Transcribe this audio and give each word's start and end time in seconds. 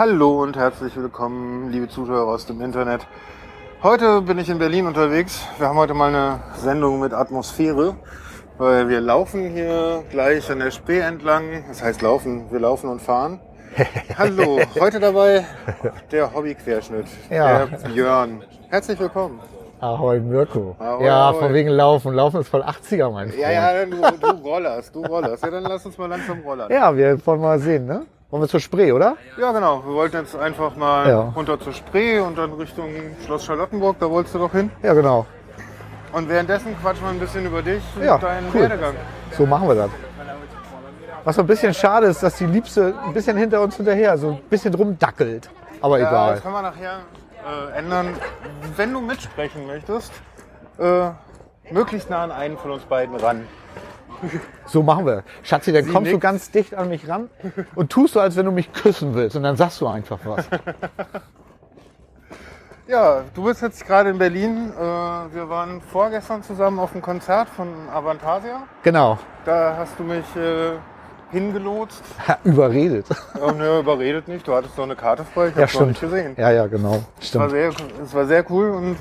Hallo 0.00 0.42
und 0.42 0.56
herzlich 0.56 0.96
willkommen, 0.96 1.70
liebe 1.72 1.86
Zuschauer 1.86 2.32
aus 2.32 2.46
dem 2.46 2.62
Internet. 2.62 3.06
Heute 3.82 4.22
bin 4.22 4.38
ich 4.38 4.48
in 4.48 4.58
Berlin 4.58 4.86
unterwegs. 4.86 5.46
Wir 5.58 5.68
haben 5.68 5.76
heute 5.76 5.92
mal 5.92 6.08
eine 6.08 6.40
Sendung 6.56 7.00
mit 7.00 7.12
Atmosphäre, 7.12 7.96
weil 8.56 8.88
wir 8.88 9.02
laufen 9.02 9.50
hier 9.50 10.02
gleich 10.10 10.50
an 10.50 10.60
der 10.60 10.70
Spee 10.70 11.00
entlang. 11.00 11.64
Das 11.68 11.82
heißt 11.82 12.00
laufen, 12.00 12.50
wir 12.50 12.60
laufen 12.60 12.88
und 12.88 13.02
fahren. 13.02 13.40
Hallo, 14.16 14.60
heute 14.80 15.00
dabei 15.00 15.44
der 16.10 16.32
Hobbyquerschnitt, 16.32 17.04
Ja. 17.28 17.66
der 17.66 17.88
Björn. 17.90 18.42
Herzlich 18.70 18.98
willkommen. 18.98 19.38
Ahoi 19.80 20.18
Mirko. 20.18 20.76
Ahoi, 20.78 21.04
ja, 21.04 21.28
ahoi. 21.28 21.40
von 21.40 21.52
wegen 21.52 21.68
Laufen. 21.68 22.14
Laufen 22.14 22.40
ist 22.40 22.48
voll 22.48 22.62
80er, 22.62 23.10
mein 23.10 23.28
Freund. 23.28 23.38
Ja, 23.38 23.50
ja, 23.50 23.84
du, 23.84 23.96
du 24.18 24.30
rollerst, 24.48 24.94
du 24.94 25.04
rollerst. 25.04 25.44
Ja, 25.44 25.50
dann 25.50 25.64
lass 25.64 25.84
uns 25.84 25.98
mal 25.98 26.06
langsam 26.08 26.40
rollern. 26.40 26.72
Ja, 26.72 26.96
wir 26.96 27.18
wollen 27.26 27.42
mal 27.42 27.58
sehen, 27.58 27.84
ne? 27.84 28.06
Wollen 28.30 28.42
wir 28.44 28.48
zur 28.48 28.60
Spree, 28.60 28.92
oder? 28.92 29.16
Ja, 29.38 29.50
genau. 29.50 29.84
Wir 29.84 29.92
wollten 29.94 30.16
jetzt 30.18 30.36
einfach 30.36 30.76
mal 30.76 31.08
Ja. 31.08 31.20
runter 31.34 31.58
zur 31.58 31.72
Spree 31.72 32.20
und 32.20 32.38
dann 32.38 32.52
Richtung 32.52 32.88
Schloss 33.24 33.44
Charlottenburg. 33.44 33.96
Da 33.98 34.08
wolltest 34.08 34.34
du 34.36 34.38
doch 34.38 34.52
hin. 34.52 34.70
Ja, 34.82 34.94
genau. 34.94 35.26
Und 36.12 36.28
währenddessen 36.28 36.76
quatschen 36.80 37.04
wir 37.04 37.10
ein 37.10 37.18
bisschen 37.18 37.44
über 37.46 37.60
dich 37.62 37.82
und 37.96 38.04
Ja, 38.04 38.18
deinen 38.18 38.46
cool. 38.54 38.60
Werdegang. 38.62 38.94
So 39.36 39.46
machen 39.46 39.66
wir 39.68 39.74
das. 39.74 39.90
Was 41.24 41.36
so 41.36 41.42
ein 41.42 41.46
bisschen 41.46 41.74
schade 41.74 42.06
ist, 42.06 42.22
dass 42.22 42.36
die 42.36 42.46
Liebste 42.46 42.94
ein 43.04 43.12
bisschen 43.12 43.36
hinter 43.36 43.60
uns 43.60 43.76
hinterher, 43.76 44.16
so 44.16 44.28
ein 44.30 44.40
bisschen 44.48 44.72
rumdackelt. 44.74 45.50
Aber 45.82 45.98
Ja, 45.98 46.08
egal. 46.08 46.32
das 46.34 46.42
kann 46.42 46.52
man 46.52 46.62
nachher 46.62 47.00
äh, 47.74 47.78
ändern. 47.78 48.14
Wenn 48.76 48.92
du 48.92 49.00
mitsprechen 49.00 49.66
möchtest, 49.66 50.12
äh, 50.78 51.10
möglichst 51.70 52.10
nah 52.10 52.22
an 52.24 52.30
einen 52.32 52.56
von 52.58 52.70
uns 52.70 52.84
beiden 52.84 53.16
ran. 53.16 53.46
So 54.66 54.82
machen 54.82 55.06
wir. 55.06 55.24
Schatzi, 55.42 55.72
dann 55.72 55.84
Sie 55.84 55.90
kommst 55.90 56.08
du 56.08 56.12
nickt. 56.14 56.22
ganz 56.22 56.50
dicht 56.50 56.74
an 56.74 56.88
mich 56.88 57.08
ran 57.08 57.28
und 57.74 57.90
tust 57.90 58.14
so, 58.14 58.20
als 58.20 58.36
wenn 58.36 58.46
du 58.46 58.52
mich 58.52 58.72
küssen 58.72 59.14
willst. 59.14 59.36
Und 59.36 59.42
dann 59.42 59.56
sagst 59.56 59.80
du 59.80 59.86
einfach 59.86 60.18
was. 60.24 60.44
Ja, 62.88 63.22
du 63.34 63.44
bist 63.44 63.62
jetzt 63.62 63.86
gerade 63.86 64.10
in 64.10 64.18
Berlin. 64.18 64.72
Äh, 64.76 64.82
wir 64.82 65.48
waren 65.48 65.80
vorgestern 65.80 66.42
zusammen 66.42 66.80
auf 66.80 66.92
einem 66.92 67.02
Konzert 67.02 67.48
von 67.48 67.68
Avantasia. 67.92 68.62
Genau. 68.82 69.16
Da 69.44 69.76
hast 69.78 69.96
du 69.96 70.02
mich 70.02 70.24
äh, 70.34 70.72
hingelotst. 71.30 72.02
Ha, 72.26 72.38
Überredet. 72.42 73.06
Oh, 73.40 73.52
ne, 73.52 73.78
überredet 73.78 74.26
nicht. 74.26 74.46
Du 74.46 74.52
hattest 74.54 74.76
noch 74.76 74.84
eine 74.84 74.96
Karte 74.96 75.24
frei. 75.24 75.48
Ich 75.48 75.54
Ja, 75.54 75.62
hab's 75.62 75.78
noch 75.78 75.86
nicht 75.86 75.98
stimmt. 75.98 76.12
gesehen. 76.12 76.34
Ja, 76.36 76.50
ja, 76.50 76.66
genau. 76.66 77.00
Es 77.20 77.32
war, 77.36 77.48
Stimmt. 77.48 77.50
sehr, 77.52 77.70
es 78.02 78.12
war 78.14 78.26
sehr 78.26 78.50
cool 78.50 78.70
und 78.70 78.96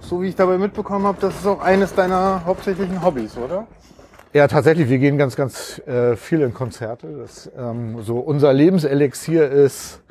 so 0.00 0.22
wie 0.22 0.28
ich 0.28 0.34
dabei 0.36 0.56
mitbekommen 0.56 1.06
habe, 1.06 1.18
das 1.20 1.34
ist 1.36 1.46
auch 1.46 1.60
eines 1.60 1.94
deiner 1.94 2.40
hauptsächlichen 2.46 3.02
Hobbys, 3.04 3.36
oder? 3.36 3.66
Ja, 4.36 4.48
tatsächlich, 4.48 4.90
wir 4.90 4.98
gehen 4.98 5.16
ganz, 5.16 5.34
ganz 5.34 5.78
äh, 5.86 6.14
viel 6.14 6.42
in 6.42 6.52
Konzerte. 6.52 7.06
Das, 7.22 7.50
ähm, 7.56 8.02
so 8.02 8.18
unser 8.18 8.52
Lebenselixier 8.52 9.48
ist 9.48 10.02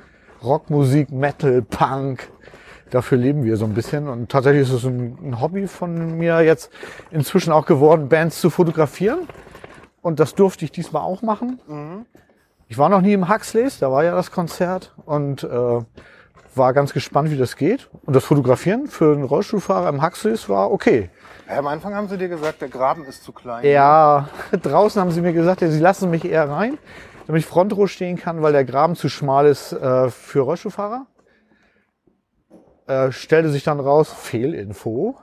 Rockmusik, 0.43 1.11
Metal, 1.11 1.61
Punk. 1.61 2.27
Dafür 2.89 3.19
leben 3.19 3.43
wir 3.43 3.55
so 3.55 3.65
ein 3.65 3.75
bisschen. 3.75 4.07
Und 4.07 4.31
tatsächlich 4.31 4.63
ist 4.63 4.71
es 4.71 4.83
ein, 4.83 5.15
ein 5.21 5.41
Hobby 5.41 5.67
von 5.67 6.17
mir 6.17 6.41
jetzt 6.41 6.71
inzwischen 7.11 7.53
auch 7.53 7.67
geworden, 7.67 8.09
Bands 8.09 8.41
zu 8.41 8.49
fotografieren. 8.49 9.27
Und 10.01 10.19
das 10.19 10.33
durfte 10.33 10.65
ich 10.65 10.71
diesmal 10.71 11.03
auch 11.03 11.21
machen. 11.21 11.59
Ich 12.67 12.79
war 12.79 12.89
noch 12.89 13.01
nie 13.01 13.13
im 13.13 13.29
Huxleys, 13.29 13.77
da 13.77 13.91
war 13.91 14.05
ja 14.05 14.15
das 14.15 14.31
Konzert 14.31 14.95
und 15.05 15.43
äh, 15.43 15.79
war 16.55 16.73
ganz 16.73 16.93
gespannt, 16.93 17.29
wie 17.29 17.37
das 17.37 17.57
geht. 17.57 17.91
Und 18.07 18.15
das 18.15 18.25
Fotografieren 18.25 18.87
für 18.87 19.13
einen 19.13 19.23
Rollstuhlfahrer 19.23 19.87
im 19.87 20.01
Huxleys 20.01 20.49
war 20.49 20.71
okay. 20.71 21.11
Ja, 21.47 21.59
am 21.59 21.67
Anfang 21.67 21.93
haben 21.93 22.07
sie 22.07 22.17
dir 22.17 22.29
gesagt, 22.29 22.61
der 22.61 22.69
Graben 22.69 23.05
ist 23.05 23.23
zu 23.23 23.31
klein. 23.31 23.65
Ja, 23.65 24.29
draußen 24.51 24.99
haben 24.99 25.11
sie 25.11 25.21
mir 25.21 25.33
gesagt, 25.33 25.61
ja, 25.61 25.67
sie 25.67 25.79
lassen 25.79 26.09
mich 26.09 26.25
eher 26.25 26.49
rein, 26.49 26.77
damit 27.27 27.41
ich 27.41 27.45
Frontrow 27.45 27.89
stehen 27.89 28.17
kann, 28.17 28.41
weil 28.41 28.51
der 28.51 28.65
Graben 28.65 28.95
zu 28.95 29.09
schmal 29.09 29.45
ist 29.45 29.71
äh, 29.71 30.09
für 30.09 30.41
Rollstuhlfahrer. 30.41 31.05
Äh, 32.87 33.11
stellte 33.11 33.49
sich 33.49 33.63
dann 33.63 33.79
raus, 33.79 34.11
Fehlinfo. 34.11 35.17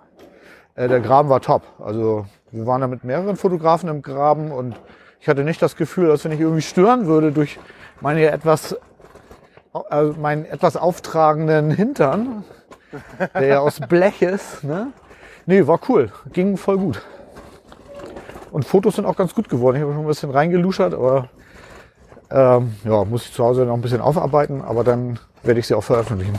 Äh, 0.75 0.89
der 0.89 1.01
Graben 1.01 1.29
war 1.29 1.41
top. 1.41 1.63
Also 1.81 2.27
wir 2.51 2.67
waren 2.67 2.81
da 2.81 2.87
mit 2.87 3.05
mehreren 3.05 3.37
Fotografen 3.37 3.89
im 3.89 4.03
Graben 4.03 4.53
und 4.53 4.77
ich 5.21 5.29
hatte 5.29 5.45
nicht 5.45 5.61
das 5.63 5.77
Gefühl, 5.77 6.09
dass 6.09 6.25
wenn 6.25 6.33
ich 6.33 6.41
irgendwie 6.41 6.63
stören 6.63 7.07
würde 7.07 7.33
durch 7.33 7.59
meine 8.01 8.31
etwas, 8.31 8.77
äh, 9.91 10.03
meinen 10.21 10.45
etwas 10.45 10.77
auftragenden 10.77 11.71
Hintern, 11.71 12.45
der 13.35 13.47
ja 13.47 13.61
aus 13.61 13.81
Blech 13.81 14.23
ist, 14.23 14.65
ne? 14.65 14.93
Nee, 15.47 15.67
war 15.67 15.81
cool. 15.89 16.11
Ging 16.33 16.57
voll 16.57 16.79
gut. 16.79 17.03
Und 18.51 18.65
Fotos 18.65 18.97
sind 18.97 19.07
auch 19.07 19.17
ganz 19.17 19.35
gut 19.35 19.49
geworden. 19.49 19.77
Ich 19.77 19.83
habe 19.83 19.93
schon 19.93 20.03
ein 20.03 20.07
bisschen 20.07 20.31
reingeluschert, 20.31 20.95
aber 20.95 21.29
ähm, 22.31 22.75
ja, 22.85 23.05
muss 23.05 23.25
ich 23.27 23.33
zu 23.33 23.45
Hause 23.45 23.65
noch 23.65 23.75
ein 23.75 23.81
bisschen 23.81 24.01
aufarbeiten, 24.01 24.63
aber 24.63 24.85
dann 24.85 25.19
werde 25.43 25.61
ich 25.61 25.67
sie 25.67 25.75
auch 25.75 25.83
veröffentlichen. 25.85 26.35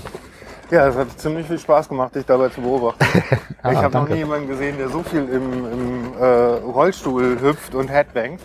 Ja, 0.72 0.88
es 0.88 0.96
hat 0.96 1.20
ziemlich 1.20 1.46
viel 1.48 1.60
Spaß 1.60 1.90
gemacht, 1.90 2.16
dich 2.16 2.26
dabei 2.26 2.50
zu 2.50 2.62
beobachten. 2.62 3.04
ich 3.20 3.56
Ah, 3.64 3.76
habe 3.84 3.98
noch 3.98 4.08
nie 4.10 4.16
jemanden 4.18 4.48
gesehen, 4.48 4.78
der 4.78 4.90
so 4.90 5.04
viel 5.04 5.28
im, 5.28 5.66
im 5.72 6.14
äh, 6.20 6.26
Rollstuhl 6.26 7.40
hüpft 7.42 7.76
und 7.76 7.90
headbangt. 7.90 8.42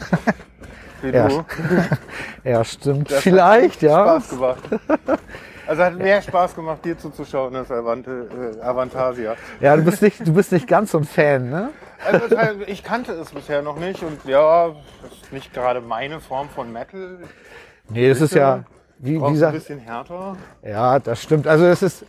Wie 1.02 1.10
Ja, 1.10 1.28
du. 1.28 1.44
Ja, 2.44 2.64
stimmt. 2.64 3.10
Das 3.10 3.20
Vielleicht, 3.22 3.82
ja. 3.82 4.02
Spaß 4.20 4.30
gemacht. 4.30 4.62
Also 5.68 5.84
hat 5.84 5.98
mehr 5.98 6.22
Spaß 6.22 6.54
gemacht, 6.54 6.82
dir 6.84 6.96
zuzuschauen 6.96 7.54
als 7.54 7.70
Avante, 7.70 8.56
äh, 8.58 8.62
Avantasia. 8.62 9.36
Ja, 9.60 9.76
du 9.76 9.82
bist 9.82 10.00
nicht, 10.00 10.26
du 10.26 10.32
bist 10.32 10.50
nicht 10.50 10.66
ganz 10.66 10.92
so 10.92 10.98
ein 10.98 11.04
Fan, 11.04 11.50
ne? 11.50 11.70
Also 12.10 12.24
ich 12.66 12.82
kannte 12.82 13.12
es 13.12 13.30
bisher 13.30 13.60
noch 13.60 13.76
nicht 13.78 14.02
und 14.02 14.24
ja, 14.24 14.68
das 15.02 15.12
ist 15.22 15.32
nicht 15.32 15.52
gerade 15.52 15.82
meine 15.82 16.20
Form 16.20 16.48
von 16.48 16.72
Metal. 16.72 17.18
Nee, 17.90 18.08
das 18.08 18.22
ist 18.22 18.34
ja, 18.34 18.64
wie, 18.98 19.12
wie 19.12 19.18
Braucht 19.18 19.28
ein 19.28 19.34
gesagt, 19.34 19.52
bisschen 19.54 19.78
härter. 19.78 20.36
ja, 20.62 20.98
das 21.00 21.22
stimmt. 21.22 21.46
Also 21.46 21.66
es 21.66 21.82
ist, 21.82 22.06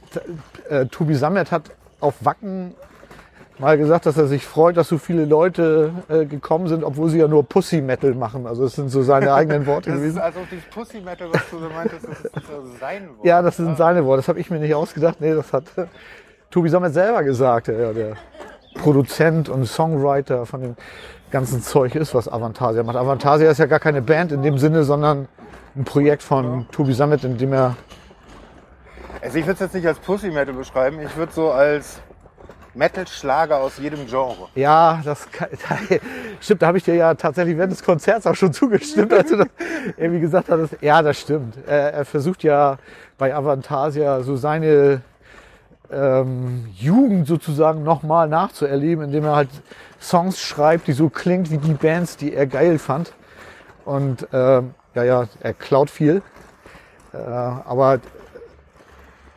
äh, 0.69 0.85
Tobi 0.85 1.15
Sammet 1.15 1.51
hat 1.51 1.63
auf 1.99 2.15
Wacken 2.21 2.75
mal 3.59 3.77
gesagt, 3.77 4.05
dass 4.05 4.17
er 4.17 4.27
sich 4.27 4.45
freut, 4.45 4.77
dass 4.77 4.87
so 4.87 4.97
viele 4.97 5.25
Leute 5.25 5.91
äh, 6.07 6.25
gekommen 6.25 6.67
sind, 6.67 6.83
obwohl 6.83 7.09
sie 7.09 7.19
ja 7.19 7.27
nur 7.27 7.43
Pussy 7.43 7.81
Metal 7.81 8.13
machen. 8.13 8.47
Also 8.47 8.63
es 8.63 8.75
sind 8.75 8.89
so 8.89 9.03
seine 9.03 9.33
eigenen 9.33 9.65
Worte 9.67 9.89
Das 9.91 9.99
ist 9.99 10.01
gewesen. 10.01 10.19
also 10.21 10.39
dieses 10.49 10.65
Pussy 10.65 11.01
Metal, 11.01 11.27
was 11.31 11.49
du 11.51 11.59
so 11.59 11.69
meintest, 11.69 12.07
das 12.07 12.19
ist 12.21 12.35
also 12.35 12.63
sein 12.79 13.09
Wort. 13.09 13.25
Ja, 13.25 13.41
das 13.41 13.57
sind 13.57 13.77
seine 13.77 14.05
Worte. 14.05 14.19
Das 14.19 14.27
habe 14.29 14.39
ich 14.39 14.49
mir 14.49 14.59
nicht 14.59 14.73
ausgedacht. 14.73 15.17
Nee, 15.19 15.33
das 15.33 15.51
hat 15.53 15.65
Tobi 16.51 16.69
Sammet 16.69 16.93
selber 16.93 17.23
gesagt. 17.23 17.67
Ja, 17.67 17.91
der 17.93 18.15
Produzent 18.75 19.49
und 19.49 19.65
Songwriter 19.65 20.45
von 20.45 20.61
dem 20.61 20.75
ganzen 21.31 21.61
Zeug 21.61 21.95
ist, 21.95 22.15
was 22.15 22.31
Avantasia 22.31 22.83
macht. 22.83 22.95
Avantasia 22.95 23.51
ist 23.51 23.57
ja 23.57 23.65
gar 23.65 23.79
keine 23.79 24.01
Band 24.01 24.31
in 24.31 24.41
dem 24.41 24.57
Sinne, 24.57 24.83
sondern 24.83 25.27
ein 25.75 25.83
Projekt 25.83 26.23
von 26.23 26.65
Tobi 26.71 26.93
Sammet, 26.93 27.23
in 27.23 27.37
dem 27.37 27.53
er 27.53 27.75
Also 29.21 29.37
ich 29.37 29.45
würde 29.45 29.53
es 29.55 29.59
jetzt 29.59 29.75
nicht 29.75 29.85
als 29.85 29.99
Pussy 29.99 30.31
Metal 30.31 30.53
beschreiben, 30.53 30.99
ich 31.01 31.15
würde 31.17 31.31
so 31.31 31.51
als 31.51 32.01
Metal-Schlager 32.79 33.57
aus 33.57 33.77
jedem 33.77 34.07
Genre. 34.07 34.47
Ja, 34.55 35.01
das 35.03 35.29
kann, 35.31 35.49
stimmt, 36.39 36.61
da 36.61 36.67
habe 36.67 36.77
ich 36.77 36.85
dir 36.85 36.95
ja 36.95 37.13
tatsächlich 37.13 37.57
während 37.57 37.73
des 37.73 37.83
Konzerts 37.83 38.25
auch 38.25 38.35
schon 38.35 38.53
zugestimmt, 38.53 39.13
als 39.13 39.29
du 39.29 39.37
das 39.37 39.47
irgendwie 39.97 40.21
gesagt 40.21 40.49
hattest. 40.49 40.77
Ja, 40.81 41.01
das 41.01 41.19
stimmt. 41.19 41.55
Er, 41.67 41.93
er 41.93 42.05
versucht 42.05 42.41
ja 42.43 42.77
bei 43.17 43.35
Avantasia 43.35 44.21
so 44.21 44.37
seine 44.37 45.01
ähm, 45.91 46.67
Jugend 46.73 47.27
sozusagen 47.27 47.83
nochmal 47.83 48.29
nachzuerleben, 48.29 49.05
indem 49.05 49.25
er 49.25 49.35
halt 49.35 49.49
Songs 49.99 50.39
schreibt, 50.39 50.87
die 50.87 50.93
so 50.93 51.09
klingt 51.09 51.51
wie 51.51 51.57
die 51.57 51.73
Bands, 51.73 52.15
die 52.15 52.33
er 52.33 52.47
geil 52.47 52.79
fand. 52.79 53.13
Und 53.83 54.25
ähm, 54.31 54.73
ja, 54.95 55.03
ja, 55.03 55.27
er 55.41 55.53
klaut 55.53 55.89
viel. 55.89 56.21
Äh, 57.11 57.17
aber 57.17 57.99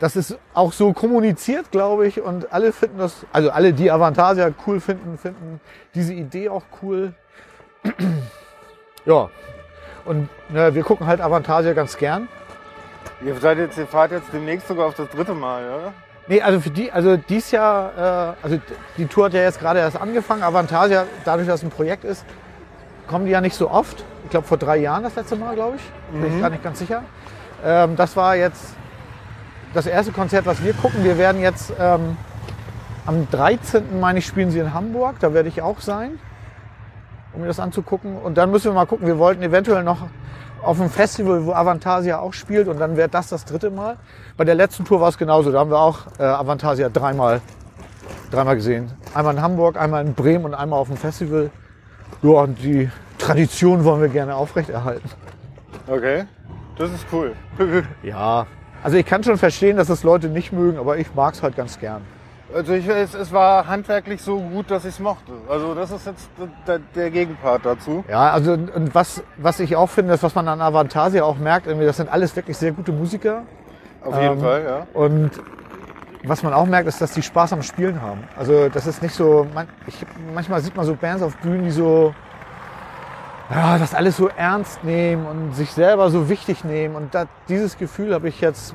das 0.03 0.17
ist 0.17 0.37
auch 0.53 0.73
so 0.73 0.93
kommuniziert, 0.93 1.71
glaube 1.71 2.09
ich, 2.09 2.21
und 2.21 2.53
alle 2.53 2.73
finden 2.73 2.99
das, 2.99 3.25
also 3.33 3.53
alle, 3.53 3.73
die 3.73 3.89
Avantasia 3.89 4.51
cool 4.67 4.81
finden, 4.81 5.17
finden 5.17 5.61
diese 5.95 6.13
Idee 6.13 6.49
auch 6.49 6.65
cool. 6.83 7.13
ja. 9.05 9.31
Und 10.05 10.29
ne, 10.49 10.75
wir 10.75 10.83
gucken 10.83 11.07
halt 11.07 11.21
Avantasia 11.21 11.73
ganz 11.73 11.97
gern. 11.97 12.27
Ihr, 13.25 13.37
seid 13.37 13.59
jetzt, 13.59 13.79
ihr 13.79 13.87
fahrt 13.87 14.11
jetzt 14.11 14.33
demnächst 14.33 14.67
sogar 14.67 14.89
auf 14.89 14.95
das 14.95 15.09
dritte 15.09 15.35
Mal, 15.35 15.63
oder? 15.67 15.93
Nee, 16.27 16.43
also 16.43 16.61
für 16.61 16.71
die, 16.71 16.91
also 16.91 17.17
dies 17.17 17.53
Jahr, 17.53 17.93
äh, 17.97 18.35
also 18.43 18.59
die 18.97 19.07
Tour 19.07 19.27
hat 19.27 19.35
ja 19.35 19.43
jetzt 19.43 19.61
gerade 19.61 19.79
erst 19.79 20.01
angefangen. 20.01 20.43
Avantasia, 20.43 21.07
dadurch, 21.25 21.47
dass 21.47 21.61
es 21.61 21.65
ein 21.65 21.71
Projekt 21.71 22.03
ist, 22.03 22.25
kommen 23.07 23.27
die 23.27 23.31
ja 23.31 23.41
nicht 23.41 23.55
so 23.55 23.71
oft. 23.71 24.05
Ich 24.25 24.31
glaube 24.31 24.49
vor 24.49 24.59
drei 24.59 24.79
Jahren 24.79 25.05
das 25.05 25.15
letzte 25.15 25.37
Mal, 25.37 25.55
glaube 25.55 25.77
ich. 25.77 26.21
Bin 26.21 26.35
ich 26.35 26.41
gar 26.41 26.51
nicht 26.51 26.65
ganz 26.65 26.81
sicher. 26.81 27.05
Ähm, 27.65 27.95
das 27.95 28.17
war 28.17 28.35
jetzt 28.35 28.75
das 29.75 29.87
erste 29.87 30.13
Konzert, 30.13 30.47
was 30.47 30.63
wir 30.63 30.75
gucken. 30.75 31.05
Wir 31.05 31.19
werden 31.19 31.41
jetzt 31.41 31.73
ähm, 31.79 32.17
am 33.07 33.29
13. 33.31 34.01
meine 34.01 34.19
ich, 34.19 34.27
spielen 34.27 34.51
sie 34.51 34.59
in 34.59 34.75
Hamburg. 34.75 35.17
Da 35.21 35.35
werde 35.35 35.49
ich 35.49 35.63
auch 35.63 35.81
sein, 35.81 36.19
um 37.33 37.41
mir 37.41 37.47
das 37.47 37.61
anzugucken. 37.61 38.17
Und 38.17 38.37
dann 38.37 38.51
müssen 38.51 38.67
wir 38.67 38.73
mal 38.75 38.87
gucken. 38.87 39.07
Wir 39.07 39.19
wollten 39.19 39.43
eventuell 39.43 39.83
noch 39.83 40.09
auf 40.63 40.81
einem 40.81 40.91
Festival, 40.91 41.45
wo 41.45 41.53
Avantasia 41.53 42.19
auch 42.19 42.33
spielt. 42.33 42.69
Und 42.69 42.79
dann 42.79 42.97
wäre 42.97 43.09
das 43.09 43.29
das 43.29 43.45
dritte 43.45 43.71
Mal. 43.71 43.97
Bei 44.37 44.45
der 44.45 44.55
letzten 44.55 44.85
Tour 44.85 45.01
war 45.01 45.09
es 45.09 45.19
genauso. 45.19 45.51
Da 45.51 45.61
haben 45.61 45.71
wir 45.71 45.79
auch 45.79 46.07
äh, 46.19 46.23
Avantasia 46.23 46.89
dreimal, 46.89 47.41
dreimal 48.31 48.57
gesehen. 48.57 48.93
Einmal 49.15 49.35
in 49.35 49.43
Hamburg, 49.43 49.81
einmal 49.81 50.07
in 50.07 50.15
Bremen 50.15 50.45
und 50.45 50.55
einmal 50.55 50.79
auf 50.79 50.89
dem 50.89 50.97
Festival. 50.97 51.51
Ja, 52.23 52.31
und 52.31 52.63
die 52.63 52.91
Tradition 53.19 53.85
wollen 53.85 54.01
wir 54.01 54.09
gerne 54.09 54.35
aufrechterhalten. 54.35 55.09
Okay. 55.87 56.25
Das 56.77 56.91
ist 56.91 57.07
cool. 57.13 57.35
Ja, 58.03 58.47
Also 58.83 58.97
ich 58.97 59.07
kann 59.07 59.23
schon 59.23 59.39
verstehen, 59.39 59.77
dass 59.77 59.89
es 59.89 60.03
Leute 60.03 60.29
nicht 60.29 60.53
mögen, 60.53 60.79
aber 60.79 60.99
ich 60.99 61.15
mag 61.15 61.35
es 61.35 61.43
halt 61.43 61.57
ganz 61.57 61.79
gern. 61.79 62.03
Also 62.55 62.75
ich, 62.75 62.87
es, 62.87 63.15
es 63.15 63.33
war 63.33 63.67
handwerklich 63.67 64.21
so 64.21 64.39
gut, 64.39 64.71
dass 64.71 64.85
ich 64.85 64.95
es 64.95 65.01
mochte. 65.01 65.33
Also 65.49 65.75
das 65.75 65.91
ist 65.91 66.07
jetzt 66.07 66.29
der, 66.67 66.81
der 66.95 67.11
Gegenpart 67.11 67.65
dazu. 67.65 68.05
Ja, 68.09 68.31
also 68.31 68.53
und 68.53 68.95
was, 68.95 69.23
was 69.39 69.59
ich 69.61 69.75
auch 69.77 69.89
finde, 69.89 70.13
ist, 70.15 70.23
was 70.23 70.35
man 70.35 70.49
an 70.49 70.61
Avantasia 70.61 71.23
auch 71.25 71.39
merkt, 71.39 71.67
irgendwie, 71.67 71.87
das 71.87 71.97
sind 71.97 72.11
alles 72.13 72.37
wirklich 72.37 72.59
sehr 72.59 72.73
gute 72.73 72.93
Musiker. 72.93 73.45
Auf 74.05 74.21
jeden 74.21 74.35
Ähm, 74.35 74.41
Fall, 74.41 74.65
ja. 74.65 74.87
Und 74.93 75.31
was 76.25 76.43
man 76.43 76.53
auch 76.53 76.67
merkt, 76.67 76.89
ist, 76.89 77.01
dass 77.01 77.13
die 77.13 77.23
Spaß 77.23 77.53
am 77.55 77.63
Spielen 77.63 78.03
haben. 78.03 78.25
Also 78.37 78.69
das 78.69 78.87
ist 78.87 79.03
nicht 79.03 79.15
so, 79.15 79.47
man, 79.55 79.67
ich, 79.87 79.97
manchmal 80.35 80.61
sieht 80.61 80.77
man 80.77 80.85
so 80.85 80.95
Bands 80.95 81.23
auf 81.23 81.37
Bühnen, 81.39 81.65
die 81.65 81.71
so 81.71 82.15
ja, 83.53 83.79
das 83.79 83.95
alles 83.95 84.17
so 84.17 84.29
ernst 84.29 84.83
nehmen 84.83 85.27
und 85.27 85.55
sich 85.55 85.71
selber 85.73 86.11
so 86.11 86.29
wichtig 86.29 86.65
nehmen. 86.65 86.97
Und 86.97 87.15
da, 87.15 87.27
dieses 87.49 87.77
Gefühl 87.79 88.15
habe 88.15 88.29
ich 88.29 88.41
jetzt 88.41 88.75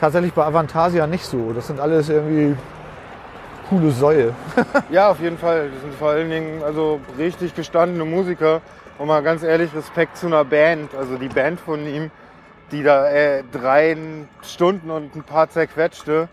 tatsächlich 0.00 0.32
bei 0.32 0.44
Avantasia 0.44 1.06
nicht 1.06 1.26
so. 1.26 1.52
Das 1.52 1.66
sind 1.66 1.80
alles 1.80 2.08
irgendwie 2.08 2.56
coole 3.68 3.90
Säue. 3.90 4.32
Ja, 4.90 5.10
auf 5.10 5.20
jeden 5.20 5.38
Fall. 5.38 5.70
Das 5.72 5.82
sind 5.82 5.94
vor 5.94 6.10
allen 6.10 6.30
Dingen 6.30 6.62
also 6.64 7.00
richtig 7.18 7.54
gestandene 7.54 8.04
Musiker. 8.04 8.60
Und 8.98 9.06
mal 9.06 9.22
ganz 9.22 9.42
ehrlich, 9.42 9.74
Respekt 9.74 10.16
zu 10.16 10.26
einer 10.26 10.44
Band. 10.44 10.94
Also 10.94 11.16
die 11.16 11.28
Band 11.28 11.60
von 11.60 11.86
ihm, 11.86 12.10
die 12.72 12.82
da 12.82 13.08
äh, 13.08 13.44
drei 13.52 13.96
Stunden 14.42 14.90
und 14.90 15.14
ein 15.14 15.22
paar 15.22 15.48
zerquetschte 15.50 16.28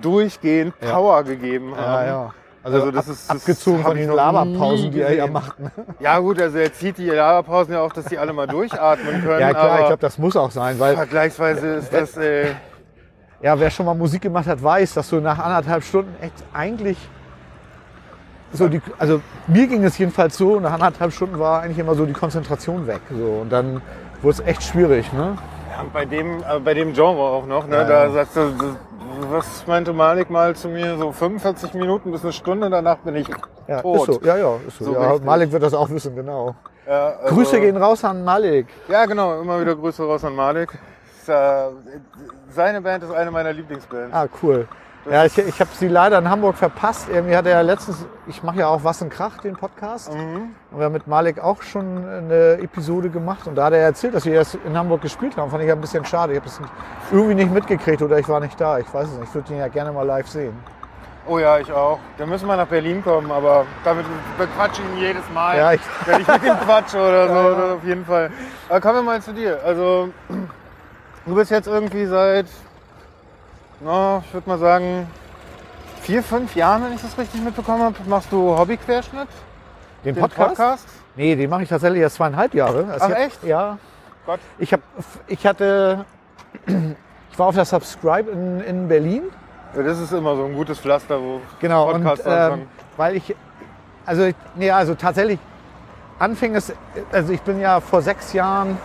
durchgehend 0.00 0.74
Ja. 0.80 0.92
Power 0.92 1.24
gegeben 1.24 1.74
haben. 1.76 2.32
Also 2.62 2.90
das 2.90 3.06
ab, 3.06 3.12
ist- 3.12 3.30
das 3.30 3.36
abgezogen 3.36 3.82
von 3.82 3.96
den 3.96 4.10
Laberpausen, 4.10 4.90
die 4.90 5.00
er 5.00 5.14
ja 5.14 5.26
macht. 5.26 5.58
Ne? 5.58 5.70
Ja 5.98 6.18
gut, 6.18 6.40
also 6.40 6.58
er 6.58 6.72
zieht 6.72 6.98
die 6.98 7.06
Laberpausen 7.08 7.72
ja 7.74 7.80
auch, 7.80 7.92
dass 7.92 8.04
die 8.06 8.18
alle 8.18 8.32
mal 8.32 8.46
durchatmen 8.46 9.22
können. 9.22 9.40
Ja 9.40 9.50
klar, 9.50 9.80
ich 9.80 9.86
glaube, 9.86 10.00
das 10.00 10.18
muss 10.18 10.36
auch 10.36 10.50
sein, 10.50 10.78
weil 10.78 10.94
vergleichsweise 10.96 11.66
ist 11.76 11.92
das... 11.92 12.16
Äh, 12.16 12.48
Ja, 13.42 13.58
wer 13.58 13.70
schon 13.70 13.86
mal 13.86 13.94
Musik 13.94 14.20
gemacht 14.22 14.46
hat, 14.46 14.62
weiß, 14.62 14.92
dass 14.94 15.08
du 15.08 15.20
nach 15.20 15.38
anderthalb 15.38 15.82
Stunden 15.82 16.14
echt 16.20 16.34
eigentlich 16.52 16.98
so 18.52 18.68
die, 18.68 18.82
also 18.98 19.22
mir 19.46 19.66
ging 19.68 19.84
es 19.84 19.96
jedenfalls 19.96 20.36
so, 20.36 20.58
nach 20.60 20.72
anderthalb 20.72 21.12
Stunden 21.12 21.38
war 21.38 21.62
eigentlich 21.62 21.78
immer 21.78 21.94
so 21.94 22.04
die 22.04 22.12
Konzentration 22.12 22.86
weg. 22.86 23.00
So, 23.08 23.24
und 23.42 23.50
dann 23.50 23.80
wurde 24.22 24.42
es 24.42 24.46
echt 24.46 24.62
schwierig. 24.64 25.12
Ne? 25.12 25.38
Ja, 25.70 25.84
bei 25.92 26.04
dem, 26.04 26.40
äh, 26.42 26.58
bei 26.62 26.74
dem 26.74 26.92
Genre 26.92 27.20
auch 27.22 27.46
noch, 27.46 27.66
ne? 27.68 27.76
Ja, 27.76 27.84
da 27.84 28.04
ja. 28.06 28.10
sagst 28.10 28.36
du, 28.36 28.52
was 29.30 29.66
meinte 29.66 29.92
Malik 29.92 30.30
mal 30.30 30.54
zu 30.54 30.68
mir, 30.68 30.96
so 30.98 31.12
45 31.12 31.74
Minuten 31.74 32.12
bis 32.12 32.22
eine 32.22 32.32
Stunde, 32.32 32.70
danach 32.70 32.98
bin 32.98 33.16
ich 33.16 33.28
Ja, 33.68 33.82
tot. 33.82 34.08
ist 34.08 34.14
so. 34.14 34.26
Ja, 34.26 34.36
ja, 34.36 34.56
ist 34.66 34.78
so. 34.78 34.84
So 34.86 34.94
ja. 34.94 35.18
Malik 35.22 35.52
wird 35.52 35.62
das 35.62 35.74
auch 35.74 35.88
wissen, 35.90 36.14
genau. 36.14 36.54
Ja, 36.86 37.16
also- 37.22 37.34
Grüße 37.34 37.60
gehen 37.60 37.76
raus 37.76 38.04
an 38.04 38.24
Malik. 38.24 38.66
Ja, 38.88 39.06
genau, 39.06 39.40
immer 39.40 39.60
wieder 39.60 39.74
Grüße 39.76 40.02
raus 40.04 40.24
an 40.24 40.34
Malik. 40.34 40.70
Ist, 41.20 41.28
äh, 41.28 41.68
seine 42.50 42.80
Band 42.80 43.04
ist 43.04 43.12
eine 43.12 43.30
meiner 43.30 43.52
Lieblingsbands. 43.52 44.14
Ah, 44.14 44.26
cool. 44.42 44.66
Ja, 45.10 45.24
ich, 45.24 45.38
ich 45.38 45.60
habe 45.60 45.70
sie 45.72 45.88
leider 45.88 46.18
in 46.18 46.28
Hamburg 46.28 46.56
verpasst. 46.56 47.08
Irgendwie 47.08 47.34
hat 47.36 47.46
er 47.46 47.52
ja 47.52 47.60
letztens, 47.62 48.04
ich 48.26 48.42
mache 48.42 48.58
ja 48.58 48.66
auch 48.68 48.84
Was 48.84 49.00
und 49.00 49.08
Krach, 49.08 49.38
den 49.38 49.54
Podcast. 49.56 50.12
Mhm. 50.12 50.54
Und 50.70 50.78
wir 50.78 50.84
haben 50.84 50.92
mit 50.92 51.06
Malik 51.06 51.38
auch 51.40 51.62
schon 51.62 52.04
eine 52.06 52.58
Episode 52.60 53.08
gemacht. 53.08 53.46
Und 53.46 53.54
da 53.54 53.64
hat 53.64 53.72
er 53.72 53.78
erzählt, 53.80 54.14
dass 54.14 54.26
wir 54.26 54.34
erst 54.34 54.56
in 54.64 54.76
Hamburg 54.76 55.00
gespielt 55.00 55.36
haben. 55.38 55.50
Fand 55.50 55.64
ich 55.64 55.72
ein 55.72 55.80
bisschen 55.80 56.04
schade. 56.04 56.34
Ich 56.34 56.38
habe 56.38 56.48
es 56.48 56.60
nicht- 56.60 56.72
irgendwie 57.10 57.34
nicht 57.34 57.50
mitgekriegt 57.52 58.02
oder 58.02 58.18
ich 58.18 58.28
war 58.28 58.40
nicht 58.40 58.60
da. 58.60 58.78
Ich 58.78 58.92
weiß 58.92 59.08
es 59.08 59.18
nicht. 59.18 59.28
Ich 59.28 59.34
würde 59.34 59.52
ihn 59.54 59.58
ja 59.58 59.68
gerne 59.68 59.90
mal 59.90 60.06
live 60.06 60.28
sehen. 60.28 60.52
Oh 61.26 61.38
ja, 61.38 61.58
ich 61.58 61.70
auch. 61.72 61.98
Dann 62.18 62.28
müssen 62.28 62.46
wir 62.46 62.56
nach 62.56 62.66
Berlin 62.66 63.02
kommen, 63.04 63.30
aber 63.30 63.64
damit 63.84 64.04
bequatsche 64.38 64.82
ich 64.82 64.88
ihn 64.98 65.06
jedes 65.06 65.22
Mal. 65.32 65.56
Ja, 65.56 65.72
ich- 65.72 65.80
wenn 66.06 66.20
ich 66.20 66.26
mit 66.28 66.42
ihm 66.44 66.58
quatsche 66.60 66.98
oder 66.98 67.28
so, 67.28 67.34
Ja, 67.34 67.66
ja. 67.68 67.74
auf 67.74 67.84
jeden 67.84 68.04
Fall. 68.04 68.30
Aber 68.68 68.80
kommen 68.80 68.96
wir 68.96 69.02
mal 69.02 69.22
zu 69.22 69.32
dir. 69.32 69.60
Also, 69.64 70.10
du 71.26 71.34
bist 71.34 71.50
jetzt 71.50 71.68
irgendwie 71.68 72.04
seit, 72.06 72.46
na, 73.80 74.22
ich 74.26 74.34
würde 74.34 74.48
mal 74.48 74.58
sagen, 74.58 75.06
vier, 76.02 76.22
fünf 76.22 76.54
Jahren, 76.56 76.84
wenn 76.84 76.92
ich 76.94 77.02
das 77.02 77.16
richtig 77.18 77.42
mitbekommen 77.42 77.82
habe, 77.82 77.96
machst 78.06 78.30
du 78.32 78.56
Hobbyquerschnitt? 78.56 79.28
Den 80.04 80.14
Den 80.14 80.20
Podcast? 80.22 80.48
Podcast? 80.56 80.88
Nee, 81.16 81.34
den 81.36 81.50
mache 81.50 81.62
ich 81.64 81.68
tatsächlich 81.68 82.00
erst 82.02 82.16
zweieinhalb 82.16 82.54
Jahre. 82.54 82.86
Also 82.90 83.06
Ach, 83.06 83.16
echt? 83.18 83.42
Ja. 83.44 83.78
Gott. 84.26 84.40
Ich, 84.58 84.72
hab, 84.72 84.80
ich 85.26 85.46
hatte, 85.46 86.04
ich 86.66 87.38
war 87.38 87.46
auf 87.48 87.54
der 87.54 87.64
Subscribe 87.64 88.30
in, 88.30 88.60
in 88.60 88.88
Berlin. 88.88 89.22
Ja, 89.76 89.82
das 89.82 89.98
ist 89.98 90.12
immer 90.12 90.36
so 90.36 90.44
ein 90.44 90.54
gutes 90.54 90.78
Pflaster, 90.78 91.20
wo 91.20 91.40
Genau, 91.60 91.86
und 91.90 92.02
Podcasts 92.02 92.26
ähm, 92.26 92.32
anfangen. 92.32 92.68
weil 92.96 93.16
ich, 93.16 93.34
also, 94.06 94.24
ich- 94.24 94.34
nee, 94.56 94.70
also 94.70 94.94
tatsächlich, 94.94 95.38
anfing 96.18 96.54
es, 96.54 96.72
also 97.12 97.32
ich 97.32 97.40
bin 97.42 97.60
ja 97.60 97.80
vor 97.80 98.02
sechs 98.02 98.32
Jahren 98.32 98.76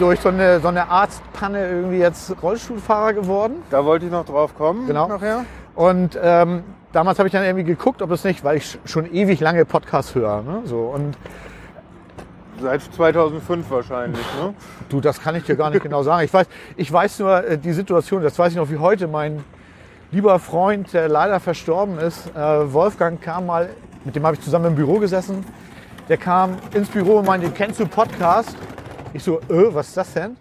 durch 0.00 0.20
so 0.20 0.30
eine, 0.30 0.60
so 0.60 0.68
eine 0.68 0.88
Arztpanne 0.88 1.68
irgendwie 1.68 1.98
jetzt 1.98 2.34
Rollstuhlfahrer 2.42 3.12
geworden. 3.12 3.62
Da 3.70 3.84
wollte 3.84 4.06
ich 4.06 4.12
noch 4.12 4.24
drauf 4.24 4.56
kommen 4.56 4.86
Genau. 4.86 5.06
nachher. 5.08 5.44
Und 5.74 6.18
ähm, 6.22 6.64
damals 6.92 7.18
habe 7.18 7.28
ich 7.28 7.32
dann 7.32 7.44
irgendwie 7.44 7.64
geguckt, 7.64 8.02
ob 8.02 8.10
es 8.10 8.24
nicht, 8.24 8.42
weil 8.42 8.56
ich 8.56 8.78
schon 8.84 9.12
ewig 9.12 9.40
lange 9.40 9.64
Podcasts 9.64 10.14
höre. 10.14 10.42
Ne? 10.42 10.62
So, 10.64 10.78
und 10.80 11.16
Seit 12.62 12.82
2005 12.82 13.70
wahrscheinlich, 13.70 14.20
ne? 14.38 14.52
Du, 14.90 15.00
das 15.00 15.22
kann 15.22 15.34
ich 15.34 15.44
dir 15.44 15.56
gar 15.56 15.70
nicht 15.70 15.82
genau 15.82 16.02
sagen. 16.02 16.22
Ich 16.26 16.34
weiß, 16.34 16.46
ich 16.76 16.92
weiß 16.92 17.18
nur 17.20 17.42
äh, 17.42 17.56
die 17.56 17.72
Situation, 17.72 18.22
das 18.22 18.38
weiß 18.38 18.52
ich 18.52 18.58
noch 18.58 18.68
wie 18.68 18.76
heute. 18.76 19.08
Mein 19.08 19.42
lieber 20.10 20.38
Freund, 20.38 20.92
der 20.92 21.08
leider 21.08 21.40
verstorben 21.40 21.98
ist, 21.98 22.26
äh, 22.36 22.72
Wolfgang, 22.72 23.18
kam 23.22 23.46
mal, 23.46 23.70
mit 24.04 24.14
dem 24.14 24.26
habe 24.26 24.36
ich 24.36 24.42
zusammen 24.42 24.66
im 24.66 24.74
Büro 24.74 24.98
gesessen. 24.98 25.42
Der 26.10 26.18
kam 26.18 26.56
ins 26.74 26.88
Büro 26.90 27.20
und 27.20 27.26
meinte, 27.26 27.50
kennst 27.50 27.80
du 27.80 27.86
Podcast? 27.86 28.54
Ich 29.12 29.24
so, 29.24 29.38
äh, 29.48 29.74
was 29.74 29.88
ist 29.88 29.96
das 29.96 30.12
denn? 30.14 30.36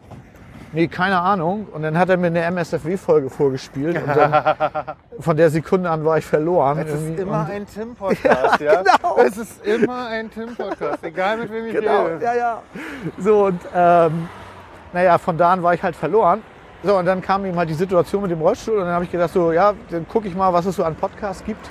Nee, 0.71 0.87
keine 0.87 1.19
Ahnung. 1.19 1.65
Und 1.73 1.81
dann 1.81 1.97
hat 1.97 2.09
er 2.09 2.17
mir 2.17 2.27
eine 2.27 2.41
MSFW-Folge 2.43 3.31
vorgespielt. 3.31 3.97
Und 4.03 4.15
dann, 4.15 4.55
von 5.19 5.35
der 5.35 5.49
Sekunde 5.49 5.89
an 5.89 6.05
war 6.05 6.19
ich 6.19 6.25
verloren. 6.25 6.77
Es 6.77 6.93
ist 6.93 7.01
irgendwie. 7.01 7.21
immer 7.23 7.39
Und- 7.41 7.51
ein 7.51 7.65
Tim-Podcast, 7.65 8.59
ja? 8.59 8.83
genau. 8.83 9.17
Es 9.17 9.37
ist 9.37 9.65
immer 9.65 10.07
ein 10.07 10.29
Tim-Podcast, 10.29 11.03
egal 11.03 11.37
mit 11.37 11.51
wem 11.51 11.65
ich 11.65 11.73
Genau, 11.73 12.05
rede. 12.05 12.23
ja, 12.23 12.33
ja. 12.35 12.61
So, 13.17 13.45
und 13.47 13.59
ähm, 13.73 14.29
naja, 14.93 15.17
von 15.17 15.37
da 15.39 15.53
an 15.53 15.63
war 15.63 15.73
ich 15.73 15.81
halt 15.81 15.95
verloren. 15.95 16.43
So, 16.83 16.95
und 16.97 17.05
dann 17.05 17.21
kam 17.21 17.45
ihm 17.45 17.55
halt 17.57 17.69
die 17.69 17.73
Situation 17.73 18.21
mit 18.21 18.29
dem 18.31 18.39
Rollstuhl 18.41 18.75
und 18.77 18.85
dann 18.85 18.93
habe 18.93 19.03
ich 19.03 19.11
gedacht, 19.11 19.33
so, 19.33 19.51
ja, 19.51 19.73
dann 19.89 20.07
gucke 20.07 20.27
ich 20.27 20.35
mal, 20.35 20.53
was 20.53 20.65
es 20.67 20.75
so 20.75 20.83
an 20.83 20.95
Podcasts 20.95 21.43
gibt, 21.43 21.67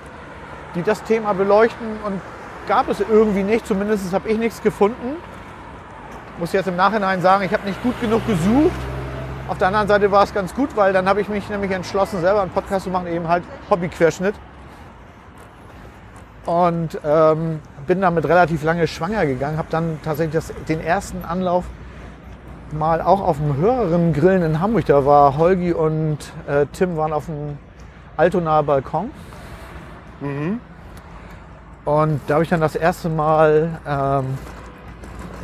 die 0.75 0.83
das 0.83 1.03
Thema 1.05 1.33
beleuchten 1.35 1.87
und 2.05 2.21
gab 2.67 2.89
es 2.89 2.99
irgendwie 3.01 3.43
nicht, 3.45 3.65
zumindest 3.67 4.13
habe 4.13 4.29
ich 4.29 4.37
nichts 4.39 4.61
gefunden. 4.61 5.17
Muss 6.39 6.53
jetzt 6.53 6.69
im 6.69 6.77
Nachhinein 6.77 7.21
sagen, 7.21 7.45
ich 7.45 7.53
habe 7.53 7.67
nicht 7.67 7.83
gut 7.83 8.01
genug 8.01 8.27
gesucht. 8.27 8.77
Auf 9.49 9.59
der 9.59 9.69
anderen 9.69 9.89
Seite 9.89 10.11
war 10.13 10.23
es 10.23 10.35
ganz 10.35 10.55
gut, 10.55 10.77
weil 10.77 10.93
dann 10.93 11.09
habe 11.09 11.21
ich 11.21 11.29
mich 11.29 11.49
nämlich 11.49 11.71
entschlossen, 11.71 12.21
selber 12.21 12.43
einen 12.43 12.51
Podcast 12.51 12.85
zu 12.85 12.91
machen, 12.91 13.07
eben 13.07 13.29
halt 13.29 13.45
Hobbyquerschnitt. 13.71 14.35
Und 16.47 16.99
ähm, 17.05 17.61
bin 17.87 18.01
damit 18.01 18.27
relativ 18.27 18.63
lange 18.63 18.87
schwanger 18.87 19.27
gegangen, 19.27 19.59
habe 19.59 19.69
dann 19.71 19.99
tatsächlich 20.05 20.35
das, 20.35 20.53
den 20.69 20.81
ersten 20.81 21.25
Anlauf 21.25 21.65
mal 22.73 23.01
auch 23.01 23.21
auf 23.21 23.39
dem 23.39 23.57
höheren 23.57 24.13
Grillen 24.13 24.43
in 24.43 24.61
Hamburg. 24.61 24.85
Da 24.87 25.05
war 25.05 25.37
Holgi 25.39 25.73
und 25.73 26.19
äh, 26.47 26.67
Tim 26.73 26.97
waren 26.97 27.13
auf 27.13 27.27
dem 27.27 27.59
Altonaer 28.17 28.63
Balkon. 28.63 29.11
Und 31.85 32.21
da 32.27 32.35
habe 32.35 32.45
ich 32.45 32.51
dann 32.51 32.61
das 32.61 32.77
erste 32.77 33.09
Mal 33.09 33.81
ähm, 33.87 34.39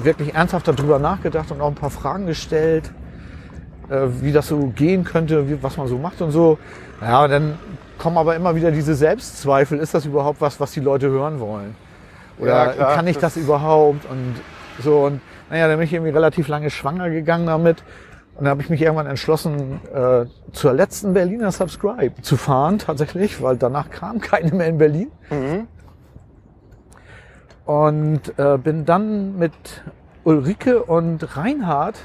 wirklich 0.02 0.34
ernsthaft 0.34 0.68
darüber 0.68 0.98
nachgedacht 0.98 1.50
und 1.50 1.60
auch 1.60 1.68
ein 1.68 1.74
paar 1.74 1.90
Fragen 1.90 2.26
gestellt, 2.26 2.90
äh, 3.90 4.06
wie 4.20 4.32
das 4.32 4.48
so 4.48 4.58
gehen 4.74 5.04
könnte, 5.04 5.48
wie, 5.48 5.62
was 5.62 5.76
man 5.76 5.86
so 5.86 5.98
macht 5.98 6.20
und 6.20 6.30
so. 6.30 6.58
Ja, 7.00 7.28
dann 7.28 7.58
kommen 7.98 8.18
aber 8.18 8.34
immer 8.36 8.54
wieder 8.56 8.70
diese 8.70 8.94
Selbstzweifel. 8.94 9.78
Ist 9.78 9.94
das 9.94 10.04
überhaupt 10.06 10.40
was, 10.40 10.58
was 10.60 10.72
die 10.72 10.80
Leute 10.80 11.08
hören 11.08 11.38
wollen? 11.40 11.74
Oder 12.38 12.66
Ja, 12.66 12.72
klar, 12.72 12.94
kann 12.96 13.06
ich 13.06 13.18
das, 13.18 13.34
das- 13.34 13.42
überhaupt? 13.42 14.04
Und 14.10 14.34
so 14.82 15.04
und 15.04 15.20
naja, 15.50 15.68
dann 15.68 15.76
bin 15.78 15.84
ich 15.84 15.92
irgendwie 15.92 16.10
relativ 16.10 16.48
lange 16.48 16.70
schwanger 16.70 17.10
gegangen 17.10 17.46
damit. 17.46 17.82
Und 18.36 18.44
dann 18.44 18.50
habe 18.50 18.62
ich 18.62 18.70
mich 18.70 18.82
irgendwann 18.82 19.06
entschlossen, 19.06 19.80
äh, 19.94 20.24
zur 20.52 20.72
letzten 20.72 21.14
Berliner 21.14 21.52
Subscribe 21.52 22.20
zu 22.22 22.36
fahren, 22.36 22.78
tatsächlich, 22.80 23.40
weil 23.40 23.56
danach 23.56 23.90
kam 23.90 24.20
keine 24.20 24.50
mehr 24.52 24.66
in 24.66 24.78
Berlin. 24.78 25.10
Mhm. 25.30 25.68
Und 27.66 28.38
äh, 28.38 28.58
bin 28.58 28.84
dann 28.84 29.38
mit 29.38 29.52
Ulrike 30.24 30.82
und 30.82 31.36
Reinhard. 31.36 31.98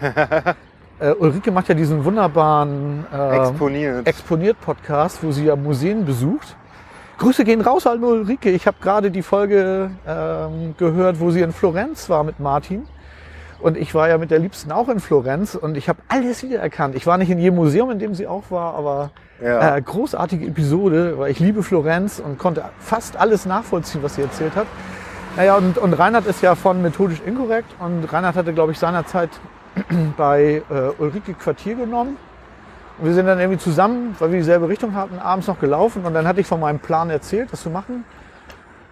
äh, 1.00 1.12
Ulrike 1.12 1.50
macht 1.50 1.68
ja 1.68 1.74
diesen 1.74 2.04
wunderbaren 2.04 3.04
äh, 3.12 3.38
Exponiert. 3.38 4.06
Exponiert-Podcast, 4.06 5.22
wo 5.24 5.32
sie 5.32 5.46
ja 5.46 5.56
Museen 5.56 6.04
besucht. 6.04 6.56
Grüße 7.18 7.44
gehen 7.44 7.60
raus 7.60 7.86
an 7.86 8.02
Ulrike. 8.02 8.50
Ich 8.50 8.66
habe 8.66 8.76
gerade 8.80 9.10
die 9.10 9.22
Folge 9.22 9.90
ähm, 10.06 10.74
gehört, 10.78 11.20
wo 11.20 11.30
sie 11.30 11.40
in 11.42 11.52
Florenz 11.52 12.08
war 12.08 12.22
mit 12.24 12.38
Martin. 12.40 12.84
Und 13.60 13.76
ich 13.76 13.94
war 13.94 14.08
ja 14.08 14.16
mit 14.16 14.30
der 14.30 14.38
Liebsten 14.38 14.72
auch 14.72 14.88
in 14.88 15.00
Florenz 15.00 15.54
und 15.54 15.76
ich 15.76 15.90
habe 15.90 15.98
alles 16.08 16.42
wiedererkannt. 16.42 16.94
Ich 16.94 17.06
war 17.06 17.18
nicht 17.18 17.28
in 17.28 17.38
jedem 17.38 17.56
Museum, 17.56 17.90
in 17.90 17.98
dem 17.98 18.14
sie 18.14 18.26
auch 18.26 18.44
war, 18.50 18.74
aber 18.74 19.10
Ja. 19.42 19.76
äh, 19.76 19.82
großartige 19.82 20.46
Episode, 20.46 21.18
weil 21.18 21.30
ich 21.30 21.40
liebe 21.40 21.62
Florenz 21.62 22.20
und 22.20 22.38
konnte 22.38 22.64
fast 22.78 23.18
alles 23.18 23.44
nachvollziehen, 23.44 24.02
was 24.02 24.14
sie 24.14 24.22
erzählt 24.22 24.56
hat. 24.56 24.66
Naja, 25.36 25.56
und, 25.56 25.78
und 25.78 25.92
Reinhard 25.94 26.26
ist 26.26 26.42
ja 26.42 26.56
von 26.56 26.82
Methodisch 26.82 27.20
Inkorrekt 27.24 27.70
und 27.78 28.04
Reinhard 28.12 28.34
hatte, 28.34 28.52
glaube 28.52 28.72
ich, 28.72 28.78
seinerzeit 28.78 29.30
bei 30.16 30.62
äh, 30.68 31.02
Ulrike 31.02 31.34
Quartier 31.34 31.76
genommen. 31.76 32.16
Und 32.98 33.06
wir 33.06 33.14
sind 33.14 33.26
dann 33.26 33.38
irgendwie 33.38 33.58
zusammen, 33.58 34.16
weil 34.18 34.32
wir 34.32 34.38
dieselbe 34.40 34.68
Richtung 34.68 34.94
hatten, 34.94 35.18
abends 35.18 35.46
noch 35.46 35.60
gelaufen. 35.60 36.04
Und 36.04 36.14
dann 36.14 36.26
hatte 36.26 36.40
ich 36.40 36.46
von 36.46 36.58
meinem 36.58 36.80
Plan 36.80 37.10
erzählt, 37.10 37.52
das 37.52 37.62
zu 37.62 37.70
machen. 37.70 38.04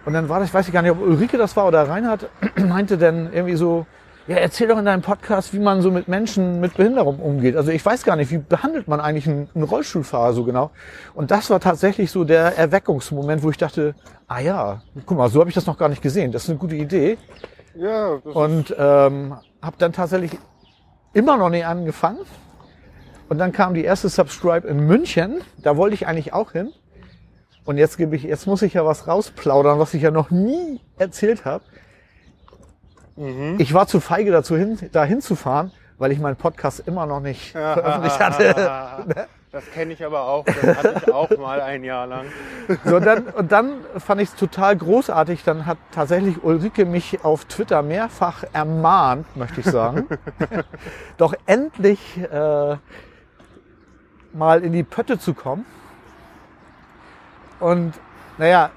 Und 0.05 0.13
dann 0.13 0.29
war 0.29 0.39
das, 0.39 0.47
ich 0.47 0.53
weiß 0.53 0.71
gar 0.71 0.81
nicht, 0.81 0.91
ob 0.91 1.01
Ulrike 1.01 1.37
das 1.37 1.55
war 1.57 1.67
oder 1.67 1.87
Reinhard, 1.87 2.29
meinte 2.55 2.97
dann 2.97 3.31
irgendwie 3.33 3.55
so, 3.55 3.85
ja, 4.29 4.35
erzähl 4.35 4.67
doch 4.67 4.77
in 4.77 4.85
deinem 4.85 5.01
Podcast, 5.01 5.55
wie 5.55 5.59
man 5.59 5.81
so 5.81 5.89
mit 5.89 6.07
Menschen 6.07 6.59
mit 6.59 6.75
Behinderung 6.77 7.17
umgeht. 7.17 7.55
Also 7.55 7.71
ich 7.71 7.83
weiß 7.83 8.03
gar 8.03 8.15
nicht, 8.15 8.29
wie 8.29 8.37
behandelt 8.37 8.87
man 8.87 9.01
eigentlich 9.01 9.27
einen, 9.27 9.49
einen 9.55 9.63
Rollstuhlfahrer 9.63 10.33
so 10.33 10.43
genau. 10.43 10.69
Und 11.15 11.31
das 11.31 11.49
war 11.49 11.59
tatsächlich 11.59 12.11
so 12.11 12.23
der 12.23 12.55
Erweckungsmoment, 12.55 13.41
wo 13.41 13.49
ich 13.49 13.57
dachte, 13.57 13.95
ah 14.27 14.39
ja, 14.39 14.83
guck 15.07 15.17
mal, 15.17 15.29
so 15.29 15.39
habe 15.39 15.49
ich 15.49 15.55
das 15.55 15.65
noch 15.65 15.79
gar 15.79 15.89
nicht 15.89 16.03
gesehen. 16.03 16.31
Das 16.31 16.43
ist 16.43 16.49
eine 16.51 16.59
gute 16.59 16.75
Idee. 16.75 17.17
Ja, 17.73 18.19
das 18.23 18.35
Und 18.35 18.75
ähm, 18.77 19.35
habe 19.63 19.75
dann 19.79 19.93
tatsächlich 19.93 20.37
immer 21.13 21.35
noch 21.37 21.49
nicht 21.49 21.65
angefangen. 21.65 22.19
Und 23.29 23.39
dann 23.39 23.51
kam 23.51 23.73
die 23.73 23.83
erste 23.83 24.09
Subscribe 24.09 24.67
in 24.67 24.85
München. 24.85 25.41
Da 25.57 25.75
wollte 25.75 25.95
ich 25.95 26.05
eigentlich 26.05 26.33
auch 26.33 26.51
hin. 26.51 26.69
Und 27.65 27.79
jetzt 27.79 27.97
gebe 27.97 28.15
ich, 28.15 28.21
jetzt 28.21 28.45
muss 28.45 28.61
ich 28.61 28.75
ja 28.75 28.85
was 28.85 29.07
rausplaudern, 29.07 29.79
was 29.79 29.95
ich 29.95 30.03
ja 30.03 30.11
noch 30.11 30.29
nie 30.29 30.81
erzählt 30.99 31.45
habe. 31.45 31.63
Ich 33.57 33.73
war 33.73 33.87
zu 33.87 33.99
feige 33.99 34.31
dazu 34.31 34.55
hin, 34.55 34.79
da 34.91 35.03
hinzufahren, 35.03 35.71
weil 35.97 36.11
ich 36.11 36.19
meinen 36.19 36.37
Podcast 36.37 36.83
immer 36.85 37.05
noch 37.05 37.19
nicht 37.19 37.51
veröffentlicht 37.51 38.19
hatte. 38.19 39.27
Das 39.51 39.63
kenne 39.71 39.93
ich 39.93 40.05
aber 40.05 40.27
auch. 40.27 40.45
Das 40.45 40.77
hatte 40.77 41.01
ich 41.03 41.11
auch 41.11 41.35
mal 41.39 41.59
ein 41.59 41.83
Jahr 41.83 42.05
lang. 42.05 42.27
So, 42.85 42.97
und, 42.97 43.03
dann, 43.03 43.23
und 43.29 43.51
dann 43.51 43.79
fand 43.97 44.21
ich 44.21 44.29
es 44.29 44.35
total 44.35 44.77
großartig. 44.77 45.43
Dann 45.43 45.65
hat 45.65 45.79
tatsächlich 45.91 46.43
Ulrike 46.43 46.85
mich 46.85 47.25
auf 47.25 47.45
Twitter 47.45 47.81
mehrfach 47.81 48.43
ermahnt, 48.53 49.35
möchte 49.35 49.61
ich 49.61 49.65
sagen, 49.65 50.07
doch 51.17 51.33
endlich 51.47 52.19
äh, 52.31 52.77
mal 54.33 54.63
in 54.63 54.71
die 54.71 54.83
Pötte 54.83 55.17
zu 55.17 55.33
kommen. 55.33 55.65
Und 57.59 57.95
naja, 58.37 58.69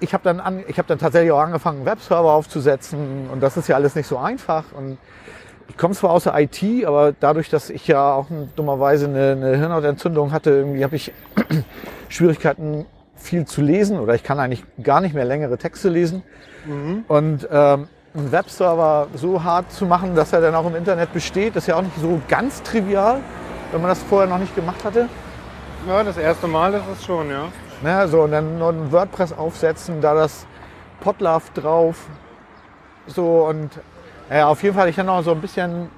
ich 0.00 0.12
habe 0.12 0.24
dann, 0.24 0.40
an, 0.40 0.64
ich 0.66 0.78
hab 0.78 0.86
dann 0.86 0.98
tatsächlich 0.98 1.32
auch 1.32 1.40
angefangen, 1.40 1.78
einen 1.78 1.86
Webserver 1.86 2.32
aufzusetzen. 2.32 3.28
Und 3.32 3.42
das 3.42 3.56
ist 3.56 3.68
ja 3.68 3.76
alles 3.76 3.94
nicht 3.94 4.06
so 4.06 4.18
einfach. 4.18 4.64
Und 4.76 4.98
ich 5.68 5.76
komme 5.76 5.94
zwar 5.94 6.10
aus 6.10 6.24
der 6.24 6.38
IT, 6.38 6.62
aber 6.84 7.12
dadurch, 7.12 7.50
dass 7.50 7.70
ich 7.70 7.86
ja 7.86 8.14
auch 8.14 8.26
dummerweise 8.54 9.06
eine, 9.06 9.32
eine 9.32 9.56
Hirnhautentzündung 9.56 10.32
hatte, 10.32 10.50
irgendwie 10.50 10.84
habe 10.84 10.96
ich 10.96 11.12
Schwierigkeiten, 12.08 12.86
viel 13.16 13.46
zu 13.46 13.62
lesen 13.62 13.98
oder 13.98 14.14
ich 14.14 14.22
kann 14.22 14.38
eigentlich 14.38 14.62
gar 14.82 15.00
nicht 15.00 15.14
mehr 15.14 15.24
längere 15.24 15.56
Texte 15.56 15.88
lesen. 15.88 16.22
Und 17.08 17.48
ähm, 17.50 17.88
einen 18.14 18.32
Webserver 18.32 19.08
so 19.14 19.42
hart 19.42 19.72
zu 19.72 19.86
machen, 19.86 20.14
dass 20.14 20.32
er 20.32 20.40
dann 20.40 20.54
auch 20.54 20.66
im 20.66 20.76
Internet 20.76 21.12
besteht, 21.12 21.56
ist 21.56 21.66
ja 21.66 21.76
auch 21.76 21.82
nicht 21.82 21.98
so 22.00 22.20
ganz 22.28 22.62
trivial, 22.62 23.20
wenn 23.72 23.80
man 23.80 23.88
das 23.88 24.02
vorher 24.02 24.28
noch 24.28 24.38
nicht 24.38 24.54
gemacht 24.54 24.84
hatte. 24.84 25.08
Ja, 25.88 26.02
das 26.02 26.16
erste 26.16 26.46
Mal 26.46 26.74
ist 26.74 26.84
es 26.92 27.04
schon, 27.04 27.30
ja. 27.30 27.48
Ne, 27.82 28.08
so, 28.08 28.22
und 28.22 28.30
dann 28.30 28.58
noch 28.58 28.70
ein 28.70 28.90
WordPress 28.90 29.34
aufsetzen, 29.34 30.00
da 30.00 30.14
das 30.14 30.46
Podlove 31.00 31.42
drauf. 31.54 32.06
So, 33.06 33.46
und 33.46 33.70
ja, 34.30 34.48
auf 34.48 34.62
jeden 34.62 34.74
Fall, 34.74 34.88
ich 34.88 34.98
hatte 34.98 35.06
noch 35.06 35.22
so 35.22 35.32
ein 35.32 35.40
bisschen 35.40 35.90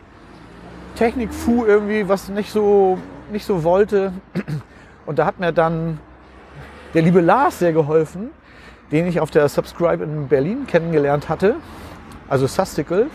Technik-Fu 0.97 1.65
irgendwie, 1.65 2.09
was 2.09 2.29
nicht 2.29 2.51
so, 2.51 2.99
nicht 3.31 3.47
so 3.47 3.63
wollte. 3.63 4.13
Und 5.07 5.21
da 5.21 5.25
hat 5.25 5.39
mir 5.39 5.53
dann 5.53 6.01
der 6.95 7.03
liebe 7.03 7.21
Lars 7.21 7.61
sehr 7.61 7.73
geholfen, 7.73 8.31
den 8.91 9.07
ich 9.07 9.21
auf 9.21 9.31
der 9.31 9.49
Subscribe 9.49 10.03
in 10.03 10.27
Berlin 10.27 10.67
kennengelernt 10.67 11.29
hatte. 11.29 11.57
Also 12.29 12.47
Sustical. 12.47 13.07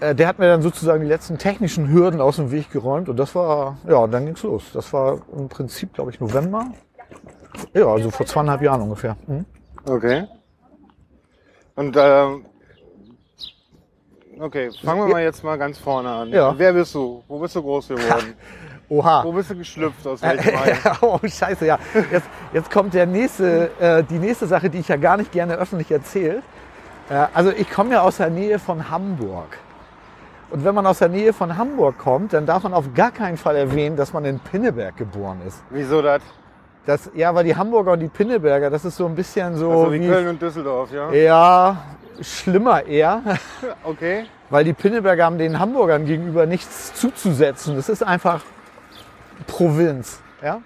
Äh, 0.00 0.14
Der 0.14 0.28
hat 0.28 0.38
mir 0.38 0.46
dann 0.46 0.62
sozusagen 0.62 1.02
die 1.02 1.08
letzten 1.08 1.38
technischen 1.38 1.88
Hürden 1.90 2.20
aus 2.20 2.36
dem 2.36 2.50
Weg 2.50 2.70
geräumt 2.70 3.08
und 3.08 3.16
das 3.16 3.34
war, 3.34 3.78
ja, 3.88 4.06
dann 4.06 4.26
ging's 4.26 4.42
los. 4.42 4.64
Das 4.72 4.92
war 4.92 5.20
im 5.36 5.48
Prinzip, 5.48 5.94
glaube 5.94 6.10
ich, 6.10 6.20
November. 6.20 6.66
Ja, 7.72 7.86
also 7.86 8.10
vor 8.10 8.26
zweieinhalb 8.26 8.62
Jahren 8.62 8.82
ungefähr. 8.82 9.16
Mhm. 9.26 9.46
Okay. 9.88 10.26
Und 11.74 11.96
ähm, 11.98 12.44
okay, 14.40 14.70
fangen 14.82 15.00
wir 15.06 15.08
mal 15.08 15.22
jetzt 15.22 15.44
mal 15.44 15.56
ganz 15.56 15.78
vorne 15.78 16.08
an. 16.10 16.28
Ja. 16.30 16.54
Wer 16.56 16.72
bist 16.72 16.94
du? 16.94 17.22
Wo 17.28 17.38
bist 17.38 17.54
du 17.56 17.62
groß 17.62 17.88
geworden? 17.88 18.34
Oha. 18.88 19.24
Wo 19.24 19.32
bist 19.32 19.50
du 19.50 19.56
geschlüpft? 19.56 20.06
Aus 20.06 20.22
welchem 20.22 20.54
oh, 21.00 21.18
scheiße, 21.24 21.66
ja. 21.66 21.78
Jetzt, 22.10 22.28
jetzt 22.52 22.70
kommt 22.70 22.94
der 22.94 23.06
nächste, 23.06 23.70
äh, 23.80 24.04
die 24.04 24.18
nächste 24.18 24.46
Sache, 24.46 24.70
die 24.70 24.78
ich 24.78 24.88
ja 24.88 24.96
gar 24.96 25.16
nicht 25.16 25.32
gerne 25.32 25.54
öffentlich 25.56 25.90
erzähle. 25.90 26.42
Äh, 27.10 27.26
also 27.34 27.50
ich 27.50 27.68
komme 27.70 27.92
ja 27.94 28.02
aus 28.02 28.18
der 28.18 28.30
Nähe 28.30 28.58
von 28.58 28.88
Hamburg. 28.90 29.58
Und 30.50 30.64
wenn 30.64 30.74
man 30.74 30.86
aus 30.86 30.98
der 31.00 31.08
Nähe 31.08 31.32
von 31.32 31.56
Hamburg 31.56 31.98
kommt, 31.98 32.32
dann 32.32 32.46
darf 32.46 32.62
man 32.62 32.72
auf 32.72 32.94
gar 32.94 33.10
keinen 33.10 33.36
Fall 33.36 33.56
erwähnen, 33.56 33.96
dass 33.96 34.12
man 34.12 34.24
in 34.24 34.38
Pinneberg 34.38 34.96
geboren 34.96 35.40
ist. 35.46 35.62
Wieso 35.70 36.02
das? 36.02 36.22
Das, 36.86 37.10
ja, 37.14 37.34
weil 37.34 37.42
die 37.44 37.56
Hamburger 37.56 37.92
und 37.92 38.00
die 38.00 38.08
Pinneberger, 38.08 38.70
das 38.70 38.84
ist 38.84 38.96
so 38.96 39.06
ein 39.06 39.16
bisschen 39.16 39.56
so 39.56 39.70
Also 39.70 39.92
wie 39.92 40.06
Köln 40.06 40.28
und 40.28 40.40
Düsseldorf, 40.40 40.92
ja? 40.92 41.10
Ja, 41.10 41.76
schlimmer 42.20 42.86
eher, 42.86 43.22
Okay. 43.84 44.26
weil 44.50 44.62
die 44.62 44.72
Pinneberger 44.72 45.24
haben 45.24 45.36
den 45.38 45.58
Hamburgern 45.58 46.06
gegenüber 46.06 46.46
nichts 46.46 46.94
zuzusetzen. 46.94 47.74
Das 47.74 47.88
ist 47.88 48.04
einfach 48.04 48.42
Provinz. 49.48 50.20
Ja? 50.42 50.60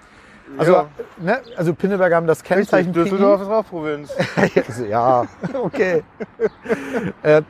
Also, 0.58 0.72
Ja. 0.72 0.86
ne, 1.18 1.40
also 1.56 1.74
Pinneberger 1.74 2.16
haben 2.16 2.26
das 2.26 2.40
Richtig, 2.40 2.56
Kennzeichen 2.56 2.92
Düsseldorf 2.92 3.42
ist 3.42 3.48
auch 3.48 3.66
Provinz. 3.66 4.12
PI. 4.34 4.62
ja, 4.88 5.24
okay. 5.62 6.02
äh, 7.22 7.42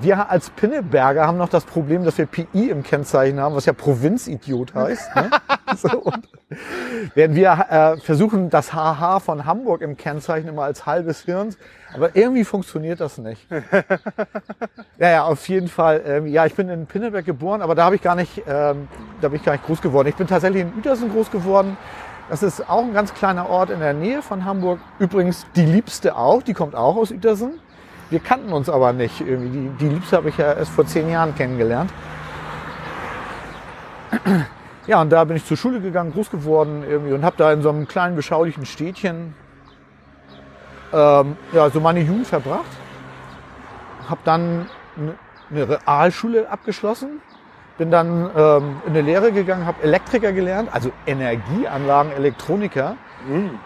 wir 0.00 0.30
als 0.30 0.50
Pinneberger 0.50 1.26
haben 1.26 1.38
noch 1.38 1.48
das 1.48 1.64
Problem, 1.64 2.04
dass 2.04 2.16
wir 2.18 2.26
PI 2.26 2.70
im 2.70 2.82
Kennzeichen 2.82 3.40
haben, 3.40 3.54
was 3.54 3.66
ja 3.66 3.72
Provinzidiot 3.72 4.74
heißt. 4.74 5.14
Ne? 5.16 5.30
so, 5.76 6.12
werden 7.14 7.34
wir 7.36 7.66
äh, 7.68 7.96
versuchen, 8.00 8.50
das 8.50 8.72
HH 8.72 9.20
von 9.20 9.44
Hamburg 9.44 9.80
im 9.80 9.96
Kennzeichen 9.96 10.48
immer 10.48 10.62
als 10.62 10.86
halbes 10.86 11.22
Hirn, 11.22 11.54
aber 11.92 12.14
irgendwie 12.14 12.44
funktioniert 12.44 13.00
das 13.00 13.18
nicht. 13.18 13.46
ja, 14.98 15.10
ja, 15.10 15.24
auf 15.24 15.48
jeden 15.48 15.68
Fall. 15.68 16.02
Ähm, 16.06 16.26
ja, 16.26 16.46
ich 16.46 16.54
bin 16.54 16.68
in 16.68 16.86
Pinneberg 16.86 17.24
geboren, 17.24 17.62
aber 17.62 17.74
da 17.74 17.84
habe 17.84 17.96
ich 17.96 18.02
gar 18.02 18.14
nicht, 18.14 18.42
ähm, 18.46 18.88
da 19.20 19.28
bin 19.28 19.36
ich 19.36 19.44
gar 19.44 19.52
nicht 19.52 19.66
groß 19.66 19.80
geworden. 19.80 20.08
Ich 20.08 20.16
bin 20.16 20.26
tatsächlich 20.26 20.62
in 20.62 20.72
Uetersen 20.76 21.10
groß 21.10 21.30
geworden. 21.30 21.76
Das 22.28 22.42
ist 22.42 22.68
auch 22.70 22.82
ein 22.82 22.94
ganz 22.94 23.12
kleiner 23.14 23.48
Ort 23.48 23.70
in 23.70 23.80
der 23.80 23.92
Nähe 23.92 24.22
von 24.22 24.44
Hamburg. 24.44 24.80
Übrigens 24.98 25.46
die 25.56 25.64
Liebste 25.66 26.16
auch, 26.16 26.42
die 26.42 26.54
kommt 26.54 26.74
auch 26.74 26.96
aus 26.96 27.10
Uetersen. 27.10 27.60
Wir 28.10 28.20
kannten 28.20 28.52
uns 28.52 28.68
aber 28.68 28.92
nicht. 28.92 29.20
Die, 29.20 29.70
die 29.80 29.88
Liebste 29.88 30.16
habe 30.16 30.28
ich 30.30 30.36
ja 30.38 30.52
erst 30.54 30.70
vor 30.72 30.86
zehn 30.86 31.10
Jahren 31.10 31.34
kennengelernt. 31.34 31.90
Ja, 34.86 35.00
und 35.00 35.08
da 35.08 35.24
bin 35.24 35.38
ich 35.38 35.46
zur 35.46 35.56
Schule 35.56 35.80
gegangen, 35.80 36.12
groß 36.12 36.28
geworden 36.30 36.84
irgendwie 36.86 37.14
und 37.14 37.24
habe 37.24 37.36
da 37.38 37.50
in 37.54 37.62
so 37.62 37.70
einem 37.70 37.88
kleinen 37.88 38.16
beschaulichen 38.16 38.66
Städtchen 38.66 39.34
ähm, 40.92 41.38
ja, 41.54 41.70
so 41.70 41.80
meine 41.80 42.00
Jugend 42.00 42.26
verbracht. 42.26 42.66
Habe 44.10 44.20
dann 44.26 44.66
eine- 44.98 45.14
eine 45.50 45.68
Realschule 45.80 46.50
abgeschlossen, 46.50 47.22
bin 47.78 47.90
dann 47.90 48.30
ähm, 48.36 48.76
in 48.86 48.90
eine 48.90 49.02
Lehre 49.02 49.32
gegangen, 49.32 49.66
habe 49.66 49.82
Elektriker 49.82 50.32
gelernt, 50.32 50.68
also 50.72 50.90
Energieanlagen, 51.06 52.12
Elektroniker. 52.12 52.96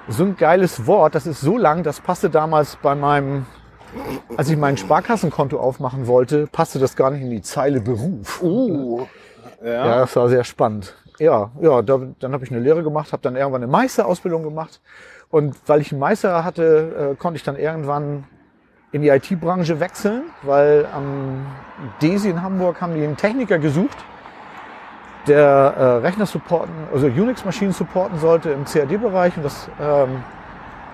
So 0.09 0.25
ein 0.25 0.37
geiles 0.37 0.87
Wort, 0.87 1.15
das 1.17 1.27
ist 1.27 1.41
so 1.41 1.59
lang, 1.59 1.83
das 1.83 2.01
passte 2.01 2.31
damals 2.31 2.77
bei 2.77 2.95
meinem, 2.95 3.45
als 4.37 4.49
ich 4.51 4.57
mein 4.57 4.77
Sparkassenkonto 4.77 5.59
aufmachen 5.59 6.07
wollte, 6.07 6.47
passte 6.47 6.79
das 6.79 6.95
gar 6.95 7.11
nicht 7.11 7.23
in 7.23 7.31
die 7.31 7.43
Zeile 7.43 7.81
Beruf. 7.81 8.41
Uh. 8.41 9.07
Ja. 9.63 9.71
Ja, 9.71 9.99
das 10.01 10.15
war 10.15 10.29
sehr 10.29 10.45
spannend. 10.45 10.95
Ja, 11.19 11.51
ja, 11.61 11.83
da, 11.83 12.01
dann 12.21 12.33
habe 12.33 12.45
ich 12.45 12.53
eine 12.53 12.61
Lehre 12.61 12.85
gemacht, 12.85 13.13
habe 13.13 13.23
dann 13.23 13.35
irgendwann 13.35 13.63
eine 13.63 13.71
Meisterausbildung 13.71 14.45
gemacht. 14.45 14.81
Und 15.31 15.57
weil 15.67 15.81
ich 15.81 15.91
einen 15.91 16.01
Meister 16.01 16.45
hatte, 16.45 17.13
äh, 17.13 17.17
konnte 17.17 17.37
ich 17.37 17.43
dann 17.43 17.57
irgendwann 17.57 18.25
in 18.93 19.03
die 19.03 19.09
IT-Branche 19.09 19.81
wechseln, 19.81 20.25
weil 20.43 20.87
am 20.95 21.47
DESI 22.01 22.31
in 22.31 22.43
Hamburg 22.43 22.81
haben 22.81 22.95
die 22.95 23.03
einen 23.03 23.17
Techniker 23.17 23.59
gesucht, 23.59 23.97
der 25.27 25.45
äh, 25.45 25.85
Rechner 26.07 26.27
supporten, 26.27 26.75
also 26.93 27.07
Unix-Maschinen 27.07 27.73
supporten 27.73 28.19
sollte 28.19 28.51
im 28.51 28.65
CAD-Bereich. 28.65 29.37
Und 29.37 29.45
das, 29.45 29.69
ähm, 29.81 30.23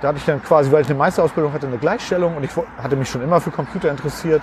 da 0.01 0.09
hatte 0.09 0.19
ich 0.19 0.25
dann 0.25 0.43
quasi, 0.43 0.73
weil 0.73 0.83
ich 0.83 0.89
eine 0.89 0.99
Meisterausbildung 0.99 1.53
hatte, 1.53 1.69
eine 1.69 1.79
Gleichstellung 1.79 2.37
und 2.37 2.45
ich 2.45 2.51
hatte 2.83 2.97
mich 2.97 3.09
schon 3.09 3.23
immer 3.23 3.41
für 3.41 3.51
Computer 3.51 3.91
interessiert. 3.91 4.43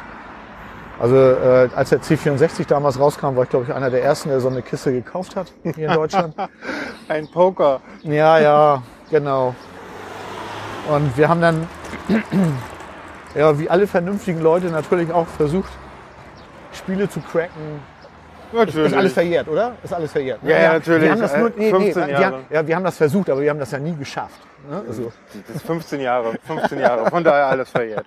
Also 0.99 1.15
äh, 1.15 1.69
als 1.75 1.89
der 1.89 2.01
C64 2.01 2.67
damals 2.67 2.99
rauskam, 2.99 3.35
war 3.35 3.43
ich 3.43 3.49
glaube 3.49 3.65
ich 3.65 3.73
einer 3.73 3.89
der 3.89 4.03
ersten, 4.03 4.29
der 4.29 4.39
so 4.39 4.49
eine 4.49 4.61
Kiste 4.61 4.93
gekauft 4.93 5.35
hat 5.35 5.51
hier 5.75 5.89
in 5.89 5.93
Deutschland. 5.93 6.35
Ein 7.09 7.27
Poker. 7.27 7.81
ja, 8.03 8.39
ja, 8.39 8.83
genau. 9.09 9.55
Und 10.89 11.15
wir 11.17 11.27
haben 11.27 11.41
dann, 11.41 11.67
ja, 13.35 13.57
wie 13.59 13.69
alle 13.69 13.87
vernünftigen 13.87 14.41
Leute 14.41 14.67
natürlich 14.67 15.11
auch 15.11 15.27
versucht, 15.27 15.71
Spiele 16.73 17.09
zu 17.09 17.19
cracken. 17.21 17.79
Natürlich. 18.53 18.91
Ist 18.91 18.97
alles 18.97 19.13
verjährt, 19.13 19.47
oder? 19.47 19.73
Ist 19.81 19.93
alles 19.93 20.11
verjährt. 20.11 20.43
ne? 20.43 20.51
Ja, 20.51 20.59
ja, 20.59 20.73
natürlich. 20.73 21.03
Wir 21.03 21.11
haben 21.11 21.21
das 21.21 21.37
nur, 21.37 21.47
Äh, 21.47 21.53
nee, 21.55 21.65
nee, 21.65 21.69
15 21.71 22.01
wir, 22.07 22.09
Jahre. 22.13 22.25
haben- 22.25 22.45
ja, 22.49 22.67
wir 22.67 22.75
haben 22.75 22.83
das 22.83 22.97
versucht, 22.97 23.29
aber 23.29 23.41
wir 23.41 23.49
haben 23.49 23.59
das 23.59 23.71
ja 23.71 23.79
nie 23.79 23.95
geschafft. 23.95 24.41
Ne? 24.69 24.83
Also, 24.87 25.11
Das 25.47 25.55
ist 25.55 25.65
15 25.65 26.01
Jahre, 26.01 26.33
15 26.45 26.79
Jahre. 26.79 27.09
Von 27.09 27.23
daher 27.23 27.47
alles 27.47 27.69
verjährt. 27.69 28.05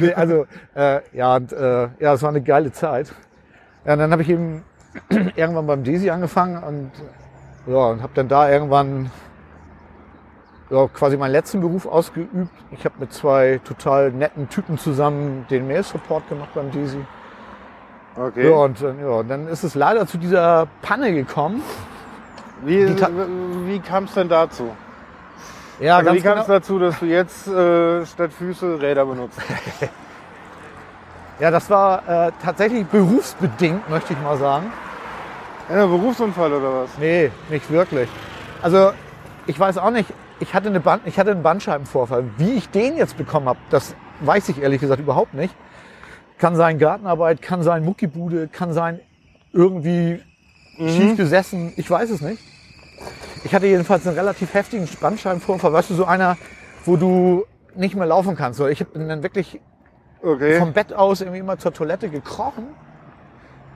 nee, 0.00 0.14
also 0.14 0.46
äh, 0.74 1.00
ja, 1.12 1.36
und, 1.36 1.52
äh, 1.52 1.88
ja, 1.98 2.14
es 2.14 2.22
war 2.22 2.30
eine 2.30 2.40
geile 2.40 2.72
Zeit. 2.72 3.12
Ja, 3.84 3.92
und 3.92 3.98
dann 3.98 4.12
habe 4.12 4.22
ich 4.22 4.30
eben 4.30 4.64
irgendwann 5.36 5.66
beim 5.66 5.84
Desi 5.84 6.08
angefangen 6.08 6.62
und 6.62 6.90
ja, 7.66 7.76
und 7.88 8.02
habe 8.02 8.12
dann 8.14 8.28
da 8.28 8.50
irgendwann 8.50 9.10
ja, 10.70 10.88
quasi 10.88 11.16
meinen 11.16 11.32
letzten 11.32 11.60
Beruf 11.60 11.86
ausgeübt. 11.86 12.34
Ich 12.72 12.84
habe 12.84 12.94
mit 12.98 13.12
zwei 13.12 13.60
total 13.64 14.10
netten 14.10 14.48
Typen 14.48 14.78
zusammen 14.78 15.46
den 15.48 15.66
Mail-Support 15.66 16.28
gemacht 16.28 16.50
beim 16.54 16.70
Desi. 16.70 17.04
Okay. 18.16 18.50
Ja, 18.50 18.56
und, 18.56 18.80
äh, 18.80 18.94
ja, 19.00 19.22
dann 19.22 19.46
ist 19.46 19.62
es 19.62 19.74
leider 19.74 20.06
zu 20.06 20.18
dieser 20.18 20.66
Panne 20.82 21.12
gekommen. 21.12 21.62
Wie, 22.64 22.88
wie 22.88 23.78
kam 23.80 24.04
es 24.04 24.14
denn 24.14 24.28
dazu? 24.28 24.70
Ja, 25.78 25.98
Also 25.98 26.10
wie 26.10 26.14
ganz 26.14 26.24
kam 26.24 26.32
genau. 26.32 26.42
es 26.42 26.46
dazu, 26.48 26.78
dass 26.78 26.98
du 26.98 27.06
jetzt 27.06 27.46
äh, 27.46 28.06
statt 28.06 28.32
Füße 28.32 28.80
Räder 28.80 29.04
benutzt? 29.06 29.38
Ja, 31.38 31.50
das 31.50 31.68
war 31.68 32.08
äh, 32.08 32.32
tatsächlich 32.42 32.86
berufsbedingt, 32.86 33.90
möchte 33.90 34.14
ich 34.14 34.20
mal 34.22 34.38
sagen. 34.38 34.72
Ein 35.68 35.76
Berufsunfall 35.90 36.50
oder 36.50 36.84
was? 36.84 36.96
Nee, 36.98 37.30
nicht 37.50 37.70
wirklich. 37.70 38.08
Also 38.62 38.92
ich 39.46 39.60
weiß 39.60 39.76
auch 39.76 39.90
nicht, 39.90 40.08
ich 40.40 40.54
hatte, 40.54 40.68
eine 40.68 40.80
Band, 40.80 41.02
ich 41.06 41.18
hatte 41.18 41.30
einen 41.30 41.42
Bandscheibenvorfall. 41.42 42.24
Wie 42.36 42.52
ich 42.52 42.68
den 42.68 42.96
jetzt 42.96 43.16
bekommen 43.16 43.48
habe, 43.48 43.58
das 43.70 43.94
weiß 44.20 44.48
ich 44.50 44.60
ehrlich 44.62 44.80
gesagt 44.80 45.00
überhaupt 45.00 45.34
nicht. 45.34 45.54
Kann 46.38 46.56
sein 46.56 46.78
Gartenarbeit, 46.78 47.40
kann 47.40 47.62
sein 47.62 47.84
Muckibude, 47.84 48.48
kann 48.48 48.72
sein 48.72 49.00
irgendwie 49.52 50.22
schief 50.76 51.16
gesessen, 51.16 51.72
ich 51.76 51.90
weiß 51.90 52.10
es 52.10 52.20
nicht. 52.20 52.42
Ich 53.44 53.54
hatte 53.54 53.66
jedenfalls 53.66 54.06
einen 54.06 54.16
relativ 54.18 54.52
heftigen 54.52 54.86
Bandscheibenvorfall, 55.00 55.72
weißt 55.72 55.90
du, 55.90 55.94
so 55.94 56.04
einer, 56.04 56.36
wo 56.84 56.96
du 56.96 57.44
nicht 57.74 57.94
mehr 57.94 58.06
laufen 58.06 58.36
kannst. 58.36 58.58
So, 58.58 58.66
Ich 58.66 58.86
bin 58.86 59.08
dann 59.08 59.22
wirklich 59.22 59.60
Okay, 60.22 60.58
vom 60.58 60.72
Bett 60.72 60.92
aus 60.92 61.20
irgendwie 61.20 61.38
immer 61.38 61.58
zur 61.58 61.72
Toilette 61.72 62.08
gekrochen 62.08 62.66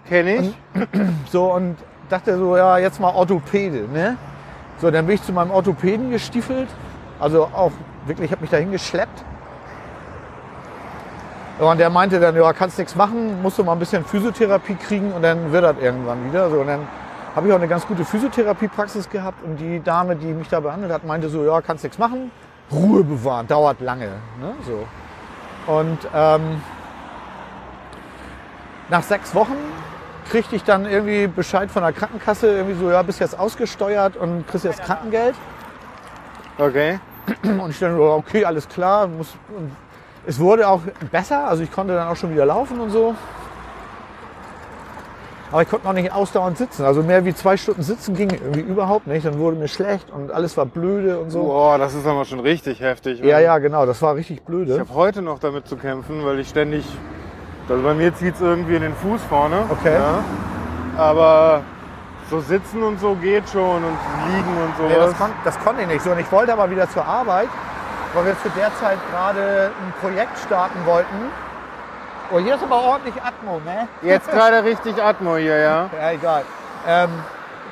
kenne 0.08 0.36
ich. 0.36 0.54
So 1.30 1.52
und 1.52 1.76
dachte 2.08 2.36
so, 2.36 2.56
ja, 2.56 2.78
jetzt 2.78 3.00
mal 3.00 3.14
Orthopäde, 3.14 3.88
ne? 3.92 4.16
So, 4.80 4.90
dann 4.90 5.06
bin 5.06 5.16
ich 5.16 5.22
zu 5.22 5.32
meinem 5.32 5.50
Orthopäden 5.50 6.10
gestiefelt. 6.10 6.68
Also 7.18 7.44
auch 7.44 7.72
wirklich, 8.06 8.26
ich 8.26 8.32
habe 8.32 8.40
mich 8.40 8.50
dahin 8.50 8.70
geschleppt. 8.72 9.24
Und 11.58 11.78
der 11.78 11.90
meinte 11.90 12.18
dann, 12.18 12.34
ja, 12.34 12.52
kannst 12.54 12.78
nichts 12.78 12.96
machen, 12.96 13.42
musst 13.42 13.58
du 13.58 13.64
mal 13.64 13.72
ein 13.72 13.78
bisschen 13.78 14.02
Physiotherapie 14.02 14.76
kriegen 14.76 15.12
und 15.12 15.20
dann 15.20 15.52
wird 15.52 15.62
das 15.62 15.76
irgendwann 15.78 16.26
wieder. 16.26 16.48
So, 16.48 16.60
und 16.60 16.68
dann 16.68 16.88
habe 17.36 17.46
ich 17.46 17.52
auch 17.52 17.58
eine 17.58 17.68
ganz 17.68 17.86
gute 17.86 18.06
Physiotherapiepraxis 18.06 19.10
gehabt 19.10 19.44
und 19.44 19.58
die 19.58 19.82
Dame, 19.82 20.16
die 20.16 20.32
mich 20.32 20.48
da 20.48 20.60
behandelt 20.60 20.90
hat, 20.90 21.04
meinte 21.04 21.28
so, 21.28 21.44
ja, 21.44 21.60
kannst 21.60 21.84
nichts 21.84 21.98
machen, 21.98 22.30
Ruhe 22.72 23.04
bewahren, 23.04 23.46
dauert 23.46 23.80
lange. 23.80 24.06
Ne? 24.40 24.54
So. 24.66 24.86
Und 25.70 25.98
ähm, 26.14 26.62
nach 28.88 29.02
sechs 29.02 29.34
Wochen 29.34 29.56
kriegte 30.30 30.56
ich 30.56 30.64
dann 30.64 30.86
irgendwie 30.86 31.26
Bescheid 31.26 31.70
von 31.70 31.82
der 31.82 31.92
Krankenkasse, 31.92 32.50
irgendwie 32.50 32.78
so, 32.78 32.90
ja, 32.90 33.02
bist 33.02 33.20
jetzt 33.20 33.38
ausgesteuert 33.38 34.16
und 34.16 34.46
kriegst 34.46 34.64
jetzt 34.64 34.82
Krankengeld. 34.82 35.34
Okay. 36.56 36.98
Und 37.42 37.70
ich 37.70 37.78
dann, 37.78 37.98
okay, 37.98 38.44
alles 38.44 38.68
klar. 38.68 39.06
Muss, 39.08 39.34
es 40.26 40.38
wurde 40.38 40.68
auch 40.68 40.80
besser, 41.10 41.48
also 41.48 41.62
ich 41.62 41.70
konnte 41.72 41.94
dann 41.94 42.08
auch 42.08 42.16
schon 42.16 42.32
wieder 42.32 42.46
laufen 42.46 42.80
und 42.80 42.90
so. 42.90 43.14
Aber 45.52 45.62
ich 45.62 45.68
konnte 45.68 45.84
noch 45.86 45.94
nicht 45.94 46.12
ausdauernd 46.12 46.56
sitzen. 46.56 46.84
Also 46.84 47.02
mehr 47.02 47.24
wie 47.24 47.34
zwei 47.34 47.56
Stunden 47.56 47.82
sitzen 47.82 48.14
ging 48.14 48.30
irgendwie 48.30 48.60
überhaupt 48.60 49.08
nicht. 49.08 49.26
Dann 49.26 49.36
wurde 49.38 49.56
mir 49.56 49.66
schlecht 49.66 50.08
und 50.10 50.30
alles 50.30 50.56
war 50.56 50.64
blöde 50.64 51.18
und 51.18 51.30
so. 51.30 51.42
Boah, 51.42 51.76
das 51.76 51.94
ist 51.94 52.06
aber 52.06 52.24
schon 52.24 52.38
richtig 52.38 52.80
heftig. 52.80 53.20
Ja, 53.20 53.40
ja, 53.40 53.58
genau, 53.58 53.84
das 53.84 54.00
war 54.00 54.14
richtig 54.14 54.38
Ich 54.38 54.44
blöde. 54.44 54.78
habe 54.78 54.94
heute 54.94 55.22
noch 55.22 55.40
damit 55.40 55.66
zu 55.66 55.76
kämpfen, 55.76 56.24
weil 56.24 56.38
ich 56.38 56.48
ständig. 56.48 56.84
Also 57.70 57.82
bei 57.84 57.94
mir 57.94 58.12
zieht 58.14 58.34
es 58.34 58.40
irgendwie 58.40 58.74
in 58.74 58.82
den 58.82 58.94
Fuß 58.96 59.22
vorne. 59.28 59.64
Okay. 59.68 59.94
Ja. 59.94 60.24
Aber 60.98 61.62
so 62.28 62.40
sitzen 62.40 62.82
und 62.82 62.98
so 63.00 63.14
geht 63.14 63.48
schon 63.48 63.84
und 63.84 63.98
liegen 64.28 64.56
und 64.56 64.88
Nee, 64.88 64.94
sowas. 64.94 65.10
das, 65.10 65.18
kon 65.18 65.30
das 65.44 65.58
konnte 65.60 65.82
ich 65.82 65.88
nicht 65.88 66.02
so. 66.02 66.10
Und 66.10 66.18
ich 66.18 66.30
wollte 66.32 66.52
aber 66.52 66.68
wieder 66.70 66.90
zur 66.90 67.04
Arbeit, 67.04 67.48
weil 68.12 68.26
wir 68.26 68.38
zu 68.42 68.48
der 68.50 68.74
Zeit 68.80 68.98
gerade 69.12 69.70
ein 69.70 69.92
Projekt 70.00 70.36
starten 70.38 70.84
wollten. 70.84 71.16
Oh, 72.32 72.38
hier 72.38 72.56
ist 72.56 72.62
aber 72.62 72.76
ordentlich 72.82 73.14
Atmo, 73.22 73.60
ne? 73.64 73.88
Jetzt 74.02 74.30
gerade 74.30 74.62
richtig 74.64 75.00
Atmo 75.02 75.36
hier, 75.36 75.58
ja. 75.58 75.90
Ja, 76.00 76.10
egal. 76.12 76.44
Ähm, 76.86 77.10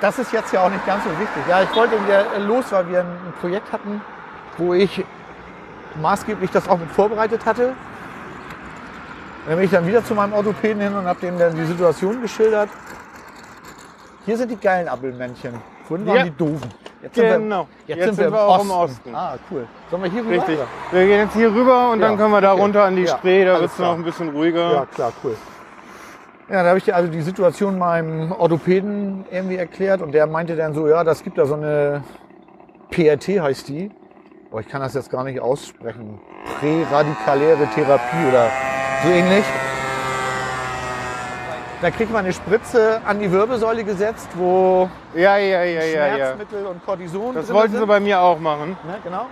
das 0.00 0.18
ist 0.18 0.32
jetzt 0.32 0.52
ja 0.52 0.60
auch 0.60 0.70
nicht 0.70 0.84
ganz 0.86 1.02
so 1.04 1.10
wichtig. 1.10 1.42
Ja, 1.48 1.62
ich 1.62 1.74
wollte 1.74 1.94
wieder 2.04 2.20
äh, 2.36 2.38
los, 2.40 2.64
weil 2.70 2.88
wir 2.88 3.00
ein, 3.00 3.06
ein 3.06 3.32
Projekt 3.40 3.72
hatten, 3.72 4.00
wo 4.58 4.74
ich 4.74 5.04
maßgeblich 6.00 6.50
das 6.52 6.68
auch 6.68 6.78
mit 6.78 6.90
vorbereitet 6.90 7.44
hatte. 7.46 7.74
Dann 9.46 9.56
bin 9.56 9.64
ich 9.64 9.70
dann 9.70 9.86
wieder 9.86 10.04
zu 10.04 10.14
meinem 10.14 10.32
Orthopäden 10.34 10.80
hin 10.82 10.94
und 10.94 11.06
habe 11.06 11.20
dem 11.20 11.38
dann 11.38 11.54
die 11.54 11.64
Situation 11.64 12.20
geschildert. 12.20 12.68
Hier 14.26 14.36
sind 14.36 14.50
die 14.50 14.56
geilen 14.56 14.88
Appelmännchen. 14.88 15.54
Vorhin 15.86 16.06
waren 16.06 16.16
Ja. 16.16 16.22
die 16.24 16.30
doofen. 16.36 16.68
Jetzt 17.02 17.14
Genau. 17.14 17.66
Jetzt, 17.86 18.04
sind, 18.04 18.18
wir, 18.18 18.26
im 18.26 18.34
auch 18.34 18.62
im 18.62 18.70
Osten. 18.70 19.14
Ah, 19.14 19.36
cool. 19.50 19.66
Sollen 19.90 20.02
wir 20.02 20.10
hier 20.10 20.22
rüber? 20.22 20.32
Richtig. 20.32 20.58
Wir 20.90 21.06
gehen 21.06 21.18
jetzt 21.20 21.34
hier 21.34 21.54
rüber 21.54 21.90
und 21.92 22.00
Ja, 22.00 22.08
dann 22.08 22.18
können 22.18 22.32
wir 22.32 22.40
da 22.40 22.52
okay. 22.52 22.60
runter 22.62 22.84
an 22.84 22.96
die 22.96 23.04
Ja, 23.04 23.16
Spree, 23.16 23.44
da 23.44 23.60
wird 23.60 23.70
es 23.70 23.78
noch 23.78 23.94
ein 23.94 24.02
bisschen 24.04 24.28
ruhiger. 24.30 24.72
Ja, 24.74 24.86
klar, 24.86 25.12
cool. 25.24 25.36
Ja, 26.50 26.62
da 26.62 26.68
habe 26.70 26.78
ich 26.78 26.84
dir 26.84 26.96
also 26.96 27.10
die 27.10 27.20
Situation 27.22 27.78
meinem 27.78 28.32
Orthopäden 28.32 29.24
irgendwie 29.30 29.56
erklärt 29.56 30.02
und 30.02 30.12
der 30.12 30.26
meinte 30.26 30.56
dann 30.56 30.74
so, 30.74 30.88
ja, 30.88 31.04
das 31.04 31.22
gibt 31.22 31.38
da 31.38 31.46
so 31.46 31.54
eine 31.54 32.02
PRT 32.90 33.40
heißt 33.40 33.68
die. 33.68 33.90
Aber 34.50 34.60
ich 34.60 34.68
kann 34.68 34.80
das 34.80 34.94
jetzt 34.94 35.10
gar 35.10 35.24
nicht 35.24 35.40
aussprechen. 35.40 36.20
Präradikalere 36.58 37.66
Therapie 37.74 38.26
oder 38.28 38.50
so 39.02 39.08
ähnlich. 39.10 39.44
Da 41.80 41.90
kriegt 41.92 42.10
man 42.12 42.24
eine 42.24 42.32
Spritze 42.32 43.00
an 43.04 43.20
die 43.20 43.30
Wirbelsäule 43.30 43.84
gesetzt, 43.84 44.28
wo 44.34 44.90
Ja, 45.14 45.36
ja, 45.36 45.62
ja, 45.62 45.82
ja, 45.84 46.06
ja. 46.06 46.14
Schmerzmittel 46.16 46.66
und 46.66 46.84
Cortison 46.84 47.34
Das 47.34 47.52
wollten 47.52 47.72
sind. 47.72 47.80
sie 47.80 47.86
bei 47.86 48.00
mir 48.00 48.20
auch 48.20 48.40
machen. 48.40 48.70
Ne, 48.84 48.96
genau. 49.04 49.26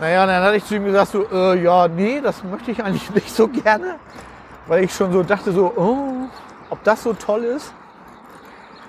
Naja, 0.00 0.26
dann 0.26 0.42
hatte 0.42 0.56
ich 0.56 0.64
zu 0.64 0.76
ihm 0.76 0.84
gesagt, 0.86 1.12
so, 1.12 1.26
äh, 1.30 1.62
ja, 1.62 1.86
nee, 1.88 2.20
das 2.20 2.42
möchte 2.42 2.70
ich 2.70 2.82
eigentlich 2.82 3.10
nicht 3.14 3.30
so 3.30 3.48
gerne. 3.48 3.96
Weil 4.66 4.84
ich 4.84 4.94
schon 4.94 5.12
so 5.12 5.22
dachte, 5.22 5.52
so, 5.52 5.72
oh, 5.76 6.28
ob 6.70 6.82
das 6.84 7.02
so 7.02 7.12
toll 7.12 7.44
ist. 7.44 7.74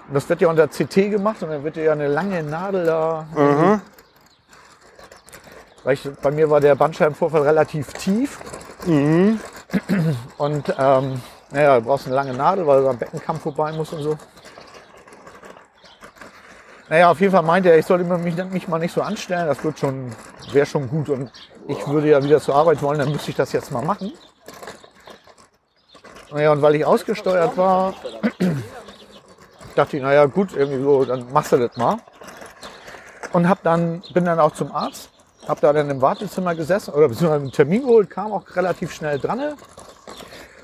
Und 0.08 0.16
das 0.16 0.28
wird 0.30 0.40
ja 0.42 0.48
unter 0.48 0.68
CT 0.68 1.12
gemacht 1.12 1.44
und 1.44 1.50
dann 1.50 1.64
wird 1.64 1.76
ja 1.76 1.92
eine 1.92 2.08
lange 2.08 2.42
Nadel 2.44 2.86
da. 2.86 3.26
Mhm. 3.36 3.82
Weil 5.84 5.94
ich, 5.96 6.10
bei 6.22 6.32
mir 6.32 6.50
war 6.50 6.62
der 6.62 6.76
Bandscheibenvorfall 6.76 7.42
relativ 7.42 7.94
tief. 7.94 8.40
Mhm. 8.86 9.40
Und 10.38 10.74
ähm, 10.78 11.22
naja, 11.52 11.80
du 11.80 11.86
brauchst 11.86 12.08
eine 12.08 12.16
lange 12.16 12.34
Nadel, 12.34 12.66
weil 12.66 12.82
du 12.82 12.90
am 12.90 12.98
Beckenkamm 12.98 13.40
vorbei 13.40 13.72
musst 13.74 13.94
und 13.94 14.04
so. 14.04 14.18
Naja, 16.90 17.10
auf 17.10 17.20
jeden 17.20 17.32
Fall 17.32 17.44
meinte 17.44 17.70
er, 17.70 17.78
ich 17.78 17.86
sollte 17.86 18.04
mich, 18.04 18.36
mich 18.36 18.68
mal 18.68 18.80
nicht 18.80 18.94
so 18.94 19.02
anstellen, 19.02 19.48
das 19.48 19.64
wird 19.64 19.80
schon, 19.80 20.12
wäre 20.52 20.66
schon 20.66 20.90
gut. 20.90 21.10
Und 21.10 21.32
ich 21.68 21.88
würde 21.88 22.10
ja 22.10 22.24
wieder 22.24 22.42
zur 22.42 22.56
Arbeit 22.56 22.82
wollen, 22.82 23.00
dann 23.00 23.12
müsste 23.12 23.32
ich 23.32 23.38
das 23.38 23.52
jetzt 23.52 23.72
mal 23.72 23.84
machen. 23.84 24.14
Naja, 26.32 26.52
und 26.52 26.62
weil 26.62 26.76
ich 26.76 26.86
ausgesteuert 26.86 27.56
war, 27.58 27.94
dachte 29.76 29.98
ich, 29.98 30.04
naja 30.04 30.26
gut, 30.26 30.56
irgendwie 30.56 30.84
so, 30.84 31.06
dann 31.06 31.32
machst 31.32 31.52
du 31.52 31.58
das 31.58 31.78
mal. 31.78 31.98
Und 33.32 33.48
hab 33.48 33.64
dann, 33.64 34.04
bin 34.14 34.26
dann 34.26 34.40
auch 34.40 34.52
zum 34.52 34.72
Arzt, 34.72 35.10
hab 35.48 35.60
da 35.62 35.74
dann 35.74 35.90
im 35.90 36.02
Wartezimmer 36.02 36.56
gesessen 36.56 36.94
oder 36.94 37.08
beziehungsweise 37.08 37.42
einen 37.42 37.52
Termin 37.52 37.82
geholt, 37.82 38.10
kam 38.10 38.32
auch 38.32 38.44
relativ 38.56 38.94
schnell 38.94 39.20
dran. 39.20 39.56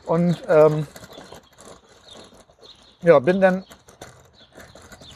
Und 0.05 0.41
ähm, 0.47 0.87
ja, 3.01 3.19
bin 3.19 3.41
dann 3.41 3.63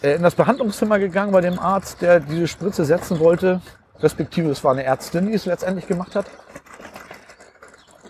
äh, 0.02 0.16
in 0.16 0.24
das 0.24 0.36
Behandlungszimmer 0.36 1.00
gegangen 1.00 1.32
bei 1.32 1.42
dem 1.42 1.60
Arzt, 1.60 2.02
der 2.02 2.20
diese 2.20 2.48
Spritze 2.48 2.86
setzen 2.86 3.20
wollte. 3.20 3.62
Respektive 4.00 4.50
es 4.50 4.64
war 4.64 4.74
eine 4.74 4.84
Ärztin, 4.84 5.28
die 5.28 5.34
es 5.34 5.46
letztendlich 5.46 5.88
gemacht 5.88 6.16
hat. 6.16 6.26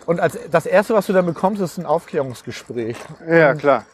Und 0.06 0.20
als 0.20 0.38
das 0.50 0.66
erste, 0.66 0.94
was 0.94 1.06
du 1.06 1.12
dann 1.12 1.24
bekommst, 1.24 1.62
ist 1.62 1.78
ein 1.78 1.86
Aufklärungsgespräch. 1.86 2.96
Ja, 3.26 3.54
klar. 3.54 3.84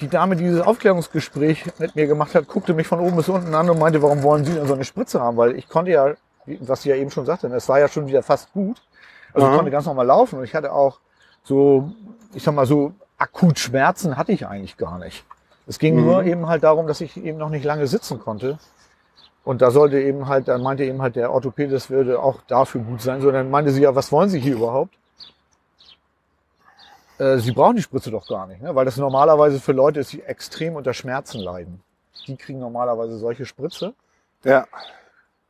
Die 0.00 0.08
Dame, 0.08 0.36
die 0.36 0.44
dieses 0.44 0.62
Aufklärungsgespräch 0.62 1.66
mit 1.78 1.94
mir 1.94 2.06
gemacht 2.06 2.34
hat, 2.34 2.46
guckte 2.48 2.72
mich 2.72 2.86
von 2.86 3.00
oben 3.00 3.16
bis 3.16 3.28
unten 3.28 3.54
an 3.54 3.68
und 3.68 3.78
meinte, 3.78 4.00
warum 4.00 4.22
wollen 4.22 4.44
Sie 4.46 4.54
denn 4.54 4.66
so 4.66 4.72
eine 4.72 4.84
Spritze 4.84 5.20
haben? 5.20 5.36
Weil 5.36 5.56
ich 5.56 5.68
konnte 5.68 5.90
ja, 5.90 6.14
was 6.46 6.82
sie 6.82 6.90
ja 6.90 6.96
eben 6.96 7.10
schon 7.10 7.26
sagte, 7.26 7.46
es 7.48 7.68
war 7.68 7.78
ja 7.78 7.88
schon 7.88 8.06
wieder 8.06 8.22
fast 8.22 8.52
gut. 8.52 8.82
Also 9.32 9.48
ich 9.48 9.54
konnte 9.56 9.70
ganz 9.70 9.86
normal 9.86 10.06
laufen 10.06 10.38
und 10.38 10.44
ich 10.44 10.54
hatte 10.54 10.72
auch 10.72 10.98
so, 11.44 11.92
ich 12.34 12.42
sag 12.42 12.54
mal 12.54 12.66
so, 12.66 12.92
akut 13.18 13.58
Schmerzen 13.58 14.16
hatte 14.16 14.32
ich 14.32 14.46
eigentlich 14.46 14.76
gar 14.76 14.98
nicht. 14.98 15.24
Es 15.66 15.78
ging 15.78 15.96
Mhm. 15.96 16.04
nur 16.04 16.24
eben 16.24 16.46
halt 16.48 16.64
darum, 16.64 16.86
dass 16.86 17.00
ich 17.00 17.16
eben 17.16 17.38
noch 17.38 17.50
nicht 17.50 17.64
lange 17.64 17.86
sitzen 17.86 18.18
konnte. 18.18 18.58
Und 19.44 19.62
da 19.62 19.70
sollte 19.70 20.00
eben 20.00 20.26
halt, 20.28 20.48
dann 20.48 20.62
meinte 20.62 20.84
eben 20.84 21.00
halt 21.00 21.16
der 21.16 21.32
Orthopäde, 21.32 21.72
das 21.72 21.88
würde 21.90 22.20
auch 22.20 22.40
dafür 22.48 22.80
gut 22.82 23.00
sein. 23.02 23.20
So, 23.20 23.30
dann 23.30 23.50
meinte 23.50 23.70
sie 23.70 23.82
ja, 23.82 23.94
was 23.94 24.10
wollen 24.12 24.28
Sie 24.28 24.40
hier 24.40 24.54
überhaupt? 24.54 24.94
äh, 27.18 27.38
sie 27.38 27.52
brauchen 27.52 27.76
die 27.76 27.82
Spritze 27.82 28.10
doch 28.10 28.26
gar 28.26 28.46
nicht, 28.46 28.62
ne? 28.62 28.74
weil 28.74 28.84
das 28.84 28.96
normalerweise 28.96 29.60
für 29.60 29.72
Leute 29.72 30.00
ist, 30.00 30.12
die 30.12 30.22
extrem 30.22 30.76
unter 30.76 30.94
Schmerzen 30.94 31.38
leiden. 31.40 31.82
Die 32.26 32.36
kriegen 32.36 32.58
normalerweise 32.58 33.18
solche 33.18 33.46
Spritze. 33.46 33.94
Ja. 34.44 34.66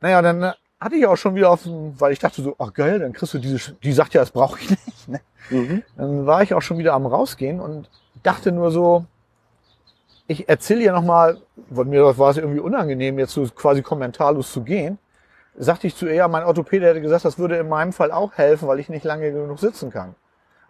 Naja, 0.01 0.21
dann 0.21 0.43
äh, 0.43 0.53
hatte 0.81 0.95
ich 0.95 1.05
auch 1.05 1.15
schon 1.15 1.35
wieder 1.35 1.51
auf 1.51 1.63
dem, 1.63 1.99
weil 1.99 2.11
ich 2.11 2.19
dachte 2.19 2.41
so, 2.41 2.55
ach 2.57 2.73
geil, 2.73 2.99
dann 2.99 3.13
kriegst 3.13 3.33
du 3.35 3.37
diese, 3.37 3.73
die 3.83 3.93
sagt 3.93 4.15
ja, 4.15 4.21
das 4.21 4.31
brauche 4.31 4.59
ich 4.59 4.69
nicht. 4.87 5.07
Ne? 5.07 5.21
Mhm. 5.51 5.83
Dann 5.95 6.25
war 6.25 6.41
ich 6.41 6.53
auch 6.55 6.61
schon 6.61 6.79
wieder 6.79 6.93
am 6.93 7.05
rausgehen 7.05 7.59
und 7.59 7.89
dachte 8.23 8.51
nur 8.51 8.71
so, 8.71 9.05
ich 10.27 10.49
erzähle 10.49 10.81
ihr 10.81 10.91
nochmal, 10.91 11.37
weil 11.69 11.85
mir 11.85 12.17
war 12.17 12.31
es 12.31 12.37
irgendwie 12.37 12.59
unangenehm, 12.59 13.19
jetzt 13.19 13.33
so 13.33 13.45
quasi 13.45 13.81
kommentarlos 13.81 14.51
zu 14.51 14.63
gehen. 14.63 14.97
Sagte 15.55 15.85
ich 15.85 15.95
zu 15.95 16.07
ihr, 16.07 16.13
ja, 16.13 16.27
mein 16.27 16.45
Orthopäde 16.45 16.87
hätte 16.87 17.01
gesagt, 17.01 17.25
das 17.25 17.37
würde 17.37 17.57
in 17.57 17.67
meinem 17.67 17.91
Fall 17.91 18.11
auch 18.11 18.33
helfen, 18.35 18.67
weil 18.67 18.79
ich 18.79 18.89
nicht 18.89 19.03
lange 19.03 19.31
genug 19.31 19.59
sitzen 19.59 19.91
kann. 19.91 20.15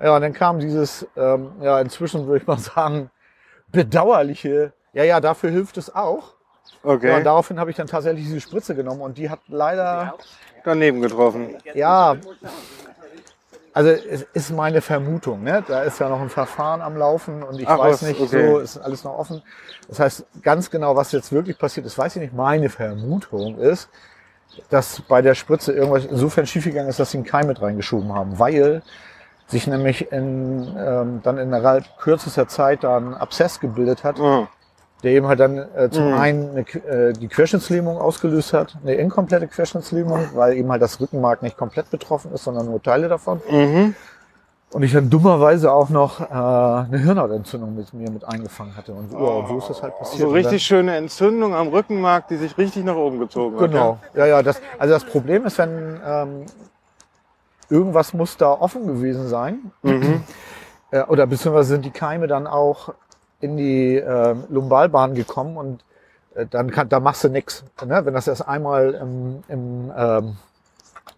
Ja, 0.02 0.16
und 0.16 0.22
dann 0.24 0.34
kam 0.34 0.60
dieses, 0.60 1.08
ähm, 1.16 1.52
ja, 1.62 1.80
inzwischen 1.80 2.26
würde 2.26 2.42
ich 2.42 2.48
mal 2.48 2.58
sagen, 2.60 3.12
bedauerliche, 3.72 4.74
ja, 4.94 5.04
ja, 5.04 5.22
dafür 5.22 5.52
hilft 5.52 5.78
es 5.78 5.94
auch. 5.94 6.34
Ja, 6.84 6.90
Okay. 6.90 7.16
und 7.16 7.24
daraufhin 7.24 7.60
habe 7.60 7.70
ich 7.70 7.76
dann 7.78 7.88
tatsächlich 7.88 8.26
diese 8.26 8.42
Spritze 8.42 8.74
genommen 8.76 9.02
und 9.02 9.18
die 9.18 9.30
hat 9.30 9.40
leider, 9.48 10.16
Daneben 10.64 11.02
getroffen. 11.02 11.56
ja, 11.74 12.16
also 13.74 13.90
es 13.90 14.24
ist 14.34 14.52
meine 14.52 14.82
Vermutung, 14.82 15.44
ne? 15.44 15.64
Da 15.66 15.84
ist 15.84 16.00
ja 16.00 16.10
noch 16.10 16.20
ein 16.20 16.30
Verfahren 16.30 16.82
am 16.82 16.98
Laufen 16.98 17.42
und 17.42 17.60
ich 17.60 17.68
Ach 17.68 17.80
weiß 17.80 18.02
nicht, 18.02 18.20
okay. 18.20 18.52
so 18.52 18.60
ist 18.60 18.78
alles 18.78 19.04
noch 19.06 19.18
offen. 19.18 19.42
Das 19.88 20.00
heißt, 20.00 20.26
ganz 20.42 20.70
genau, 20.70 20.96
was 20.96 21.12
jetzt 21.14 21.32
wirklich 21.32 21.58
passiert 21.58 21.86
ist, 21.86 21.98
weiß 21.98 22.16
ich 22.18 22.22
nicht. 22.22 22.34
Meine 22.34 22.70
Vermutung 22.70 23.58
ist, 23.60 23.88
dass 24.70 25.02
bei 25.02 25.22
der 25.22 25.36
Spritze 25.36 25.72
irgendwas 25.72 26.04
insofern 26.06 26.46
schiefgegangen 26.46 26.90
ist, 26.90 27.00
dass 27.00 27.12
sie 27.12 27.20
einen 27.20 27.26
Keim 27.26 27.48
mit 27.48 27.62
reingeschoben 27.62 28.14
haben, 28.14 28.38
weil 28.40 28.82
sich 29.48 29.68
nämlich 29.68 30.12
in, 30.12 30.76
ähm, 30.78 31.22
dann 31.24 31.38
in 31.38 31.54
relativ 31.54 31.92
kürzester 31.98 32.48
Zeit 32.50 32.84
da 32.84 32.98
ein 32.98 33.14
Abszess 33.14 33.60
gebildet 33.62 34.04
hat, 34.04 34.18
Mhm. 34.20 34.48
Der 35.04 35.12
eben 35.12 35.28
halt 35.28 35.40
dann 35.40 35.58
äh, 35.58 35.90
zum 35.90 36.10
Mhm. 36.10 36.14
einen 36.14 36.50
eine, 36.52 36.62
äh, 36.62 37.14
die 37.14 37.28
Querschnittslähmung 37.28 37.98
ausgelöst 37.98 38.54
hat, 38.54 38.78
eine 38.84 38.94
inkomplette 38.96 39.48
Querschnittslähmung, 39.48 40.30
weil 40.36 40.58
eben 40.58 40.72
halt 40.72 40.82
das 40.82 41.00
Rückenmark 41.00 41.42
nicht 41.42 41.58
komplett 41.58 41.90
betroffen 41.90 42.32
ist, 42.34 42.44
sondern 42.44 42.68
nur 42.68 42.82
Teile 42.82 43.08
davon. 43.08 43.42
Mhm. 43.50 43.96
Und 44.74 44.84
ich 44.84 44.94
dann 44.94 45.10
dummerweise 45.10 45.70
auch 45.74 45.90
noch 45.90 46.22
äh, 46.22 46.24
eine 46.34 46.98
Hirnhautentzündung 46.98 47.76
mit 47.76 47.94
mir 47.94 48.10
mit 48.10 48.24
eingefangen 48.24 48.78
hatte. 48.78 48.94
Und, 48.94 49.14
und 49.14 49.48
so 49.48 49.58
ist 49.58 49.70
das 49.70 49.84
halt 49.84 49.98
passiert. 49.98 50.22
So 50.22 50.30
richtig 50.30 50.64
schöne 50.64 50.96
Entzündung 50.96 51.54
am 51.54 51.68
Rückenmark, 51.68 52.30
die 52.30 52.38
sich 52.38 52.58
richtig 52.58 52.86
nach 52.86 52.96
oben 52.96 53.20
gezogen 53.20 53.58
Dann, 53.58 53.64
hat. 53.66 53.72
genau. 53.72 54.00
Ja, 54.14 54.26
ja. 54.28 54.42
Das, 54.42 54.62
also 54.80 54.94
das 54.94 55.04
Problem 55.04 55.46
ist, 55.46 55.58
wenn 55.58 56.00
ähm, 56.06 56.46
irgendwas 57.70 58.14
muss 58.14 58.38
da 58.38 58.52
offen 58.52 58.88
gewesen 58.88 59.28
sein? 59.28 59.72
Mhm. 59.82 60.24
äh, 60.92 61.02
oder 61.04 61.28
beziehungsweise 61.28 61.70
sind 61.70 61.84
die 61.84 61.92
Keime 61.92 62.28
dann 62.28 62.48
auch 62.48 62.94
in 63.42 63.58
die 63.58 63.98
äh, 63.98 64.36
Lumbalbahn 64.50 65.16
gekommen 65.16 65.58
und 65.58 65.84
äh, 66.36 66.46
dann 66.46 66.72
kann, 66.72 66.90
da 66.90 67.00
machst 67.00 67.24
du 67.24 67.30
nix. 67.30 67.64
Ne? 67.86 68.06
Wenn 68.06 68.14
das 68.14 68.28
erst 68.28 68.48
einmal 68.48 68.94
im, 68.94 69.44
im 69.48 69.92
ähm, 69.96 70.38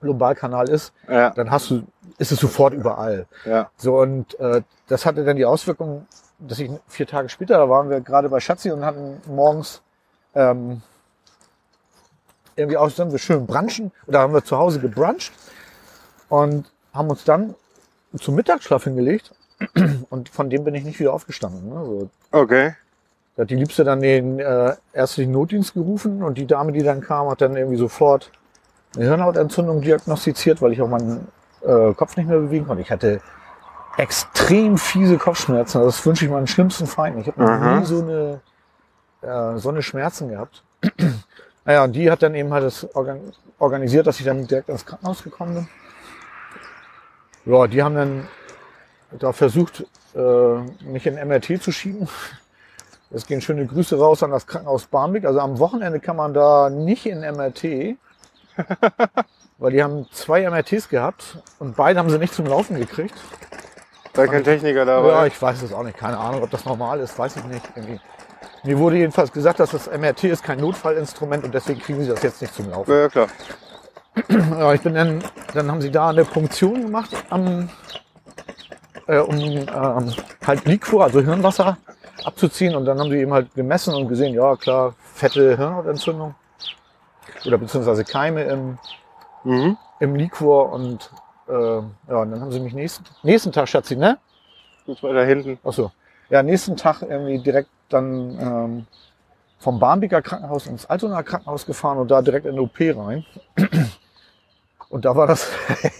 Lumbalkanal 0.01 0.69
ist, 0.69 0.93
Ja, 1.07 1.29
dann 1.31 1.51
hast 1.51 1.69
du, 1.69 1.83
ist 2.17 2.31
es 2.31 2.39
sofort 2.39 2.73
überall. 2.73 3.25
ja. 3.45 3.69
So 3.77 3.97
und 3.99 4.39
äh, 4.39 4.61
das 4.87 5.05
hatte 5.05 5.23
dann 5.23 5.37
die 5.37 5.45
Auswirkung, 5.45 6.05
dass 6.39 6.59
ich 6.59 6.69
vier 6.87 7.07
Tage 7.07 7.29
später, 7.29 7.57
da 7.57 7.69
waren 7.69 7.89
wir 7.89 8.01
gerade 8.01 8.27
bei 8.29 8.39
Schatzi 8.39 8.71
und 8.71 8.83
hatten 8.83 9.21
morgens 9.27 9.81
ähm, 10.35 10.81
irgendwie 12.55 12.77
auch 12.77 12.89
sind 12.89 13.11
wir 13.11 13.19
schön 13.19 13.45
brunchen 13.45 13.91
oder 14.07 14.19
haben 14.19 14.33
wir 14.33 14.43
zu 14.43 14.57
Hause 14.57 14.79
gebruncht 14.79 15.31
und 16.29 16.71
haben 16.93 17.09
uns 17.09 17.23
dann 17.23 17.55
zum 18.19 18.35
Mittagsschlaf 18.35 18.83
hingelegt 18.83 19.31
und 20.09 20.29
von 20.29 20.49
dem 20.49 20.63
bin 20.63 20.75
ich 20.75 20.83
nicht 20.83 20.99
wieder 20.99 21.13
aufgestanden. 21.13 21.69
Ne? 21.69 21.85
So, 21.85 22.09
Okay. 22.31 22.75
da 23.35 23.43
hat 23.43 23.49
die 23.49 23.55
Liebste 23.55 23.83
dann 23.83 24.01
den 24.01 24.39
äh, 24.39 24.75
ärztlichen 24.93 25.31
Notdienst 25.31 25.73
gerufen 25.73 26.23
und 26.23 26.37
die 26.37 26.47
Dame, 26.47 26.71
die 26.71 26.83
dann 26.83 27.01
kam, 27.01 27.29
hat 27.29 27.41
dann 27.41 27.55
irgendwie 27.55 27.77
sofort 27.77 28.31
eine 28.95 29.05
Hirnhautentzündung 29.05 29.81
diagnostiziert, 29.81 30.61
weil 30.61 30.73
ich 30.73 30.81
auch 30.81 30.87
meinen 30.87 31.27
äh, 31.61 31.93
Kopf 31.93 32.15
nicht 32.17 32.27
mehr 32.27 32.39
bewegen 32.39 32.67
konnte. 32.67 32.81
Ich 32.81 32.91
hatte 32.91 33.21
extrem 33.97 34.77
fiese 34.77 35.17
Kopfschmerzen. 35.17 35.77
Also 35.79 35.89
Das 35.89 36.05
wünsche 36.05 36.25
ich 36.25 36.31
meinen 36.31 36.47
schlimmsten 36.47 36.87
Feinden. 36.87 37.21
Ich 37.21 37.27
habe 37.27 37.41
noch 37.41 37.79
nie 37.79 37.85
so 37.85 38.01
eine, 38.01 38.41
äh, 39.21 39.57
so 39.57 39.69
eine 39.69 39.81
Schmerzen 39.81 40.29
gehabt. 40.29 40.63
naja, 41.65 41.83
und 41.83 41.93
die 41.93 42.09
hat 42.11 42.21
dann 42.23 42.35
eben 42.35 42.51
halt 42.51 42.63
das 42.65 42.87
organ 42.95 43.19
organisiert, 43.59 44.07
dass 44.07 44.19
ich 44.19 44.25
dann 44.25 44.45
direkt 44.47 44.69
ins 44.69 44.85
Krankenhaus 44.85 45.23
gekommen 45.23 45.53
bin. 45.55 45.67
Ja, 47.45 47.67
die 47.67 47.83
haben 47.83 47.95
dann 47.95 48.27
da 49.19 49.33
versucht, 49.33 49.85
äh, 50.15 50.55
mich 50.85 51.05
in 51.05 51.15
MRT 51.15 51.61
zu 51.61 51.71
schieben. 51.71 52.07
Es 53.11 53.27
gehen 53.27 53.41
schöne 53.41 53.67
Grüße 53.67 53.97
raus 53.97 54.23
an 54.23 54.31
das 54.31 54.47
Krankenhaus 54.47 54.87
Barmbek. 54.87 55.25
Also 55.25 55.39
am 55.39 55.59
Wochenende 55.59 55.99
kann 55.99 56.15
man 56.15 56.33
da 56.33 56.69
nicht 56.69 57.05
in 57.05 57.19
MRT, 57.19 57.95
weil 59.59 59.71
die 59.71 59.83
haben 59.83 60.07
zwei 60.11 60.49
MRTs 60.49 60.89
gehabt 60.89 61.37
und 61.59 61.75
beide 61.75 61.99
haben 61.99 62.09
sie 62.09 62.17
nicht 62.17 62.33
zum 62.33 62.47
Laufen 62.47 62.75
gekriegt. 62.75 63.13
Da 64.13 64.27
kein 64.27 64.43
Techniker 64.43 64.85
da 64.85 65.05
Ja, 65.05 65.25
ich 65.25 65.39
weiß 65.39 65.61
es 65.61 65.73
auch 65.73 65.83
nicht. 65.83 65.97
Keine 65.97 66.17
Ahnung, 66.17 66.43
ob 66.43 66.49
das 66.49 66.65
normal 66.65 66.99
ist, 66.99 67.17
weiß 67.17 67.35
ich 67.37 67.43
nicht. 67.45 67.65
Irgendwie. 67.75 67.99
Mir 68.63 68.79
wurde 68.79 68.97
jedenfalls 68.97 69.31
gesagt, 69.31 69.59
dass 69.59 69.71
das 69.71 69.89
MRT 69.89 70.25
ist 70.25 70.43
kein 70.43 70.59
Notfallinstrument 70.59 71.43
und 71.43 71.53
deswegen 71.53 71.81
kriegen 71.81 72.01
sie 72.01 72.09
das 72.09 72.23
jetzt 72.23 72.41
nicht 72.41 72.53
zum 72.53 72.69
Laufen. 72.69 72.91
Ja, 72.91 72.99
ja, 73.01 73.09
klar. 73.09 73.27
Ja, 74.29 74.73
ich 74.73 74.81
bin 74.81 74.93
dann, 74.93 75.23
dann 75.53 75.71
haben 75.71 75.81
sie 75.81 75.89
da 75.89 76.09
eine 76.09 76.23
Punktion 76.23 76.83
gemacht 76.83 77.09
am, 77.31 77.69
äh, 79.07 79.19
um 79.19 79.35
ähm, 79.37 80.13
halt 80.45 80.65
Liquor, 80.65 81.03
also 81.05 81.21
Hirnwasser 81.21 81.77
abzuziehen 82.23 82.75
und 82.75 82.85
dann 82.85 82.99
haben 82.99 83.09
sie 83.09 83.17
eben 83.17 83.33
halt 83.33 83.53
gemessen 83.55 83.93
und 83.93 84.07
gesehen, 84.07 84.33
ja 84.33 84.55
klar, 84.55 84.93
fette 85.13 85.57
Hirnhautentzündung 85.57 86.35
oder 87.45 87.57
beziehungsweise 87.57 88.03
Keime 88.05 88.43
im, 88.43 88.77
Mhm. 89.45 89.77
im 89.99 90.15
Liquor 90.15 90.71
und 90.71 91.09
äh, 91.49 91.51
ja, 91.53 91.81
und 92.21 92.31
dann 92.31 92.39
haben 92.39 92.51
sie 92.53 92.61
mich 92.61 92.73
nächsten, 92.73 93.03
nächsten 93.23 93.51
Tag, 93.51 93.67
Schatzi, 93.67 93.97
ne? 93.97 94.17
Das 94.87 95.03
war 95.03 95.11
da 95.13 95.23
hinten. 95.23 95.59
Ach 95.65 95.73
so. 95.73 95.91
Ja, 96.29 96.41
nächsten 96.41 96.77
Tag 96.77 97.01
irgendwie 97.01 97.39
direkt 97.39 97.69
dann 97.89 98.39
ähm, 98.39 98.87
vom 99.59 99.79
Barmbeker 99.79 100.21
Krankenhaus 100.21 100.67
ins 100.67 100.85
Altonaer 100.85 101.23
Krankenhaus 101.23 101.65
gefahren 101.65 101.97
und 101.97 102.09
da 102.09 102.21
direkt 102.21 102.45
in 102.45 102.55
den 102.55 102.59
OP 102.63 102.79
rein. 102.79 103.25
Und 104.89 105.03
da 105.05 105.15
war 105.15 105.27
das, 105.27 105.49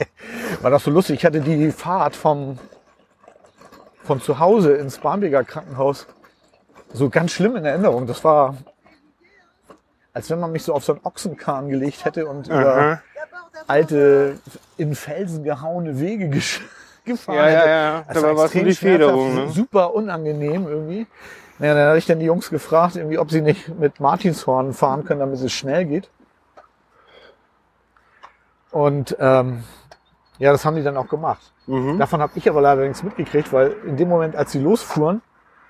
war 0.62 0.72
das 0.72 0.84
so 0.86 0.92
lustig. 0.92 1.18
Ich 1.18 1.26
hatte 1.26 1.42
die 1.42 1.72
Fahrt 1.72 2.16
vom, 2.16 2.58
von 4.04 4.22
zu 4.22 4.40
Hause 4.40 4.74
ins 4.74 4.98
Barmbeker 4.98 5.44
Krankenhaus 5.44 6.08
so 6.94 7.10
ganz 7.10 7.32
schlimm 7.32 7.56
in 7.56 7.66
Erinnerung. 7.66 8.06
Das 8.08 8.24
war, 8.24 8.56
als 10.14 10.30
wenn 10.30 10.40
man 10.40 10.52
mich 10.52 10.64
so 10.64 10.74
auf 10.74 10.84
so 10.86 10.94
einen 10.94 11.02
Ochsenkahn 11.06 11.70
gelegt 11.70 12.06
hätte 12.06 12.28
und 12.28 12.48
über 12.48 12.76
Aha. 12.76 13.02
alte, 13.68 14.38
in 14.78 14.94
Felsen 14.96 15.44
gehauene 15.44 16.00
Wege 16.00 16.26
gesch- 16.26 16.62
gefahren 17.06 17.38
Ja, 17.38 17.44
hätte. 17.46 17.56
ja, 17.58 17.68
ja. 17.68 18.04
Das 18.08 18.14
Dabei 18.22 18.36
war 18.38 18.46
es 18.46 18.54
nur 18.54 18.64
extrem 18.64 18.66
die 18.66 18.76
Federung. 18.76 19.32
schmerzhaft, 19.32 19.48
Ne? 19.48 19.54
Super 19.54 19.94
unangenehm 19.94 20.68
irgendwie. 20.68 21.08
Naja, 21.60 21.76
dann 21.76 21.88
hatte 21.90 21.98
ich 22.00 22.06
dann 22.06 22.20
die 22.20 22.26
Jungs 22.26 22.50
gefragt, 22.50 22.96
irgendwie, 22.96 23.18
ob 23.20 23.32
sie 23.32 23.42
nicht 23.42 23.70
mit 23.80 24.00
Martinshorn 24.00 24.74
fahren 24.74 25.06
können, 25.06 25.20
damit 25.20 25.40
es 25.40 25.52
schnell 25.54 25.86
geht. 25.86 26.10
Und 28.72 29.16
ähm, 29.20 29.64
ja, 30.40 30.52
das 30.52 30.66
haben 30.66 30.76
die 30.76 30.84
dann 30.84 30.98
auch 30.98 31.08
gemacht. 31.08 31.53
Mhm. 31.68 31.98
Davon 32.00 32.22
habe 32.22 32.34
ich 32.36 32.50
aber 32.50 32.62
leider 32.62 32.84
nichts 32.84 33.04
mitgekriegt, 33.04 33.54
weil 33.54 33.76
in 33.86 33.98
dem 33.98 34.10
Moment, 34.10 34.36
als 34.36 34.52
sie 34.52 34.60
losfuhren, 34.60 35.22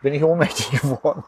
bin 0.02 0.14
ich 0.14 0.24
ohnmächtig 0.24 0.82
geworden. 0.82 1.24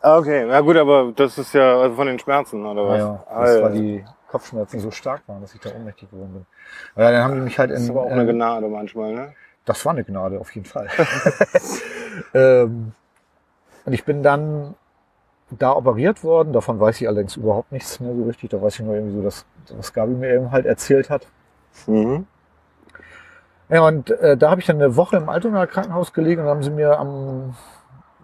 Ah, 0.00 0.16
Okay, 0.18 0.48
ja 0.48 0.60
gut, 0.60 0.76
aber 0.76 1.12
das 1.14 1.36
ist 1.38 1.52
ja 1.52 1.78
also 1.78 1.94
von 1.94 2.06
den 2.06 2.18
Schmerzen 2.18 2.64
oder 2.64 2.86
was? 2.86 2.98
Ja, 2.98 3.24
das 3.38 3.62
war 3.62 3.70
die 3.70 4.04
Kopfschmerzen 4.28 4.80
so 4.80 4.90
stark 4.90 5.22
waren, 5.26 5.42
dass 5.42 5.54
ich 5.54 5.60
da 5.60 5.70
ohnmächtig 5.70 6.10
geworden 6.10 6.32
bin. 6.32 6.46
Ja, 6.96 7.10
dann 7.10 7.24
haben 7.24 7.34
die 7.34 7.40
mich 7.40 7.58
halt 7.58 7.70
in. 7.70 7.76
Das 7.76 7.84
ist 7.84 7.90
aber 7.90 8.02
auch 8.02 8.10
eine 8.10 8.22
äh, 8.22 8.32
Gnade 8.32 8.68
manchmal, 8.68 9.12
ne? 9.12 9.34
Das 9.66 9.84
war 9.84 9.92
eine 9.92 10.04
Gnade, 10.04 10.40
auf 10.40 10.54
jeden 10.54 10.66
Fall. 10.66 10.88
ähm, 12.34 12.92
und 13.84 13.92
ich 13.92 14.04
bin 14.04 14.22
dann 14.22 14.74
da 15.50 15.72
operiert 15.72 16.24
worden. 16.24 16.52
Davon 16.52 16.80
weiß 16.80 17.00
ich 17.00 17.08
allerdings 17.08 17.36
überhaupt 17.36 17.72
nichts 17.72 18.00
mehr 18.00 18.14
so 18.14 18.24
richtig. 18.24 18.50
Da 18.50 18.62
weiß 18.62 18.78
ich 18.78 18.84
nur 18.84 18.94
irgendwie 18.94 19.16
so, 19.16 19.22
dass, 19.22 19.44
was 19.76 19.92
Gabi 19.92 20.14
mir 20.14 20.32
eben 20.34 20.50
halt 20.50 20.64
erzählt 20.64 21.10
hat. 21.10 21.26
Mhm. 21.86 22.26
Ja, 23.70 23.86
und 23.86 24.10
äh, 24.10 24.36
da 24.36 24.50
habe 24.50 24.60
ich 24.60 24.66
dann 24.66 24.76
eine 24.76 24.96
Woche 24.96 25.16
im 25.16 25.28
Altonaer 25.28 25.68
Krankenhaus 25.68 26.12
gelegen 26.12 26.42
und 26.42 26.48
haben 26.48 26.62
sie 26.62 26.70
mir 26.70 26.98
am 26.98 27.54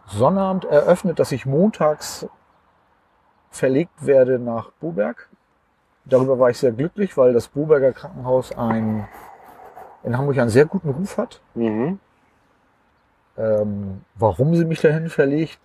Sonnabend 0.07 0.65
eröffnet, 0.65 1.19
dass 1.21 1.31
ich 1.31 1.47
montags 1.47 2.27
verlegt 3.51 4.05
werde 4.05 4.41
nach 4.41 4.71
Boberg. 4.81 5.29
Darüber 6.05 6.39
war 6.39 6.51
ich 6.51 6.59
sehr 6.59 6.73
glücklich, 6.73 7.17
weil 7.17 7.33
das 7.33 7.49
Boberger 7.49 7.93
Krankenhaus 7.93 8.57
ein, 8.57 9.07
in 10.03 10.19
Hamburg 10.19 10.39
einen 10.39 10.51
sehr 10.51 10.67
guten 10.67 10.91
Ruf 10.91 11.17
hat. 11.17 11.41
Mhm. 11.55 12.01
Ähm, 13.39 14.03
warum 14.17 14.55
sie 14.55 14.65
mich 14.65 14.81
dahin 14.81 15.09
verlegt 15.09 15.59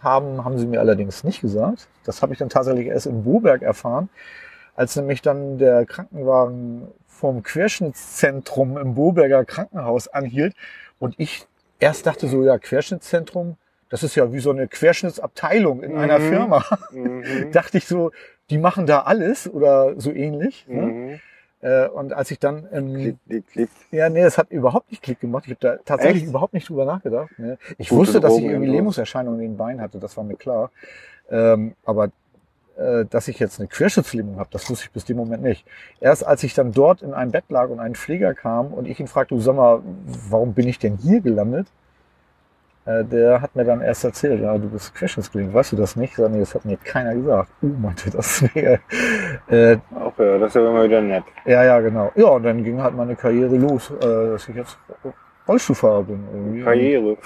haben, 0.00 0.44
haben 0.44 0.58
sie 0.58 0.66
mir 0.66 0.80
allerdings 0.80 1.24
nicht 1.24 1.40
gesagt. 1.40 1.88
Das 2.04 2.22
habe 2.22 2.32
ich 2.32 2.38
dann 2.38 2.50
tatsächlich 2.50 2.86
erst 2.86 3.06
in 3.06 3.24
Boberg 3.24 3.62
erfahren, 3.62 4.10
als 4.76 4.94
nämlich 4.94 5.22
dann 5.22 5.58
der 5.58 5.86
Krankenwagen 5.86 6.88
vom 7.18 7.42
Querschnittszentrum 7.42 8.78
im 8.78 8.94
Boberger 8.94 9.44
Krankenhaus 9.44 10.08
anhielt 10.08 10.54
Und 11.00 11.14
ich 11.18 11.46
erst 11.80 12.06
dachte 12.06 12.26
so, 12.28 12.42
ja, 12.44 12.58
Querschnittszentrum, 12.58 13.56
das 13.90 14.02
ist 14.02 14.14
ja 14.16 14.32
wie 14.32 14.40
so 14.40 14.50
eine 14.50 14.68
Querschnittsabteilung 14.68 15.82
in 15.82 15.96
einer 15.96 16.18
Mhm. 16.18 16.28
Firma. 16.28 16.64
Mhm. 16.92 17.22
dachte 17.52 17.78
ich 17.78 17.86
so, 17.86 18.10
die 18.50 18.58
machen 18.58 18.86
da 18.86 19.00
alles 19.02 19.48
oder 19.52 19.98
so 20.00 20.12
ähnlich. 20.12 20.66
Ne? 20.68 20.82
Mhm. 20.82 21.20
Äh, 21.60 21.88
und 21.88 22.12
als 22.12 22.30
ich 22.30 22.38
dann, 22.38 22.68
ähm, 22.72 22.94
Klick, 22.94 23.16
klick, 23.26 23.46
klick. 23.48 23.70
ja, 23.90 24.08
nee, 24.08 24.22
das 24.22 24.38
hat 24.38 24.50
überhaupt 24.50 24.90
nicht 24.90 25.02
Klick 25.02 25.20
gemacht. 25.20 25.44
Ich 25.46 25.50
habe 25.52 25.60
da 25.60 25.76
tatsächlich 25.84 26.22
Echt? 26.22 26.30
überhaupt 26.30 26.54
nicht 26.54 26.68
drüber 26.68 26.84
nachgedacht. 26.84 27.36
Ne? 27.38 27.58
Ich 27.78 27.88
Gute 27.88 28.00
wusste, 28.00 28.20
dass 28.20 28.36
ich 28.36 28.44
irgendwie. 28.44 28.70
Lähmungserscheinungen 28.70 29.40
in 29.40 29.52
den 29.52 29.56
Beinen 29.56 29.80
hatte, 29.80 29.98
das 29.98 30.16
war 30.16 30.22
mir 30.24 30.36
klar. 30.36 30.70
Ähm, 31.30 31.74
aber 31.84 32.10
dass 33.10 33.26
ich 33.26 33.38
jetzt 33.40 33.58
eine 33.58 33.68
Querschnittslähmung 33.68 34.38
habe, 34.38 34.48
das 34.52 34.70
wusste 34.70 34.84
ich 34.84 34.92
bis 34.92 35.04
dem 35.04 35.16
Moment 35.16 35.42
nicht. 35.42 35.66
Erst 36.00 36.24
als 36.24 36.44
ich 36.44 36.54
dann 36.54 36.72
dort 36.72 37.02
in 37.02 37.12
einem 37.12 37.32
Bett 37.32 37.44
lag 37.48 37.68
und 37.70 37.80
ein 37.80 37.94
Pfleger 37.96 38.34
kam 38.34 38.72
und 38.72 38.86
ich 38.86 39.00
ihn 39.00 39.08
fragte, 39.08 39.34
du 39.34 39.40
sag 39.40 39.56
mal, 39.56 39.82
warum 40.30 40.54
bin 40.54 40.68
ich 40.68 40.78
denn 40.78 40.96
hier 40.96 41.20
gelandet? 41.20 41.66
Äh, 42.88 43.04
der 43.04 43.42
hat 43.42 43.54
mir 43.54 43.64
dann 43.64 43.82
erst 43.82 44.04
erzählt, 44.04 44.40
ja, 44.40 44.56
du 44.56 44.70
bist 44.70 44.94
Querschnittsgelähmt, 44.94 45.52
weißt 45.52 45.72
du 45.72 45.76
das 45.76 45.94
nicht? 45.96 46.16
Nee, 46.16 46.38
das 46.40 46.54
hat 46.54 46.64
mir 46.64 46.78
keiner 46.78 47.14
gesagt. 47.14 47.50
Uh, 47.62 47.66
meinte 47.66 48.10
das. 48.10 48.44
Äh, 49.50 49.78
Auch 49.94 50.18
ja, 50.18 50.38
das 50.38 50.48
ist 50.48 50.54
ja 50.56 50.68
immer 50.68 50.84
wieder 50.84 51.00
nett. 51.00 51.24
ja, 51.46 51.64
ja, 51.64 51.80
genau. 51.80 52.12
Ja, 52.14 52.26
und 52.28 52.42
dann 52.42 52.62
ging 52.62 52.82
halt 52.82 52.94
meine 52.94 53.16
Karriere 53.16 53.56
los, 53.56 53.90
äh, 53.90 54.30
dass 54.30 54.48
ich 54.48 54.56
jetzt 54.56 54.78
Rollstuhlfahrer 55.46 56.02
bin. 56.02 56.22
Irgendwie. 56.32 56.62
Karriere. 56.62 57.16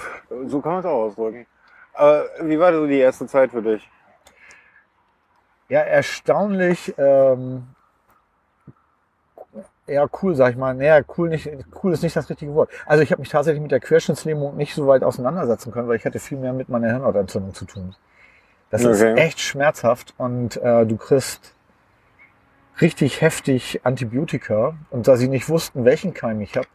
So 0.47 0.61
kann 0.61 0.73
man 0.73 0.79
es 0.79 0.85
auch 0.85 1.03
ausdrücken. 1.05 1.45
Aber 1.93 2.25
wie 2.41 2.57
war 2.57 2.73
so 2.73 2.87
die 2.87 2.97
erste 2.97 3.27
Zeit 3.27 3.51
für 3.51 3.61
dich? 3.61 3.89
Ja, 5.73 5.79
erstaunlich, 5.79 6.93
ähm, 6.99 7.63
ja, 9.87 10.05
cool, 10.21 10.35
sag 10.35 10.51
ich 10.51 10.55
mal. 10.55 10.75
Naja, 10.75 11.01
cool, 11.17 11.29
nicht, 11.29 11.49
cool 11.83 11.93
ist 11.93 12.03
nicht 12.03 12.15
das 12.15 12.29
richtige 12.29 12.53
Wort. 12.53 12.69
Also 12.85 13.01
ich 13.01 13.11
habe 13.11 13.21
mich 13.21 13.29
tatsächlich 13.29 13.59
mit 13.59 13.71
der 13.71 13.79
Querschnittslähmung 13.79 14.55
nicht 14.55 14.75
so 14.75 14.85
weit 14.85 15.03
auseinandersetzen 15.03 15.71
können, 15.71 15.87
weil 15.87 15.95
ich 15.95 16.05
hatte 16.05 16.19
viel 16.19 16.37
mehr 16.37 16.53
mit 16.53 16.69
meiner 16.69 16.89
Hirnhautentzündung 16.89 17.55
zu 17.55 17.65
tun. 17.65 17.95
Das 18.69 18.83
ist 18.83 19.01
Okay. 19.01 19.15
echt 19.15 19.39
schmerzhaft 19.39 20.13
und 20.19 20.57
äh, 20.57 20.85
du 20.85 20.95
kriegst 20.95 21.55
richtig 22.79 23.21
heftig 23.21 23.81
Antibiotika. 23.83 24.75
Und 24.91 25.07
da 25.07 25.17
sie 25.17 25.27
nicht 25.27 25.49
wussten, 25.49 25.85
welchen 25.85 26.13
Keim 26.13 26.39
ich 26.41 26.55
habe, 26.55 26.67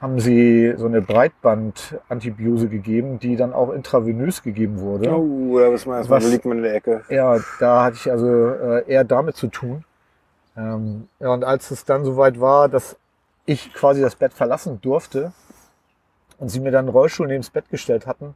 haben 0.00 0.20
sie 0.20 0.74
so 0.76 0.86
eine 0.86 1.00
Breitband-Antibiose 1.00 2.68
gegeben, 2.68 3.18
die 3.18 3.36
dann 3.36 3.52
auch 3.52 3.70
intravenös 3.70 4.42
gegeben 4.42 4.80
wurde. 4.80 5.10
Oh, 5.10 5.58
da 5.58 5.72
wissen 5.72 5.90
wir 5.90 5.96
erstmal, 5.98 6.20
Was- 6.22 6.30
liegt 6.30 6.44
man 6.44 6.58
in 6.58 6.62
der 6.64 6.74
Ecke. 6.74 7.02
Ja, 7.08 7.38
da 7.60 7.84
hatte 7.84 7.96
ich 7.96 8.10
also 8.10 8.26
äh, 8.28 8.84
eher 8.90 9.04
damit 9.04 9.36
zu 9.36 9.46
tun. 9.48 9.84
Ähm, 10.56 11.08
ja, 11.20 11.30
und 11.32 11.44
als 11.44 11.70
es 11.70 11.84
dann 11.84 12.04
soweit 12.04 12.40
war, 12.40 12.68
dass 12.68 12.96
ich 13.46 13.72
quasi 13.74 14.00
das 14.00 14.14
Bett 14.16 14.32
verlassen 14.32 14.80
durfte 14.80 15.32
und 16.38 16.48
sie 16.48 16.60
mir 16.60 16.70
dann 16.70 16.86
einen 16.86 16.88
Rollstuhl 16.94 17.26
neben 17.26 17.42
das 17.42 17.50
Bett 17.50 17.68
gestellt 17.70 18.06
hatten, 18.06 18.34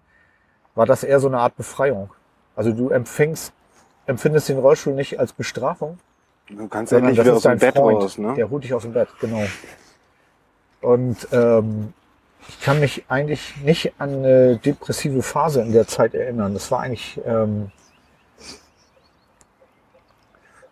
war 0.74 0.86
das 0.86 1.04
eher 1.04 1.20
so 1.20 1.28
eine 1.28 1.38
Art 1.38 1.56
Befreiung. 1.56 2.10
Also 2.56 2.72
du 2.72 2.88
empfängst, 2.90 3.52
empfindest 4.06 4.48
den 4.48 4.58
Rollstuhl 4.58 4.94
nicht 4.94 5.18
als 5.20 5.32
Bestrafung, 5.32 5.98
Du 6.50 6.66
kannst 6.66 6.94
endlich 6.94 7.16
das 7.16 7.26
wieder 7.26 7.36
ist 7.36 7.46
aus 7.46 7.52
dem 7.52 7.58
Bett 7.58 7.76
Freund. 7.76 7.98
raus, 8.02 8.16
ne? 8.16 8.32
Der 8.34 8.48
holt 8.48 8.64
dich 8.64 8.72
aus 8.72 8.82
dem 8.82 8.94
Bett, 8.94 9.08
genau. 9.20 9.42
Und 10.80 11.28
ähm, 11.32 11.92
ich 12.48 12.60
kann 12.60 12.80
mich 12.80 13.04
eigentlich 13.08 13.56
nicht 13.62 13.92
an 13.98 14.10
eine 14.24 14.56
depressive 14.56 15.22
Phase 15.22 15.60
in 15.62 15.72
der 15.72 15.86
Zeit 15.86 16.14
erinnern. 16.14 16.54
Das 16.54 16.70
war 16.70 16.80
eigentlich, 16.80 17.20
ähm, 17.26 17.70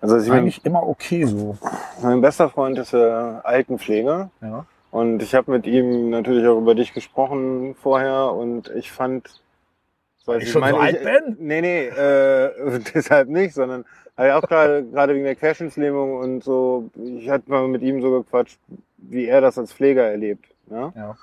Also 0.01 0.19
ich 0.19 0.31
eigentlich 0.31 0.64
immer 0.64 0.87
okay 0.87 1.25
so. 1.25 1.57
mein 2.03 2.21
bester 2.21 2.49
Freund 2.51 2.79
ist 2.79 2.92
äh, 2.92 2.99
Altenpfleger 2.99 4.31
Ja. 4.40 4.66
und 4.90 5.23
ich 5.23 5.35
habe 5.35 5.51
mit 5.51 5.66
ihm 5.66 6.11
natürlich 6.11 6.47
auch 6.47 6.59
über 6.59 6.75
dich 6.75 6.92
gesprochen 6.92 7.75
vorher 7.83 8.33
und 8.33 8.69
ich 8.77 8.92
fand, 8.92 9.40
weil 10.27 10.42
ich 10.42 10.53
schon 10.53 10.62
so 10.69 10.77
alt 10.77 11.03
bin? 11.03 11.37
Nee, 11.40 11.61
nee, 11.61 11.87
äh, 11.87 12.79
deshalb 12.95 13.29
nicht, 13.29 13.55
sondern 13.55 13.85
halt 14.17 14.33
auch 14.33 14.49
gerade 14.49 14.85
gerade 14.85 15.15
wegen 15.15 15.25
der 15.25 15.37
Querschnittslähmung 15.37 16.17
und 16.17 16.45
so, 16.45 16.91
ich 16.95 17.29
hatte 17.29 17.51
mal 17.51 17.67
mit 17.69 17.83
ihm 17.83 18.01
so 18.01 18.11
gequatscht, 18.11 18.59
wie 18.99 19.27
er 19.27 19.41
das 19.41 19.59
als 19.59 19.73
Pfleger 19.73 20.05
erlebt. 20.05 20.47
Ne? 20.67 20.93
Ja. 20.97 21.17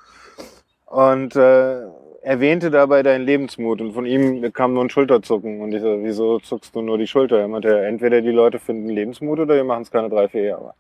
Und 0.85 1.35
äh, 1.35 1.85
erwähnte 2.21 2.71
dabei 2.71 3.03
deinen 3.03 3.25
Lebensmut 3.25 3.81
und 3.81 3.93
von 3.93 4.05
ihm 4.05 4.53
kam 4.53 4.73
nur 4.73 4.83
ein 4.85 4.89
Schulterzucken 4.89 5.61
und 5.61 5.73
ich 5.73 5.81
so, 5.81 5.99
wieso 6.01 6.39
zuckst 6.39 6.73
du 6.73 6.81
nur 6.81 6.97
die 6.97 7.07
Schulter? 7.07 7.39
Er 7.39 7.47
meinte, 7.47 7.85
entweder 7.85 8.21
die 8.21 8.31
Leute 8.31 8.59
finden 8.59 8.89
Lebensmut 8.89 9.39
oder 9.39 9.57
die 9.57 9.63
machen 9.63 9.83
es 9.83 9.91
keine 9.91 10.09
drei, 10.09 10.29
vier 10.29 10.43
Jahre. 10.43 10.73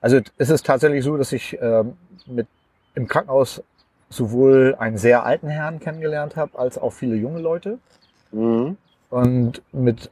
Also 0.00 0.20
es 0.36 0.50
ist 0.50 0.66
tatsächlich 0.66 1.04
so, 1.04 1.16
dass 1.16 1.32
ich 1.32 1.56
ähm, 1.60 1.96
mit 2.26 2.46
im 2.94 3.06
Krankenhaus 3.06 3.62
sowohl 4.10 4.76
einen 4.78 4.98
sehr 4.98 5.24
alten 5.24 5.48
Herrn 5.48 5.80
kennengelernt 5.80 6.36
habe, 6.36 6.58
als 6.58 6.78
auch 6.78 6.92
viele 6.92 7.16
junge 7.16 7.40
Leute. 7.40 7.78
Mhm. 8.32 8.76
Und 9.10 9.62
mit 9.72 10.10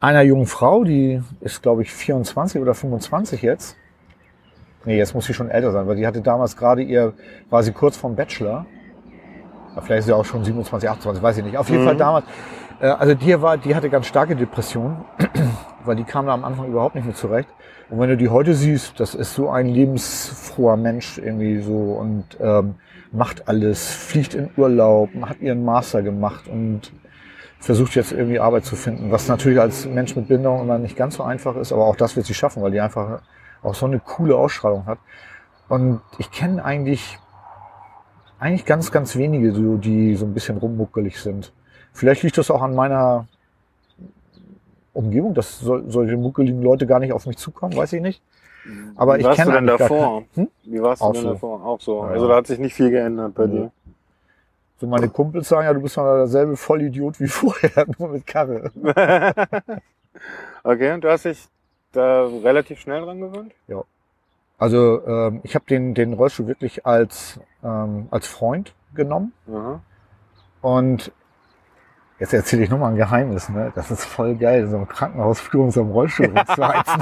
einer 0.00 0.22
jungen 0.22 0.46
Frau, 0.46 0.84
die 0.84 1.22
ist, 1.40 1.62
glaube 1.62 1.82
ich, 1.82 1.92
24 1.92 2.60
oder 2.60 2.74
25 2.74 3.42
jetzt. 3.42 3.76
Nee, 4.86 4.96
jetzt 4.96 5.14
muss 5.14 5.26
sie 5.26 5.34
schon 5.34 5.50
älter 5.50 5.72
sein, 5.72 5.86
weil 5.86 5.96
die 5.96 6.06
hatte 6.06 6.22
damals 6.22 6.56
gerade 6.56 6.82
ihr, 6.82 7.12
war 7.50 7.62
sie 7.62 7.72
kurz 7.72 7.98
vorm 7.98 8.16
Bachelor. 8.16 8.64
Vielleicht 9.82 10.00
ist 10.00 10.04
sie 10.06 10.12
auch 10.14 10.24
schon 10.24 10.42
27, 10.42 10.88
28, 10.88 11.22
weiß 11.22 11.38
ich 11.38 11.44
nicht. 11.44 11.58
Auf 11.58 11.68
jeden 11.68 11.82
Mhm. 11.82 11.86
Fall 11.86 11.96
damals. 11.96 12.24
Äh, 12.80 12.86
also 12.86 13.14
die 13.14 13.40
war, 13.40 13.58
die 13.58 13.74
hatte 13.74 13.90
ganz 13.90 14.06
starke 14.06 14.34
Depressionen, 14.34 15.04
weil 15.84 15.96
die 15.96 16.04
kam 16.04 16.26
da 16.26 16.32
am 16.32 16.44
Anfang 16.44 16.66
überhaupt 16.68 16.94
nicht 16.94 17.06
mit 17.06 17.16
zurecht. 17.16 17.48
Und 17.90 18.00
wenn 18.00 18.08
du 18.08 18.16
die 18.16 18.28
heute 18.30 18.54
siehst, 18.54 18.98
das 19.00 19.14
ist 19.14 19.34
so 19.34 19.50
ein 19.50 19.66
lebensfroher 19.66 20.76
Mensch 20.76 21.18
irgendwie 21.18 21.60
so 21.60 21.74
und 21.74 22.24
ähm, 22.40 22.76
macht 23.12 23.48
alles, 23.48 23.92
fliegt 23.92 24.34
in 24.34 24.48
Urlaub, 24.56 25.10
hat 25.22 25.40
ihren 25.40 25.64
Master 25.64 26.02
gemacht 26.02 26.48
und 26.48 26.92
versucht 27.60 27.94
jetzt 27.94 28.12
irgendwie 28.12 28.40
Arbeit 28.40 28.64
zu 28.64 28.74
finden, 28.74 29.10
was 29.12 29.28
natürlich 29.28 29.60
als 29.60 29.86
Mensch 29.86 30.16
mit 30.16 30.28
Behinderung 30.28 30.62
immer 30.62 30.78
nicht 30.78 30.96
ganz 30.96 31.16
so 31.16 31.22
einfach 31.22 31.56
ist, 31.56 31.72
aber 31.72 31.84
auch 31.84 31.96
das 31.96 32.16
wird 32.16 32.26
sie 32.26 32.34
schaffen, 32.34 32.62
weil 32.62 32.70
die 32.72 32.80
einfach 32.80 33.20
auch 33.62 33.74
so 33.74 33.86
eine 33.86 33.98
coole 34.00 34.34
Ausstrahlung 34.36 34.86
hat. 34.86 34.98
Und 35.68 36.00
ich 36.18 36.30
kenne 36.30 36.64
eigentlich, 36.64 37.18
eigentlich 38.38 38.64
ganz, 38.64 38.90
ganz 38.90 39.14
wenige, 39.16 39.52
so, 39.52 39.76
die 39.76 40.16
so 40.16 40.24
ein 40.24 40.32
bisschen 40.34 40.56
rummuckelig 40.56 41.20
sind. 41.20 41.52
Vielleicht 41.92 42.22
liegt 42.22 42.38
das 42.38 42.50
auch 42.50 42.62
an 42.62 42.74
meiner 42.74 43.26
Umgebung, 44.92 45.34
dass 45.34 45.60
sol 45.60 45.84
solche 45.88 46.16
muckeligen 46.16 46.62
Leute 46.62 46.86
gar 46.86 46.98
nicht 46.98 47.12
auf 47.12 47.26
mich 47.26 47.36
zukommen, 47.36 47.76
weiß 47.76 47.92
ich 47.92 48.00
nicht. 48.02 48.22
Aber 48.96 49.16
Wie 49.16 49.20
ich 49.20 49.26
warst 49.26 49.46
du 49.46 49.50
denn 49.52 49.66
davor? 49.66 50.22
keinen- 50.34 50.46
Hm? 50.46 50.48
Wie 50.64 50.82
warst 50.82 51.00
du 51.02 51.06
Auch 51.06 51.12
denn 51.12 51.22
so. 51.22 51.28
davor? 51.32 51.64
Auch 51.64 51.80
so. 51.80 52.02
Ja, 52.04 52.08
Also 52.10 52.28
da 52.28 52.36
hat 52.36 52.46
sich 52.46 52.58
nicht 52.58 52.74
viel 52.74 52.90
geändert 52.90 53.34
bei 53.34 53.46
Nee. 53.46 53.52
dir. 53.52 53.72
So 54.80 54.86
meine 54.86 55.10
Kumpels 55.10 55.46
sagen 55.48 55.66
ja, 55.66 55.74
du 55.74 55.82
bist 55.82 55.98
doch 55.98 56.04
derselbe 56.04 56.56
Vollidiot 56.56 57.20
wie 57.20 57.28
vorher, 57.28 57.86
nur 57.98 58.08
mit 58.08 58.26
Karre. 58.26 58.70
Okay, 60.62 60.92
und 60.92 61.02
du 61.02 61.10
hast 61.10 61.24
dich 61.24 61.48
da 61.92 62.26
relativ 62.26 62.80
schnell 62.80 63.00
dran 63.00 63.20
gewöhnt? 63.20 63.54
Also 64.58 65.06
ähm, 65.06 65.40
ich 65.42 65.54
habe 65.54 65.64
den, 65.64 65.94
den 65.94 66.12
Rollstuhl 66.12 66.46
wirklich 66.46 66.84
als, 66.84 67.40
ähm, 67.64 68.08
als 68.10 68.26
Freund 68.26 68.74
genommen. 68.94 69.32
Aha. 69.48 69.80
Und 70.60 71.12
jetzt 72.18 72.34
erzähle 72.34 72.64
ich 72.64 72.70
nochmal 72.70 72.90
ein 72.90 72.96
Geheimnis. 72.96 73.48
Ne? 73.48 73.72
Das 73.74 73.90
ist 73.90 74.04
voll 74.04 74.34
geil, 74.34 74.68
so 74.68 74.76
ein 74.76 74.88
Krankenhausflur 74.88 75.64
in 75.64 75.70
so 75.70 75.80
einem 75.80 75.92
Rollstuhl 75.92 76.26
rumzuheizen. 76.36 77.00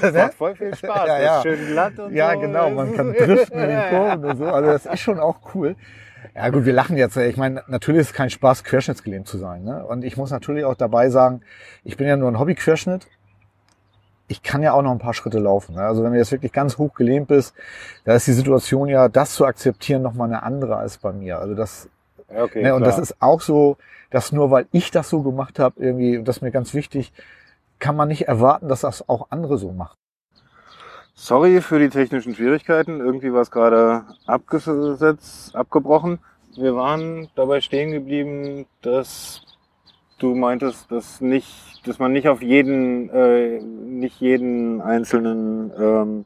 das 0.00 0.14
macht 0.14 0.34
voll 0.34 0.54
viel 0.54 0.74
Spaß. 0.74 1.06
Ja, 1.08 1.20
ja. 1.20 1.42
schön 1.42 1.66
glatt 1.66 1.98
und 1.98 2.14
ja, 2.14 2.32
so. 2.32 2.40
genau, 2.40 2.70
man 2.70 2.94
kann 2.94 3.12
driften 3.12 3.60
in 3.60 3.68
den 3.68 3.90
Kurven 3.90 4.24
und 4.24 4.36
so. 4.38 4.46
Also 4.46 4.70
das 4.70 4.86
ist 4.86 5.00
schon 5.00 5.20
auch 5.20 5.40
cool. 5.54 5.76
Ja 6.34 6.48
gut, 6.50 6.64
wir 6.64 6.72
lachen 6.72 6.96
jetzt. 6.96 7.16
Ich 7.16 7.36
meine, 7.36 7.62
natürlich 7.66 8.02
ist 8.02 8.06
es 8.08 8.12
kein 8.12 8.30
Spaß, 8.30 8.64
querschnittsgelähmt 8.64 9.26
zu 9.26 9.38
sein. 9.38 9.64
Ne? 9.64 9.84
Und 9.84 10.04
ich 10.04 10.16
muss 10.16 10.30
natürlich 10.30 10.64
auch 10.64 10.74
dabei 10.74 11.08
sagen, 11.10 11.42
ich 11.84 11.96
bin 11.96 12.06
ja 12.06 12.16
nur 12.16 12.30
ein 12.30 12.38
Hobby-Querschnitt. 12.38 13.06
Ich 14.28 14.42
kann 14.42 14.62
ja 14.62 14.72
auch 14.72 14.82
noch 14.82 14.90
ein 14.90 14.98
paar 14.98 15.14
Schritte 15.14 15.38
laufen. 15.38 15.76
Ne? 15.76 15.82
Also 15.82 16.02
wenn 16.02 16.12
du 16.12 16.18
jetzt 16.18 16.32
wirklich 16.32 16.52
ganz 16.52 16.78
hoch 16.78 16.94
gelähmt 16.94 17.28
bist, 17.28 17.54
da 18.04 18.14
ist 18.14 18.26
die 18.26 18.32
Situation 18.32 18.88
ja, 18.88 19.08
das 19.08 19.34
zu 19.34 19.46
akzeptieren, 19.46 20.02
nochmal 20.02 20.28
eine 20.28 20.42
andere 20.42 20.76
als 20.76 20.98
bei 20.98 21.12
mir. 21.12 21.38
Also 21.38 21.54
das 21.54 21.88
okay, 22.28 22.62
Ne, 22.62 22.74
und 22.74 22.82
klar. 22.82 22.96
das 22.96 22.98
ist 22.98 23.22
auch 23.22 23.40
so, 23.40 23.76
dass 24.10 24.32
nur 24.32 24.50
weil 24.50 24.66
ich 24.72 24.90
das 24.90 25.08
so 25.08 25.22
gemacht 25.22 25.58
habe, 25.58 25.82
irgendwie, 25.82 26.18
und 26.18 26.26
das 26.26 26.38
ist 26.38 26.42
mir 26.42 26.50
ganz 26.50 26.74
wichtig, 26.74 27.12
kann 27.78 27.96
man 27.96 28.08
nicht 28.08 28.26
erwarten, 28.26 28.68
dass 28.68 28.80
das 28.80 29.08
auch 29.08 29.28
andere 29.30 29.58
so 29.58 29.72
machen. 29.72 29.96
Sorry 31.18 31.62
für 31.62 31.78
die 31.78 31.88
technischen 31.88 32.34
Schwierigkeiten. 32.34 33.00
Irgendwie 33.00 33.32
war 33.32 33.40
es 33.40 33.50
gerade 33.50 34.04
abgesetzt, 34.26 35.56
abgebrochen. 35.56 36.18
Wir 36.56 36.76
waren 36.76 37.28
dabei 37.34 37.62
stehen 37.62 37.90
geblieben, 37.90 38.66
dass 38.82 39.40
du 40.18 40.34
meintest, 40.34 40.92
dass 40.92 41.22
nicht, 41.22 41.80
dass 41.86 41.98
man 41.98 42.12
nicht 42.12 42.28
auf 42.28 42.42
jeden, 42.42 43.08
äh, 43.08 43.60
nicht 43.60 44.20
jeden 44.20 44.82
einzelnen 44.82 45.72
ähm, 45.78 46.24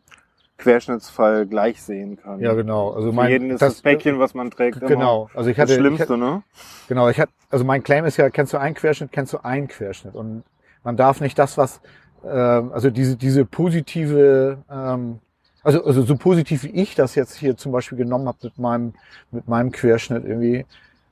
Querschnittsfall 0.59 1.46
gleich 1.46 1.81
sehen 1.81 2.18
kann. 2.20 2.40
genau. 2.55 2.90
Also 2.90 3.12
Für 3.12 3.29
jeden 3.29 3.50
ist 3.50 3.62
das, 3.62 3.83
Päckchen, 3.83 4.18
was 4.18 4.35
man 4.35 4.50
trägt, 4.50 4.81
Genau. 4.81 5.31
Also 5.35 5.50
ich 5.50 5.57
das 5.57 5.62
hatte, 5.62 5.74
ich 5.74 5.79
Schlimmste, 5.79 6.05
hatte 6.05 6.18
ne? 6.18 6.42
genau, 6.88 7.09
ich 7.09 7.18
hatte, 7.18 7.33
also 7.48 7.64
mein 7.64 7.85
Claim 7.85 8.05
ist 8.07 8.16
ja, 8.16 8.29
kennst 8.29 8.53
du 8.53 8.59
einen 8.59 8.74
Querschnitt, 8.74 9.12
kennst 9.12 9.33
du 9.33 9.38
einen 9.38 9.68
Querschnitt. 9.68 10.16
Und 10.16 10.42
man 10.83 10.96
darf 10.96 11.20
nicht 11.20 11.38
das, 11.38 11.57
was, 11.57 11.81
ähm, 12.24 12.72
also 12.72 12.90
diese, 12.90 13.16
diese 13.16 13.44
positive 13.44 14.59
ähm, 14.70 15.18
Also, 15.62 15.85
also 15.85 16.02
so 16.02 16.16
positiv 16.16 16.64
wie 16.64 16.70
ich 16.70 16.94
das 16.94 17.14
jetzt 17.14 17.37
hier 17.37 17.56
zum 17.56 17.72
Beispiel 17.72 17.98
genommen 17.98 18.26
habe 18.28 18.38
mit 18.42 18.59
meinem, 18.59 18.94
mit 19.30 19.46
meinem 19.46 19.70
Querschnitt 19.72 20.24
irgendwie, 20.24 20.64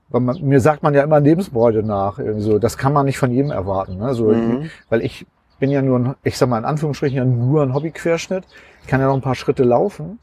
weil 0.08 0.22
man, 0.22 0.40
mir 0.42 0.60
sagt 0.60 0.82
man 0.82 0.94
ja 0.94 1.02
immer 1.02 1.20
Lebensbräude 1.20 1.82
nach, 1.82 2.18
irgendwie 2.18 2.40
so. 2.42 2.58
Das 2.58 2.78
kann 2.78 2.94
man 2.94 3.04
nicht 3.06 3.18
von 3.18 3.30
jedem 3.30 3.50
erwarten. 3.50 3.98
Ne? 3.98 4.14
So, 4.14 4.32
Mhm. 4.32 4.70
Weil 4.88 5.02
ich 5.02 5.26
bin 5.58 5.70
ja 5.70 5.82
nur, 5.82 5.98
ein, 5.98 6.14
ich 6.24 6.38
sag 6.38 6.48
mal 6.48 6.58
in 6.58 6.64
Anführungsstrichen, 6.64 7.16
ja 7.18 7.24
nur 7.24 7.62
ein 7.62 7.74
Hobbyquerschnitt. 7.74 8.44
Ich 8.82 8.86
kann 8.88 9.00
ja 9.00 9.08
noch 9.08 9.14
ein 9.14 9.20
paar 9.20 9.34
Schritte 9.34 9.64
laufen. 9.64 10.18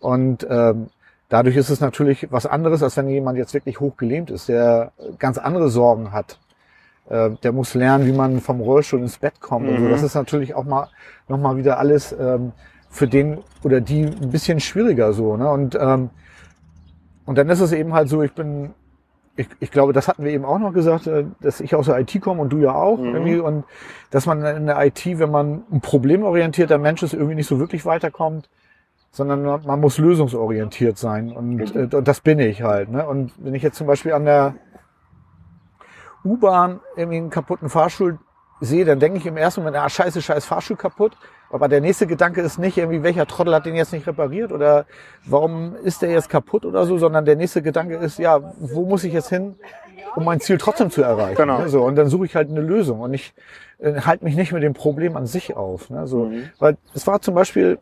Und 0.00 0.44
ähm, 0.50 0.88
dadurch 1.28 1.56
ist 1.56 1.70
es 1.70 1.80
natürlich 1.80 2.32
was 2.32 2.46
anderes, 2.46 2.82
als 2.82 2.96
wenn 2.96 3.08
jemand 3.08 3.38
jetzt 3.38 3.54
wirklich 3.54 3.78
hochgelähmt 3.78 4.30
ist, 4.30 4.48
der 4.48 4.90
ganz 5.18 5.38
andere 5.38 5.68
Sorgen 5.68 6.10
hat. 6.12 6.38
Äh, 7.08 7.30
der 7.42 7.52
muss 7.52 7.74
lernen, 7.74 8.06
wie 8.06 8.12
man 8.12 8.40
vom 8.40 8.60
Rollstuhl 8.60 9.00
ins 9.00 9.18
Bett 9.18 9.40
kommt. 9.40 9.68
Und 9.68 9.76
so. 9.78 9.84
Mhm. 9.84 9.90
Das 9.90 10.02
ist 10.02 10.14
natürlich 10.14 10.54
auch 10.54 10.64
mal 10.64 10.88
nochmal 11.28 11.56
wieder 11.56 11.78
alles 11.78 12.12
ähm, 12.18 12.52
für 12.90 13.08
den 13.08 13.38
oder 13.64 13.80
die 13.80 14.04
ein 14.04 14.30
bisschen 14.30 14.60
schwieriger 14.60 15.12
so. 15.12 15.36
Ne? 15.36 15.48
Und, 15.50 15.76
ähm, 15.80 16.10
und 17.26 17.38
dann 17.38 17.48
ist 17.48 17.60
es 17.60 17.72
eben 17.72 17.92
halt 17.94 18.08
so, 18.08 18.22
ich 18.22 18.32
bin, 18.32 18.70
ich, 19.36 19.48
ich 19.60 19.70
glaube, 19.70 19.92
das 19.92 20.08
hatten 20.08 20.24
wir 20.24 20.30
eben 20.32 20.44
auch 20.44 20.58
noch 20.58 20.72
gesagt, 20.72 21.06
äh, 21.06 21.24
dass 21.40 21.60
ich 21.60 21.74
aus 21.74 21.86
der 21.86 21.98
IT 21.98 22.20
komme 22.20 22.40
und 22.42 22.50
du 22.50 22.58
ja 22.58 22.74
auch. 22.74 22.98
Mhm. 22.98 23.14
Irgendwie, 23.14 23.38
und 23.38 23.64
dass 24.10 24.26
man 24.26 24.44
in 24.44 24.66
der 24.66 24.84
IT, 24.84 25.04
wenn 25.18 25.30
man 25.30 25.62
ein 25.72 25.80
problemorientierter 25.80 26.78
Mensch 26.78 27.02
ist, 27.02 27.14
irgendwie 27.14 27.34
nicht 27.34 27.48
so 27.48 27.58
wirklich 27.58 27.84
weiterkommt, 27.84 28.48
sondern 29.10 29.42
man 29.42 29.62
man 29.66 29.80
muss 29.80 29.98
lösungsorientiert 29.98 30.98
sein. 30.98 31.32
Und, 31.32 31.74
Mhm. 31.74 31.90
äh, 31.92 31.96
und 31.96 32.06
das 32.06 32.20
bin 32.20 32.38
ich 32.38 32.62
halt. 32.62 32.90
Ne? 32.90 33.06
Und 33.06 33.32
wenn 33.38 33.54
ich 33.54 33.62
jetzt 33.62 33.76
zum 33.76 33.86
Beispiel 33.86 34.12
an 34.12 34.24
der 34.24 34.54
U-Bahn 36.24 36.80
irgendwie 36.96 37.18
einen 37.18 37.30
kaputten 37.30 37.68
Fahrstuhl 37.68 38.18
sehe, 38.60 38.84
dann 38.84 39.00
denke 39.00 39.18
ich 39.18 39.26
im 39.26 39.36
ersten 39.36 39.60
Moment, 39.62 39.76
ah, 39.76 39.88
scheiße, 39.88 40.22
scheiß 40.22 40.44
Fahrstuhl 40.44 40.76
kaputt. 40.76 41.16
Aber 41.50 41.68
der 41.68 41.80
nächste 41.80 42.06
Gedanke 42.06 42.40
ist 42.40 42.58
nicht 42.58 42.78
irgendwie, 42.78 43.02
welcher 43.02 43.26
Trottel 43.26 43.54
hat 43.54 43.66
den 43.66 43.74
jetzt 43.74 43.92
nicht 43.92 44.06
repariert 44.06 44.52
oder 44.52 44.86
warum 45.26 45.74
ist 45.76 46.00
der 46.00 46.10
jetzt 46.10 46.30
kaputt 46.30 46.64
oder 46.64 46.86
so, 46.86 46.96
sondern 46.96 47.24
der 47.24 47.36
nächste 47.36 47.60
Gedanke 47.60 47.96
ist, 47.96 48.18
ja, 48.18 48.40
wo 48.58 48.86
muss 48.86 49.04
ich 49.04 49.12
jetzt 49.12 49.28
hin, 49.28 49.56
um 50.16 50.24
mein 50.24 50.40
Ziel 50.40 50.56
trotzdem 50.58 50.90
zu 50.90 51.02
erreichen? 51.02 51.36
Genau. 51.36 51.58
Ne? 51.58 51.68
So, 51.68 51.82
und 51.84 51.96
dann 51.96 52.08
suche 52.08 52.24
ich 52.24 52.36
halt 52.36 52.48
eine 52.48 52.60
Lösung 52.62 53.00
und 53.00 53.12
ich 53.12 53.34
äh, 53.78 54.00
halte 54.00 54.24
mich 54.24 54.36
nicht 54.36 54.52
mit 54.52 54.62
dem 54.62 54.72
Problem 54.72 55.16
an 55.16 55.26
sich 55.26 55.54
auf. 55.54 55.90
Ne? 55.90 56.06
So, 56.06 56.24
Mhm. 56.24 56.50
Weil 56.58 56.78
es 56.94 57.06
war 57.06 57.20
zum 57.20 57.34
Beispiel 57.34 57.78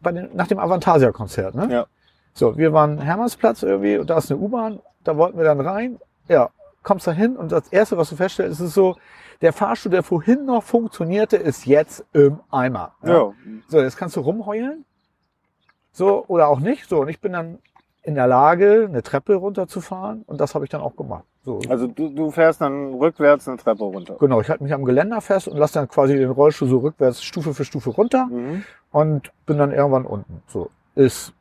bei 0.00 0.10
den, 0.10 0.30
nach 0.34 0.46
dem 0.48 0.58
Avantasia-Konzert. 0.58 1.54
Ne? 1.54 1.68
Ja. 1.70 1.86
So, 2.34 2.56
wir 2.56 2.72
waren 2.72 2.98
Hermannsplatz 2.98 3.62
irgendwie 3.62 3.98
und 3.98 4.10
da 4.10 4.18
ist 4.18 4.30
eine 4.30 4.40
U-Bahn, 4.40 4.80
da 5.04 5.16
wollten 5.16 5.38
wir 5.38 5.44
dann 5.44 5.60
rein. 5.60 5.98
Ja, 6.28 6.50
kommst 6.88 7.06
da 7.06 7.12
hin 7.12 7.36
und 7.36 7.52
das 7.52 7.68
Erste, 7.68 7.96
was 7.98 8.08
du 8.10 8.16
feststellst, 8.16 8.60
ist 8.60 8.74
so, 8.74 8.96
der 9.42 9.52
Fahrstuhl, 9.52 9.92
der 9.92 10.02
vorhin 10.02 10.46
noch 10.46 10.62
funktionierte, 10.64 11.36
ist 11.36 11.66
jetzt 11.66 12.04
im 12.12 12.40
Eimer. 12.50 12.94
Ja. 13.04 13.32
So, 13.68 13.80
jetzt 13.80 13.96
kannst 13.96 14.16
du 14.16 14.20
rumheulen. 14.20 14.84
So, 15.92 16.24
oder 16.26 16.48
auch 16.48 16.60
nicht. 16.60 16.88
So, 16.88 17.00
und 17.00 17.08
ich 17.08 17.20
bin 17.20 17.32
dann 17.32 17.58
in 18.02 18.14
der 18.14 18.26
Lage, 18.26 18.86
eine 18.88 19.02
Treppe 19.02 19.34
runterzufahren 19.34 20.22
und 20.26 20.40
das 20.40 20.54
habe 20.54 20.64
ich 20.64 20.70
dann 20.70 20.80
auch 20.80 20.96
gemacht. 20.96 21.24
So, 21.44 21.60
Also 21.68 21.86
du, 21.86 22.08
du 22.08 22.30
fährst 22.30 22.60
dann 22.60 22.94
rückwärts 22.94 23.46
eine 23.48 23.58
Treppe 23.58 23.84
runter. 23.84 24.16
genau, 24.18 24.40
ich 24.40 24.48
halte 24.48 24.62
mich 24.64 24.72
am 24.72 24.84
Geländer 24.84 25.20
fest 25.20 25.46
und 25.46 25.56
lasse 25.58 25.74
dann 25.74 25.88
quasi 25.88 26.16
den 26.16 26.30
Rollstuhl 26.30 26.68
so 26.68 26.78
rückwärts 26.78 27.22
Stufe 27.22 27.52
für 27.54 27.64
Stufe 27.64 27.90
runter 27.90 28.26
Mhm. 28.26 28.64
und 28.92 29.30
bin 29.46 29.58
dann 29.58 29.72
irgendwann 29.72 30.06
unten. 30.06 30.42
So 30.46 30.70
ist 30.94 31.32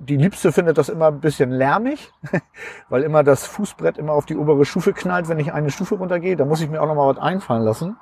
die 0.00 0.16
Liebste 0.16 0.52
findet 0.52 0.78
das 0.78 0.88
immer 0.88 1.08
ein 1.08 1.20
bisschen 1.20 1.50
lärmig, 1.50 2.12
weil 2.88 3.02
immer 3.02 3.22
das 3.24 3.44
Fußbrett 3.46 3.98
immer 3.98 4.12
auf 4.12 4.26
die 4.26 4.36
obere 4.36 4.64
Stufe 4.64 4.92
knallt, 4.92 5.28
wenn 5.28 5.38
ich 5.38 5.52
eine 5.52 5.70
Stufe 5.70 5.96
runtergehe. 5.96 6.36
Da 6.36 6.44
muss 6.44 6.60
ich 6.60 6.70
mir 6.70 6.80
auch 6.80 6.86
noch 6.86 6.94
mal 6.94 7.08
was 7.14 7.18
einfallen 7.22 7.62
lassen. 7.64 7.96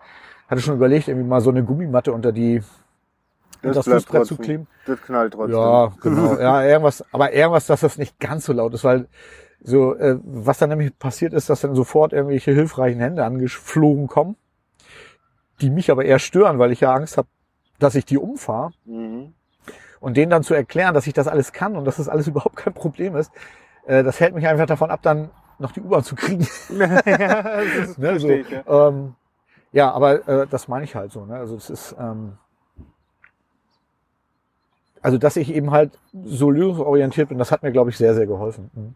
Hatte 0.49 0.61
schon 0.61 0.77
überlegt, 0.77 1.09
irgendwie 1.09 1.27
mal 1.27 1.41
so 1.41 1.51
eine 1.51 1.65
Gummimatte 1.65 2.13
unter 2.13 2.33
die 2.33 2.63
das 3.63 3.85
bleibt 3.85 4.03
Fußbrett 4.03 4.27
zu 4.27 4.35
trotzdem- 4.37 4.45
kleben. 4.45 4.67
Das 4.87 5.03
knallt 5.03 5.33
trotzdem. 5.33 5.59
Ja, 5.59 5.93
genau. 6.01 6.35
Ja, 6.41 6.65
irgendwas, 6.65 7.05
aber 7.13 7.33
irgendwas, 7.33 7.67
dass 7.67 7.81
das 7.81 7.99
nicht 7.99 8.21
ganz 8.21 8.45
so 8.45 8.53
laut 8.53 8.75
ist, 8.75 8.85
weil 8.85 9.09
so, 9.61 9.95
äh, 9.97 10.19
was 10.23 10.59
dann 10.59 10.69
nämlich 10.69 10.97
passiert 10.99 11.33
ist, 11.33 11.51
dass 11.51 11.63
dann 11.63 11.75
sofort 11.75 12.13
irgendwelche 12.13 12.53
hilfreichen 12.53 13.01
Hände 13.01 13.25
angeflogen 13.25 14.07
kommen, 14.07 14.37
die 15.61 15.71
mich 15.71 15.91
aber 15.91 16.05
eher 16.05 16.19
stören, 16.19 16.59
weil 16.59 16.71
ich 16.71 16.81
ja 16.81 16.93
Angst 16.93 17.17
habe, 17.17 17.27
dass 17.79 17.95
ich 17.95 18.05
die 18.05 18.19
umfahre. 18.19 18.71
Mhm. 18.85 19.33
Und 20.07 20.16
denen 20.16 20.31
dann 20.31 20.45
zu 20.45 20.55
erklären, 20.55 20.95
dass 20.95 21.09
ich 21.09 21.14
das 21.14 21.27
alles 21.27 21.53
kann 21.53 21.75
und 21.75 21.85
dass 21.85 21.97
das 21.97 22.09
alles 22.09 22.29
überhaupt 22.33 22.55
kein 22.55 22.73
Problem 22.73 23.16
ist, 23.16 23.33
äh, 23.87 24.05
das 24.05 24.21
hält 24.21 24.37
mich 24.37 24.47
einfach 24.47 24.66
davon 24.66 24.88
ab, 24.88 25.01
dann 25.03 25.31
noch 25.59 25.73
die 25.73 25.81
U-Bahn 25.81 26.05
zu 26.05 26.14
kriegen. 26.14 26.47
ja, 26.79 27.03
das 27.03 27.99
ne, 27.99 28.21
so. 28.21 28.29
ich, 28.29 28.49
ja. 28.49 28.88
ähm, 28.88 29.16
ja, 29.73 29.90
aber 29.90 30.29
äh, 30.29 30.47
das 30.47 30.69
meine 30.69 30.85
ich 30.85 30.95
halt 30.95 31.11
so. 31.11 31.27
Ne? 31.27 31.35
Also 31.35 31.57
es 31.57 31.71
ist, 31.71 31.97
ähm, 31.99 32.35
also 35.03 35.19
dass 35.19 35.37
ich 35.37 35.53
eben 35.53 35.73
halt 35.73 35.99
so 36.25 36.53
lösungsorientiert 36.53 37.29
bin, 37.31 37.38
das 37.38 37.51
hat 37.51 37.64
mir, 37.64 37.73
glaube 37.73 37.90
ich, 37.90 37.99
sehr, 37.99 38.14
sehr 38.14 38.29
geholfen. 38.29 38.71
Mhm. 38.75 38.95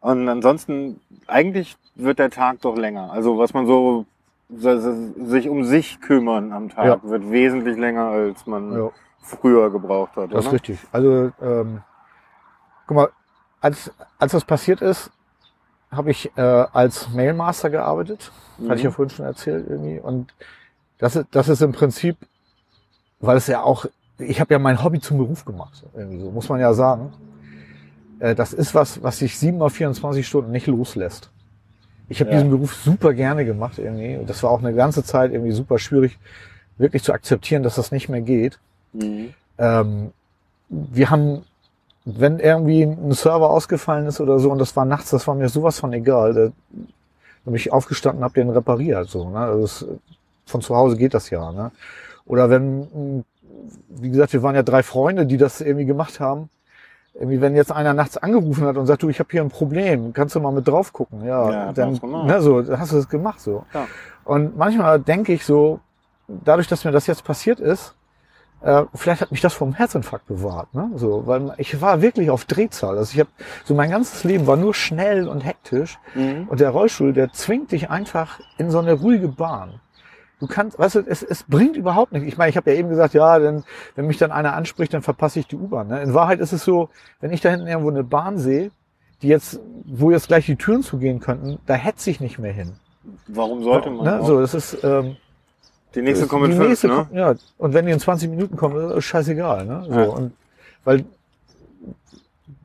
Und 0.00 0.28
ansonsten, 0.28 1.00
eigentlich 1.28 1.76
wird 1.94 2.18
der 2.18 2.30
Tag 2.30 2.60
doch 2.62 2.76
länger. 2.76 3.12
Also 3.12 3.38
was 3.38 3.54
man 3.54 3.68
so, 3.68 4.04
so, 4.48 4.80
so 4.80 5.26
sich 5.26 5.48
um 5.48 5.62
sich 5.62 6.00
kümmern 6.00 6.50
am 6.50 6.70
Tag 6.70 6.86
Ja. 6.86 7.00
wird 7.08 7.30
wesentlich 7.30 7.76
länger, 7.76 8.06
als 8.06 8.44
man 8.44 8.72
Ja. 8.72 8.90
Früher 9.22 9.70
gebraucht 9.70 10.16
hat. 10.16 10.32
Das 10.32 10.46
ist 10.46 10.52
richtig. 10.52 10.78
Also, 10.92 11.32
ähm, 11.40 11.82
guck 12.86 12.96
mal, 12.96 13.08
als, 13.60 13.90
als 14.18 14.32
das 14.32 14.44
passiert 14.44 14.80
ist, 14.80 15.10
habe 15.90 16.10
ich 16.10 16.30
äh, 16.36 16.40
als 16.40 17.08
Mailmaster 17.10 17.70
gearbeitet. 17.70 18.30
Hatte 18.64 18.76
ich 18.76 18.82
ja 18.82 18.90
Mhm. 18.90 18.94
vorhin 18.94 19.10
schon 19.14 19.26
erzählt 19.26 19.66
irgendwie. 19.68 20.00
Und 20.00 20.34
das 20.98 21.16
ist, 21.16 21.26
das 21.30 21.48
ist 21.48 21.62
im 21.62 21.72
Prinzip, 21.72 22.16
weil 23.20 23.36
es 23.36 23.46
ja 23.46 23.62
auch, 23.62 23.86
ich 24.18 24.40
habe 24.40 24.52
ja 24.52 24.58
mein 24.58 24.82
Hobby 24.82 25.00
zum 25.00 25.18
Beruf 25.18 25.44
gemacht. 25.44 25.84
Irgendwie 25.94 26.20
so, 26.20 26.30
muss 26.30 26.48
man 26.48 26.60
ja 26.60 26.72
sagen. 26.74 27.12
Äh, 28.18 28.34
das 28.34 28.52
ist 28.52 28.74
was, 28.74 29.02
was 29.02 29.18
sich 29.18 29.38
sieben 29.38 29.62
auf 29.62 29.72
24 29.74 30.26
Stunden 30.26 30.50
nicht 30.50 30.66
loslässt. 30.66 31.30
Ich 32.08 32.20
habe 32.20 32.30
Ja. 32.30 32.36
diesen 32.36 32.50
Beruf 32.50 32.74
super 32.74 33.12
gerne 33.14 33.44
gemacht 33.44 33.78
irgendwie. 33.78 34.16
Und 34.16 34.28
das 34.28 34.42
war 34.42 34.50
auch 34.50 34.58
eine 34.60 34.74
ganze 34.74 35.04
Zeit 35.04 35.32
irgendwie 35.32 35.52
super 35.52 35.78
schwierig, 35.78 36.18
wirklich 36.78 37.02
zu 37.02 37.12
akzeptieren, 37.12 37.62
dass 37.62 37.76
das 37.76 37.92
nicht 37.92 38.08
mehr 38.08 38.20
geht 38.22 38.58
Mhm. 38.92 39.34
ähm, 39.58 40.12
wir 40.68 41.10
haben, 41.10 41.44
wenn 42.04 42.38
irgendwie 42.38 42.82
ein 42.82 43.12
Server 43.12 43.50
ausgefallen 43.50 44.06
ist 44.06 44.20
oder 44.20 44.38
so, 44.38 44.50
und 44.50 44.58
das 44.58 44.76
war 44.76 44.84
nachts, 44.84 45.10
das 45.10 45.26
war 45.26 45.34
mir 45.34 45.48
sowas 45.48 45.78
von 45.78 45.92
egal. 45.92 46.34
Da 46.34 46.50
bin 47.44 47.54
ich 47.54 47.72
aufgestanden, 47.72 48.22
habe 48.22 48.34
den 48.34 48.50
repariert. 48.50 49.08
So, 49.08 49.30
ne? 49.30 49.38
also 49.38 49.60
das, 49.62 49.86
von 50.46 50.60
zu 50.60 50.76
Hause 50.76 50.96
geht 50.96 51.14
das 51.14 51.30
ja. 51.30 51.52
Ne? 51.52 51.70
Oder 52.26 52.50
wenn, 52.50 53.24
wie 53.88 54.10
gesagt, 54.10 54.32
wir 54.34 54.42
waren 54.42 54.54
ja 54.54 54.62
drei 54.62 54.82
Freunde, 54.82 55.24
die 55.26 55.38
das 55.38 55.60
irgendwie 55.60 55.86
gemacht 55.86 56.20
haben. 56.20 56.50
Irgendwie, 57.14 57.40
wenn 57.40 57.56
jetzt 57.56 57.72
einer 57.72 57.94
nachts 57.94 58.16
angerufen 58.16 58.64
hat 58.66 58.76
und 58.76 58.86
sagt, 58.86 59.02
du, 59.02 59.08
ich 59.08 59.18
habe 59.18 59.28
hier 59.32 59.40
ein 59.42 59.48
Problem, 59.48 60.12
kannst 60.12 60.34
du 60.34 60.40
mal 60.40 60.52
mit 60.52 60.68
drauf 60.68 60.92
gucken? 60.92 61.24
Ja, 61.24 61.50
Ja, 61.50 61.72
dann, 61.72 61.90
hast 61.90 61.96
du 62.02 62.06
gemacht. 62.06 62.26
ne, 62.26 62.40
so, 62.42 62.78
hast 62.78 62.92
du 62.92 62.96
das 62.96 63.08
gemacht. 63.08 63.40
So. 63.40 63.64
Ja. 63.74 63.86
Und 64.24 64.56
manchmal 64.56 65.00
denke 65.00 65.32
ich 65.32 65.44
so, 65.44 65.80
dadurch, 66.28 66.68
dass 66.68 66.84
mir 66.84 66.92
das 66.92 67.06
jetzt 67.06 67.24
passiert 67.24 67.58
ist, 67.58 67.94
äh, 68.60 68.84
vielleicht 68.94 69.20
hat 69.20 69.30
mich 69.30 69.40
das 69.40 69.54
vom 69.54 69.74
Herzinfarkt 69.74 70.26
bewahrt, 70.26 70.74
ne? 70.74 70.90
So, 70.96 71.26
weil 71.26 71.54
ich 71.58 71.80
war 71.80 72.02
wirklich 72.02 72.30
auf 72.30 72.44
Drehzahl. 72.44 72.98
Also 72.98 73.12
ich 73.14 73.20
habe 73.20 73.30
so 73.64 73.74
mein 73.74 73.90
ganzes 73.90 74.24
Leben 74.24 74.46
war 74.46 74.56
nur 74.56 74.74
schnell 74.74 75.28
und 75.28 75.40
hektisch 75.44 75.98
Mhm. 76.14 76.48
und 76.48 76.60
der 76.60 76.70
Rollstuhl, 76.70 77.12
der 77.12 77.32
zwingt 77.32 77.72
dich 77.72 77.90
einfach 77.90 78.40
in 78.58 78.70
so 78.70 78.78
eine 78.78 78.94
ruhige 78.94 79.28
Bahn. 79.28 79.80
Du 80.40 80.46
kannst, 80.46 80.78
weißt 80.78 80.94
du, 80.96 81.00
es, 81.00 81.22
es 81.24 81.42
bringt 81.42 81.76
überhaupt 81.76 82.12
nichts. 82.12 82.28
Ich 82.28 82.38
meine, 82.38 82.50
ich 82.50 82.56
habe 82.56 82.70
ja 82.70 82.76
eben 82.76 82.88
gesagt, 82.88 83.12
ja, 83.14 83.38
denn, 83.40 83.64
wenn 83.96 84.06
mich 84.06 84.18
dann 84.18 84.30
einer 84.30 84.54
anspricht, 84.54 84.94
dann 84.94 85.02
verpasse 85.02 85.40
ich 85.40 85.48
die 85.48 85.56
U-Bahn. 85.56 85.88
Ne? 85.88 86.00
In 86.00 86.14
Wahrheit 86.14 86.38
ist 86.38 86.52
es 86.52 86.64
so, 86.64 86.90
wenn 87.20 87.32
ich 87.32 87.40
da 87.40 87.48
hinten 87.50 87.66
irgendwo 87.66 87.90
eine 87.90 88.04
Bahn 88.04 88.38
sehe, 88.38 88.70
die 89.22 89.26
jetzt, 89.28 89.58
wo 89.84 90.12
jetzt 90.12 90.28
gleich 90.28 90.46
die 90.46 90.54
Türen 90.54 90.84
zugehen 90.84 91.18
könnten, 91.18 91.58
da 91.66 91.74
hetze 91.74 92.10
ich 92.10 92.20
nicht 92.20 92.38
mehr 92.38 92.52
hin. 92.52 92.74
Warum 93.26 93.64
sollte 93.64 93.90
man? 93.90 94.04
Ne? 94.04 94.20
auch? 94.20 94.26
So, 94.26 94.40
das 94.40 94.54
ist 94.54 94.78
ähm, 94.84 95.16
Die 95.94 96.02
nächste 96.02 96.26
kommt 96.26 96.42
mit 96.42 96.52
die 96.52 96.56
fünf, 96.56 96.68
nächste 96.68 96.88
ne? 96.88 96.94
kommt- 96.94 97.12
Ja, 97.12 97.34
und 97.58 97.74
wenn 97.74 97.86
die 97.86 97.92
in 97.92 98.00
20 98.00 98.28
Minuten 98.30 98.56
kommt, 98.56 98.76
ist 98.76 99.04
scheißegal. 99.04 99.64
Ne? 99.64 99.84
So, 99.88 99.92
Ja. 99.94 100.04
und, 100.08 100.32
weil 100.84 101.04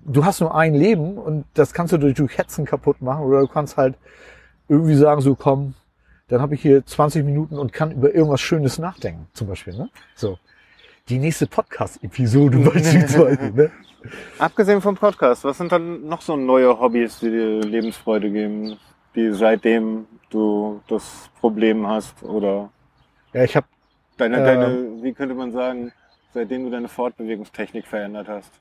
du 0.06 0.26
hast 0.26 0.42
nur 0.42 0.56
ein 0.56 0.74
Leben 0.74 1.18
und 1.18 1.46
das 1.54 1.74
kannst 1.74 1.94
du 1.94 1.98
durch, 1.98 2.16
durch 2.16 2.38
Hetzen 2.38 2.66
kaputt 2.66 3.02
machen 3.02 3.24
oder 3.26 3.42
du 3.42 3.48
kannst 3.48 3.78
halt 3.78 3.96
irgendwie 4.68 4.96
sagen, 4.96 5.22
so 5.22 5.36
komm, 5.36 5.74
dann 6.28 6.42
habe 6.42 6.56
ich 6.56 6.62
hier 6.62 6.86
20 6.86 7.24
Minuten 7.26 7.58
und 7.58 7.74
kann 7.74 7.92
über 7.92 8.14
irgendwas 8.14 8.42
Schönes 8.42 8.80
nachdenken, 8.80 9.28
zum 9.34 9.48
Beispiel. 9.48 9.76
Ne? 9.76 9.90
So. 10.16 10.38
Die 11.10 11.20
nächste 11.20 11.48
Podcast-Episode 11.48 12.58
beispielsweise. 12.74 13.52
Ne? 13.54 13.72
Abgesehen 14.40 14.82
vom 14.82 14.96
Podcast, 14.96 15.44
was 15.44 15.58
sind 15.58 15.72
dann 15.72 16.08
noch 16.08 16.22
so 16.22 16.36
neue 16.36 16.80
Hobbys, 16.80 17.20
die 17.20 17.30
dir 17.30 17.60
Lebensfreude 17.62 18.30
geben, 18.32 18.78
die 19.16 19.32
seitdem 19.34 20.06
du 20.30 20.82
das 20.88 21.30
Problem 21.40 21.88
hast 21.88 22.24
oder 22.24 22.70
Ja, 23.34 23.44
ich 23.44 23.56
habe 23.56 23.68
deine, 24.18 24.38
Ähm. 24.38 24.44
deine, 24.46 25.04
wie 25.04 25.14
könnte 25.14 25.36
man 25.36 25.52
sagen, 25.52 25.92
seitdem 26.34 26.66
du 26.66 26.72
deine 26.72 26.88
Fortbewegungstechnik 26.88 27.86
verändert 27.88 28.28
hast? 28.28 28.52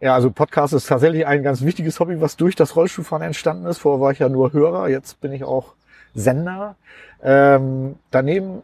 Ja, 0.00 0.14
also 0.14 0.30
Podcast 0.30 0.74
ist 0.74 0.86
tatsächlich 0.86 1.26
ein 1.26 1.42
ganz 1.42 1.62
wichtiges 1.62 1.98
Hobby, 2.00 2.20
was 2.20 2.36
durch 2.36 2.56
das 2.56 2.76
Rollstuhlfahren 2.76 3.22
entstanden 3.24 3.64
ist. 3.66 3.78
Vorher 3.78 4.00
war 4.00 4.12
ich 4.12 4.18
ja 4.18 4.28
nur 4.28 4.52
Hörer, 4.52 4.88
jetzt 4.88 5.20
bin 5.20 5.32
ich 5.32 5.44
auch 5.44 5.74
Sender. 6.14 6.76
Ähm, 7.22 7.96
daneben 8.10 8.62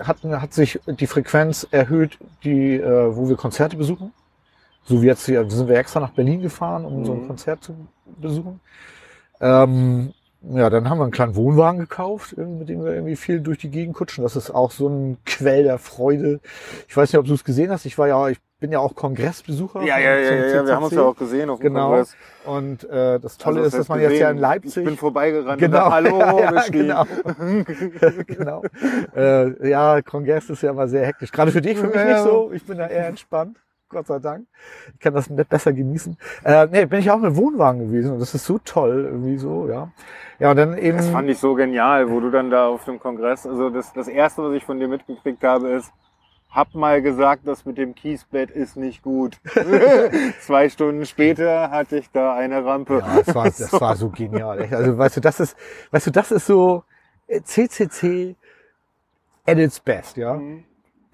hat, 0.00 0.22
hat 0.24 0.54
sich 0.54 0.80
die 0.86 1.06
Frequenz 1.06 1.66
erhöht, 1.70 2.18
die, 2.44 2.74
äh, 2.76 3.14
wo 3.16 3.28
wir 3.28 3.36
Konzerte 3.36 3.76
besuchen. 3.76 4.12
So 4.84 5.02
wie 5.02 5.06
jetzt 5.06 5.26
hier 5.26 5.48
sind 5.50 5.68
wir 5.68 5.76
extra 5.76 6.00
nach 6.00 6.10
Berlin 6.12 6.40
gefahren, 6.40 6.84
um 6.84 7.04
so 7.04 7.12
ein 7.12 7.22
Mhm. 7.22 7.26
Konzert 7.28 7.62
zu 7.62 7.74
besuchen. 8.06 8.60
Ähm, 9.40 10.14
ja, 10.42 10.70
dann 10.70 10.88
haben 10.88 10.98
wir 10.98 11.04
einen 11.04 11.12
kleinen 11.12 11.36
Wohnwagen 11.36 11.80
gekauft, 11.80 12.36
mit 12.36 12.68
dem 12.68 12.84
wir 12.84 12.92
irgendwie 12.94 13.16
viel 13.16 13.40
durch 13.40 13.58
die 13.58 13.70
Gegend 13.70 13.96
kutschen. 13.96 14.22
Das 14.22 14.36
ist 14.36 14.50
auch 14.50 14.70
so 14.70 14.88
ein 14.88 15.18
Quell 15.26 15.64
der 15.64 15.78
Freude. 15.78 16.40
Ich 16.88 16.96
weiß 16.96 17.12
nicht, 17.12 17.18
ob 17.18 17.26
du 17.26 17.34
es 17.34 17.44
gesehen 17.44 17.70
hast. 17.70 17.84
Ich 17.86 17.98
war 17.98 18.06
ja, 18.08 18.28
ich 18.28 18.38
bin 18.60 18.72
ja 18.72 18.78
auch 18.78 18.94
Kongressbesucher. 18.94 19.82
Ja, 19.82 19.98
ja, 19.98 20.16
ja, 20.16 20.34
ja, 20.34 20.66
wir 20.66 20.74
haben 20.74 20.84
uns 20.84 20.94
ja 20.94 21.02
auch 21.02 21.16
gesehen 21.16 21.50
auf 21.50 21.58
dem 21.58 21.72
Genau. 21.74 21.88
Kongress. 21.88 22.16
Und 22.44 22.84
äh, 22.88 23.20
das 23.20 23.36
Tolle 23.36 23.58
Also, 23.58 23.66
ist, 23.66 23.72
das 23.74 23.80
dass 23.80 23.88
man 23.88 24.00
jetzt 24.00 24.18
ja 24.18 24.30
in 24.30 24.38
Leipzig. 24.38 24.78
Ich 24.78 24.84
bin 24.84 24.96
vorbeigerannt 24.96 25.60
Genau, 25.60 25.90
Hallo 25.90 26.18
ja, 26.40 26.64
genau. 26.70 27.04
genau. 28.26 28.62
Äh, 29.16 29.68
ja, 29.68 30.02
Kongress 30.02 30.50
ist 30.50 30.62
ja 30.62 30.70
immer 30.70 30.88
sehr 30.88 31.06
hektisch. 31.06 31.30
Gerade 31.30 31.52
für 31.52 31.62
dich, 31.62 31.78
für 31.78 31.88
mich 31.88 32.04
nicht 32.04 32.18
so. 32.18 32.50
Ich 32.52 32.64
bin 32.64 32.78
da 32.78 32.86
eher 32.86 33.06
entspannt. 33.08 33.58
Gott 33.88 34.06
sei 34.06 34.18
Dank. 34.18 34.46
Ich 34.94 35.00
kann 35.00 35.14
das 35.14 35.30
nicht 35.30 35.48
besser 35.48 35.72
genießen. 35.72 36.16
Äh, 36.44 36.66
nee, 36.66 36.84
bin 36.84 37.00
ich 37.00 37.10
auch 37.10 37.18
mit 37.18 37.36
Wohnwagen 37.36 37.80
gewesen 37.80 38.12
und 38.12 38.20
das 38.20 38.34
ist 38.34 38.44
so 38.44 38.58
toll, 38.58 39.06
irgendwie 39.06 39.38
so, 39.38 39.68
ja. 39.68 39.90
Ja, 40.38 40.50
und 40.50 40.56
dann 40.56 40.78
eben. 40.78 40.98
Das 40.98 41.08
fand 41.08 41.28
ich 41.28 41.38
so 41.38 41.54
genial, 41.54 42.10
wo 42.10 42.20
du 42.20 42.30
dann 42.30 42.50
da 42.50 42.68
auf 42.68 42.84
dem 42.84 43.00
Kongress, 43.00 43.46
also 43.46 43.70
das, 43.70 43.92
das 43.92 44.08
erste, 44.08 44.42
was 44.42 44.52
ich 44.54 44.64
von 44.64 44.78
dir 44.78 44.88
mitgekriegt 44.88 45.42
habe, 45.42 45.68
ist, 45.70 45.90
hab 46.50 46.74
mal 46.74 47.02
gesagt, 47.02 47.46
das 47.46 47.64
mit 47.66 47.76
dem 47.76 47.94
Kiesbett 47.94 48.50
ist 48.50 48.76
nicht 48.76 49.02
gut. 49.02 49.38
Zwei 50.40 50.68
Stunden 50.68 51.04
später 51.04 51.70
hatte 51.70 51.98
ich 51.98 52.10
da 52.10 52.34
eine 52.34 52.64
Rampe. 52.64 52.98
Ja, 53.00 53.22
das 53.22 53.34
war, 53.34 53.44
das 53.44 53.80
war 53.80 53.96
so 53.96 54.08
genial. 54.10 54.60
Echt. 54.60 54.72
Also, 54.72 54.96
weißt 54.96 55.16
du, 55.16 55.20
das 55.20 55.40
ist, 55.40 55.56
weißt 55.90 56.06
du, 56.06 56.10
das 56.10 56.30
ist 56.30 56.46
so 56.46 56.84
äh, 57.26 57.42
CCC 57.42 58.36
at 59.46 59.58
its 59.58 59.80
best, 59.80 60.16
ja. 60.16 60.34
Mhm. 60.34 60.64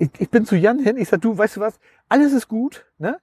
Ich, 0.04 0.20
ich 0.20 0.30
bin 0.30 0.44
zu 0.44 0.56
Jan 0.56 0.78
hin, 0.78 0.96
ich 0.96 1.08
sag, 1.08 1.20
du, 1.20 1.36
weißt 1.36 1.56
du 1.56 1.60
was, 1.60 1.78
alles 2.08 2.32
ist 2.32 2.48
gut, 2.48 2.86
ne? 2.98 3.18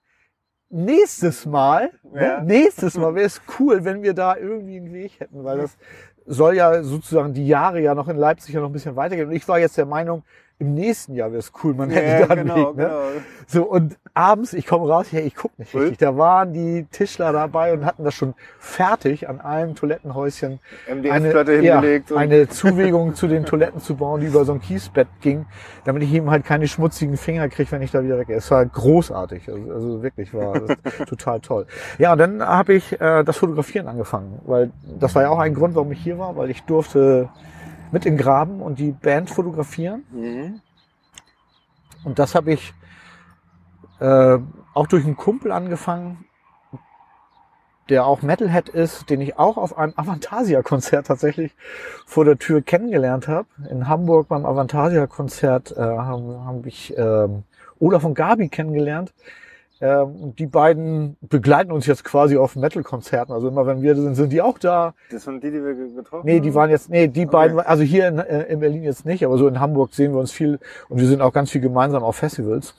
Nächstes 0.69 1.45
Mal, 1.45 1.91
Ja. 2.13 2.39
ne? 2.39 2.45
nächstes 2.45 2.95
Mal 2.97 3.13
wäre 3.15 3.25
es 3.25 3.41
cool, 3.59 3.83
wenn 3.83 4.03
wir 4.03 4.13
da 4.13 4.37
irgendwie 4.37 4.77
einen 4.77 4.93
Weg 4.93 5.19
hätten, 5.19 5.43
weil 5.43 5.57
das 5.59 5.77
soll 6.25 6.55
ja 6.55 6.81
sozusagen 6.83 7.33
die 7.33 7.47
Jahre 7.47 7.81
ja 7.81 7.93
noch 7.95 8.07
in 8.07 8.15
Leipzig 8.15 8.53
ja 8.53 8.61
noch 8.61 8.69
ein 8.69 8.73
bisschen 8.73 8.95
weitergehen. 8.95 9.27
Und 9.27 9.35
ich 9.35 9.47
war 9.47 9.59
jetzt 9.59 9.77
der 9.77 9.85
Meinung, 9.85 10.23
im 10.61 10.75
nächsten 10.75 11.15
Jahr 11.15 11.31
wäre 11.31 11.39
es 11.39 11.51
cool, 11.63 11.73
man 11.73 11.89
hätte 11.89 12.21
Ja, 12.21 12.27
da 12.27 12.35
genau, 12.35 12.69
Weg. 12.69 12.77
Ne? 12.77 12.83
genau. 12.83 13.01
So, 13.47 13.63
und 13.63 13.97
abends, 14.13 14.53
ich 14.53 14.67
komme 14.67 14.87
raus, 14.87 15.07
hey, 15.09 15.23
ich 15.23 15.35
guck 15.35 15.57
nicht 15.57 15.73
Cool. 15.73 15.81
richtig. 15.81 15.97
Da 15.97 16.15
waren 16.17 16.53
die 16.53 16.85
Tischler 16.91 17.33
dabei 17.33 17.73
und 17.73 17.83
hatten 17.85 18.03
das 18.03 18.13
schon 18.13 18.35
fertig 18.59 19.27
an 19.27 19.41
einem 19.41 19.73
Toilettenhäuschen 19.75 20.59
MDF-Platte 20.87 21.51
eine, 21.53 21.61
ja, 21.63 21.73
hingelegt. 21.81 22.11
und 22.11 22.17
eine 22.19 22.47
Zuwegung 22.47 23.15
zu 23.15 23.27
den 23.27 23.43
Toiletten 23.45 23.81
zu 23.81 23.95
bauen, 23.95 24.21
die 24.21 24.27
über 24.27 24.45
so 24.45 24.53
ein 24.53 24.61
Kiesbett 24.61 25.07
ging, 25.21 25.47
damit 25.83 26.03
ich 26.03 26.13
eben 26.13 26.29
halt 26.29 26.45
keine 26.45 26.67
schmutzigen 26.67 27.17
Finger 27.17 27.49
kriege, 27.49 27.71
wenn 27.71 27.81
ich 27.81 27.91
da 27.91 28.03
wieder 28.03 28.19
weggehe. 28.19 28.37
Es 28.37 28.49
war 28.51 28.63
großartig, 28.65 29.49
also, 29.49 29.71
also 29.73 30.03
wirklich 30.03 30.33
war 30.33 30.53
total 31.07 31.39
toll. 31.41 31.65
Ja, 31.97 32.13
und 32.13 32.19
dann 32.19 32.41
habe 32.45 32.73
ich 32.75 33.01
äh, 33.01 33.23
das 33.23 33.37
Fotografieren 33.37 33.87
angefangen, 33.87 34.39
weil 34.45 34.71
das 34.99 35.15
war 35.15 35.23
ja 35.23 35.29
auch 35.29 35.39
ein 35.39 35.55
Grund, 35.55 35.73
warum 35.75 35.91
ich 35.91 35.99
hier 36.01 36.19
war, 36.19 36.37
weil 36.37 36.51
ich 36.51 36.63
durfte 36.63 37.29
mit 37.91 38.05
in 38.05 38.15
den 38.15 38.23
Graben 38.23 38.61
und 38.61 38.79
die 38.79 38.91
Band 38.91 39.29
fotografieren. 39.29 40.03
mhm. 40.11 40.61
Und 42.03 42.17
das 42.17 42.33
habe 42.33 42.53
ich 42.53 42.73
äh, 43.99 44.39
auch 44.73 44.87
durch 44.87 45.05
einen 45.05 45.17
Kumpel 45.17 45.51
angefangen, 45.51 46.25
der 47.89 48.05
auch 48.05 48.21
Metalhead 48.21 48.69
ist, 48.69 49.09
den 49.09 49.21
ich 49.21 49.37
auch 49.37 49.57
auf 49.57 49.77
einem 49.77 49.93
Avantasia-Konzert 49.95 51.07
tatsächlich 51.07 51.53
vor 52.05 52.25
der 52.25 52.39
Tür 52.39 52.61
kennengelernt 52.61 53.27
habe. 53.27 53.47
In 53.69 53.87
Hamburg 53.87 54.29
beim 54.29 54.45
Avantasia-Konzert 54.45 55.71
äh, 55.77 55.79
habe 55.79 56.43
hab 56.45 56.65
ich 56.65 56.97
ähm, 56.97 57.43
Olaf 57.79 58.03
und 58.03 58.15
Gabi 58.15 58.47
kennengelernt. 58.49 59.13
Ähm, 59.81 60.15
und 60.15 60.39
die 60.39 60.45
beiden 60.45 61.17
begleiten 61.21 61.71
uns 61.71 61.87
jetzt 61.87 62.03
quasi 62.03 62.37
auf 62.37 62.55
Metal-Konzerten. 62.55 63.33
Also 63.33 63.47
immer 63.47 63.65
wenn 63.65 63.81
wir 63.81 63.95
sind, 63.95 64.13
sind 64.15 64.29
die 64.31 64.41
auch 64.41 64.59
da. 64.59 64.93
Das 65.09 65.23
sind 65.23 65.43
die, 65.43 65.49
die 65.51 65.63
wir 65.63 65.73
ge- 65.73 65.95
getroffen 65.95 66.25
Nee, 66.25 66.39
die 66.39 66.49
haben? 66.49 66.55
waren 66.55 66.69
jetzt, 66.69 66.89
nee, 66.89 67.07
die 67.07 67.21
Okay. 67.21 67.31
beiden, 67.31 67.59
also 67.59 67.81
hier 67.83 68.07
in, 68.07 68.19
äh, 68.19 68.43
in 68.43 68.59
Berlin 68.59 68.83
jetzt 68.83 69.05
nicht, 69.05 69.25
aber 69.25 69.37
so 69.39 69.47
in 69.47 69.59
Hamburg 69.59 69.93
sehen 69.95 70.13
wir 70.13 70.19
uns 70.19 70.31
viel 70.31 70.59
und 70.89 70.99
wir 70.99 71.07
sind 71.07 71.21
auch 71.21 71.33
ganz 71.33 71.49
viel 71.49 71.61
gemeinsam 71.61 72.03
auf 72.03 72.15
Festivals. 72.15 72.75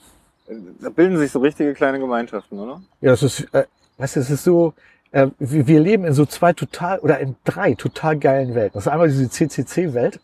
Da 0.81 0.89
bilden 0.89 1.17
sich 1.17 1.31
so 1.31 1.39
richtige 1.39 1.73
kleine 1.73 1.99
Gemeinschaften, 1.99 2.57
oder? 2.59 2.81
Ja, 3.01 3.11
das 3.11 3.23
ist, 3.23 3.41
äh, 3.53 3.65
weißt 3.97 4.15
du, 4.15 4.19
es 4.21 4.29
ist 4.29 4.43
so, 4.45 4.73
äh, 5.11 5.27
wir, 5.39 5.67
wir 5.67 5.79
leben 5.81 6.05
in 6.05 6.13
so 6.13 6.25
zwei 6.25 6.53
total, 6.53 6.99
oder 6.99 7.19
in 7.19 7.35
drei 7.43 7.73
total 7.75 8.17
geilen 8.17 8.55
Welten. 8.55 8.73
Das 8.75 8.85
ist 8.85 8.91
einmal 8.91 9.07
diese 9.09 9.29
CCC-Welt, 9.29 10.19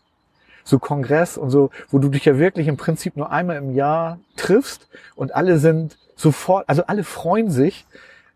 so 0.64 0.78
Kongress 0.78 1.36
und 1.38 1.50
so, 1.50 1.70
wo 1.90 1.98
du 1.98 2.08
dich 2.08 2.24
ja 2.24 2.38
wirklich 2.38 2.68
im 2.68 2.76
Prinzip 2.76 3.16
nur 3.16 3.30
einmal 3.30 3.56
im 3.56 3.74
Jahr 3.74 4.18
triffst 4.36 4.88
und 5.16 5.34
alle 5.34 5.58
sind 5.58 5.96
sofort, 6.20 6.68
also 6.68 6.84
alle 6.86 7.04
freuen 7.04 7.50
sich, 7.50 7.86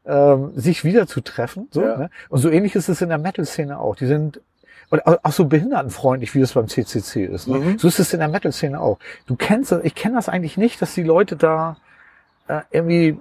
ähm, 0.06 0.52
sich 0.54 0.84
wieder 0.84 1.06
zu 1.06 1.20
treffen. 1.20 1.68
So, 1.70 1.82
Ja. 1.82 1.96
ne? 1.96 2.10
Und 2.28 2.38
so 2.40 2.50
ähnlich 2.50 2.74
ist 2.74 2.88
es 2.88 3.00
in 3.00 3.08
der 3.08 3.18
Metal-Szene 3.18 3.78
auch. 3.78 3.96
Die 3.96 4.06
sind 4.06 4.40
und 4.90 5.06
au- 5.06 5.16
auch 5.22 5.32
so 5.32 5.46
behindertenfreundlich, 5.46 6.34
wie 6.34 6.40
es 6.40 6.52
beim 6.52 6.68
CCC 6.68 7.24
ist. 7.24 7.48
Ne? 7.48 7.58
Mhm. 7.58 7.78
So 7.78 7.88
ist 7.88 7.98
es 7.98 8.12
in 8.12 8.18
der 8.20 8.28
Metal-Szene 8.28 8.78
auch. 8.80 8.98
Du 9.26 9.34
kennst 9.34 9.72
das, 9.72 9.82
ich 9.82 9.94
kenne 9.94 10.16
das 10.16 10.28
eigentlich 10.28 10.56
nicht, 10.58 10.80
dass 10.82 10.92
die 10.94 11.02
Leute 11.02 11.36
da 11.36 11.78
äh, 12.48 12.60
irgendwie 12.70 13.18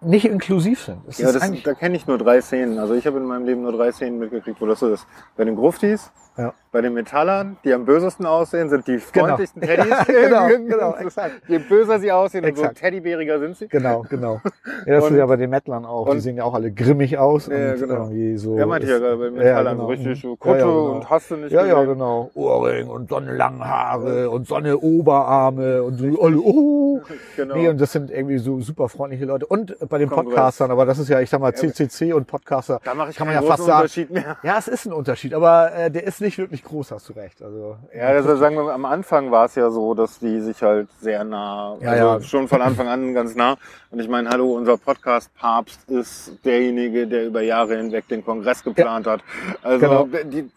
nicht 0.00 0.26
inklusiv 0.26 0.82
sind. 0.84 0.98
Es 1.08 1.18
Ja, 1.18 1.32
das, 1.32 1.50
da 1.64 1.74
kenne 1.74 1.96
ich 1.96 2.06
nur 2.06 2.18
drei 2.18 2.40
Szenen. 2.40 2.78
Also 2.78 2.94
ich 2.94 3.06
habe 3.06 3.16
in 3.16 3.24
meinem 3.24 3.46
Leben 3.46 3.62
nur 3.62 3.72
drei 3.72 3.90
Szenen 3.90 4.18
mitgekriegt, 4.18 4.60
wo 4.60 4.66
das 4.66 4.80
so 4.80 4.92
ist. 4.92 5.06
Bei 5.36 5.44
den 5.44 5.56
Gruftis, 5.56 6.10
Ja. 6.38 6.54
bei 6.70 6.80
den 6.82 6.94
Metallern, 6.94 7.56
die 7.64 7.72
am 7.74 7.84
bösesten 7.84 8.24
aussehen, 8.26 8.68
sind 8.70 8.86
die 8.86 8.98
Genau. 9.12 9.26
freundlichsten 9.26 9.60
Teddys. 9.62 10.06
genau, 10.06 10.46
genau, 10.68 10.94
exakt. 10.96 11.32
Je 11.48 11.58
böser 11.58 11.98
sie 11.98 12.12
aussehen, 12.12 12.44
Exakt. 12.44 12.68
umso 12.70 12.80
teddybäriger 12.80 13.38
sind 13.40 13.56
sie. 13.56 13.68
Genau, 13.68 14.04
genau. 14.08 14.40
Ja, 14.86 14.94
das 14.96 15.04
Und- 15.04 15.12
ist 15.12 15.18
ja 15.18 15.26
bei 15.26 15.36
den 15.36 15.50
Metlern 15.50 15.84
auch. 15.84 16.04
Die 16.06 16.10
und- 16.12 16.20
sehen 16.20 16.36
ja 16.36 16.44
auch 16.44 16.54
alle 16.54 16.70
grimmig 16.70 17.18
aus. 17.18 17.48
Ja, 17.48 17.72
und 17.72 17.80
genau. 17.80 17.94
irgendwie 18.04 18.36
so 18.36 18.56
Ja, 18.56 18.66
meinte 18.66 18.86
ich 18.86 18.92
ja 18.92 18.98
gerade 18.98 19.16
bei 19.16 19.24
den 19.24 19.34
ja, 19.36 19.42
Metallern. 19.42 19.72
genau. 19.76 19.82
So 19.86 19.88
richtig 19.90 20.20
so 20.22 20.28
Ja, 20.30 20.36
Kutte 20.38 20.58
ja, 20.58 20.64
genau. 20.66 20.84
und 20.92 21.10
hast 21.10 21.30
du 21.30 21.36
nicht 21.36 21.52
Ja, 21.52 21.66
ja, 21.66 21.74
gesehen. 21.74 21.88
genau. 21.94 22.30
Ohrring 22.34 22.88
und 22.88 23.08
Sonnenlange 23.08 23.64
Haare 23.68 24.30
und 24.30 24.46
Sonne 24.46 24.78
Oberarme 24.78 25.82
und 25.82 25.94
so 25.98 26.22
alle, 26.22 26.38
oh. 26.38 27.00
Genau. 27.36 27.54
Nee, 27.56 27.68
und 27.68 27.80
das 27.80 27.92
sind 27.92 28.10
irgendwie 28.10 28.38
so 28.38 28.60
super 28.60 28.88
freundliche 28.88 29.24
Leute. 29.24 29.46
Und 29.46 29.76
bei 29.88 29.98
den 29.98 30.08
Kongress. 30.08 30.34
Podcastern, 30.34 30.70
aber 30.70 30.84
das 30.86 30.98
ist 30.98 31.08
ja, 31.08 31.20
ich 31.20 31.30
sag 31.30 31.40
mal, 31.40 31.54
CCC 31.54 32.12
und 32.12 32.26
Podcaster. 32.26 32.80
da 32.84 32.94
mache 32.94 33.10
ich 33.10 33.16
kann 33.16 33.26
man 33.26 33.34
ja 33.36 33.42
fast 33.42 33.64
sagen. 33.64 33.78
Unterschied 33.82 34.10
mehr. 34.10 34.36
Ja, 34.42 34.56
es 34.58 34.68
ist 34.68 34.86
ein 34.86 34.92
Unterschied, 34.92 35.32
aber 35.34 35.72
äh, 35.74 35.90
der 35.90 36.04
ist 36.04 36.20
nicht 36.20 36.27
wirklich 36.36 36.62
groß, 36.64 36.90
hast 36.90 37.08
du 37.08 37.14
recht. 37.14 37.40
Also, 37.40 37.76
Ja, 37.94 38.08
also 38.08 38.36
sagen 38.36 38.56
wir 38.56 38.72
am 38.74 38.84
Anfang 38.84 39.30
war 39.30 39.46
es 39.46 39.54
ja 39.54 39.70
so, 39.70 39.94
dass 39.94 40.18
die 40.18 40.40
sich 40.40 40.60
halt 40.62 40.88
sehr 41.00 41.24
nah, 41.24 41.76
Ja, 41.80 41.90
also 41.92 42.04
ja. 42.04 42.20
schon 42.20 42.48
von 42.48 42.60
Anfang 42.60 42.88
an 42.88 43.14
ganz 43.14 43.34
nah. 43.34 43.56
Und 43.90 44.00
ich 44.00 44.08
meine, 44.08 44.28
hallo, 44.28 44.54
unser 44.56 44.76
Podcast-Papst 44.76 45.88
ist 45.90 46.32
derjenige, 46.44 47.06
der 47.06 47.26
über 47.26 47.40
Jahre 47.40 47.76
hinweg 47.76 48.06
den 48.08 48.22
Kongress 48.24 48.62
geplant 48.62 49.06
hat. 49.06 49.22
Also 49.62 49.86
Genau. 49.86 50.04
der- 50.06 50.24
die, 50.24 50.50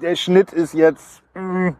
der 0.00 0.16
Schnitt 0.16 0.52
ist 0.52 0.74
jetzt 0.74 1.22
mh, 1.34 1.74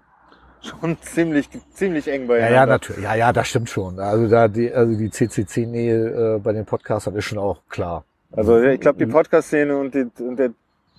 schon 0.60 0.96
ziemlich, 1.00 1.48
ziemlich 1.74 2.06
eng 2.06 2.28
bei 2.28 2.38
Ja, 2.38 2.50
ja, 2.50 2.66
natürlich. 2.66 3.02
Ja, 3.02 3.14
ja, 3.16 3.32
das 3.32 3.48
stimmt 3.48 3.68
schon. 3.70 3.98
Also 3.98 4.28
da 4.28 4.46
die, 4.46 4.72
also 4.72 4.96
die 4.96 5.10
CCC-Nähe 5.10 6.36
äh, 6.36 6.38
bei 6.38 6.52
den 6.52 6.64
Podcastern 6.64 7.16
ist 7.16 7.24
schon 7.24 7.38
auch 7.38 7.58
klar. 7.68 8.04
Also 8.34 8.60
ich 8.62 8.80
glaube, 8.80 8.96
Mhm. 9.04 9.08
die 9.08 9.12
Podcast-Szene 9.12 9.76
und 9.76 9.94
die, 9.94 10.06
und 10.22 10.36
der, 10.36 10.50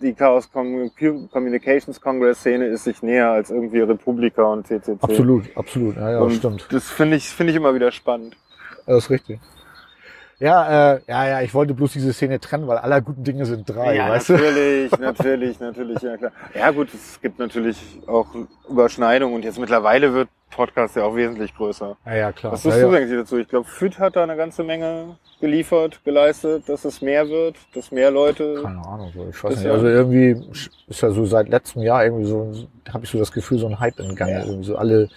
die 0.01 0.13
Chaos 0.13 0.51
Com- 0.51 0.91
Communications 1.31 1.99
Congress-Szene 2.01 2.65
ist 2.65 2.83
sich 2.83 3.01
näher 3.03 3.31
als 3.31 3.49
irgendwie 3.51 3.79
Republika 3.79 4.43
und 4.43 4.67
CCC. 4.67 4.97
Absolut, 5.01 5.45
absolut. 5.55 5.95
Ja, 5.95 6.11
ja, 6.11 6.19
und 6.19 6.33
stimmt. 6.33 6.67
Das 6.71 6.89
finde 6.89 7.17
ich, 7.17 7.29
finde 7.29 7.51
ich 7.51 7.57
immer 7.57 7.73
wieder 7.75 7.91
spannend. 7.91 8.35
Das 8.85 9.05
ist 9.05 9.09
richtig. 9.09 9.39
Ja, 10.39 10.93
äh, 10.95 11.01
ja, 11.07 11.27
ja, 11.27 11.41
ich 11.41 11.53
wollte 11.53 11.73
bloß 11.73 11.93
diese 11.93 12.11
Szene 12.13 12.39
trennen, 12.39 12.67
weil 12.67 12.77
aller 12.77 13.01
guten 13.01 13.23
Dinge 13.23 13.45
sind 13.45 13.69
drei, 13.69 13.95
ja, 13.95 14.09
weißt 14.09 14.29
du? 14.29 14.33
natürlich, 14.33 14.97
natürlich, 14.99 15.59
natürlich, 15.59 16.01
ja 16.01 16.17
klar. 16.17 16.31
Ja 16.53 16.71
gut, 16.71 16.93
es 16.93 17.21
gibt 17.21 17.39
natürlich 17.39 17.77
auch 18.07 18.27
Überschneidungen 18.69 19.35
und 19.35 19.45
jetzt 19.45 19.59
mittlerweile 19.59 20.13
wird 20.13 20.29
Podcast 20.49 20.95
ja 20.95 21.03
auch 21.03 21.15
wesentlich 21.15 21.55
größer. 21.55 21.97
Ja, 22.05 22.15
ja, 22.15 22.31
klar. 22.31 22.53
Was 22.53 22.63
ja, 22.63 22.71
tust 22.71 22.83
du 22.83 22.87
ja. 22.91 22.97
eigentlich 22.97 23.19
dazu? 23.19 23.37
Ich 23.37 23.47
glaube, 23.47 23.67
FIT 23.67 23.99
hat 23.99 24.15
da 24.15 24.23
eine 24.23 24.35
ganze 24.35 24.63
Menge 24.63 25.17
geliefert, 25.39 25.99
geleistet, 26.05 26.69
dass 26.69 26.85
es 26.85 27.01
mehr 27.01 27.27
wird, 27.27 27.57
dass 27.73 27.91
mehr 27.91 28.11
Leute. 28.11 28.61
Keine 28.63 28.85
Ahnung, 28.85 29.11
so, 29.13 29.27
ich 29.29 29.43
weiß 29.43 29.55
nicht. 29.55 29.65
ja- 29.65 29.73
Also 29.73 29.87
irgendwie 29.87 30.37
ist 30.87 31.01
ja 31.01 31.09
so 31.11 31.25
seit 31.25 31.49
letztem 31.49 31.81
Jahr 31.81 32.03
irgendwie 32.05 32.25
so, 32.25 32.53
habe 32.93 33.03
ich 33.03 33.09
so 33.09 33.17
das 33.17 33.31
Gefühl, 33.31 33.57
so 33.57 33.67
ein 33.67 33.79
Hype 33.79 33.99
in 33.99 34.15
Gang. 34.15 34.29
Ja. 34.29 34.45
Irgendwie 34.45 34.63
so 34.65 34.77
alle, 34.77 35.09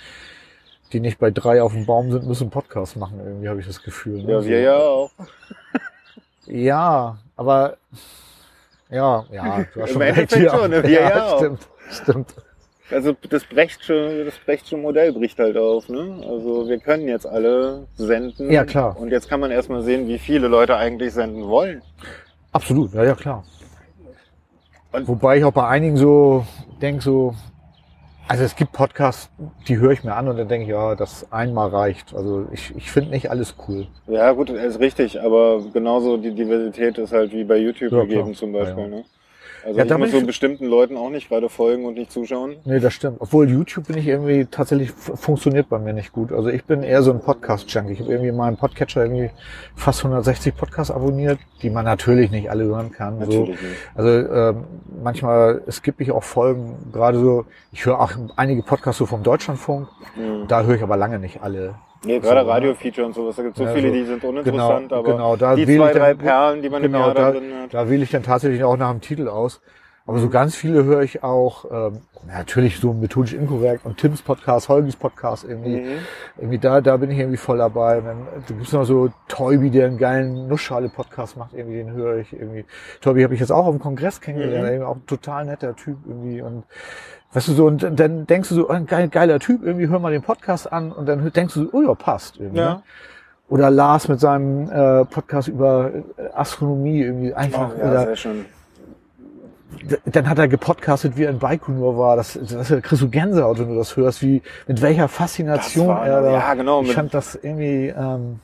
die 0.92 1.00
nicht 1.00 1.18
bei 1.18 1.30
drei 1.30 1.62
auf 1.62 1.72
dem 1.72 1.86
Baum 1.86 2.10
sind, 2.12 2.26
müssen 2.26 2.50
Podcast 2.50 2.96
machen. 2.96 3.20
Irgendwie 3.24 3.48
habe 3.48 3.60
ich 3.60 3.66
das 3.66 3.82
Gefühl. 3.82 4.22
Ne? 4.22 4.32
Ja, 4.32 4.44
wir 4.44 4.60
ja 4.60 4.76
auch. 4.76 5.10
Ja, 6.48 7.18
aber 7.36 7.76
ja, 8.88 9.24
ja, 9.32 9.64
du 9.74 9.82
hast 9.82 9.88
Im 9.90 9.94
schon 9.94 10.02
recht. 10.02 10.16
Endeffekt 10.18 10.44
Ja, 10.44 10.56
schon, 10.58 10.70
ne? 10.70 10.82
Wir 10.84 10.90
ja 11.00 11.24
auch. 11.26 11.38
stimmt, 11.38 11.68
stimmt. 11.90 12.34
Also 12.88 13.16
das 13.28 13.44
Brechtsche, 13.44 14.24
das 14.24 14.34
Brechtsche 14.44 14.76
Modell 14.76 15.12
bricht 15.12 15.40
halt 15.40 15.56
auf, 15.58 15.88
ne? 15.88 16.20
Also 16.24 16.68
wir 16.68 16.78
können 16.78 17.08
jetzt 17.08 17.26
alle 17.26 17.88
senden. 17.96 18.48
Ja, 18.52 18.64
klar. 18.64 18.96
Und 18.96 19.10
jetzt 19.10 19.28
kann 19.28 19.40
man 19.40 19.50
erstmal 19.50 19.82
sehen, 19.82 20.06
wie 20.06 20.20
viele 20.20 20.46
Leute 20.46 20.76
eigentlich 20.76 21.12
senden 21.14 21.48
wollen. 21.48 21.82
Absolut, 22.52 22.94
ja, 22.94 23.02
ja, 23.02 23.14
klar. 23.16 23.42
Und- 24.92 25.08
Wobei 25.08 25.38
ich 25.38 25.44
auch 25.44 25.52
bei 25.52 25.66
einigen 25.66 25.96
so 25.96 26.46
denk 26.80 27.02
so, 27.02 27.34
Also 28.28 28.42
es 28.42 28.56
gibt 28.56 28.72
Podcasts, 28.72 29.30
die 29.68 29.78
höre 29.78 29.92
ich 29.92 30.02
mir 30.02 30.14
an 30.14 30.26
und 30.28 30.36
dann 30.36 30.48
denke 30.48 30.64
ich, 30.64 30.70
ja, 30.70 30.96
das 30.96 31.30
einmal 31.32 31.68
reicht. 31.68 32.12
Also 32.14 32.46
ich, 32.52 32.74
ich 32.76 32.90
finde 32.90 33.10
nicht 33.10 33.30
alles 33.30 33.54
cool. 33.68 33.86
Ja, 34.08 34.32
gut, 34.32 34.50
ist 34.50 34.80
richtig, 34.80 35.20
aber 35.20 35.62
genauso 35.72 36.16
die 36.16 36.34
Diversität 36.34 36.98
ist 36.98 37.12
halt 37.12 37.32
wie 37.32 37.44
bei 37.44 37.56
YouTube 37.56 37.92
Ja, 37.92 38.00
gegeben 38.02 38.24
klar. 38.24 38.34
zum 38.34 38.52
Beispiel. 38.52 38.84
Ja, 38.84 38.90
ja. 38.90 38.96
Ne? 38.96 39.04
Also 39.66 39.80
Ja, 39.80 39.84
ich 39.84 39.98
muss 39.98 40.12
so 40.12 40.24
bestimmten 40.24 40.66
Leuten 40.66 40.96
auch 40.96 41.10
nicht 41.10 41.28
gerade 41.28 41.48
folgen 41.48 41.86
und 41.86 41.94
nicht 41.94 42.12
zuschauen. 42.12 42.54
Nee, 42.64 42.78
das 42.78 42.94
stimmt. 42.94 43.16
Obwohl 43.20 43.50
YouTube 43.50 43.88
bin 43.88 43.98
ich 43.98 44.06
irgendwie 44.06 44.44
tatsächlich 44.48 44.92
funktioniert 44.92 45.68
bei 45.68 45.80
mir 45.80 45.92
nicht 45.92 46.12
gut. 46.12 46.30
Also 46.30 46.50
ich 46.50 46.64
bin 46.64 46.84
eher 46.84 47.02
so 47.02 47.10
ein 47.10 47.18
Podcast-Junkie. 47.20 47.92
Ich 47.94 48.00
habe 48.00 48.10
irgendwie 48.12 48.28
in 48.28 48.36
meinem 48.36 48.56
Podcatcher 48.56 49.02
irgendwie 49.02 49.30
fast 49.74 50.00
160 50.04 50.56
Podcasts 50.56 50.92
abonniert, 50.92 51.40
die 51.62 51.70
man 51.70 51.84
natürlich 51.84 52.30
nicht 52.30 52.48
alle 52.48 52.62
hören 52.64 52.92
kann. 52.92 53.14
So. 53.18 53.24
Natürlich 53.24 53.48
nicht. 53.60 53.76
Also 53.96 54.08
ähm, 54.08 54.64
manchmal 55.02 55.62
skippe 55.68 56.04
ich 56.04 56.12
auch 56.12 56.22
Folgen, 56.22 56.76
gerade 56.92 57.18
so, 57.18 57.44
ich 57.72 57.84
höre 57.86 57.98
auch 58.00 58.12
einige 58.36 58.62
Podcasts 58.62 58.98
so 58.98 59.06
vom 59.06 59.24
Deutschlandfunk, 59.24 59.88
Mhm. 60.16 60.46
da 60.48 60.62
höre 60.62 60.76
ich 60.76 60.82
aber 60.82 60.96
lange 60.96 61.18
nicht 61.18 61.42
alle. 61.42 61.74
Nee, 62.06 62.20
gerade 62.20 62.40
So, 62.40 62.46
ne? 62.46 62.52
Radio-Feature 62.52 63.06
und 63.06 63.14
sowas, 63.14 63.36
da 63.36 63.42
gibt 63.42 63.56
es 63.56 63.58
so 63.58 63.64
Ja, 63.64 63.72
viele, 63.74 63.92
die 63.92 64.04
sind 64.04 64.22
uninteressant, 64.24 64.88
Genau, 64.88 65.00
aber 65.00 65.12
genau, 65.12 65.36
da 65.36 65.54
die 65.54 65.66
zwei, 65.66 65.92
dann- 65.92 66.00
drei 66.02 66.14
Perlen, 66.14 66.62
die 66.62 66.70
man 66.70 66.82
im 66.84 66.92
Genau, 66.92 67.06
Jahr 67.06 67.14
da, 67.14 67.22
da 67.32 67.38
drin 67.38 67.52
hat. 67.62 67.74
da 67.74 67.88
wähle 67.90 68.02
ich 68.04 68.10
dann 68.10 68.22
tatsächlich 68.22 68.62
auch 68.64 68.76
nach 68.76 68.90
dem 68.92 69.00
Titel 69.00 69.28
aus. 69.28 69.60
Aber 70.08 70.20
so 70.20 70.28
ganz 70.28 70.54
viele 70.54 70.84
höre 70.84 71.02
ich 71.02 71.24
auch, 71.24 71.64
ähm, 71.68 71.98
natürlich 72.28 72.78
so 72.78 72.92
methodisch 72.92 73.32
inkorrekt 73.32 73.84
und 73.84 73.96
Tims 73.96 74.22
Podcast, 74.22 74.68
Holgis 74.68 74.94
Podcast 74.94 75.44
irgendwie. 75.44 75.80
Mhm. 75.80 75.86
Irgendwie 76.38 76.58
da, 76.58 76.80
da 76.80 76.96
bin 76.96 77.10
ich 77.10 77.18
irgendwie 77.18 77.36
voll 77.36 77.58
dabei. 77.58 77.98
Und 77.98 78.04
dann 78.04 78.18
äh, 78.20 78.40
gibt's 78.46 78.72
noch 78.72 78.84
so 78.84 79.08
Toby, 79.26 79.68
der 79.68 79.86
einen 79.88 79.98
geilen 79.98 80.46
Nussschale-Podcast 80.46 81.36
macht, 81.36 81.54
irgendwie, 81.54 81.78
den 81.78 81.90
höre 81.92 82.18
ich 82.18 82.32
irgendwie. 82.32 82.64
Toby 83.00 83.24
habe 83.24 83.34
ich 83.34 83.40
jetzt 83.40 83.50
auch 83.50 83.66
auf 83.66 83.74
dem 83.74 83.80
Kongress 83.80 84.20
kennengelernt, 84.20 84.62
Mhm. 84.62 84.68
irgendwie 84.74 84.84
auch 84.86 84.94
ein 84.94 85.06
total 85.06 85.44
netter 85.44 85.74
Typ 85.74 85.96
irgendwie. 86.06 86.40
Und 86.40 86.62
weißt 87.36 87.48
du 87.48 87.52
so, 87.52 87.66
und 87.66 87.82
dann 88.00 88.26
denkst 88.26 88.48
du 88.48 88.54
so, 88.54 88.68
oh, 88.70 88.72
ein 88.72 88.86
geil, 88.86 89.08
geiler 89.08 89.38
Typ, 89.38 89.62
irgendwie 89.62 89.88
hör 89.88 89.98
mal 89.98 90.10
den 90.10 90.22
Podcast 90.22 90.72
an 90.72 90.90
und 90.90 91.04
dann 91.06 91.30
denkst 91.32 91.52
du 91.52 91.64
so, 91.64 91.68
oh 91.72 91.82
ja, 91.82 91.94
passt 91.94 92.38
irgendwie. 92.38 92.60
Ja. 92.60 92.74
Ne? 92.76 92.82
Oder 93.50 93.70
Lars 93.70 94.08
mit 94.08 94.20
seinem 94.20 94.70
äh, 94.70 95.04
Podcast 95.04 95.46
über 95.46 95.90
äh, 96.16 96.28
Astronomie 96.32 97.02
irgendwie 97.02 97.34
einfach. 97.34 97.72
Oh, 97.76 97.78
ja, 97.78 97.90
oder, 97.90 98.04
sehr 98.06 98.16
schön. 98.16 98.44
dann 100.06 100.30
hat 100.30 100.38
er 100.38 100.48
gepodcastet, 100.48 101.18
wie 101.18 101.24
er 101.24 101.30
in 101.30 101.38
Baikonur 101.38 101.98
war. 101.98 102.16
Das, 102.16 102.38
das 102.42 102.68
da 102.68 102.80
kriegst 102.80 103.02
du 103.02 103.10
Gänsehaut, 103.10 103.58
wenn 103.58 103.68
du 103.68 103.76
das 103.76 103.94
hörst, 103.98 104.22
wie 104.22 104.40
mit 104.66 104.80
welcher 104.80 105.06
Faszination 105.06 105.88
war- 105.88 106.06
er 106.06 106.22
da. 106.22 106.32
ja, 106.32 106.54
genau, 106.54 106.82
Ich 106.82 106.94
fand 106.94 107.12
das 107.12 107.34
irgendwie 107.34 107.88
ähm, 107.88 108.40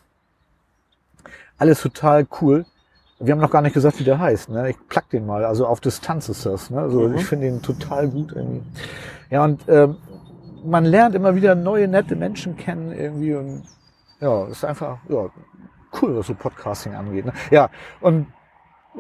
alles 1.57 1.81
total 1.81 2.27
cool. 2.43 2.67
Wir 3.25 3.33
haben 3.33 3.41
noch 3.41 3.51
gar 3.51 3.63
nicht 3.63 3.75
gesagt, 3.75 3.99
wie 4.01 4.05
der 4.05 4.19
heißt. 4.19 4.49
Ne? 4.49 4.71
Ich 4.71 4.89
plack 4.89 5.09
den 5.11 5.27
mal. 5.27 5.45
Also 5.45 5.67
auf 5.67 5.81
Distanz 5.81 6.29
ist 6.29 6.45
das. 6.45 6.71
Ne? 6.71 6.81
Also 6.81 7.01
Mhm. 7.09 7.15
ich 7.17 7.25
finde 7.25 7.47
ihn 7.47 7.63
total 7.63 8.09
gut 8.09 8.33
irgendwie. 8.35 8.63
Ja 9.31 9.45
und 9.45 9.63
ähm, 9.69 9.97
man 10.65 10.85
lernt 10.85 11.15
immer 11.15 11.35
wieder 11.35 11.55
neue 11.55 11.89
nette 11.89 12.17
Menschen 12.17 12.57
kennen 12.57 12.93
irgendwie 12.93 13.35
und 13.35 13.63
ja, 14.21 14.47
ist 14.47 14.65
einfach 14.65 14.99
ja, 15.09 15.29
cool, 16.01 16.17
was 16.17 16.27
so 16.27 16.35
Podcasting 16.35 16.95
angeht. 16.95 17.25
Ne? 17.27 17.33
Ja 17.51 17.71
und 18.01 18.27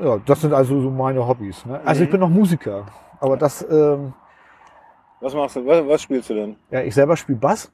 ja, 0.01 0.19
das 0.25 0.41
sind 0.41 0.53
also 0.55 0.81
so 0.81 0.91
meine 0.91 1.27
Hobbys. 1.27 1.67
Ne? 1.67 1.81
Also 1.85 2.03
ich 2.03 2.09
Mhm. 2.09 2.13
bin 2.13 2.21
noch 2.21 2.29
Musiker, 2.31 2.87
aber 3.21 3.37
das, 3.37 3.67
ähm, 3.71 4.13
Was 5.21 5.35
machst 5.35 5.57
du? 5.57 5.67
Was, 5.67 5.87
was 5.87 6.03
spielst 6.03 6.31
du 6.31 6.35
denn? 6.35 6.57
ja, 6.71 6.81
ich 6.81 6.95
selber 6.95 7.17
spiele 7.17 7.39
Bass, 7.39 7.71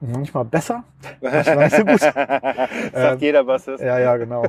manchmal 0.00 0.44
besser, 0.44 0.82
manchmal 1.20 1.64
nicht 1.64 1.76
so 1.76 1.84
gut. 1.84 2.00
Sagt 2.92 3.20
jeder 3.22 3.44
Bassist. 3.44 3.82
Ja, 3.82 3.98
ja, 3.98 4.16
genau. 4.16 4.44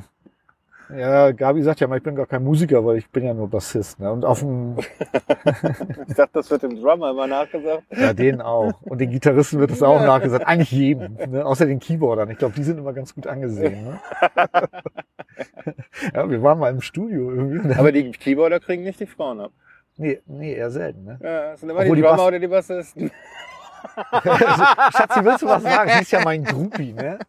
Ja, 0.90 1.32
Gabi 1.32 1.64
sagt 1.64 1.80
ja 1.80 1.88
mal, 1.88 1.98
ich 1.98 2.04
bin 2.04 2.16
gar 2.16 2.26
kein 2.28 2.44
Musiker, 2.44 2.86
weil 2.86 2.98
ich 2.98 3.10
bin 3.10 3.26
ja 3.26 3.34
nur 3.34 3.50
Bassist. 3.50 4.00
Ne? 4.00 4.12
Und 4.12 4.24
auf 4.26 4.40
dem, 4.40 4.78
Ich 6.08 6.16
dachte, 6.16 6.32
das 6.34 6.50
wird 6.52 6.64
dem 6.64 6.80
Drummer 6.82 7.12
immer 7.12 7.28
nachgesagt. 7.28 7.84
ja, 7.92 8.14
denen 8.14 8.42
auch. 8.42 8.82
Und 8.84 9.00
den 9.00 9.10
Gitarristen 9.10 9.60
wird 9.60 9.72
es 9.72 9.82
auch 9.82 10.02
nachgesagt. 10.02 10.46
Eigentlich 10.46 10.72
jedem, 10.72 11.16
ne? 11.16 11.46
außer 11.46 11.66
den 11.66 11.80
Keyboardern. 11.80 12.30
Ich 12.30 12.38
glaube, 12.38 12.54
die 12.56 12.64
sind 12.64 12.78
immer 12.78 12.94
ganz 12.94 13.16
gut 13.16 13.26
angesehen. 13.28 13.86
Ne? 13.86 14.00
ja, 16.14 16.30
wir 16.30 16.44
waren 16.44 16.60
mal 16.60 16.70
im 16.70 16.82
Studio 16.82 17.32
irgendwie. 17.32 17.74
Aber 17.74 17.92
die 17.92 18.12
Keyboarder 18.12 18.60
kriegen 18.60 18.84
nicht 18.84 19.00
die 19.00 19.08
Frauen 19.08 19.40
ab. 19.42 19.52
nee, 19.98 20.22
nee, 20.28 20.54
eher 20.54 20.70
selten. 20.72 21.04
Ne? 21.06 21.20
Ja, 21.22 21.52
das 21.52 21.62
sind 21.62 21.70
immer 21.70 21.80
Obwohl 21.82 21.96
die 21.96 22.02
die 22.02 22.08
Drummer 22.08 22.18
Bass- 22.18 22.28
oder 22.28 22.40
die 22.40 22.48
Bassisten. 22.48 23.12
Schatzi, 24.12 25.24
willst 25.24 25.42
du 25.44 25.48
was 25.48 25.64
sagen? 25.64 25.92
Sie 25.96 26.02
ist 26.02 26.12
ja 26.12 26.22
mein 26.24 26.44
Groupie, 26.44 26.94
ne? 26.94 27.20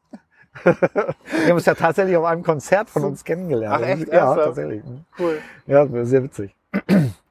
Wir 0.64 1.48
haben 1.48 1.52
uns 1.52 1.66
ja 1.66 1.74
tatsächlich 1.74 2.16
auf 2.16 2.24
einem 2.24 2.42
Konzert 2.42 2.90
von 2.90 3.04
uns 3.04 3.24
kennengelernt. 3.24 3.82
Ach, 3.84 3.88
echt? 3.88 4.12
Ja, 4.12 4.34
tatsächlich. 4.34 4.82
Cool. 5.18 5.38
Ja, 5.66 5.86
sehr 6.04 6.22
witzig. 6.22 6.54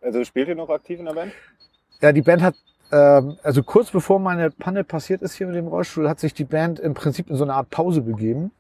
Also 0.02 0.24
spielt 0.24 0.48
ihr 0.48 0.56
noch 0.56 0.70
aktiv 0.70 1.00
in 1.00 1.06
der 1.06 1.14
Band? 1.14 1.32
Ja, 2.02 2.12
die 2.12 2.22
Band 2.22 2.44
hat, 2.44 2.56
ähm, 2.92 3.38
also 3.44 3.64
kurz 3.64 3.92
bevor 3.92 4.20
meine 4.20 4.52
Panne 4.52 4.84
passiert 4.84 5.22
ist 5.22 5.34
hier 5.34 5.48
mit 5.48 5.56
dem 5.56 5.68
Rollstuhl, 5.68 6.08
hat 6.08 6.20
sich 6.20 6.34
die 6.34 6.44
Band 6.44 6.80
im 6.80 6.94
Prinzip 6.94 7.30
in 7.30 7.36
so 7.36 7.44
eine 7.44 7.54
Art 7.54 7.70
Pause 7.70 8.02
begeben. 8.02 8.52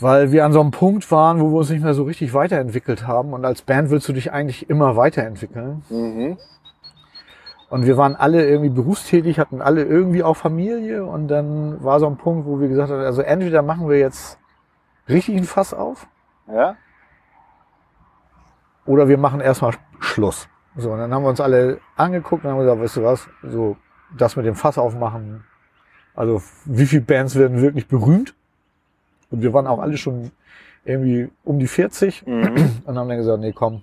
Weil 0.00 0.32
wir 0.32 0.44
an 0.44 0.52
so 0.52 0.60
einem 0.60 0.70
Punkt 0.70 1.10
waren, 1.10 1.40
wo 1.40 1.50
wir 1.50 1.58
uns 1.58 1.70
nicht 1.70 1.82
mehr 1.82 1.94
so 1.94 2.02
richtig 2.02 2.34
weiterentwickelt 2.34 3.06
haben. 3.06 3.32
Und 3.34 3.44
als 3.44 3.62
Band 3.62 3.90
willst 3.90 4.08
du 4.08 4.12
dich 4.12 4.32
eigentlich 4.32 4.68
immer 4.68 4.96
weiterentwickeln. 4.96 5.82
Mhm. 5.90 6.38
Und 7.72 7.86
wir 7.86 7.96
waren 7.96 8.16
alle 8.16 8.46
irgendwie 8.46 8.68
berufstätig, 8.68 9.38
hatten 9.38 9.62
alle 9.62 9.82
irgendwie 9.82 10.22
auch 10.22 10.36
Familie. 10.36 11.06
Und 11.06 11.28
dann 11.28 11.82
war 11.82 12.00
so 12.00 12.06
ein 12.06 12.18
Punkt, 12.18 12.46
wo 12.46 12.60
wir 12.60 12.68
gesagt 12.68 12.90
haben, 12.90 13.00
also 13.00 13.22
entweder 13.22 13.62
machen 13.62 13.88
wir 13.88 13.98
jetzt 13.98 14.38
richtig 15.08 15.38
ein 15.38 15.44
Fass 15.44 15.72
auf 15.72 16.06
Ja? 16.46 16.76
oder 18.84 19.08
wir 19.08 19.16
machen 19.16 19.40
erstmal 19.40 19.72
Schluss. 20.00 20.48
So, 20.76 20.90
und 20.92 20.98
dann 20.98 21.14
haben 21.14 21.22
wir 21.22 21.30
uns 21.30 21.40
alle 21.40 21.80
angeguckt 21.96 22.44
und 22.44 22.50
haben 22.50 22.58
gesagt, 22.58 22.78
weißt 22.78 22.96
du 22.98 23.02
was, 23.04 23.26
so 23.42 23.78
das 24.18 24.36
mit 24.36 24.44
dem 24.44 24.54
Fass 24.54 24.76
aufmachen. 24.76 25.42
Also 26.14 26.42
wie 26.66 26.84
viele 26.84 27.00
Bands 27.00 27.36
werden 27.36 27.62
wirklich 27.62 27.88
berühmt? 27.88 28.34
Und 29.30 29.40
wir 29.40 29.54
waren 29.54 29.66
auch 29.66 29.78
alle 29.78 29.96
schon 29.96 30.30
irgendwie 30.84 31.30
um 31.42 31.58
die 31.58 31.68
40 31.68 32.26
Mhm. 32.26 32.82
und 32.84 32.98
haben 32.98 33.08
dann 33.08 33.16
gesagt, 33.16 33.40
nee, 33.40 33.52
komm, 33.52 33.80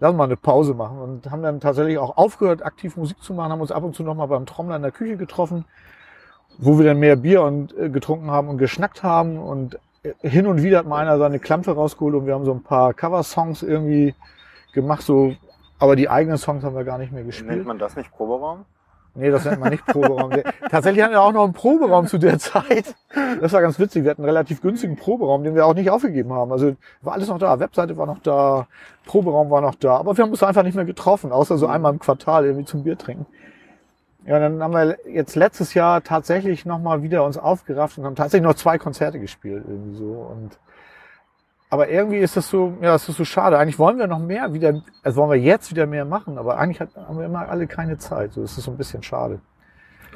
lass 0.00 0.14
mal 0.14 0.24
eine 0.24 0.36
Pause 0.36 0.74
machen 0.74 0.98
und 0.98 1.30
haben 1.30 1.42
dann 1.42 1.60
tatsächlich 1.60 1.98
auch 1.98 2.16
aufgehört, 2.16 2.64
aktiv 2.64 2.96
Musik 2.96 3.22
zu 3.22 3.34
machen, 3.34 3.52
haben 3.52 3.60
uns 3.60 3.70
ab 3.70 3.84
und 3.84 3.94
zu 3.94 4.02
noch 4.02 4.14
mal 4.14 4.26
beim 4.26 4.46
Trommler 4.46 4.76
in 4.76 4.82
der 4.82 4.90
Küche 4.90 5.16
getroffen, 5.16 5.66
wo 6.58 6.78
wir 6.78 6.86
dann 6.86 6.98
mehr 6.98 7.16
Bier 7.16 7.42
und 7.42 7.76
äh, 7.78 7.90
getrunken 7.90 8.30
haben 8.30 8.48
und 8.48 8.58
geschnackt 8.58 9.02
haben 9.02 9.38
und 9.38 9.78
äh, 10.02 10.28
hin 10.28 10.46
und 10.46 10.62
wieder 10.62 10.78
hat 10.78 10.86
mal 10.86 10.98
einer 10.98 11.18
seine 11.18 11.38
Klampe 11.38 11.72
rausgeholt 11.72 12.14
und 12.14 12.26
wir 12.26 12.34
haben 12.34 12.46
so 12.46 12.52
ein 12.52 12.62
paar 12.62 12.94
Cover-Songs 12.94 13.62
irgendwie 13.62 14.14
gemacht, 14.72 15.02
so, 15.02 15.34
aber 15.78 15.96
die 15.96 16.08
eigenen 16.08 16.38
Songs 16.38 16.64
haben 16.64 16.74
wir 16.74 16.84
gar 16.84 16.98
nicht 16.98 17.12
mehr 17.12 17.24
gespielt. 17.24 17.50
Nennt 17.50 17.66
man 17.66 17.78
das 17.78 17.94
nicht 17.94 18.10
Proberaum? 18.10 18.64
Nee, 19.20 19.30
das 19.30 19.44
nennt 19.44 19.60
man 19.60 19.70
nicht 19.70 19.84
Proberaum. 19.84 20.32
Tatsächlich 20.70 21.04
hatten 21.04 21.12
wir 21.12 21.20
auch 21.20 21.32
noch 21.32 21.44
einen 21.44 21.52
Proberaum 21.52 22.06
zu 22.06 22.16
der 22.16 22.38
Zeit. 22.38 22.94
Das 23.40 23.52
war 23.52 23.60
ganz 23.60 23.78
witzig. 23.78 24.04
Wir 24.04 24.12
hatten 24.12 24.22
einen 24.22 24.30
relativ 24.30 24.62
günstigen 24.62 24.96
Proberaum, 24.96 25.44
den 25.44 25.54
wir 25.54 25.66
auch 25.66 25.74
nicht 25.74 25.90
aufgegeben 25.90 26.32
haben. 26.32 26.50
Also 26.52 26.74
war 27.02 27.12
alles 27.12 27.28
noch 27.28 27.38
da. 27.38 27.60
Webseite 27.60 27.98
war 27.98 28.06
noch 28.06 28.20
da, 28.22 28.66
Proberaum 29.04 29.50
war 29.50 29.60
noch 29.60 29.74
da. 29.74 29.96
Aber 29.98 30.16
wir 30.16 30.24
haben 30.24 30.30
uns 30.30 30.42
einfach 30.42 30.62
nicht 30.62 30.74
mehr 30.74 30.86
getroffen, 30.86 31.32
außer 31.32 31.58
so 31.58 31.66
einmal 31.66 31.92
im 31.92 31.98
Quartal 31.98 32.46
irgendwie 32.46 32.64
zum 32.64 32.82
Bier 32.82 32.96
trinken. 32.96 33.26
Ja, 34.26 34.38
dann 34.38 34.62
haben 34.62 34.72
wir 34.72 34.96
jetzt 35.06 35.36
letztes 35.36 35.74
Jahr 35.74 36.02
tatsächlich 36.02 36.64
nochmal 36.64 37.02
wieder 37.02 37.24
uns 37.24 37.36
aufgerafft 37.36 37.98
und 37.98 38.04
haben 38.04 38.16
tatsächlich 38.16 38.46
noch 38.46 38.54
zwei 38.54 38.78
Konzerte 38.78 39.20
gespielt 39.20 39.64
irgendwie 39.68 39.96
so. 39.96 40.12
Und 40.30 40.58
aber 41.70 41.88
irgendwie 41.88 42.18
ist 42.18 42.36
das 42.36 42.50
so, 42.50 42.74
ja, 42.82 42.96
es 42.96 43.08
ist 43.08 43.16
so 43.16 43.24
schade. 43.24 43.56
Eigentlich 43.56 43.78
wollen 43.78 43.98
wir 43.98 44.08
noch 44.08 44.18
mehr 44.18 44.52
wieder, 44.52 44.82
also 45.02 45.20
wollen 45.20 45.30
wir 45.30 45.38
jetzt 45.38 45.70
wieder 45.70 45.86
mehr 45.86 46.04
machen, 46.04 46.36
aber 46.36 46.58
eigentlich 46.58 46.80
haben 46.80 47.18
wir 47.18 47.24
immer 47.24 47.48
alle 47.48 47.66
keine 47.68 47.96
Zeit. 47.96 48.32
So, 48.32 48.42
es 48.42 48.58
ist 48.58 48.64
so 48.64 48.72
ein 48.72 48.76
bisschen 48.76 49.02
schade. 49.02 49.40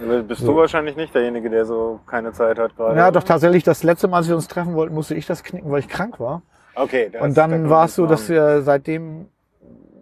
Aber 0.02 0.22
Bist 0.22 0.40
So. 0.40 0.48
du 0.48 0.58
wahrscheinlich 0.58 0.96
nicht 0.96 1.14
derjenige, 1.14 1.48
der 1.48 1.64
so 1.64 2.00
keine 2.06 2.32
Zeit 2.32 2.58
hat 2.58 2.76
gerade? 2.76 2.98
Ja, 2.98 3.10
doch 3.12 3.22
tatsächlich, 3.22 3.62
das 3.62 3.84
letzte 3.84 4.08
Mal, 4.08 4.18
als 4.18 4.28
wir 4.28 4.34
uns 4.34 4.48
treffen 4.48 4.74
wollten, 4.74 4.94
musste 4.94 5.14
ich 5.14 5.26
das 5.26 5.44
knicken, 5.44 5.70
weil 5.70 5.78
ich 5.78 5.88
krank 5.88 6.18
war. 6.18 6.42
Okay. 6.74 7.10
Und 7.20 7.36
da 7.36 7.46
dann 7.46 7.70
war 7.70 7.84
es 7.84 7.94
so, 7.94 8.06
dass 8.06 8.28
wir 8.28 8.62
seitdem 8.62 9.28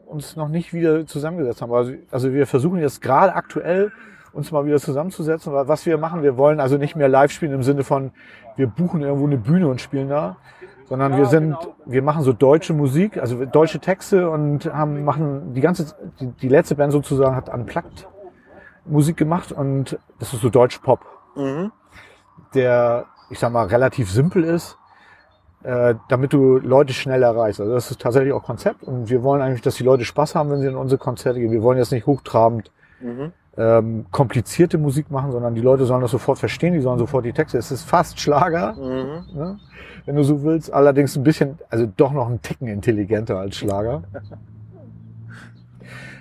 uns 0.07 0.37
noch 0.37 0.49
nicht 0.49 0.73
wieder 0.73 1.07
zusammengesetzt 1.07 1.61
haben. 1.61 1.73
Also, 1.73 1.93
also 2.11 2.33
wir 2.33 2.47
versuchen 2.47 2.81
jetzt 2.81 3.03
gerade 3.03 3.35
aktuell 3.35 3.93
uns 4.33 4.51
mal 4.51 4.65
wieder 4.65 4.79
zusammenzusetzen, 4.79 5.53
was 5.53 5.85
wir 5.85 5.99
machen, 5.99 6.23
wir 6.23 6.39
wollen 6.39 6.61
also 6.61 6.79
nicht 6.79 6.97
mehr 6.97 7.09
live 7.09 7.31
spielen 7.31 7.53
im 7.53 7.63
Sinne 7.63 7.85
von, 7.85 8.13
wir 8.57 8.67
buchen 8.67 9.03
irgendwo 9.03 9.27
eine 9.27 9.37
Bühne 9.37 9.69
und 9.69 9.81
spielen 9.83 10.09
da, 10.09 10.37
sondern 10.93 11.17
wir 11.17 11.25
sind, 11.25 11.57
wir 11.87 12.03
machen 12.03 12.23
so 12.23 12.35
deutsche 12.35 12.75
Musik, 12.75 13.17
also 13.17 13.47
deutsche 13.47 13.79
Texte 13.79 14.29
und 14.29 14.67
haben, 14.67 15.05
machen 15.05 15.55
die 15.55 15.63
ganze, 15.63 15.97
die, 16.21 16.27
die 16.27 16.51
letzte 16.51 16.75
Band 16.75 16.93
sozusagen 16.93 17.35
hat 17.35 17.49
unplugged 17.49 18.07
Musik 18.85 19.17
gemacht 19.17 19.53
und 19.53 19.99
das 20.19 20.35
ist 20.35 20.43
so 20.43 20.51
Deutsch 20.51 20.81
Pop 20.81 21.01
Mhm. 21.35 21.73
der, 22.55 23.07
ich 23.31 23.39
sag 23.39 23.51
mal, 23.55 23.65
relativ 23.69 24.11
simpel 24.11 24.45
ist, 24.45 24.77
äh, 25.63 25.95
damit 26.11 26.35
du 26.35 26.59
Leute 26.59 26.93
schnell 26.93 27.23
erreichst. 27.23 27.59
Also 27.63 27.73
das 27.73 27.91
ist 27.91 28.03
tatsächlich 28.03 28.35
auch 28.35 28.43
Konzept 28.43 28.83
und 28.83 29.09
wir 29.09 29.23
wollen 29.23 29.41
eigentlich, 29.41 29.63
dass 29.63 29.77
die 29.77 29.85
Leute 29.85 30.05
Spaß 30.05 30.35
haben, 30.35 30.51
wenn 30.51 30.61
sie 30.61 30.67
in 30.67 30.77
unsere 30.77 30.99
Konzerte 30.99 31.41
gehen. 31.41 31.53
Wir 31.53 31.63
wollen 31.63 31.79
jetzt 31.79 31.93
nicht 31.93 32.05
hochtrabend 32.05 32.71
Mhm. 33.01 33.33
Ähm, 33.57 34.07
komplizierte 34.11 34.79
Musik 34.79 35.11
machen, 35.11 35.31
sondern 35.33 35.55
die 35.55 35.61
Leute 35.61 35.85
sollen 35.85 36.01
das 36.01 36.11
sofort 36.11 36.39
verstehen, 36.39 36.73
die 36.73 36.81
sollen 36.81 36.99
sofort 36.99 37.25
die 37.25 37.33
Texte. 37.33 37.59
Es 37.59 37.71
ist 37.71 37.83
fast 37.83 38.19
Schlager, 38.21 38.73
Mhm. 38.75 39.37
ne? 39.39 39.59
wenn 40.07 40.17
du 40.17 40.23
so 40.25 40.43
willst, 40.43 40.73
allerdings 40.73 41.17
ein 41.17 41.23
bisschen, 41.23 41.59
also 41.71 41.87
doch 41.97 42.13
noch 42.13 42.29
ein 42.29 42.41
Ticken 42.43 42.67
intelligenter 42.69 43.39
als 43.39 43.57
Schlager. 43.57 44.03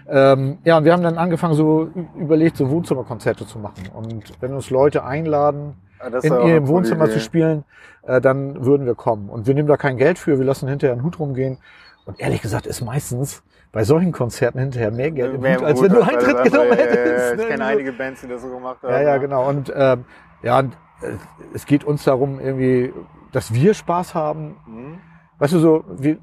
Ähm, 0.08 0.58
ja, 0.66 0.78
und 0.78 0.84
wir 0.84 0.92
haben 0.92 1.04
dann 1.04 1.18
angefangen, 1.18 1.54
so 1.54 1.90
überlegt, 2.20 2.58
so 2.58 2.70
Wohnzimmerkonzerte 2.70 3.46
zu 3.46 3.60
machen. 3.60 3.84
Und 3.94 4.34
wenn 4.42 4.54
uns 4.54 4.70
Leute 4.70 5.06
einladen, 5.06 5.76
Ah, 6.00 6.10
das 6.10 6.24
in 6.26 6.34
ihrem 6.34 6.68
Wohnzimmer 6.68 7.06
Idee. 7.06 7.14
zu 7.14 7.20
spielen, 7.20 7.64
äh, 8.04 8.20
dann 8.20 8.66
würden 8.66 8.86
wir 8.88 8.96
kommen. 8.96 9.30
Und 9.30 9.46
wir 9.46 9.54
nehmen 9.54 9.68
da 9.68 9.78
kein 9.78 9.98
Geld 9.98 10.18
für, 10.18 10.40
wir 10.40 10.46
lassen 10.46 10.68
hinterher 10.68 10.94
einen 10.94 11.04
Hut 11.04 11.20
rumgehen. 11.20 11.60
Und 12.06 12.20
ehrlich 12.20 12.42
gesagt 12.42 12.66
ist 12.66 12.82
meistens 12.82 13.44
bei 13.72 13.84
solchen 13.84 14.12
Konzerten 14.12 14.60
hinterher 14.60 14.92
mehr 14.92 15.12
Geld 15.12 15.36
im 15.36 15.42
Mehr 15.42 15.58
Hut, 15.58 15.66
als 15.66 15.82
wenn 15.82 15.94
du 15.94 16.02
Eintritt 16.02 16.36
der 16.38 16.44
genommen 16.44 16.70
ja, 16.72 16.76
hättest. 16.76 17.30
ja, 17.30 17.36
ne? 17.36 17.42
Ich 17.42 17.48
kenne 17.48 17.64
So. 17.64 17.70
einige 17.70 17.94
Bands, 17.94 18.22
die 18.22 18.28
das 18.28 18.42
so 18.42 18.50
gemacht 18.50 18.84
haben. 18.84 18.92
Ja, 18.92 19.02
ja, 19.02 19.18
genau. 19.18 19.48
Und 19.48 19.72
ähm, 19.76 20.06
ja, 20.44 20.60
und, 20.60 20.74
äh, 21.02 21.14
es 21.54 21.66
geht 21.66 21.84
uns 21.84 22.04
darum, 22.04 22.40
irgendwie, 22.40 22.94
dass 23.32 23.54
wir 23.54 23.74
Spaß 23.74 24.14
haben. 24.14 24.58
Mhm. 24.68 25.00
Weißt 25.40 25.54
du, 25.54 25.60
so 25.60 25.86
wie, 25.98 26.20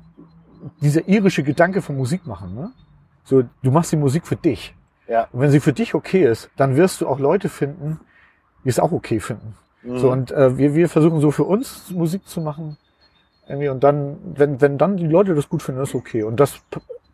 dieser 0.81 1.09
irische 1.09 1.43
Gedanke 1.43 1.83
von 1.83 1.97
Musik 1.97 2.27
machen. 2.27 2.55
Ne? 2.55 2.71
So, 3.25 3.43
du 3.63 3.71
machst 3.71 3.93
die 3.93 3.97
Musik 3.97 4.27
für 4.27 4.37
dich. 4.37 4.75
Ja. 5.07 5.29
Und 5.33 5.41
wenn 5.41 5.51
sie 5.51 5.61
für 5.61 5.73
dich 5.73 5.95
okay 5.95 6.25
ist, 6.25 6.51
dann 6.57 6.77
wirst 6.77 7.01
du 7.01 7.09
auch 7.09 7.19
Leute 7.19 7.49
finden, 7.49 8.01
die 8.65 8.69
es 8.69 8.79
auch 8.79 8.93
okay 8.93 9.21
finden. 9.21 9.55
Mhm. 9.83 9.99
So, 9.99 10.11
und 10.13 10.33
äh, 10.33 10.59
wir, 10.59 10.75
wir 10.75 10.89
versuchen 10.89 11.21
so 11.21 11.31
für 11.31 11.45
uns 11.45 11.91
Musik 11.91 12.27
zu 12.27 12.41
machen. 12.43 12.77
Irgendwie, 13.49 13.69
und 13.69 13.83
dann, 13.83 14.19
wenn, 14.35 14.61
wenn 14.61 14.77
dann 14.77 14.99
die 14.99 15.07
Leute 15.07 15.35
das 15.35 15.49
gut 15.49 15.63
finden, 15.63 15.81
ist 15.81 15.95
okay. 15.95 16.23
Und 16.23 16.39
das 16.39 16.61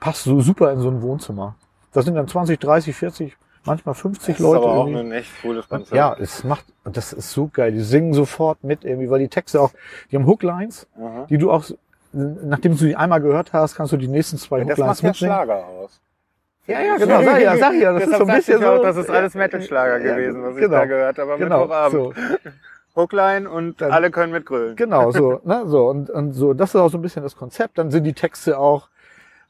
passt 0.01 0.24
so 0.24 0.40
super 0.40 0.72
in 0.72 0.80
so 0.80 0.88
ein 0.90 1.03
Wohnzimmer. 1.03 1.55
Da 1.92 2.03
sind 2.03 2.14
dann 2.14 2.26
20, 2.28 2.59
30, 2.59 2.95
40, 2.97 3.36
manchmal 3.64 3.95
50 3.95 4.36
das 4.36 4.38
Leute. 4.42 4.59
ist 4.61 4.64
aber 4.64 4.74
auch 4.74 4.86
irgendwie. 4.86 5.01
ein 5.07 5.12
echt 5.12 5.30
cooles 5.42 5.68
Konzept. 5.68 5.97
Ja, 5.97 6.14
es 6.18 6.45
macht, 6.45 6.64
das 6.84 7.12
ist 7.12 7.30
so 7.30 7.49
geil. 7.53 7.72
Die 7.72 7.80
singen 7.80 8.12
sofort 8.12 8.62
mit 8.64 8.84
irgendwie, 8.84 9.09
weil 9.11 9.20
die 9.20 9.28
Texte 9.28 9.61
auch, 9.61 9.70
die 10.11 10.16
haben 10.16 10.26
Hooklines, 10.26 10.86
Aha. 10.99 11.26
die 11.30 11.38
du 11.38 11.51
auch, 11.51 11.64
nachdem 12.12 12.76
du 12.76 12.84
die 12.84 12.97
einmal 12.97 13.20
gehört 13.20 13.53
hast, 13.53 13.76
kannst 13.76 13.92
du 13.92 13.97
die 13.97 14.09
nächsten 14.09 14.38
zwei 14.38 14.61
Das 14.64 14.70
Hooklines 14.78 14.78
macht 14.88 15.03
ja 15.03 15.09
mitsingen. 15.09 15.34
Schlager 15.34 15.66
aus. 15.66 16.01
Ja, 16.66 16.80
ja, 16.80 16.97
genau, 16.97 17.22
sag 17.22 17.40
ja, 17.42 17.57
sag 17.59 17.74
ja, 17.74 17.92
das 17.92 18.05
ist 18.05 18.16
so 18.16 18.24
ein 18.24 18.34
bisschen 18.36 18.59
ich 18.59 18.64
auch, 18.64 18.76
so. 18.78 18.82
das 18.82 18.97
ist 18.97 19.11
alles 19.11 19.34
Ja, 19.34 19.40
Metal-Schlager 19.40 19.99
ja, 19.99 20.14
gewesen, 20.14 20.42
was 20.42 20.55
ich 20.55 20.61
genau, 20.62 20.76
da 20.76 20.84
gehört 20.86 21.18
habe 21.18 21.32
am 21.34 21.38
Genau, 21.38 21.59
Mittwochabend. 21.61 21.92
so, 21.92 22.12
Hookline 22.97 23.51
und 23.51 23.80
Dann- 23.80 23.90
alle 23.92 24.11
können 24.11 24.32
mitgrölen. 24.32 24.74
genau, 24.76 25.11
so, 25.11 25.40
ne, 25.45 25.64
so, 25.66 25.88
und, 25.88 26.09
und 26.11 26.32
so, 26.32 26.55
das 26.55 26.70
ist 26.70 26.76
auch 26.80 26.88
so 26.88 26.97
ein 26.99 27.03
bisschen 27.03 27.22
das 27.22 27.36
Konzept. 27.36 27.76
Dann 27.78 27.90
sind 27.90 28.05
die 28.05 28.12
Texte 28.14 28.59
auch, 28.59 28.88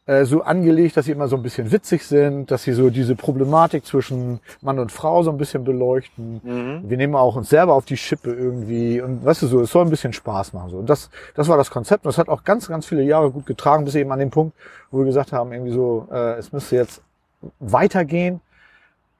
äh, 0.06 0.24
so 0.24 0.42
angelegt, 0.42 0.96
dass 0.96 1.06
sie 1.06 1.12
immer 1.12 1.28
so 1.28 1.36
ein 1.36 1.42
bisschen 1.42 1.72
witzig 1.72 2.04
sind, 2.04 2.50
dass 2.50 2.64
sie 2.64 2.74
so 2.74 2.90
diese 2.90 3.16
Problematik 3.16 3.86
zwischen 3.86 4.40
Mann 4.60 4.78
und 4.78 4.92
Frau 4.92 5.22
so 5.22 5.30
ein 5.30 5.38
bisschen 5.38 5.64
beleuchten. 5.64 6.40
Mhm. 6.42 6.90
Wir 6.90 6.96
nehmen 6.98 7.14
auch 7.14 7.36
uns 7.36 7.48
selber 7.48 7.72
auf 7.72 7.86
die 7.86 7.96
Schippe 7.96 8.32
irgendwie 8.32 9.00
und 9.00 9.24
weißt 9.24 9.42
du 9.42 9.46
so, 9.46 9.62
es 9.62 9.70
soll 9.70 9.84
ein 9.84 9.90
bisschen 9.90 10.12
Spaß 10.12 10.52
machen 10.52 10.70
so. 10.70 10.78
Und 10.78 10.90
das, 10.90 11.08
das 11.34 11.48
war 11.48 11.56
das 11.56 11.70
Konzept 11.70 12.04
und 12.04 12.10
das 12.10 12.18
hat 12.18 12.28
auch 12.28 12.44
ganz, 12.44 12.68
ganz 12.68 12.84
viele 12.84 13.02
Jahre 13.02 13.30
gut 13.30 13.46
getragen, 13.46 13.86
bis 13.86 13.94
eben 13.94 14.12
an 14.12 14.18
den 14.18 14.30
Punkt, 14.30 14.54
wo 14.90 14.98
wir 14.98 15.06
gesagt 15.06 15.32
haben, 15.32 15.52
irgendwie 15.52 15.72
so, 15.72 16.06
äh, 16.12 16.34
es 16.34 16.52
müsste 16.52 16.76
jetzt 16.76 17.00
weitergehen. 17.60 18.40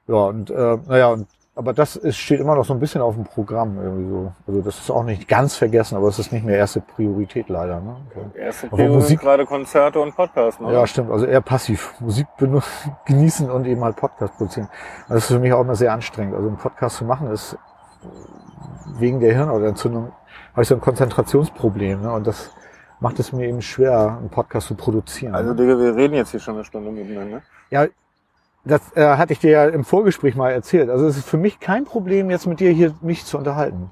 Ja 0.07 0.15
und 0.15 0.51
äh, 0.51 0.77
naja 0.87 1.07
und 1.07 1.27
aber 1.57 1.71
das 1.73 1.95
ist, 1.95 2.17
steht 2.17 2.41
immer 2.41 2.53
noch 2.55 2.65
so 2.65 2.73
ein 2.73 2.79
bisschen 2.81 3.01
auf 3.01 3.15
dem 3.15 3.23
Programm 3.23 3.77
irgendwie 3.81 4.09
so. 4.09 4.33
Also 4.45 4.61
das 4.61 4.77
ist 4.77 4.91
auch 4.91 5.03
nicht 5.03 5.27
ganz 5.27 5.55
vergessen, 5.55 5.95
aber 5.95 6.09
es 6.09 6.19
ist 6.19 6.31
nicht 6.33 6.45
mehr 6.45 6.57
erste 6.57 6.81
Priorität 6.81 7.47
leider. 7.47 7.79
Ne? 7.79 7.95
Okay. 8.09 8.39
Erste 8.39 8.67
Aber 8.67 8.75
Prio 8.77 8.93
Musik- 8.93 9.21
gerade 9.21 9.45
Konzerte 9.45 9.99
und 9.99 10.15
Podcasts, 10.15 10.59
ne? 10.59 10.73
Ja, 10.73 10.85
stimmt. 10.85 11.11
Also 11.11 11.25
eher 11.25 11.39
passiv. 11.41 11.93
Musik 12.01 12.27
genießen 13.05 13.49
und 13.49 13.65
eben 13.65 13.83
halt 13.83 13.95
Podcast 13.95 14.35
produzieren. 14.37 14.67
Das 15.07 15.19
ist 15.19 15.27
für 15.27 15.39
mich 15.39 15.53
auch 15.53 15.61
immer 15.61 15.75
sehr 15.75 15.93
anstrengend. 15.93 16.35
Also 16.35 16.47
einen 16.49 16.57
Podcast 16.57 16.97
zu 16.97 17.05
machen 17.05 17.31
ist 17.31 17.57
wegen 18.99 19.19
der 19.19 19.33
Hirnentzündung 19.33 20.11
habe 20.53 20.61
ich 20.61 20.67
so 20.67 20.75
ein 20.75 20.81
Konzentrationsproblem. 20.81 22.01
Ne? 22.01 22.11
Und 22.13 22.27
das 22.27 22.51
macht 22.99 23.19
es 23.19 23.31
mir 23.33 23.47
eben 23.47 23.61
schwer, 23.61 24.17
einen 24.19 24.29
Podcast 24.29 24.67
zu 24.67 24.75
produzieren. 24.75 25.35
Also 25.35 25.53
Digga, 25.53 25.77
wir 25.77 25.95
reden 25.95 26.13
jetzt 26.15 26.31
hier 26.31 26.39
schon 26.39 26.55
eine 26.55 26.63
Stunde 26.65 26.91
miteinander. 26.91 27.41
ja, 27.69 27.87
das 28.65 28.81
äh, 28.95 29.05
hatte 29.17 29.33
ich 29.33 29.39
dir 29.39 29.51
ja 29.51 29.65
im 29.67 29.85
Vorgespräch 29.85 30.35
mal 30.35 30.51
erzählt. 30.51 30.89
Also 30.89 31.07
es 31.07 31.17
ist 31.17 31.27
für 31.29 31.37
mich 31.37 31.59
kein 31.59 31.85
Problem, 31.85 32.29
jetzt 32.29 32.47
mit 32.47 32.59
dir 32.59 32.71
hier 32.71 32.93
mich 33.01 33.25
zu 33.25 33.37
unterhalten. 33.37 33.91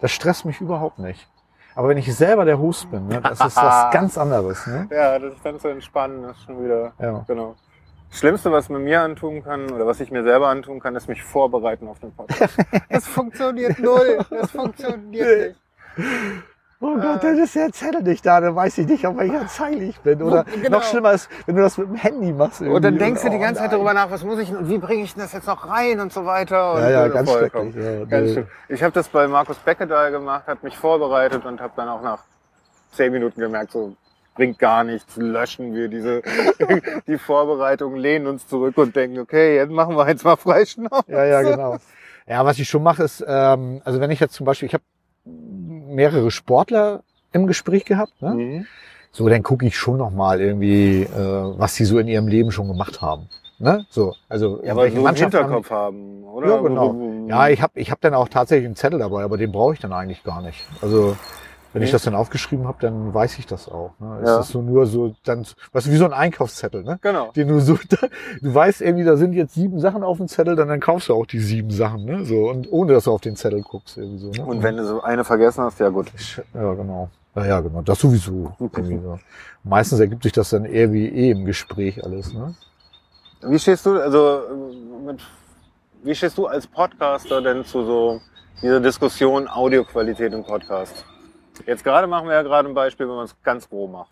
Das 0.00 0.10
stresst 0.12 0.44
mich 0.44 0.60
überhaupt 0.60 0.98
nicht. 0.98 1.28
Aber 1.74 1.88
wenn 1.88 1.96
ich 1.98 2.14
selber 2.14 2.44
der 2.44 2.58
Host 2.58 2.90
bin, 2.90 3.08
ne, 3.08 3.20
das 3.20 3.40
ist 3.40 3.56
was 3.56 3.90
ganz 3.92 4.18
anderes. 4.18 4.66
Ne? 4.66 4.88
Ja, 4.90 5.18
das 5.18 5.34
ist 5.34 5.44
dann 5.44 5.58
zu 5.58 5.68
entspannen, 5.68 6.22
das 6.22 6.36
ist 6.36 6.44
schon 6.44 6.62
wieder, 6.62 6.92
Ja. 6.98 7.24
genau. 7.26 7.54
Das 8.10 8.18
Schlimmste, 8.18 8.52
was 8.52 8.68
man 8.68 8.84
mir 8.84 9.00
antun 9.00 9.42
kann, 9.42 9.70
oder 9.70 9.86
was 9.86 9.98
ich 10.00 10.10
mir 10.10 10.22
selber 10.22 10.48
antun 10.48 10.80
kann, 10.80 10.94
ist 10.96 11.08
mich 11.08 11.22
vorbereiten 11.22 11.88
auf 11.88 11.98
den 11.98 12.12
Podcast. 12.12 12.58
Das 12.90 13.06
funktioniert 13.06 13.78
null. 13.78 14.18
Das 14.28 14.50
funktioniert 14.50 15.56
nicht. 15.96 16.42
Oh 16.84 16.96
Gott, 16.96 17.22
dann 17.22 17.38
ist 17.38 17.54
der 17.54 17.70
Zettel 17.70 18.02
nicht 18.02 18.26
da, 18.26 18.40
dann 18.40 18.56
weiß 18.56 18.76
ich 18.78 18.88
nicht, 18.88 19.06
auf 19.06 19.16
welcher 19.16 19.46
Zeile 19.46 19.84
ich 19.84 20.00
bin. 20.00 20.20
Oder 20.20 20.42
Genau. 20.44 20.78
noch 20.78 20.82
schlimmer 20.82 21.12
ist, 21.12 21.28
wenn 21.46 21.54
du 21.54 21.62
das 21.62 21.78
mit 21.78 21.86
dem 21.88 21.94
Handy 21.94 22.32
machst. 22.32 22.60
Und 22.60 22.68
dann 22.72 22.82
irgendwie. 22.94 22.98
denkst 23.04 23.22
du 23.22 23.30
die 23.30 23.36
Oh 23.36 23.40
ganze 23.40 23.60
Zeit 23.60 23.70
nein. 23.70 23.78
darüber 23.78 23.94
nach, 23.94 24.10
was 24.10 24.24
muss 24.24 24.40
ich 24.40 24.50
und 24.50 24.68
wie 24.68 24.78
bringe 24.78 25.04
ich 25.04 25.14
denn 25.14 25.22
das 25.22 25.32
jetzt 25.32 25.46
noch 25.46 25.68
rein 25.70 26.00
und 26.00 26.12
so 26.12 26.26
weiter. 26.26 26.72
Und 26.74 26.80
Ja, 26.80 26.90
ja, 26.90 27.06
äh, 27.06 27.10
ganz 27.10 27.30
vollkommen. 27.30 27.72
schrecklich. 27.72 27.98
Ja, 28.00 28.04
Ganz 28.06 28.26
nee. 28.26 28.32
schlimm. 28.32 28.46
Ich 28.68 28.82
habe 28.82 28.92
das 28.92 29.08
bei 29.08 29.28
Markus 29.28 29.58
Beckedahl 29.58 30.10
gemacht, 30.10 30.48
habe 30.48 30.58
mich 30.64 30.76
vorbereitet 30.76 31.46
und 31.46 31.60
habe 31.60 31.72
dann 31.76 31.88
auch 31.88 32.02
nach 32.02 32.24
zehn 32.90 33.12
Minuten 33.12 33.40
gemerkt, 33.40 33.70
so 33.70 33.94
bringt 34.34 34.58
gar 34.58 34.82
nichts, 34.82 35.14
löschen 35.16 35.74
wir 35.74 35.86
diese 35.86 36.22
die 37.06 37.18
Vorbereitung, 37.18 37.94
lehnen 37.94 38.26
uns 38.26 38.48
zurück 38.48 38.76
und 38.78 38.96
denken, 38.96 39.20
okay, 39.20 39.54
jetzt 39.54 39.70
machen 39.70 39.96
wir 39.96 40.08
jetzt 40.08 40.24
mal 40.24 40.34
Freischnauze. 40.36 41.04
Ja, 41.12 41.24
ja, 41.24 41.42
genau. 41.42 41.76
Ja, 42.26 42.44
was 42.44 42.58
ich 42.58 42.68
schon 42.68 42.82
mache, 42.82 43.04
ist, 43.04 43.24
ähm, 43.24 43.80
also 43.84 44.00
wenn 44.00 44.10
ich 44.10 44.18
jetzt 44.18 44.34
zum 44.34 44.46
Beispiel, 44.46 44.66
ich 44.66 44.74
habe 44.74 44.82
mehrere 45.94 46.30
Sportler 46.30 47.02
im 47.32 47.46
Gespräch 47.46 47.84
gehabt, 47.84 48.20
ne? 48.20 48.30
Mhm. 48.34 48.66
so 49.12 49.28
dann 49.28 49.42
gucke 49.42 49.66
ich 49.66 49.76
schon 49.76 49.98
noch 49.98 50.10
mal 50.10 50.40
irgendwie, 50.40 51.02
äh, 51.02 51.08
was 51.58 51.74
sie 51.74 51.84
so 51.84 51.98
in 51.98 52.08
ihrem 52.08 52.28
Leben 52.28 52.50
schon 52.52 52.68
gemacht 52.68 53.00
haben. 53.02 53.28
Ne? 53.58 53.86
So, 53.90 54.14
also 54.28 54.60
Ja, 54.64 54.72
aber 54.72 54.90
so 54.90 54.96
im 54.96 55.02
Mannschaften 55.02 55.36
haben- 55.38 55.44
Hinterkopf 55.44 55.70
haben, 55.70 56.24
oder? 56.24 56.48
Ja, 56.48 56.60
genau. 56.60 56.96
Ja, 57.28 57.48
ich 57.48 57.62
habe 57.62 57.78
ich 57.78 57.90
hab 57.90 58.00
dann 58.00 58.14
auch 58.14 58.28
tatsächlich 58.28 58.66
einen 58.66 58.74
Zettel 58.76 58.98
dabei, 58.98 59.22
aber 59.22 59.36
den 59.38 59.52
brauche 59.52 59.74
ich 59.74 59.80
dann 59.80 59.92
eigentlich 59.92 60.24
gar 60.24 60.42
nicht. 60.42 60.58
Also 60.80 61.16
wenn 61.72 61.82
ich 61.82 61.90
das 61.90 62.02
dann 62.02 62.14
aufgeschrieben 62.14 62.66
habe, 62.66 62.78
dann 62.80 63.14
weiß 63.14 63.38
ich 63.38 63.46
das 63.46 63.68
auch. 63.68 63.92
Ne? 63.98 64.18
Es 64.22 64.28
Ja. 64.28 64.40
ist 64.40 64.48
so 64.48 64.62
nur 64.62 64.86
so, 64.86 65.14
dann, 65.24 65.46
weißt 65.72 65.86
du, 65.86 65.90
wie 65.90 65.96
so 65.96 66.04
ein 66.04 66.12
Einkaufszettel, 66.12 66.82
ne? 66.84 66.98
Genau. 67.02 67.30
Den 67.32 67.48
du 67.48 67.60
so, 67.60 67.78
du 68.42 68.54
weißt 68.54 68.80
irgendwie, 68.82 69.04
da 69.04 69.16
sind 69.16 69.32
jetzt 69.32 69.54
sieben 69.54 69.80
Sachen 69.80 70.02
auf 70.02 70.18
dem 70.18 70.28
Zettel, 70.28 70.56
dann, 70.56 70.68
dann 70.68 70.80
kaufst 70.80 71.08
du 71.08 71.14
auch 71.14 71.26
die 71.26 71.38
sieben 71.40 71.70
Sachen, 71.70 72.04
ne? 72.04 72.24
So, 72.24 72.48
und 72.50 72.70
ohne 72.70 72.92
dass 72.92 73.04
du 73.04 73.12
auf 73.12 73.20
den 73.20 73.36
Zettel 73.36 73.62
guckst, 73.62 73.96
irgendwie 73.96 74.18
so. 74.18 74.30
Ne? 74.30 74.44
Und 74.44 74.62
wenn 74.62 74.76
du 74.76 74.84
so 74.86 75.02
eine 75.02 75.24
vergessen 75.24 75.64
hast, 75.64 75.78
ja 75.80 75.88
gut. 75.88 76.12
Ja, 76.54 76.74
genau. 76.74 77.08
Ja, 77.34 77.46
ja, 77.46 77.60
genau. 77.60 77.80
Das 77.82 77.98
sowieso. 77.98 78.52
Irgendwie 78.60 78.98
so. 78.98 79.18
Meistens 79.64 80.00
ergibt 80.00 80.22
sich 80.22 80.32
das 80.32 80.50
dann 80.50 80.64
eher 80.66 80.92
wie 80.92 81.08
eh 81.08 81.30
im 81.30 81.44
Gespräch 81.46 82.04
alles, 82.04 82.32
ne? 82.34 82.54
Wie 83.44 83.58
stehst 83.58 83.86
du, 83.86 83.98
also 84.00 84.42
äh, 84.50 85.06
mit, 85.06 85.20
wie 86.04 86.14
stehst 86.14 86.36
du 86.38 86.46
als 86.46 86.66
Podcaster 86.66 87.40
denn 87.42 87.64
zu 87.64 87.84
so 87.84 88.20
dieser 88.60 88.80
Diskussion 88.80 89.48
Audioqualität 89.48 90.32
im 90.32 90.44
Podcast? 90.44 91.04
Jetzt 91.66 91.84
gerade 91.84 92.06
machen 92.06 92.28
wir 92.28 92.34
ja 92.34 92.42
gerade 92.42 92.68
ein 92.68 92.74
Beispiel, 92.74 93.08
wenn 93.08 93.16
man 93.16 93.24
es 93.26 93.36
ganz 93.42 93.68
grob 93.68 93.92
macht. 93.92 94.10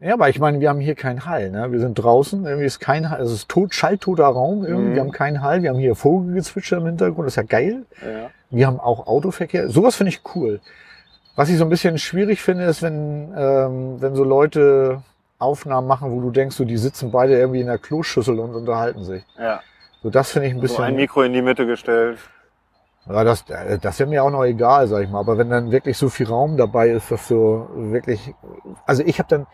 Ja, 0.00 0.14
aber 0.14 0.28
ich 0.28 0.38
meine, 0.38 0.60
wir 0.60 0.68
haben 0.68 0.78
hier 0.80 0.94
keinen 0.94 1.26
Hall. 1.26 1.50
Ne? 1.50 1.72
Wir 1.72 1.80
sind 1.80 1.94
draußen, 1.94 2.44
irgendwie 2.46 2.66
ist 2.66 2.78
kein 2.78 3.10
Hall, 3.10 3.20
es 3.20 3.32
ist 3.32 3.48
tot, 3.48 3.74
schalltoter 3.74 4.26
Raum, 4.26 4.64
irgendwie. 4.64 4.90
Mhm. 4.90 4.94
wir 4.94 5.00
haben 5.00 5.10
keinen 5.10 5.42
Hall, 5.42 5.62
wir 5.62 5.70
haben 5.70 5.78
hier 5.78 5.96
Vogelgezwitscher 5.96 6.76
im 6.76 6.86
Hintergrund, 6.86 7.26
das 7.26 7.32
ist 7.32 7.36
ja 7.36 7.42
geil. 7.42 7.84
Ja. 8.00 8.30
Wir 8.50 8.66
haben 8.68 8.78
auch 8.78 9.06
Autoverkehr, 9.08 9.68
sowas 9.68 9.96
finde 9.96 10.10
ich 10.10 10.20
cool. 10.36 10.60
Was 11.34 11.48
ich 11.48 11.56
so 11.58 11.64
ein 11.64 11.68
bisschen 11.70 11.98
schwierig 11.98 12.42
finde, 12.42 12.64
ist, 12.64 12.82
wenn, 12.82 13.32
ähm, 13.36 14.00
wenn 14.00 14.14
so 14.14 14.22
Leute 14.24 15.02
Aufnahmen 15.40 15.86
machen, 15.86 16.10
wo 16.12 16.20
du 16.20 16.30
denkst, 16.30 16.56
so, 16.56 16.64
die 16.64 16.76
sitzen 16.76 17.10
beide 17.10 17.36
irgendwie 17.38 17.60
in 17.60 17.66
der 17.68 17.78
Kloschüssel 17.78 18.38
und 18.38 18.54
unterhalten 18.54 19.04
sich. 19.04 19.24
ja. 19.38 19.60
So, 20.00 20.10
das 20.10 20.30
finde 20.30 20.46
ich 20.46 20.54
ein 20.54 20.58
So 20.58 20.62
bisschen. 20.62 20.84
ein 20.84 20.94
Mikro 20.94 21.22
in 21.22 21.32
die 21.32 21.42
Mitte 21.42 21.66
gestellt. 21.66 22.18
Ja, 23.08 23.24
das, 23.24 23.44
äh, 23.48 23.78
das 23.78 23.98
wäre 23.98 24.08
mir 24.08 24.22
auch 24.22 24.30
noch 24.30 24.44
egal, 24.44 24.86
sag 24.88 25.02
ich 25.02 25.10
mal. 25.10 25.20
Aber 25.20 25.38
wenn 25.38 25.50
dann 25.50 25.70
wirklich 25.70 25.96
so 25.96 26.08
viel 26.08 26.26
Raum 26.26 26.56
dabei 26.56 26.90
ist, 26.90 27.10
dass 27.10 27.28
so 27.28 27.68
wirklich, 27.74 28.34
also 28.86 29.02
ich 29.04 29.18
habe 29.18 29.28
dann 29.28 29.46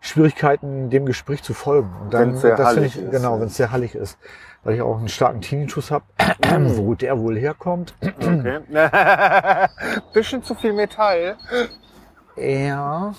Schwierigkeiten, 0.00 0.90
dem 0.90 1.06
Gespräch 1.06 1.42
zu 1.42 1.54
folgen. 1.54 1.90
Und 2.02 2.12
dann, 2.14 2.32
Wenn's 2.32 2.42
sehr 2.42 2.56
das 2.56 2.68
finde 2.74 2.80
hallig 2.82 2.96
ich, 2.96 3.02
ist, 3.04 3.10
genau, 3.10 3.40
wenn 3.40 3.46
es 3.46 3.56
sehr 3.56 3.70
hallig 3.72 3.94
ist, 3.94 4.18
weil 4.62 4.74
ich 4.74 4.82
auch 4.82 4.98
einen 4.98 5.08
starken 5.08 5.40
Tinnitus 5.40 5.90
habe, 5.90 6.04
wo 6.76 6.94
der 6.94 7.18
wohl 7.18 7.38
herkommt. 7.38 7.94
Okay. 8.02 8.60
Bisschen 10.12 10.42
zu 10.42 10.54
viel 10.54 10.72
Metall. 10.74 11.36
Ja. 12.36 13.14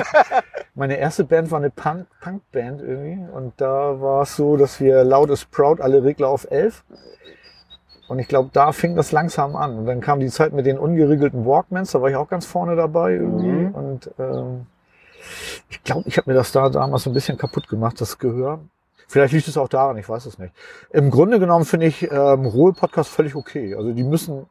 Meine 0.74 0.96
erste 0.96 1.24
Band 1.24 1.50
war 1.50 1.58
eine 1.58 1.70
Punk- 1.70 2.06
Punk-Band 2.20 2.80
irgendwie. 2.80 3.30
Und 3.32 3.60
da 3.60 4.00
war 4.00 4.22
es 4.22 4.36
so, 4.36 4.56
dass 4.56 4.80
wir 4.80 5.04
laut 5.04 5.30
is 5.30 5.44
proud 5.44 5.80
alle 5.80 6.02
Regler 6.04 6.28
auf 6.28 6.50
11. 6.50 6.84
Und 8.08 8.18
ich 8.18 8.28
glaube, 8.28 8.50
da 8.52 8.72
fing 8.72 8.96
das 8.96 9.12
langsam 9.12 9.56
an. 9.56 9.78
Und 9.78 9.86
dann 9.86 10.00
kam 10.00 10.20
die 10.20 10.28
Zeit 10.28 10.52
mit 10.52 10.66
den 10.66 10.78
ungeriegelten 10.78 11.46
Walkmans, 11.46 11.92
da 11.92 12.02
war 12.02 12.10
ich 12.10 12.16
auch 12.16 12.28
ganz 12.28 12.46
vorne 12.46 12.76
dabei 12.76 13.12
irgendwie. 13.12 13.46
Mhm. 13.46 13.74
Und 13.74 14.10
ähm, 14.18 14.66
ich 15.70 15.82
glaube, 15.82 16.08
ich 16.08 16.18
habe 16.18 16.30
mir 16.30 16.36
das 16.36 16.52
da 16.52 16.68
damals 16.68 17.04
so 17.04 17.10
ein 17.10 17.14
bisschen 17.14 17.38
kaputt 17.38 17.68
gemacht, 17.68 18.00
das 18.00 18.18
Gehör. 18.18 18.60
Vielleicht 19.08 19.32
liegt 19.32 19.48
es 19.48 19.56
auch 19.56 19.68
daran, 19.68 19.96
ich 19.96 20.08
weiß 20.08 20.26
es 20.26 20.38
nicht. 20.38 20.52
Im 20.90 21.10
Grunde 21.10 21.38
genommen 21.38 21.64
finde 21.64 21.86
ich 21.86 22.10
ähm, 22.10 22.46
rohe 22.46 22.72
Podcasts 22.72 23.14
völlig 23.14 23.34
okay. 23.34 23.74
Also 23.74 23.92
die 23.92 24.02
müssen. 24.02 24.46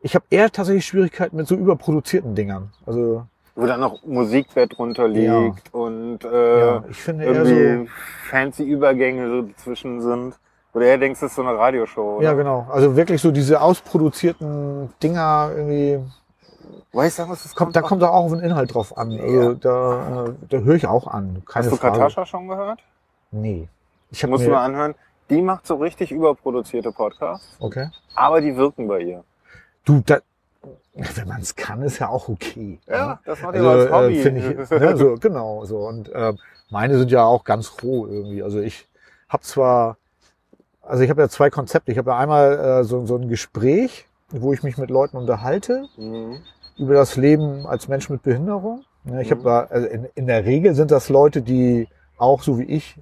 Ich 0.00 0.14
habe 0.14 0.24
eher 0.30 0.50
tatsächlich 0.50 0.86
Schwierigkeiten 0.86 1.36
mit 1.36 1.46
so 1.46 1.56
überproduzierten 1.56 2.34
Dingern. 2.34 2.72
Also 2.86 3.26
Wo 3.54 3.66
dann 3.66 3.80
noch 3.80 4.04
Musikbett 4.04 4.76
drunter 4.76 5.08
liegt 5.08 5.74
und 5.74 6.24
äh, 6.24 6.60
Ja, 6.60 6.84
ich 6.88 6.96
finde 6.96 7.24
eher 7.24 7.44
irgendwie 7.44 7.90
fancy 8.30 8.64
Übergänge 8.64 9.28
so 9.28 9.42
dazwischen 9.42 10.00
sind. 10.00 10.38
Oder 10.78 10.86
er 10.86 10.98
denkt, 10.98 11.16
es 11.16 11.22
ist 11.24 11.34
so 11.34 11.42
eine 11.42 11.58
Radioshow. 11.58 12.18
Oder? 12.18 12.24
Ja, 12.24 12.32
genau. 12.34 12.66
Also 12.70 12.94
wirklich 12.94 13.20
so 13.20 13.32
diese 13.32 13.60
ausproduzierten 13.60 14.90
Dinger 15.02 15.50
irgendwie. 15.56 15.98
Weißt 16.92 17.18
du, 17.18 17.28
was 17.28 17.42
das 17.42 17.54
Kommt, 17.56 17.74
da 17.74 17.82
kommt 17.82 18.04
auch 18.04 18.12
auf 18.12 18.30
den 18.30 18.40
Inhalt 18.40 18.72
drauf 18.72 18.96
an. 18.96 19.10
Also 19.20 19.54
da, 19.54 20.26
äh, 20.26 20.32
da 20.48 20.58
höre 20.58 20.76
ich 20.76 20.86
auch 20.86 21.08
an. 21.08 21.42
Keine 21.46 21.64
Hast 21.66 21.72
du 21.72 21.76
Frage. 21.76 21.98
Katascha 21.98 22.24
schon 22.24 22.46
gehört? 22.46 22.78
Nee. 23.32 23.68
Ich 24.12 24.20
du 24.20 24.28
mir, 24.28 24.48
mal 24.48 24.64
anhören. 24.64 24.94
Die 25.30 25.42
macht 25.42 25.66
so 25.66 25.74
richtig 25.74 26.12
überproduzierte 26.12 26.92
Podcasts, 26.92 27.56
Okay. 27.58 27.90
aber 28.14 28.40
die 28.40 28.56
wirken 28.56 28.86
bei 28.86 29.00
ihr. 29.00 29.24
Du, 29.84 30.00
da, 30.06 30.18
wenn 30.94 31.26
man 31.28 31.40
es 31.40 31.56
kann, 31.56 31.82
ist 31.82 31.98
ja 31.98 32.08
auch 32.08 32.28
okay. 32.28 32.78
Ja, 32.86 33.18
das 33.24 33.42
macht 33.42 33.56
Also, 33.56 33.68
als 33.68 33.90
Hobby. 33.90 34.18
äh, 34.20 34.22
finde 34.22 34.40
ich, 34.62 34.70
ne, 34.70 34.96
so, 34.96 35.16
genau, 35.16 35.64
so. 35.64 35.80
Und 35.88 36.10
ähm, 36.14 36.38
meine 36.70 36.96
sind 36.96 37.10
ja 37.10 37.24
auch 37.24 37.42
ganz 37.44 37.72
roh 37.82 38.06
irgendwie. 38.06 38.42
Also 38.42 38.60
ich 38.60 38.86
habe 39.28 39.42
zwar, 39.42 39.96
also 40.88 41.02
ich 41.04 41.10
habe 41.10 41.20
ja 41.22 41.28
zwei 41.28 41.50
Konzepte. 41.50 41.92
Ich 41.92 41.98
habe 41.98 42.10
ja 42.10 42.18
einmal 42.18 42.58
äh, 42.58 42.84
so, 42.84 43.06
so 43.06 43.16
ein 43.16 43.28
Gespräch, 43.28 44.06
wo 44.30 44.52
ich 44.52 44.62
mich 44.62 44.76
mit 44.78 44.90
Leuten 44.90 45.16
unterhalte 45.16 45.88
Mhm. 45.96 46.40
über 46.76 46.94
das 46.94 47.16
Leben 47.16 47.66
als 47.66 47.88
Mensch 47.88 48.08
mit 48.10 48.22
Behinderung. 48.22 48.84
Ne, 49.04 49.22
Ich 49.22 49.30
Mhm. 49.30 49.44
habe 49.44 49.70
also 49.70 49.86
in, 49.86 50.08
in 50.14 50.26
der 50.26 50.44
Regel 50.44 50.74
sind 50.74 50.90
das 50.90 51.08
Leute, 51.08 51.42
die 51.42 51.88
auch 52.18 52.42
so 52.42 52.58
wie 52.58 52.64
ich 52.64 52.96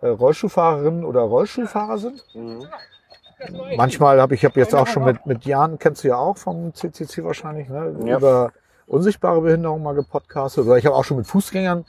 äh, 0.00 0.08
Rollstuhlfahrerinnen 0.08 1.04
oder 1.04 1.20
Rollstuhlfahrer 1.20 1.98
sind. 1.98 2.24
Mhm. 2.34 2.66
Manchmal 3.76 4.20
habe 4.20 4.34
ich, 4.34 4.44
habe 4.44 4.58
jetzt 4.60 4.74
auch 4.74 4.86
schon 4.86 5.04
mit, 5.04 5.26
mit 5.26 5.44
Jan, 5.44 5.78
kennst 5.78 6.04
du 6.04 6.08
ja 6.08 6.16
auch 6.16 6.36
vom 6.36 6.72
CCC 6.74 7.24
wahrscheinlich, 7.24 7.68
ne? 7.68 7.94
Ja. 8.06 8.16
über 8.18 8.52
unsichtbare 8.86 9.40
Behinderung 9.40 9.82
mal 9.82 9.94
gepodcastet. 9.94 10.66
Oder 10.66 10.76
ich 10.76 10.86
habe 10.86 10.94
auch 10.94 11.04
schon 11.04 11.16
mit 11.18 11.26
Fußgängern, 11.26 11.84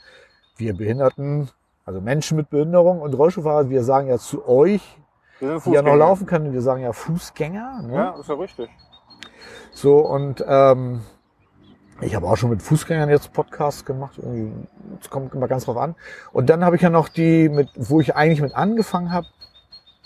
wir 0.56 0.74
Behinderten, 0.76 1.48
also 1.84 2.00
Menschen 2.00 2.36
mit 2.36 2.50
Behinderung 2.50 3.00
und 3.00 3.14
Rollstuhlfahrer, 3.14 3.70
wir 3.70 3.84
sagen 3.84 4.08
ja 4.08 4.18
zu 4.18 4.46
euch, 4.48 4.82
die 5.40 5.70
ja 5.70 5.82
noch 5.82 5.96
laufen 5.96 6.26
können, 6.26 6.52
wir 6.52 6.62
sagen 6.62 6.82
ja 6.82 6.92
Fußgänger. 6.92 7.82
Ne? 7.82 7.94
Ja, 7.94 8.10
ist 8.18 8.28
ja 8.28 8.34
richtig. 8.34 8.70
So 9.72 9.98
und 9.98 10.44
ähm, 10.46 11.02
ich 12.00 12.14
habe 12.14 12.26
auch 12.26 12.36
schon 12.36 12.50
mit 12.50 12.62
Fußgängern 12.62 13.08
jetzt 13.08 13.32
Podcasts 13.32 13.84
gemacht. 13.84 14.18
Es 15.00 15.08
kommt 15.08 15.34
immer 15.34 15.48
ganz 15.48 15.64
drauf 15.64 15.78
an. 15.78 15.94
Und 16.32 16.50
dann 16.50 16.64
habe 16.64 16.76
ich 16.76 16.82
ja 16.82 16.90
noch 16.90 17.08
die, 17.08 17.48
mit, 17.48 17.70
wo 17.74 18.00
ich 18.00 18.14
eigentlich 18.14 18.42
mit 18.42 18.54
angefangen 18.54 19.12
habe, 19.12 19.26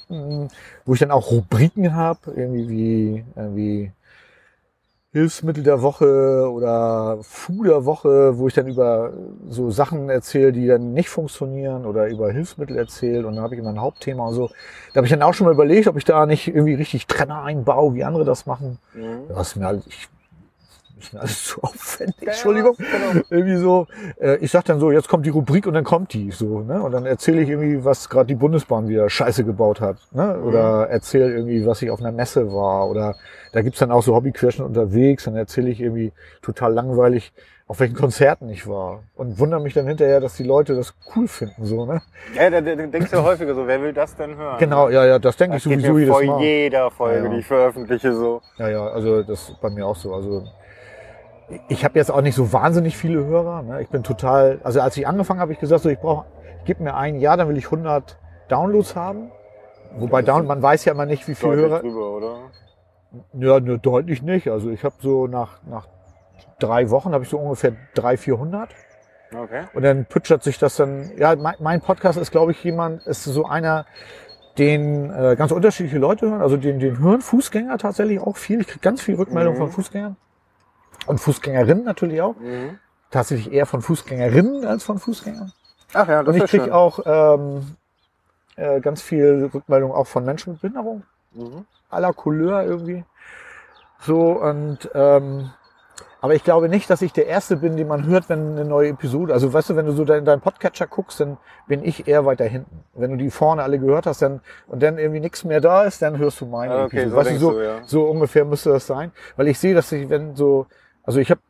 mh, 0.09 0.49
wo 0.85 0.95
ich 0.95 1.01
dann 1.01 1.11
auch 1.11 1.31
Rubriken 1.31 1.95
habe, 1.95 2.33
irgendwie 2.35 2.69
wie, 2.69 3.25
irgendwie 3.35 3.93
Hilfsmittel 5.13 5.65
der 5.65 5.83
Woche 5.83 6.49
oder 6.53 7.19
Fu 7.23 7.65
der 7.65 7.85
Woche, 7.85 8.39
wo 8.39 8.47
ich 8.47 8.55
dann 8.55 8.69
über 8.69 9.13
so 9.49 9.71
Sachen 9.71 10.09
erzähle, 10.09 10.53
die 10.53 10.69
dann 10.69 10.93
nicht 10.93 11.09
funktionieren 11.09 11.85
oder 11.85 12.07
über 12.07 12.31
Hilfsmittel 12.31 12.77
erzähle 12.77 13.27
und 13.27 13.35
dann 13.35 13.43
habe 13.43 13.55
ich 13.55 13.61
immer 13.61 13.71
ein 13.71 13.81
Hauptthema 13.81 14.29
und 14.29 14.35
so. 14.35 14.51
Da 14.93 14.99
habe 14.99 15.07
ich 15.07 15.13
dann 15.13 15.23
auch 15.23 15.35
schon 15.35 15.47
mal 15.47 15.55
überlegt, 15.55 15.89
ob 15.89 15.97
ich 15.97 16.05
da 16.05 16.27
nicht 16.27 16.47
irgendwie 16.47 16.75
richtig 16.75 17.09
Trenner 17.09 17.43
einbaue, 17.43 17.95
wie 17.95 18.05
andere 18.05 18.25
das 18.25 18.47
machen. 18.47 18.79
Mhm. 18.95 19.23
Das 19.29 19.49
ist 19.49 19.57
mir 19.57 19.67
alles, 19.67 19.85
ich, 19.89 20.09
ist 21.03 21.13
mir 21.13 21.21
alles 21.21 21.45
zu 21.45 21.63
aufwendig, 21.63 22.17
Ja, 22.23 22.29
Entschuldigung. 22.29 22.77
genau. 22.77 23.23
Irgendwie 23.31 23.57
so, 23.57 23.87
äh, 24.21 24.37
ich 24.37 24.51
sag 24.51 24.65
dann 24.65 24.81
so, 24.81 24.91
jetzt 24.91 25.09
kommt 25.09 25.27
die 25.27 25.31
Rubrik 25.31 25.67
und 25.67 25.75
dann 25.75 25.85
kommt 25.85 26.13
die 26.13 26.31
so, 26.31 26.61
ne? 26.61 26.83
Und 26.83 26.93
dann 26.93 27.07
erzähle 27.07 27.43
ich 27.43 27.49
irgendwie, 27.49 27.85
was 27.85 28.09
gerade 28.09 28.27
die 28.27 28.35
Bundesbahn 28.35 28.89
wieder 28.89 29.09
Scheiße 29.11 29.45
gebaut 29.45 29.81
hat, 29.81 29.97
ne? 30.13 30.39
Oder 30.41 30.89
erzähle 30.89 31.33
irgendwie, 31.33 31.67
was 31.67 31.83
ich 31.83 31.91
auf 31.91 32.01
einer 32.01 32.13
Messe 32.13 32.53
war. 32.53 32.89
Oder 32.89 33.15
da 33.53 33.63
gibt's 33.63 33.79
dann 33.81 33.91
auch 33.91 34.03
so 34.03 34.15
Hobbyquerschen 34.15 34.65
unterwegs, 34.65 35.25
dann 35.25 35.37
erzähle 35.37 35.71
ich 35.71 35.81
irgendwie 35.81 36.13
total 36.43 36.73
langweilig, 36.73 37.33
auf 37.67 37.79
welchen 37.79 37.95
Konzerten 37.95 38.49
ich 38.49 38.67
war. 38.67 39.05
Und 39.15 39.39
wundere 39.39 39.61
mich 39.61 39.75
dann 39.75 39.87
hinterher, 39.87 40.19
dass 40.19 40.35
die 40.35 40.43
Leute 40.43 40.75
das 40.75 40.93
cool 41.15 41.29
finden, 41.29 41.65
so, 41.65 41.87
ne? 41.87 42.03
Ja, 42.35 42.51
da, 42.51 42.61
da 42.61 42.75
denkst 42.75 43.13
du 43.13 43.23
häufiger 43.23 43.55
so, 43.55 43.65
wer 43.69 43.81
will 43.81 43.93
das 43.93 44.17
denn 44.17 44.37
hören? 44.37 44.59
Genau, 44.59 44.89
ja, 44.89 45.07
ja, 45.07 45.21
das 45.21 45.37
denke 45.37 45.57
ich 45.57 45.63
sowieso 45.63 45.97
jedes 45.97 46.13
vor 46.13 46.25
Mal. 46.25 46.43
jeder 46.43 46.91
Folge, 46.91 47.19
Ja, 47.19 47.25
ja. 47.27 47.31
die 47.31 47.39
ich 47.39 47.47
veröffentliche, 47.47 48.13
so. 48.13 48.43
Ja, 48.59 48.69
ja, 48.69 48.87
also 48.89 49.23
das 49.23 49.51
ist 49.51 49.61
bei 49.61 49.71
mir 49.71 49.87
auch 49.87 49.95
so. 49.95 50.13
Also 50.15 50.45
ich 51.69 51.85
habe 51.85 51.99
jetzt 51.99 52.11
auch 52.11 52.21
nicht 52.23 52.35
so 52.35 52.53
wahnsinnig 52.53 52.97
viele 52.97 53.25
Hörer. 53.25 53.63
Ne? 53.63 53.83
Ich 53.83 53.89
bin 53.89 54.03
total, 54.03 54.61
also 54.63 54.81
als 54.81 54.97
ich 54.97 55.07
angefangen 55.07 55.41
habe, 55.41 55.53
ich 55.53 55.59
gesagt, 55.59 55.83
so 55.83 55.89
ich 55.89 55.99
brauche, 55.99 56.27
gib 56.65 56.81
mir 56.81 56.95
ein 56.95 57.17
Jahr, 57.17 57.37
dann 57.37 57.49
will 57.49 57.57
ich 57.57 57.67
100 57.67 58.19
Downloads 58.49 58.95
haben. 58.97 59.31
Wobei 59.99 60.23
Down, 60.23 60.47
man 60.47 60.63
weiß 60.63 60.85
ja 60.85 60.93
immer 60.93 61.07
nicht, 61.07 61.27
wie 61.27 61.35
viele 61.35 61.57
Hörer. 61.57 61.81
drüber, 61.81 62.11
oder? 62.17 62.37
Ja, 63.33 63.59
nur 63.59 63.79
deutlich 63.79 64.23
nicht. 64.23 64.49
Also 64.49 64.71
ich 64.71 64.85
habe 64.85 64.95
so 65.01 65.27
nach 65.27 65.61
nach 65.69 65.89
drei 66.61 66.91
Wochen 66.91 67.13
habe 67.13 67.25
ich 67.25 67.31
so 67.31 67.39
ungefähr 67.39 67.73
300, 67.95 68.21
400 68.21 68.69
Okay. 69.33 69.63
und 69.75 69.83
dann 69.85 70.05
pütschert 70.07 70.43
sich 70.45 70.59
das 70.59 70.77
dann. 70.77 71.11
Ja, 71.17 71.35
mein, 71.37 71.55
mein 71.61 71.81
Podcast 71.81 72.19
ist, 72.19 72.31
glaube 72.31 72.53
ich, 72.53 72.63
jemand 72.63 73.05
ist 73.07 73.25
so 73.25 73.47
einer, 73.47 73.87
den 74.59 75.11
äh, 75.11 75.35
ganz 75.37 75.51
unterschiedliche 75.53 75.99
Leute 75.99 76.31
hören. 76.31 76.41
Also 76.43 76.57
den, 76.57 76.79
den 76.79 76.99
hören 77.01 77.21
Fußgänger 77.21 77.79
tatsächlich 77.79 78.21
auch 78.21 78.37
viel. 78.37 78.61
Ich 78.61 78.67
kriege 78.69 78.81
ganz 78.81 79.01
viel 79.03 79.15
Rückmeldung 79.17 79.55
Mhm. 79.55 79.59
von 79.59 79.71
Fußgängern 79.71 80.17
und 81.11 81.19
Fußgängerinnen 81.19 81.85
natürlich 81.85 82.23
auch. 82.23 82.37
Mhm. 82.37 82.79
Tatsächlich 83.11 83.53
eher 83.53 83.67
von 83.67 83.83
Fußgängerinnen 83.83 84.65
als 84.65 84.85
von 84.85 84.99
Fußgängern. 84.99 85.53
Ach 85.93 86.09
ja, 86.09 86.23
das 86.23 86.35
Und 86.35 86.43
ich 86.43 86.49
kriege 86.51 86.73
auch 86.75 87.01
ähm, 87.05 87.77
äh, 88.57 88.81
ganz 88.81 89.03
viel 89.03 89.51
Rückmeldung 89.53 89.93
auch 89.93 90.07
von 90.07 90.25
Menschen 90.25 90.53
mit 90.53 90.63
Behinderung 90.63 91.03
Mhm. 91.33 91.65
aller 91.91 92.13
Couleur 92.13 92.65
irgendwie. 92.65 93.05
So 94.01 94.33
und 94.33 94.91
ähm, 94.95 95.51
aber 96.23 96.35
ich 96.35 96.45
glaube 96.45 96.69
nicht, 96.69 96.91
dass 96.91 97.01
ich 97.03 97.13
der 97.15 97.27
Erste 97.29 97.57
bin, 97.57 97.77
den 97.77 97.89
man 97.89 98.05
hört, 98.07 98.29
wenn 98.29 98.51
eine 98.53 98.65
neue 98.67 98.91
Episode. 98.91 99.33
Also 99.33 99.53
weißt 99.53 99.71
du, 99.71 99.77
wenn 99.77 99.87
du 99.87 99.93
so 99.93 100.03
in 100.05 100.25
deinen 100.25 100.41
Podcatcher 100.43 100.87
guckst, 100.87 101.21
dann 101.21 101.39
bin 101.67 101.83
ich 101.83 102.07
eher 102.09 102.27
weiter 102.27 102.45
hinten. 102.45 102.85
Wenn 102.95 103.13
du 103.13 103.17
die 103.17 103.31
vorne 103.31 103.63
alle 103.63 103.79
gehört 103.79 104.07
hast, 104.07 104.21
dann 104.23 104.41
und 104.67 104.83
dann 104.83 104.99
irgendwie 104.99 105.21
nichts 105.21 105.45
mehr 105.45 105.61
da 105.63 105.85
ist, 105.85 106.03
dann 106.03 106.19
hörst 106.19 106.41
du 106.41 106.47
meine 106.47 106.75
Ah, 106.75 106.85
okay, 106.85 107.03
Episode. 107.03 107.11
so 107.11 107.17
weißt 107.17 107.31
du, 107.31 107.39
so, 107.39 107.51
du, 107.53 107.65
ja. 107.65 107.75
so 107.87 108.03
ungefähr 108.05 108.45
müsste 108.45 108.71
das 108.71 108.87
sein, 108.87 109.13
weil 109.37 109.49
ich 109.49 109.59
sehe, 109.59 109.75
dass 109.75 109.91
ich 109.93 110.11
wenn 110.11 110.35
so, 110.37 110.67
also 111.05 111.21
ich 111.21 111.31
habe 111.31 111.41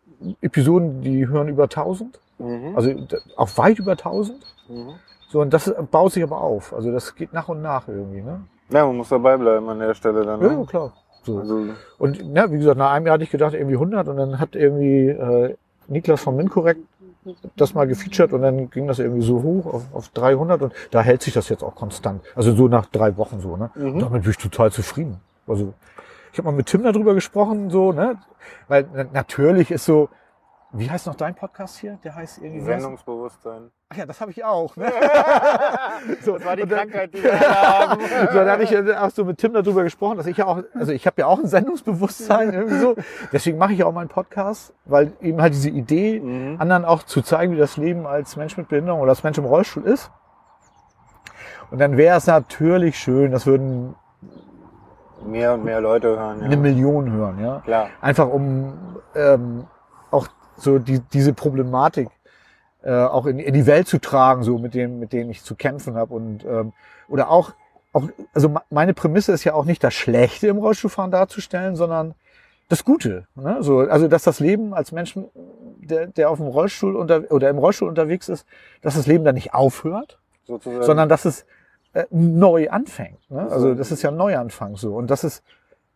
Episoden, 0.41 1.01
die 1.03 1.27
hören 1.29 1.49
über 1.49 1.65
1000, 1.69 2.19
Mhm. 2.39 2.75
also 2.75 2.91
auch 3.37 3.49
weit 3.59 3.79
über 3.79 3.97
1000. 3.97 4.39
Mhm. 4.69 4.91
So 5.29 5.41
und 5.41 5.53
das 5.53 5.73
baut 5.91 6.13
sich 6.13 6.23
aber 6.23 6.41
auf. 6.41 6.73
Also 6.73 6.91
das 6.91 7.15
geht 7.15 7.33
nach 7.33 7.49
und 7.49 7.61
nach 7.63 7.87
irgendwie, 7.89 8.23
ne? 8.23 8.41
Ja, 8.71 8.87
man 8.87 8.97
muss 8.97 9.09
dabei 9.11 9.37
bleiben 9.37 9.69
an 9.69 9.79
der 9.79 9.95
Stelle 9.95 10.25
dann. 10.25 10.41
Ja, 10.41 10.49
Ne? 10.49 10.65
klar. 10.67 10.93
So. 11.23 11.39
Also, 11.39 11.67
Und 11.99 12.23
ja, 12.35 12.51
wie 12.51 12.57
gesagt, 12.59 12.79
nach 12.79 12.93
einem 12.93 13.07
Jahr 13.07 13.15
hatte 13.15 13.25
ich 13.25 13.31
gedacht, 13.31 13.53
irgendwie 13.55 13.77
100 13.77 14.09
und 14.09 14.17
dann 14.17 14.39
hat 14.41 14.57
irgendwie 14.57 15.09
äh, 15.09 15.55
Niklas 15.89 16.23
von 16.23 16.35
Mincorrect 16.37 16.81
das 17.57 17.75
mal 17.75 17.87
gefeatured 17.87 18.33
und 18.33 18.41
dann 18.43 18.71
ging 18.71 18.87
das 18.87 18.99
irgendwie 18.99 19.21
so 19.23 19.43
hoch 19.43 19.67
auf, 19.67 19.83
auf 19.93 20.09
300 20.09 20.63
und 20.63 20.73
da 20.91 21.03
hält 21.03 21.21
sich 21.23 21.35
das 21.35 21.51
jetzt 21.51 21.63
auch 21.63 21.75
konstant. 21.75 22.23
Also 22.35 22.55
so 22.55 22.69
nach 22.69 22.87
drei 22.87 23.17
Wochen 23.19 23.41
so, 23.41 23.57
ne? 23.59 23.71
Mhm. 23.75 23.99
Damit 23.99 24.23
bin 24.23 24.31
ich 24.31 24.39
total 24.39 24.73
zufrieden. 24.73 25.21
Also 25.47 25.75
ich 26.33 26.39
habe 26.39 26.47
mal 26.51 26.57
mit 26.57 26.67
Tim 26.67 26.83
darüber 26.83 27.15
gesprochen, 27.15 27.71
so, 27.71 27.93
ne? 27.93 28.19
Weil 28.69 28.89
na, 28.93 29.05
natürlich 29.13 29.71
ist 29.71 29.85
so, 29.85 30.09
wie 30.73 30.89
heißt 30.89 31.09
noch 31.09 31.17
dein 31.17 31.35
Podcast 31.35 31.79
hier? 31.79 31.99
Der 32.05 32.15
heißt 32.15 32.39
irgendwie. 32.39 32.61
Sendungsbewusstsein. 32.65 33.73
Ach 33.89 33.97
ja, 33.97 34.07
das 34.07 34.21
habe 34.21 34.31
ich 34.31 34.45
auch. 34.45 34.77
Ne? 34.77 34.87
so, 36.23 36.37
Das 36.37 36.45
war 36.47 36.55
die 36.55 36.63
dann- 36.65 36.79
Krankheit, 36.89 37.13
die 37.13 37.25
wir 37.25 37.41
haben. 37.41 38.01
so, 38.29 38.35
dann 38.39 38.49
hatte 38.49 38.63
ich 38.63 38.71
ja 38.71 39.05
auch 39.05 39.11
so 39.11 39.25
mit 39.25 39.39
Tim 39.39 39.53
darüber 39.53 39.83
gesprochen, 39.83 40.17
dass 40.19 40.27
ich 40.27 40.37
ja 40.37 40.47
auch, 40.47 40.63
also 40.75 40.93
ich 40.93 41.05
habe 41.07 41.17
ja 41.19 41.27
auch 41.27 41.41
ein 41.41 41.49
Sendungsbewusstsein 41.49 42.53
irgendwie 42.53 42.79
so. 42.79 42.95
Deswegen 43.33 43.59
mache 43.59 43.73
ich 43.73 43.83
auch 43.83 43.93
meinen 43.93 44.09
Podcast, 44.09 44.73
weil 44.85 45.13
eben 45.21 45.43
halt 45.43 45.55
diese 45.55 45.71
Idee, 45.71 46.21
Mhm. 46.21 46.61
anderen 46.61 46.85
auch 46.85 47.03
zu 47.03 47.21
zeigen, 47.23 47.53
wie 47.55 47.59
das 47.59 47.77
Leben 47.77 48.07
als 48.07 48.37
Mensch 48.37 48.57
mit 48.57 48.69
Behinderung 48.69 49.01
oder 49.01 49.11
als 49.11 49.25
Mensch 49.25 49.39
im 49.39 49.47
Rollstuhl 49.47 49.83
ist. 49.85 50.13
Und 51.73 51.79
dann 51.79 51.97
wäre 51.97 52.17
es 52.17 52.27
natürlich 52.29 52.97
schön, 52.97 53.33
das 53.33 53.45
würden 53.47 53.97
Mehr 55.25 55.55
und 55.55 55.65
mehr 55.65 55.81
Leute 55.81 56.09
hören, 56.09 56.43
eine 56.43 56.55
ja. 56.55 56.61
Million 56.61 57.11
hören, 57.13 57.39
ja. 57.39 57.61
Klar. 57.61 57.91
Einfach 58.01 58.29
um 58.29 58.73
ähm, 59.15 59.67
auch 60.11 60.29
so 60.57 60.79
die, 60.79 61.01
diese 61.13 61.33
Problematik 61.33 62.09
äh, 62.83 62.93
auch 62.93 63.27
in, 63.27 63.39
in 63.39 63.55
die 63.55 63.67
Welt 63.67 63.87
zu 63.89 63.99
tragen, 63.99 64.43
so 64.43 64.59
mit 64.59 64.75
dem, 64.75 64.99
mit 64.99 65.13
denen 65.13 65.31
ich 65.31 65.43
zu 65.43 65.55
kämpfen 65.55 65.97
habe 65.97 66.15
und 66.15 66.45
ähm, 66.45 66.73
oder 67.09 67.31
auch 67.31 67.53
auch 67.93 68.09
also 68.33 68.49
me- 68.49 68.63
meine 68.71 68.95
Prämisse 68.95 69.33
ist 69.33 69.45
ja 69.45 69.55
auch 69.55 69.65
nicht 69.65 69.83
das 69.83 69.95
Schlechte 69.95 70.47
im 70.47 70.59
Rollstuhlfahren 70.59 71.11
darzustellen, 71.11 71.75
sondern 71.77 72.15
das 72.69 72.85
Gute. 72.85 73.27
Ne? 73.35 73.59
So, 73.61 73.81
also 73.81 74.07
dass 74.07 74.23
das 74.23 74.39
Leben 74.39 74.75
als 74.75 74.93
Mensch, 74.93 75.19
der, 75.81 76.07
der 76.07 76.31
auf 76.31 76.39
dem 76.39 76.47
Rollstuhl 76.47 76.95
unter, 76.95 77.31
oder 77.31 77.51
im 77.51 77.59
Rollstuhl 77.59 77.89
unterwegs 77.89 78.29
ist, 78.29 78.47
dass 78.81 78.95
das 78.95 79.07
Leben 79.07 79.25
da 79.25 79.33
nicht 79.33 79.55
aufhört, 79.55 80.21
Sozusagen. 80.45 80.85
sondern 80.85 81.09
dass 81.09 81.25
es 81.25 81.47
äh, 81.93 82.05
neu 82.11 82.69
anfängt. 82.71 83.19
Ne? 83.31 83.47
Also 83.51 83.75
das 83.75 83.91
ist 83.93 84.03
ja 84.03 84.11
ein 84.11 84.17
Neuanfang 84.17 84.77
so. 84.77 84.95
Und 84.95 85.11
dass 85.11 85.25
es 85.25 85.43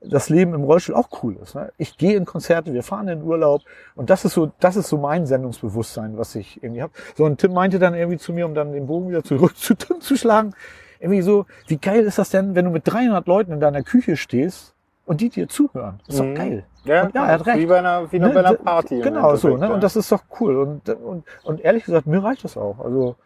das 0.06 0.28
Leben 0.28 0.52
im 0.52 0.64
Rollstuhl 0.64 0.94
auch 0.94 1.08
cool 1.22 1.36
ist. 1.42 1.54
Ne? 1.54 1.72
Ich 1.78 1.96
gehe 1.96 2.14
in 2.16 2.26
Konzerte, 2.26 2.74
wir 2.74 2.82
fahren 2.82 3.08
in 3.08 3.22
Urlaub 3.22 3.62
und 3.94 4.10
das 4.10 4.24
ist 4.26 4.34
so, 4.34 4.52
das 4.60 4.76
ist 4.76 4.88
so 4.88 4.98
mein 4.98 5.24
Sendungsbewusstsein, 5.26 6.18
was 6.18 6.34
ich 6.34 6.62
irgendwie 6.62 6.82
habe. 6.82 6.92
So 7.16 7.24
und 7.24 7.38
Tim 7.40 7.54
meinte 7.54 7.78
dann 7.78 7.94
irgendwie 7.94 8.18
zu 8.18 8.32
mir, 8.34 8.44
um 8.44 8.54
dann 8.54 8.72
den 8.72 8.86
Bogen 8.86 9.08
wieder 9.08 9.24
zurück 9.24 9.56
zu 9.56 9.74
Tim 9.74 10.00
zu 10.00 10.16
schlagen, 10.16 10.52
irgendwie 11.00 11.22
so, 11.22 11.46
wie 11.68 11.78
geil 11.78 12.04
ist 12.04 12.18
das 12.18 12.28
denn, 12.30 12.54
wenn 12.54 12.66
du 12.66 12.70
mit 12.70 12.82
300 12.86 13.26
Leuten 13.26 13.52
in 13.52 13.60
deiner 13.60 13.82
Küche 13.82 14.16
stehst 14.18 14.74
und 15.06 15.20
die 15.22 15.30
dir 15.30 15.48
zuhören? 15.48 16.00
Das 16.06 16.16
ist 16.16 16.22
Mhm. 16.22 16.34
doch 16.34 16.40
geil. 16.42 16.64
Ja, 16.84 17.04
Und 17.04 17.14
ja, 17.14 17.26
er 17.26 17.32
hat 17.32 17.46
recht. 17.46 17.58
Wie 17.60 17.66
bei 17.66 17.78
einer, 17.78 18.12
wie 18.12 18.18
Ne, 18.18 18.28
bei 18.28 18.40
einer 18.40 18.54
Party. 18.54 19.00
Genau, 19.00 19.36
so, 19.36 19.56
ne? 19.56 19.68
ja. 19.68 19.72
Und 19.72 19.82
das 19.82 19.96
ist 19.96 20.12
doch 20.12 20.22
cool. 20.38 20.56
Und, 20.58 20.88
und, 20.90 21.24
und 21.44 21.60
ehrlich 21.62 21.84
gesagt, 21.84 22.06
mir 22.06 22.22
reicht 22.22 22.44
das 22.44 22.58
auch. 22.58 22.78
Also, 22.78 23.16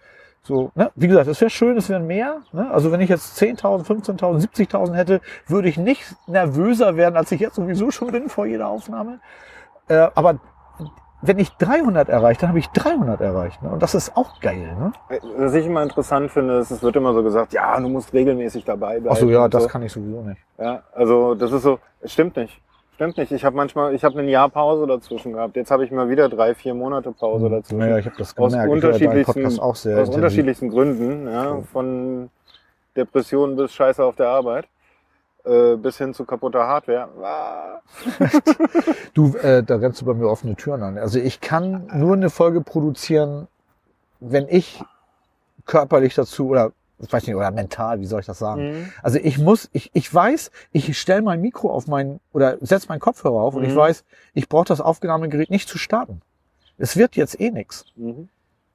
so, 0.43 0.71
ne? 0.75 0.91
Wie 0.95 1.09
gesagt, 1.09 1.29
es 1.29 1.41
wäre 1.41 1.51
schön, 1.51 1.77
es 1.77 1.89
wären 1.89 2.07
mehr. 2.07 2.39
Ne? 2.53 2.71
Also 2.71 2.91
wenn 2.91 3.01
ich 3.01 3.11
jetzt 3.11 3.41
10.000, 3.41 3.85
15.000, 3.85 4.49
70.000 4.71 4.95
hätte, 4.95 5.21
würde 5.47 5.69
ich 5.69 5.77
nicht 5.77 6.05
nervöser 6.27 6.97
werden, 6.97 7.17
als 7.17 7.31
ich 7.33 7.41
jetzt 7.41 7.57
sowieso 7.57 7.91
schon 7.91 8.13
bin 8.13 8.29
vor 8.29 8.47
jeder 8.47 8.69
Aufnahme. 8.69 9.21
Äh, 9.89 10.09
aber 10.15 10.39
wenn 11.21 11.39
ich 11.39 11.51
300 11.57 12.09
erreiche, 12.09 12.41
dann 12.41 12.51
habe 12.51 12.61
ich 12.61 12.69
300 12.69 13.21
erreicht. 13.21 13.63
Ne? 13.63 13.71
Und 13.71 13.83
das 13.83 13.95
ist 13.95 14.17
auch 14.17 14.41
geil. 14.41 14.77
Ne? 14.79 14.93
Was 15.37 15.55
ich 15.55 15.67
immer 15.67 15.83
interessant 15.83 16.31
finde, 16.31 16.59
ist, 16.59 16.71
es 16.71 16.83
wird 16.83 16.97
immer 16.97 17.13
so 17.13 17.23
gesagt, 17.23 17.53
ja, 17.53 17.79
du 17.81 17.89
musst 17.89 18.13
regelmäßig 18.13 18.65
dabei 18.65 19.01
bleiben. 19.01 19.09
Ach 19.11 19.17
so, 19.17 19.29
ja, 19.29 19.49
das 19.49 19.65
so. 19.65 19.69
kann 19.69 19.83
ich 19.83 19.93
sowieso 19.93 20.23
nicht. 20.23 20.41
Ja, 20.59 20.83
also 20.95 21.35
das 21.35 21.51
ist 21.53 21.63
so, 21.63 21.81
es 22.01 22.13
stimmt 22.13 22.37
nicht. 22.37 22.61
Stimmt 22.99 23.17
nicht. 23.17 23.31
Ich 23.31 23.45
habe 23.45 23.55
manchmal, 23.55 23.95
ich 23.95 24.03
habe 24.03 24.19
ein 24.19 24.27
Jahr 24.27 24.49
Pause 24.49 24.85
dazwischen 24.89 25.33
gehabt. 25.33 25.55
Jetzt 25.55 25.71
habe 25.71 25.85
ich 25.85 25.93
mal 25.93 26.11
wieder 26.11 26.29
drei, 26.29 26.53
vier 26.53 26.75
Monate 26.75 27.13
Pause 27.13 27.49
dazwischen. 27.49 27.79
Naja, 27.79 27.99
ich 27.99 28.07
habe 28.07 28.17
das 28.19 28.37
aus 28.37 28.51
gemerkt. 28.51 28.55
Deinen 28.57 28.73
unterschiedlichsten, 28.73 29.61
aus 29.61 29.85
intensiv. 29.85 30.15
unterschiedlichsten 30.17 30.69
Gründen, 30.69 31.33
ja, 31.33 31.61
von 31.73 32.29
Depressionen 32.97 33.55
bis 33.55 33.73
Scheiße 33.73 34.03
auf 34.03 34.17
der 34.17 34.27
Arbeit, 34.31 34.67
äh, 35.45 35.77
bis 35.77 35.97
hin 35.99 36.13
zu 36.13 36.25
kaputter 36.25 36.67
Hardware. 36.67 37.09
Ah. 37.23 37.81
Du, 39.15 39.37
äh, 39.37 39.63
da 39.63 39.77
rennst 39.77 40.01
du 40.01 40.05
bei 40.05 40.15
mir 40.15 40.29
offene 40.29 40.57
Türen 40.57 40.83
an. 40.83 40.99
Also 40.99 41.21
ich 41.21 41.41
kann 41.41 41.89
nur 41.95 42.15
eine 42.15 42.31
Folge 42.31 42.63
produzieren, 42.63 43.47
wenn 44.19 44.49
ich 44.49 44.83
körperlich 45.67 46.17
dazu 46.17 46.49
oder 46.49 46.73
ich 47.01 47.13
weiß 47.13 47.27
nicht, 47.27 47.37
oder 47.37 47.51
mental, 47.51 48.01
wie 48.01 48.07
soll 48.07 48.21
ich 48.21 48.27
das 48.27 48.39
sagen? 48.39 48.63
Mhm. 48.81 48.93
Also 49.03 49.19
ich 49.19 49.39
muss, 49.39 49.69
ich, 49.73 49.91
ich 49.95 50.13
weiß, 50.13 50.51
ich 50.73 50.99
stelle 50.99 51.23
mein 51.23 51.41
Mikro 51.41 51.71
auf 51.71 51.87
mein 51.87 52.21
oder 52.33 52.57
setze 52.61 52.89
meinen 52.89 53.01
Kopfhörer 53.01 53.41
auf 53.41 53.55
und 53.55 53.65
ich 53.65 53.73
Mhm. 53.73 53.77
weiß, 53.77 54.05
ich 54.35 54.49
brauche 54.49 54.65
das 54.67 54.81
Aufnahmegerät 54.81 55.51
nicht 55.51 55.69
zu 55.69 55.79
starten. 55.79 56.23
Es 56.77 56.97
wird 56.97 57.17
jetzt 57.17 57.41
eh 57.41 57.51
nix. 57.51 57.85
Mhm. 57.97 58.29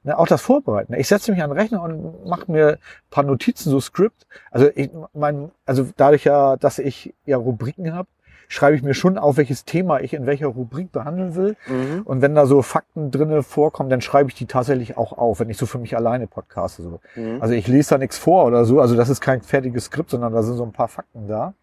Ne, 0.05 0.17
auch 0.17 0.28
das 0.28 0.41
Vorbereiten. 0.41 0.93
Ich 0.95 1.07
setze 1.07 1.32
mich 1.32 1.41
an 1.41 1.49
den 1.49 1.57
Rechner 1.57 1.82
und 1.82 2.26
mache 2.26 2.51
mir 2.51 2.67
ein 2.74 2.78
paar 3.09 3.24
Notizen, 3.24 3.69
so 3.69 3.80
Skript. 3.80 4.28
Also 4.51 4.69
ich, 4.76 4.89
mein, 5.13 5.49
also 5.65 5.88
dadurch 5.95 6.26
ja, 6.26 6.57
dass 6.57 6.78
ich 6.78 7.13
ja 7.26 7.38
Rubriken 7.38 7.93
habe, 7.93 8.09
schreibe 8.54 8.76
ich 8.76 8.84
mir 8.84 8.93
schon 8.93 9.18
auf, 9.18 9.38
welches 9.38 9.66
Thema 9.66 9.99
ich 9.99 10.14
in 10.14 10.26
welcher 10.26 10.47
Rubrik 10.47 10.91
behandeln 10.91 11.36
will. 11.36 11.56
Mhm. 11.68 12.04
Und 12.04 12.22
wenn 12.22 12.36
da 12.36 12.45
so 12.45 12.62
Fakten 12.62 13.10
drinne 13.10 13.41
vorkommen, 13.41 13.89
dann 13.89 14.01
schreibe 14.01 14.30
ich 14.30 14.36
die 14.36 14.45
tatsächlich 14.45 14.95
auch 14.95 15.18
auf, 15.18 15.39
wenn 15.39 15.49
ich 15.49 15.58
so 15.58 15.66
für 15.66 15.80
mich 15.80 15.95
alleine 15.97 16.28
podcaste. 16.28 16.84
So. 16.84 16.99
Mhm. 17.16 17.41
Also 17.41 17.56
ich 17.56 17.68
lese 17.68 17.89
da 17.91 17.97
nichts 17.97 18.18
vor 18.18 18.45
oder 18.45 18.64
so. 18.66 18.80
Also 18.80 18.95
das 18.95 19.10
ist 19.10 19.22
kein 19.22 19.41
fertiges 19.41 19.86
Skript, 19.86 20.12
sondern 20.12 20.34
da 20.34 20.43
sind 20.43 20.56
so 20.56 20.64
ein 20.64 20.72
paar 20.72 20.88
Fakten 20.88 21.28
da. 21.28 21.56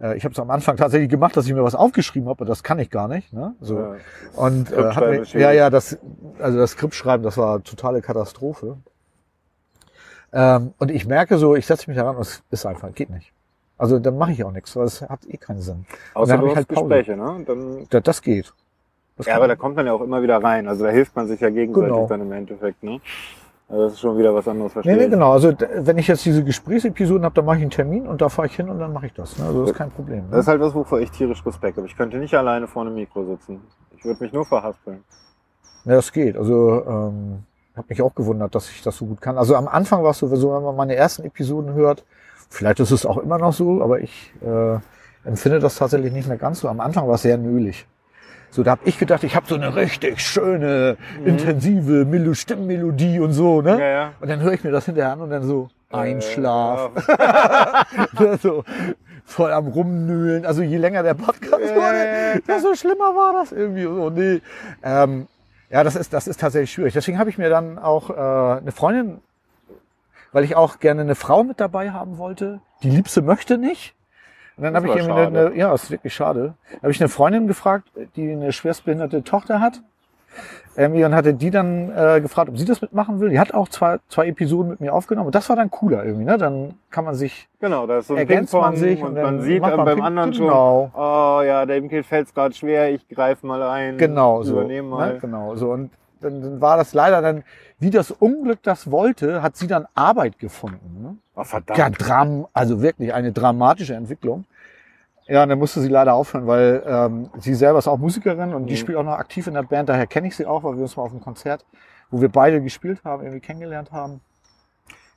Äh, 0.00 0.16
Ich 0.16 0.24
habe 0.24 0.32
es 0.32 0.38
am 0.40 0.50
Anfang 0.50 0.76
tatsächlich 0.76 1.08
gemacht, 1.08 1.36
dass 1.36 1.46
ich 1.46 1.54
mir 1.54 1.62
was 1.62 1.76
aufgeschrieben 1.76 2.28
habe, 2.28 2.38
aber 2.38 2.44
das 2.46 2.64
kann 2.64 2.80
ich 2.80 2.90
gar 2.90 3.06
nicht. 3.06 3.32
Ne? 3.32 3.54
So. 3.60 3.78
Ja. 3.78 3.94
Und 4.34 4.72
äh, 4.72 4.82
hat 4.82 5.04
mir, 5.08 5.22
ja, 5.40 5.52
ja, 5.52 5.70
das, 5.70 5.96
also 6.40 6.58
das 6.58 6.72
Skript 6.72 6.94
schreiben, 6.94 7.22
das 7.22 7.38
war 7.38 7.62
totale 7.62 8.02
Katastrophe. 8.02 8.78
Ähm, 10.32 10.74
und 10.78 10.90
ich 10.90 11.06
merke 11.06 11.38
so, 11.38 11.54
ich 11.54 11.66
setze 11.66 11.88
mich 11.88 11.96
daran 11.96 12.16
und 12.16 12.22
es 12.22 12.42
ist 12.50 12.66
einfach, 12.66 12.92
geht 12.92 13.10
nicht. 13.10 13.32
Also 13.78 13.98
dann 13.98 14.16
mache 14.16 14.32
ich 14.32 14.42
auch 14.44 14.52
nichts, 14.52 14.74
weil 14.76 14.84
es 14.86 15.02
hat 15.02 15.20
eh 15.28 15.36
keinen 15.36 15.60
Sinn. 15.60 15.84
Außer 16.14 16.38
du 16.38 16.44
ich 16.46 16.50
hast 16.50 16.56
halt 16.56 16.68
Pause. 16.68 16.80
Gespräche, 16.88 17.16
ne? 17.16 17.44
Dann, 17.46 17.86
Das, 17.90 18.02
das 18.02 18.22
geht. 18.22 18.52
Das 19.16 19.26
ja, 19.26 19.36
aber 19.36 19.48
da 19.48 19.56
kommt 19.56 19.76
man 19.76 19.86
ja 19.86 19.92
auch 19.92 20.00
immer 20.02 20.22
wieder 20.22 20.42
rein. 20.42 20.68
Also 20.68 20.84
da 20.84 20.90
hilft 20.90 21.16
man 21.16 21.26
sich 21.26 21.40
ja 21.40 21.50
gegenseitig 21.50 21.88
Genau. 21.94 22.06
dann 22.06 22.20
im 22.22 22.32
Endeffekt, 22.32 22.82
ne? 22.82 23.00
Also 23.68 23.82
das 23.84 23.92
ist 23.94 24.00
schon 24.00 24.16
wieder 24.16 24.32
was 24.34 24.46
anderes, 24.46 24.72
verstehe 24.72 24.94
Nee, 24.94 25.04
nee, 25.04 25.08
genau. 25.08 25.32
Also 25.32 25.52
wenn 25.58 25.98
ich 25.98 26.06
jetzt 26.06 26.24
diese 26.24 26.44
Gesprächsepisoden 26.44 27.24
habe, 27.24 27.34
dann 27.34 27.44
mache 27.44 27.56
ich 27.56 27.62
einen 27.62 27.70
Termin 27.70 28.06
und 28.06 28.20
da 28.20 28.28
fahre 28.28 28.46
ich 28.46 28.54
hin 28.54 28.68
und 28.68 28.78
dann 28.78 28.92
mache 28.92 29.06
ich 29.06 29.12
das. 29.14 29.36
Ne? 29.38 29.44
Also 29.46 29.62
das 29.62 29.70
ist 29.72 29.76
kein 29.76 29.90
Problem. 29.90 30.18
Ne? 30.20 30.26
Das 30.30 30.40
ist 30.40 30.48
halt 30.48 30.60
was, 30.60 30.72
wovor 30.74 31.00
ich 31.00 31.10
tierisch 31.10 31.44
Respekt 31.44 31.76
habe. 31.76 31.86
Ich 31.86 31.96
könnte 31.96 32.18
nicht 32.18 32.34
alleine 32.34 32.68
vor 32.68 32.82
einem 32.82 32.94
Mikro 32.94 33.24
sitzen. 33.24 33.60
Ich 33.96 34.04
würde 34.04 34.22
mich 34.22 34.32
nur 34.32 34.44
verhaspeln. 34.44 35.02
Ja, 35.84 35.94
das 35.94 36.12
geht. 36.12 36.36
Also 36.36 36.84
ähm, 36.86 37.38
habe 37.76 37.86
mich 37.88 38.02
auch 38.02 38.14
gewundert, 38.14 38.54
dass 38.54 38.70
ich 38.70 38.82
das 38.82 38.96
so 38.96 39.06
gut 39.06 39.20
kann. 39.20 39.36
Also 39.36 39.56
am 39.56 39.66
Anfang 39.66 40.02
war 40.04 40.10
es 40.10 40.18
sowieso, 40.18 40.54
wenn 40.54 40.62
man 40.62 40.76
meine 40.76 40.94
ersten 40.94 41.24
Episoden 41.24 41.74
hört, 41.74 42.04
vielleicht 42.48 42.80
ist 42.80 42.90
es 42.90 43.06
auch 43.06 43.18
immer 43.18 43.38
noch 43.38 43.52
so, 43.52 43.82
aber 43.82 44.00
ich 44.00 44.32
äh, 44.42 44.78
empfinde 45.28 45.58
das 45.58 45.76
tatsächlich 45.76 46.12
nicht 46.12 46.28
mehr 46.28 46.36
ganz 46.38 46.60
so. 46.60 46.68
Am 46.68 46.80
Anfang 46.80 47.06
war 47.08 47.14
es 47.16 47.22
sehr 47.22 47.38
nölig. 47.38 47.86
So, 48.50 48.62
da 48.62 48.72
habe 48.72 48.82
ich 48.84 48.98
gedacht, 48.98 49.24
ich 49.24 49.36
habe 49.36 49.46
so 49.46 49.56
eine 49.56 49.74
richtig 49.76 50.20
schöne, 50.20 50.96
intensive 51.24 52.04
Melo 52.04 52.32
Stimmmelodie 52.32 53.20
und 53.20 53.32
so, 53.32 53.60
ne? 53.60 53.74
Mhm. 53.74 53.80
Ja, 53.80 53.86
ja. 53.86 54.12
Und 54.20 54.30
dann 54.30 54.40
höre 54.40 54.52
ich 54.52 54.64
mir 54.64 54.70
das 54.70 54.86
hinterher 54.86 55.12
an 55.12 55.20
und 55.20 55.30
dann 55.30 55.42
so 55.42 55.68
Einschlaf, 55.90 56.90
Äh, 58.18 58.36
so 58.42 58.64
voll 59.24 59.52
am 59.52 59.66
Rumnühlen. 59.66 60.46
Also 60.46 60.62
je 60.62 60.76
länger 60.78 61.02
der 61.02 61.14
Podcast 61.14 61.60
Ja, 61.60 61.74
wurde, 61.74 62.42
desto 62.46 62.74
schlimmer 62.74 63.14
war 63.14 63.32
das 63.34 63.52
irgendwie. 63.52 63.82
So, 63.82 64.10
nee. 64.10 64.40
Ähm, 64.82 65.26
ja, 65.68 65.82
das 65.84 65.96
ist, 65.96 66.12
das 66.12 66.28
ist 66.28 66.40
tatsächlich 66.40 66.70
schwierig. 66.72 66.94
Deswegen 66.94 67.18
habe 67.18 67.28
ich 67.28 67.38
mir 67.38 67.50
dann 67.50 67.78
auch 67.78 68.10
äh, 68.10 68.60
eine 68.60 68.72
Freundin, 68.72 69.18
weil 70.36 70.44
ich 70.44 70.54
auch 70.54 70.80
gerne 70.80 71.00
eine 71.00 71.14
Frau 71.14 71.44
mit 71.44 71.60
dabei 71.60 71.92
haben 71.92 72.18
wollte. 72.18 72.60
Die 72.82 72.90
Liebste 72.90 73.22
möchte 73.22 73.56
nicht. 73.56 73.94
Und 74.58 74.64
dann 74.64 74.76
habe 74.76 74.86
ich 74.86 74.94
irgendwie 74.94 75.18
eine, 75.18 75.46
eine, 75.48 75.56
ja, 75.56 75.72
ist 75.72 75.90
wirklich 75.90 76.12
schade. 76.12 76.52
habe 76.82 76.90
ich 76.90 77.00
eine 77.00 77.08
Freundin 77.08 77.46
gefragt, 77.46 77.88
die 78.16 78.32
eine 78.32 78.52
schwerstbehinderte 78.52 79.24
Tochter 79.24 79.62
hat. 79.62 79.80
Irgendwie 80.76 81.02
und 81.06 81.14
hatte 81.14 81.32
die 81.32 81.50
dann 81.50 81.90
äh, 81.90 82.20
gefragt, 82.20 82.50
ob 82.50 82.58
sie 82.58 82.66
das 82.66 82.82
mitmachen 82.82 83.18
will. 83.18 83.30
Die 83.30 83.40
hat 83.40 83.54
auch 83.54 83.70
zwei, 83.70 83.96
zwei 84.10 84.26
Episoden 84.26 84.72
mit 84.72 84.80
mir 84.82 84.92
aufgenommen. 84.92 85.28
Und 85.28 85.34
das 85.34 85.48
war 85.48 85.56
dann 85.56 85.70
cooler 85.70 86.04
irgendwie, 86.04 86.26
ne? 86.26 86.36
Dann 86.36 86.74
kann 86.90 87.06
man 87.06 87.14
sich 87.14 87.48
genau, 87.58 87.86
da 87.86 88.00
ist 88.00 88.08
so 88.08 88.12
ein 88.12 88.18
ergänzt 88.18 88.52
man 88.52 88.76
sich 88.76 89.00
und, 89.00 89.16
und 89.16 89.22
man 89.22 89.40
sieht 89.40 89.62
man 89.62 89.74
beim 89.74 89.96
Ping- 89.96 90.04
anderen 90.04 90.32
genau. 90.32 90.90
schon, 90.92 91.00
oh 91.02 91.40
ja, 91.46 91.64
dem 91.64 91.88
Kind 91.88 92.04
fällt 92.04 92.26
es 92.26 92.34
gerade 92.34 92.54
schwer, 92.54 92.90
ich 92.90 93.08
greife 93.08 93.46
mal 93.46 93.62
ein, 93.62 93.96
Genau 93.96 94.42
so. 94.42 94.52
übernehme 94.52 94.86
mal. 94.86 95.14
Ne? 95.14 95.18
Genau 95.18 95.56
so. 95.56 95.70
Und 95.70 95.92
dann, 96.20 96.40
dann 96.42 96.60
war 96.60 96.76
das 96.76 96.94
leider 96.94 97.20
dann, 97.22 97.44
wie 97.78 97.90
das 97.90 98.10
Unglück 98.10 98.62
das 98.62 98.90
wollte, 98.90 99.42
hat 99.42 99.56
sie 99.56 99.66
dann 99.66 99.86
Arbeit 99.94 100.38
gefunden. 100.38 101.02
Ne? 101.02 101.16
Oh, 101.34 101.44
verdammt. 101.44 101.78
Ja, 101.78 101.90
Dram, 101.90 102.46
also 102.52 102.80
wirklich 102.82 103.12
eine 103.12 103.32
dramatische 103.32 103.94
Entwicklung. 103.94 104.44
Ja, 105.28 105.42
und 105.42 105.48
dann 105.48 105.58
musste 105.58 105.80
sie 105.80 105.88
leider 105.88 106.14
aufhören, 106.14 106.46
weil 106.46 106.82
ähm, 106.86 107.30
sie 107.38 107.54
selber 107.54 107.80
ist 107.80 107.88
auch 107.88 107.98
Musikerin 107.98 108.54
und 108.54 108.66
die 108.66 108.74
Mhm. 108.74 108.78
spielt 108.78 108.98
auch 108.98 109.02
noch 109.04 109.18
aktiv 109.18 109.46
in 109.48 109.54
der 109.54 109.64
Band. 109.64 109.88
Daher 109.88 110.06
kenne 110.06 110.28
ich 110.28 110.36
sie 110.36 110.46
auch, 110.46 110.62
weil 110.62 110.74
wir 110.76 110.82
uns 110.82 110.96
mal 110.96 111.02
auf 111.02 111.10
einem 111.10 111.20
Konzert, 111.20 111.64
wo 112.10 112.20
wir 112.20 112.28
beide 112.28 112.62
gespielt 112.62 113.00
haben, 113.04 113.22
irgendwie 113.22 113.40
kennengelernt 113.40 113.90
haben. 113.90 114.20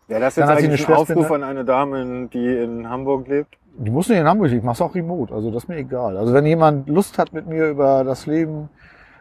Wäre 0.07 0.21
das 0.21 0.33
Dann 0.35 0.49
jetzt 0.49 0.57
eigentlich 0.57 0.87
eine 0.87 0.95
ein 0.97 1.01
Aufruf 1.01 1.31
an 1.31 1.43
eine 1.43 1.63
Dame, 1.63 2.27
die 2.33 2.57
in 2.57 2.89
Hamburg 2.89 3.27
lebt? 3.27 3.55
Die 3.77 3.91
muss 3.91 4.09
nicht 4.09 4.17
in 4.17 4.27
Hamburg, 4.27 4.51
ich 4.51 4.63
mach's 4.63 4.81
auch 4.81 4.95
remote, 4.95 5.31
also 5.31 5.51
das 5.51 5.63
ist 5.63 5.69
mir 5.69 5.77
egal. 5.77 6.17
Also 6.17 6.33
wenn 6.33 6.45
jemand 6.47 6.89
Lust 6.89 7.19
hat, 7.19 7.31
mit 7.31 7.45
mir 7.45 7.69
über 7.69 8.03
das 8.03 8.25
Leben 8.25 8.69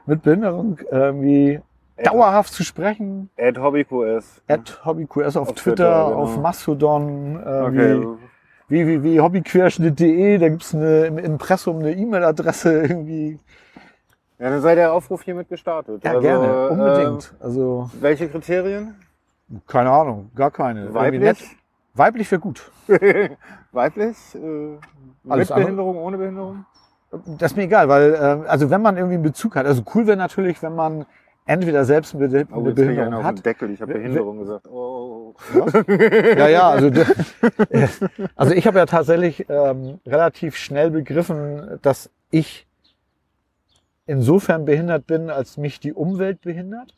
mit 0.07 0.23
Behinderung 0.23 0.79
irgendwie 0.91 1.61
dauerhaft 2.05 2.53
zu 2.53 2.63
sprechen, 2.65 3.31
Ed 3.37 3.59
HobbyQS. 3.59 4.43
at 4.49 4.85
HobbyQS 4.85 5.37
auf, 5.37 5.49
Auf 5.49 5.55
Twitter, 5.55 5.75
Twitter, 5.85 6.05
genau. 6.09 6.21
auf 6.23 6.37
Mastodon, 6.39 7.37
Okay. 7.37 8.19
irgendwie 8.69 9.03
www.hobbyquerschnitt.de, 9.03 10.39
da 10.39 10.49
gibt's 10.49 10.75
eine, 10.75 11.07
im 11.07 11.19
Impressum 11.19 11.79
eine 11.79 11.93
E-Mail-Adresse 11.93 12.83
irgendwie. 12.83 13.39
Ja, 14.39 14.51
dann 14.51 14.61
sei 14.61 14.75
der 14.75 14.93
Aufruf 14.93 15.23
hiermit 15.23 15.49
gestartet. 15.49 16.05
Ja, 16.05 16.11
Also, 16.11 16.23
gerne, 16.23 16.69
unbedingt. 16.71 17.35
Also, 17.41 17.91
Äh, 17.99 18.03
welche 18.03 18.29
Kriterien? 18.29 18.95
keine 19.67 19.91
Ahnung, 19.91 20.31
gar 20.35 20.51
keine. 20.51 20.93
Weiblich? 20.93 21.57
Weiblich 21.95 22.31
wäre 22.31 22.41
gut. 22.41 22.71
Weiblich? 23.73 24.17
Äh, 24.35 24.79
Alles 25.29 25.49
mit 25.51 25.59
Behinderung, 25.59 25.97
ohne 25.97 26.19
Behinderung? 26.19 26.65
Das 27.39 27.53
ist 27.53 27.57
mir 27.57 27.63
egal, 27.65 27.89
weil, 27.89 28.19
ähm, 28.21 28.45
also 28.47 28.69
wenn 28.71 28.83
man 28.83 28.97
irgendwie 28.99 29.15
einen 29.15 29.23
Bezug 29.23 29.57
hat, 29.57 29.65
also 29.67 29.83
cool 29.95 30.07
wäre 30.07 30.19
natürlich, 30.19 30.63
wenn 30.63 30.75
man 30.75 31.07
entweder 31.49 31.85
selbst 31.85 32.15
eine, 32.15 32.29
Be 32.29 32.47
Oh, 32.53 32.61
eine 32.61 32.73
Behinderung 32.73 33.15
auf 33.15 33.25
hat. 33.25 33.39
den 33.39 33.43
Deckel. 33.43 33.71
Ich 33.71 33.81
habe 33.81 33.95
Behinderung 33.95 34.39
gesagt. 34.39 34.69
Oh. 34.69 35.35
Was? 35.53 35.73
Ja, 36.37 36.49
ja, 36.49 36.69
also, 36.71 36.91
also 38.37 38.55
ich 38.55 38.67
habe 38.67 38.79
ja 38.79 38.87
tatsächlich 38.87 39.47
ähm, 39.49 39.99
relativ 40.07 40.57
schnell 40.57 40.91
begriffen, 40.91 41.79
dass 41.83 42.11
ich 42.31 42.67
insofern 44.07 44.65
behindert 44.65 45.07
bin, 45.07 45.31
als 45.31 45.57
mich 45.57 45.81
die 45.81 45.93
Umwelt 45.93 46.43
behindert. 46.43 46.95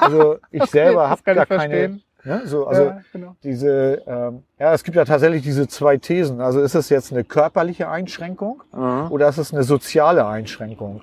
Also 0.00 0.38
ich 0.50 0.64
selber 0.64 1.10
habe 1.10 1.22
gar 1.22 1.46
keine. 1.46 2.00
Ne, 2.24 2.42
so, 2.44 2.68
also 2.68 2.82
ja, 2.84 3.00
genau. 3.12 3.34
diese, 3.42 4.00
ähm, 4.06 4.44
ja, 4.56 4.72
es 4.72 4.84
gibt 4.84 4.96
ja 4.96 5.04
tatsächlich 5.04 5.42
diese 5.42 5.66
zwei 5.66 5.96
Thesen. 5.96 6.40
Also 6.40 6.60
ist 6.60 6.76
es 6.76 6.88
jetzt 6.88 7.10
eine 7.12 7.24
körperliche 7.24 7.88
Einschränkung 7.88 8.62
Aha. 8.70 9.08
oder 9.08 9.28
ist 9.28 9.38
es 9.38 9.52
eine 9.52 9.64
soziale 9.64 10.24
Einschränkung? 10.24 11.02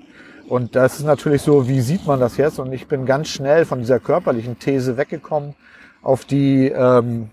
Und 0.49 0.75
das 0.75 0.99
ist 0.99 1.05
natürlich 1.05 1.43
so, 1.43 1.67
wie 1.67 1.79
sieht 1.79 2.07
man 2.07 2.19
das 2.19 2.37
jetzt? 2.37 2.57
Und 2.57 2.73
ich 2.73 2.87
bin 2.87 3.05
ganz 3.05 3.27
schnell 3.27 3.65
von 3.65 3.79
dieser 3.79 3.99
körperlichen 3.99 4.57
These 4.57 4.97
weggekommen 4.97 5.55
auf 6.01 6.25
die, 6.25 6.69
ähm, 6.69 7.29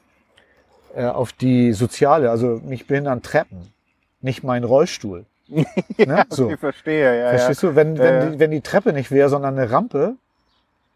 äh, 0.95 1.07
auf 1.07 1.33
die 1.33 1.73
soziale. 1.73 2.31
Also 2.31 2.61
mich 2.62 2.87
behindern 2.87 3.23
Treppen, 3.23 3.73
nicht 4.21 4.45
mein 4.45 4.64
Rollstuhl. 4.64 5.25
ne? 5.49 6.25
so. 6.29 6.51
Ich 6.51 6.61
verstehe, 6.61 7.23
ja, 7.23 7.31
Verstehst 7.31 7.62
ja. 7.62 7.71
du? 7.71 7.77
Wenn, 7.77 7.97
Ja, 7.97 8.03
wenn, 8.03 8.14
ja. 8.14 8.27
Die, 8.27 8.39
wenn 8.39 8.51
die 8.51 8.61
Treppe 8.61 8.93
nicht 8.93 9.11
wäre, 9.11 9.31
sondern 9.31 9.59
eine 9.59 9.71
Rampe, 9.71 10.17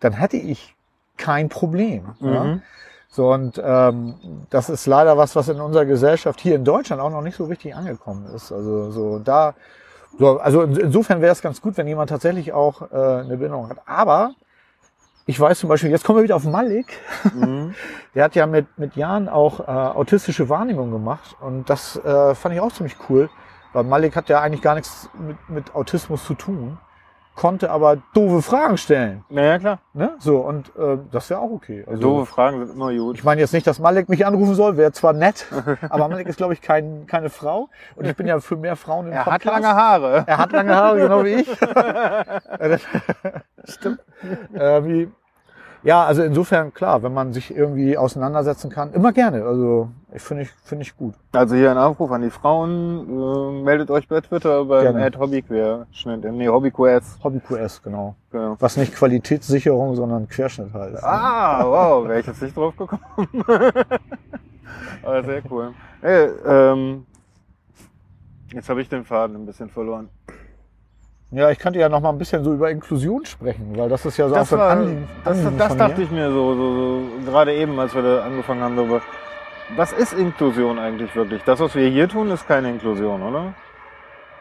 dann 0.00 0.12
hätte 0.12 0.36
ich 0.36 0.74
kein 1.16 1.48
Problem. 1.48 2.04
Ja? 2.20 2.44
Mhm. 2.44 2.62
So, 3.08 3.32
und 3.32 3.60
ähm, 3.64 4.14
das 4.50 4.68
ist 4.68 4.86
leider 4.86 5.16
was, 5.16 5.34
was 5.36 5.48
in 5.48 5.60
unserer 5.60 5.86
Gesellschaft 5.86 6.40
hier 6.40 6.54
in 6.54 6.64
Deutschland 6.64 7.00
auch 7.00 7.10
noch 7.10 7.22
nicht 7.22 7.36
so 7.36 7.46
richtig 7.46 7.74
angekommen 7.74 8.26
ist. 8.34 8.52
Also 8.52 8.90
so 8.90 9.18
da 9.18 9.54
So, 10.18 10.38
also 10.38 10.62
in, 10.62 10.76
insofern 10.76 11.20
wäre 11.20 11.32
es 11.32 11.42
ganz 11.42 11.60
gut, 11.60 11.76
wenn 11.76 11.86
jemand 11.86 12.10
tatsächlich 12.10 12.52
auch 12.52 12.82
äh, 12.92 12.94
eine 12.94 13.36
Behinderung 13.36 13.68
hat. 13.68 13.78
Aber 13.86 14.34
ich 15.26 15.38
weiß 15.38 15.60
zum 15.60 15.68
Beispiel, 15.68 15.90
jetzt 15.90 16.04
kommen 16.04 16.18
wir 16.18 16.24
wieder 16.24 16.36
auf 16.36 16.44
Malik. 16.44 16.86
Mhm. 17.34 17.74
Der 18.14 18.24
hat 18.24 18.34
ja 18.34 18.46
mit, 18.46 18.66
mit 18.78 18.96
Jahren 18.96 19.28
auch 19.28 19.60
äh, 19.60 19.64
autistische 19.64 20.48
Wahrnehmung 20.48 20.90
gemacht 20.90 21.36
und 21.40 21.70
das 21.70 21.96
äh, 21.96 22.34
fand 22.34 22.54
ich 22.54 22.60
auch 22.60 22.72
ziemlich 22.72 22.96
cool, 23.08 23.30
weil 23.72 23.84
Malik 23.84 24.16
hat 24.16 24.28
ja 24.28 24.40
eigentlich 24.40 24.62
gar 24.62 24.74
nichts 24.74 25.08
mit, 25.16 25.36
mit 25.48 25.74
Autismus 25.76 26.24
zu 26.24 26.34
tun, 26.34 26.78
konnte 27.40 27.70
aber 27.70 27.96
doofe 28.12 28.42
Fragen 28.42 28.76
stellen. 28.76 29.24
Naja, 29.30 29.58
klar. 29.58 29.78
Ne? 29.94 30.10
So, 30.18 30.40
und 30.40 30.76
äh, 30.76 30.98
das 31.10 31.30
wäre 31.30 31.40
auch 31.40 31.50
okay. 31.50 31.86
Also, 31.86 32.02
Doofe 32.02 32.26
Fragen 32.26 32.66
sind 32.66 32.76
immer 32.76 32.92
gut. 32.92 33.16
Ich 33.16 33.24
meine 33.24 33.40
jetzt 33.40 33.54
nicht, 33.54 33.66
dass 33.66 33.78
Malik 33.78 34.10
mich 34.10 34.26
anrufen 34.26 34.54
soll, 34.54 34.76
wäre 34.76 34.92
zwar 34.92 35.14
nett, 35.14 35.46
aber 35.88 36.08
Malik 36.08 36.28
ist, 36.28 36.36
glaube 36.36 36.52
ich, 36.52 36.60
kein, 36.60 37.06
keine 37.06 37.30
Frau. 37.30 37.70
Und 37.96 38.06
ich 38.06 38.14
bin 38.14 38.26
ja 38.26 38.40
für 38.40 38.56
mehr 38.56 38.76
Frauen 38.76 39.06
im 39.06 39.14
Er 39.14 39.24
hat 39.24 39.42
Podcast. 39.42 39.62
lange 39.62 39.74
Haare. 39.74 40.24
Er 40.26 40.36
hat 40.36 40.52
lange 40.52 40.76
Haare, 40.76 40.98
genau 41.00 41.24
wie 41.24 41.34
ich. 41.36 41.48
Stimmt. 43.64 44.00
Äh, 44.52 44.84
wie, 44.84 45.08
ja, 45.82 46.04
also 46.04 46.22
insofern, 46.22 46.74
klar, 46.74 47.02
wenn 47.02 47.14
man 47.14 47.32
sich 47.32 47.54
irgendwie 47.54 47.96
auseinandersetzen 47.96 48.70
kann, 48.70 48.92
immer 48.92 49.12
gerne. 49.12 49.44
Also 49.44 49.88
ich 50.14 50.22
finde 50.22 50.42
ich, 50.44 50.50
finde 50.64 50.82
ich 50.82 50.96
gut. 50.96 51.14
Also 51.32 51.54
hier 51.54 51.70
ein 51.70 51.78
Aufruf 51.78 52.10
an 52.10 52.22
die 52.22 52.30
Frauen. 52.30 53.08
Äh, 53.08 53.62
meldet 53.62 53.90
euch 53.90 54.06
bei 54.08 54.20
Twitter 54.20 54.64
beim. 54.64 54.96
Ad 54.96 55.18
Hobbyquerschnitt. 55.18 56.24
Nee, 56.32 56.48
Hobbyquest. 56.48 57.22
Hobby 57.24 57.40
QS, 57.40 57.82
genau. 57.82 58.14
Genau. 58.30 58.56
Was 58.58 58.76
nicht 58.76 58.94
Qualitätssicherung, 58.94 59.96
sondern 59.96 60.28
Querschnitt 60.28 60.72
heißt. 60.72 61.02
Ah, 61.02 61.64
wow, 61.64 62.06
wäre 62.06 62.20
ich 62.20 62.26
jetzt 62.26 62.42
nicht 62.42 62.56
drauf 62.56 62.76
gekommen. 62.76 63.02
Aber 65.02 65.24
sehr 65.24 65.42
cool. 65.50 65.72
Hey, 66.00 66.28
ähm, 66.46 67.06
jetzt 68.52 68.68
habe 68.68 68.82
ich 68.82 68.88
den 68.88 69.04
Faden 69.04 69.36
ein 69.36 69.46
bisschen 69.46 69.70
verloren. 69.70 70.08
Ja, 71.32 71.50
ich 71.50 71.58
könnte 71.58 71.78
ja 71.78 71.88
noch 71.88 72.00
mal 72.00 72.08
ein 72.10 72.18
bisschen 72.18 72.42
so 72.42 72.52
über 72.52 72.70
Inklusion 72.70 73.24
sprechen, 73.24 73.76
weil 73.76 73.88
das 73.88 74.04
ist 74.04 74.16
ja 74.16 74.28
so 74.28 74.34
Das, 74.34 74.52
ein 74.52 74.58
war, 74.58 74.70
Anliegen. 74.70 75.08
das, 75.24 75.38
Anliegen 75.38 75.58
das 75.58 75.68
von 75.68 75.78
dachte 75.78 76.02
ich 76.02 76.10
mir 76.10 76.30
so, 76.30 76.54
so, 76.54 76.74
so, 76.74 77.02
gerade 77.30 77.54
eben, 77.54 77.78
als 77.78 77.94
wir 77.94 78.02
da 78.02 78.24
angefangen 78.24 78.62
haben 78.62 78.76
darüber. 78.76 79.00
Was 79.76 79.92
ist 79.92 80.12
Inklusion 80.14 80.78
eigentlich 80.80 81.14
wirklich? 81.14 81.42
Das, 81.44 81.60
was 81.60 81.74
wir 81.76 81.88
hier 81.88 82.08
tun, 82.08 82.30
ist 82.32 82.48
keine 82.48 82.70
Inklusion, 82.70 83.22
oder? 83.22 83.54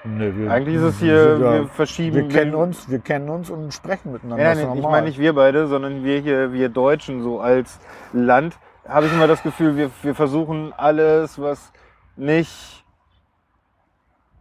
Nee, 0.04 0.32
wir, 0.36 0.50
Eigentlich 0.50 0.76
ist 0.78 0.82
es 0.82 1.00
hier, 1.00 1.40
wir, 1.40 1.52
wir 1.52 1.68
verschieben. 1.68 2.16
wir 2.16 2.28
kennen 2.28 2.56
uns, 2.56 2.90
wir 2.90 3.00
kennen 3.00 3.30
uns 3.30 3.50
und 3.52 3.72
sprechen 3.74 4.14
miteinander. 4.14 4.44
Ja, 4.44 4.56
Das 4.56 4.64
nee, 4.74 4.80
ich 4.80 4.86
meine 4.88 5.08
nicht 5.08 5.20
wir 5.20 5.34
beide, 5.34 5.68
sondern 5.68 6.04
wir 6.04 6.20
hier, 6.22 6.54
wir 6.54 6.70
Deutschen 6.70 7.22
so 7.22 7.40
als 7.42 7.80
Land, 8.14 8.58
habe 8.88 9.06
ich 9.06 9.14
immer 9.14 9.28
das 9.28 9.44
Gefühl, 9.44 9.76
wir, 9.78 9.92
wir 10.02 10.16
versuchen 10.16 10.74
alles, 10.76 11.40
was 11.40 11.72
nicht, 12.16 12.79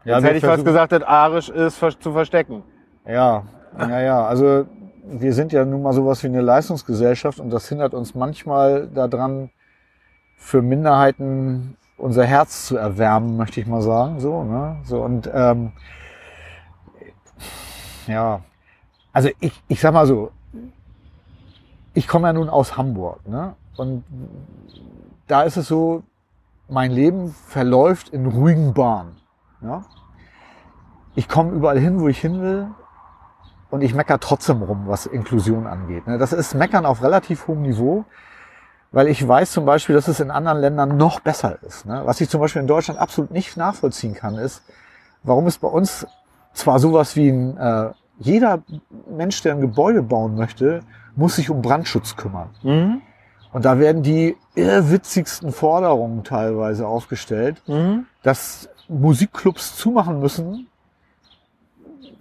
ja, 0.04 0.16
jetzt 0.16 0.24
hätte 0.24 0.36
ich 0.36 0.44
fast 0.44 0.64
gesagt, 0.64 0.92
das 0.92 1.02
arisch 1.02 1.48
ist, 1.48 1.78
zu 2.00 2.12
verstecken. 2.12 2.62
Ja, 3.06 3.44
ja, 3.78 4.00
ja. 4.00 4.26
Also 4.26 4.66
wir 5.04 5.32
sind 5.32 5.52
ja 5.52 5.64
nun 5.64 5.82
mal 5.82 5.92
sowas 5.92 6.22
wie 6.22 6.28
eine 6.28 6.40
Leistungsgesellschaft 6.40 7.40
und 7.40 7.50
das 7.50 7.68
hindert 7.68 7.94
uns 7.94 8.14
manchmal 8.14 8.88
daran, 8.88 9.50
für 10.36 10.62
Minderheiten 10.62 11.76
unser 11.96 12.24
Herz 12.24 12.66
zu 12.66 12.76
erwärmen, 12.76 13.36
möchte 13.36 13.60
ich 13.60 13.66
mal 13.66 13.82
sagen. 13.82 14.20
So, 14.20 14.44
ne? 14.44 14.76
So 14.84 15.02
und 15.02 15.28
ähm, 15.32 15.72
ja, 18.06 18.40
also 19.12 19.30
ich, 19.40 19.60
ich 19.66 19.80
sag 19.80 19.92
mal 19.92 20.06
so, 20.06 20.30
ich 21.94 22.06
komme 22.06 22.28
ja 22.28 22.32
nun 22.32 22.48
aus 22.48 22.76
Hamburg, 22.76 23.26
ne? 23.26 23.54
Und 23.76 24.04
da 25.26 25.42
ist 25.42 25.56
es 25.56 25.68
so, 25.68 26.02
mein 26.68 26.90
Leben 26.90 27.34
verläuft 27.46 28.10
in 28.10 28.26
ruhigen 28.26 28.74
Bahnen. 28.74 29.16
Ja? 29.60 29.82
Ich 31.14 31.28
komme 31.28 31.52
überall 31.52 31.78
hin, 31.78 32.00
wo 32.00 32.08
ich 32.08 32.20
hin 32.20 32.40
will 32.40 32.68
und 33.70 33.82
ich 33.82 33.94
mecker 33.94 34.18
trotzdem 34.20 34.62
rum, 34.62 34.84
was 34.86 35.06
Inklusion 35.06 35.66
angeht. 35.66 36.06
ne? 36.06 36.18
Das 36.18 36.32
ist 36.32 36.54
Meckern 36.54 36.86
auf 36.86 37.02
relativ 37.02 37.48
hohem 37.48 37.62
Niveau, 37.62 38.04
weil 38.92 39.08
ich 39.08 39.26
weiß 39.26 39.52
zum 39.52 39.64
Beispiel, 39.66 39.94
dass 39.94 40.08
es 40.08 40.20
in 40.20 40.30
anderen 40.30 40.58
Ländern 40.58 40.96
noch 40.96 41.20
besser 41.20 41.62
ist. 41.62 41.86
ne? 41.86 42.02
Was 42.04 42.20
ich 42.20 42.28
zum 42.30 42.40
Beispiel 42.40 42.62
in 42.62 42.68
Deutschland 42.68 42.98
absolut 43.00 43.30
nicht 43.30 43.56
nachvollziehen 43.56 44.14
kann, 44.14 44.36
ist, 44.36 44.62
warum 45.22 45.46
es 45.46 45.58
bei 45.58 45.68
uns 45.68 46.06
zwar 46.54 46.78
sowas 46.78 47.16
wie 47.16 47.28
ein, 47.30 47.56
äh, 47.56 47.90
jeder 48.18 48.60
Mensch, 49.10 49.42
der 49.42 49.52
ein 49.54 49.60
Gebäude 49.60 50.02
bauen 50.02 50.34
möchte, 50.36 50.80
muss 51.14 51.36
sich 51.36 51.50
um 51.50 51.62
Brandschutz 51.62 52.16
kümmern. 52.16 52.50
Mhm. 52.62 53.02
Und 53.52 53.64
da 53.64 53.78
werden 53.78 54.02
die 54.02 54.36
irrwitzigsten 54.54 55.52
Forderungen 55.52 56.22
teilweise 56.24 56.86
aufgestellt, 56.86 57.62
Mhm. 57.66 58.06
dass 58.22 58.68
Musikclubs 58.88 59.76
zumachen 59.76 60.20
müssen, 60.20 60.68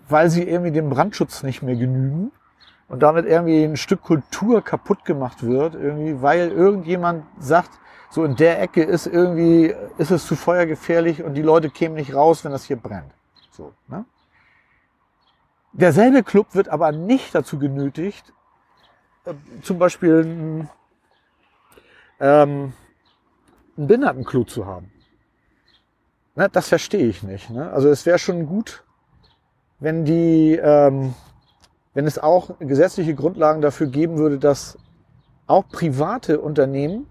weil 0.09 0.30
sie 0.30 0.43
irgendwie 0.43 0.72
dem 0.72 0.89
Brandschutz 0.89 1.43
nicht 1.43 1.61
mehr 1.61 1.76
genügen 1.76 2.32
und 2.88 3.01
damit 3.01 3.26
irgendwie 3.26 3.63
ein 3.63 3.78
Stück 3.78 4.01
Kultur 4.01 4.63
kaputt 4.63 5.05
gemacht 5.05 5.43
wird, 5.43 5.76
irgendwie, 5.76 6.22
weil 6.22 6.49
irgendjemand 6.49 7.26
sagt, 7.39 7.72
so 8.09 8.24
in 8.24 8.36
der 8.36 8.61
Ecke 8.61 8.84
ist 8.84 9.05
irgendwie, 9.07 9.74
ist 9.97 10.11
es 10.11 10.26
zu 10.26 10.36
feuergefährlich 10.36 11.24
und 11.24 11.34
die 11.34 11.41
Leute 11.41 11.70
kämen 11.70 11.95
nicht 11.95 12.13
raus, 12.13 12.45
wenn 12.45 12.51
das 12.51 12.63
hier 12.63 12.78
brennt. 12.78 13.11
So, 13.51 13.74
ne? 13.88 14.05
Derselbe 15.74 16.24
Club 16.24 16.55
wird 16.55 16.70
aber 16.70 16.91
nicht 16.91 17.36
dazu 17.36 17.59
genötigt, 17.59 18.34
äh, 19.26 19.34
zum 19.61 19.78
Beispiel 19.78 20.24
ein, 20.24 20.70
ähm, 22.20 22.74
einen 23.78 23.88
Behindertenklo 23.88 24.45
zu 24.45 24.65
haben. 24.65 24.91
Ne, 26.38 26.47
das 26.51 26.67
verstehe 26.69 27.07
ich 27.07 27.23
nicht. 27.23 27.49
Ne? 27.49 27.71
Also 27.71 27.89
es 27.89 28.05
wäre 28.05 28.19
schon 28.19 28.45
gut, 28.45 28.83
wenn 29.79 30.05
die, 30.05 30.55
ähm, 30.61 31.15
wenn 31.95 32.05
es 32.05 32.19
auch 32.19 32.51
gesetzliche 32.59 33.15
Grundlagen 33.15 33.61
dafür 33.61 33.88
geben 33.88 34.17
würde, 34.19 34.38
dass 34.38 34.77
auch 35.47 35.67
private 35.67 36.39
Unternehmen 36.39 37.07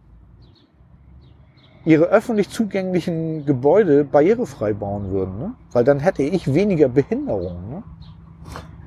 ihre 1.85 2.05
öffentlich 2.05 2.51
zugänglichen 2.51 3.45
Gebäude 3.47 4.05
barrierefrei 4.05 4.73
bauen 4.75 5.11
würden. 5.11 5.39
Ne? 5.39 5.55
Weil 5.73 5.83
dann 5.83 5.99
hätte 5.99 6.23
ich 6.23 6.55
weniger 6.55 6.89
Behinderungen. 6.89 7.69
Ne? 7.71 7.83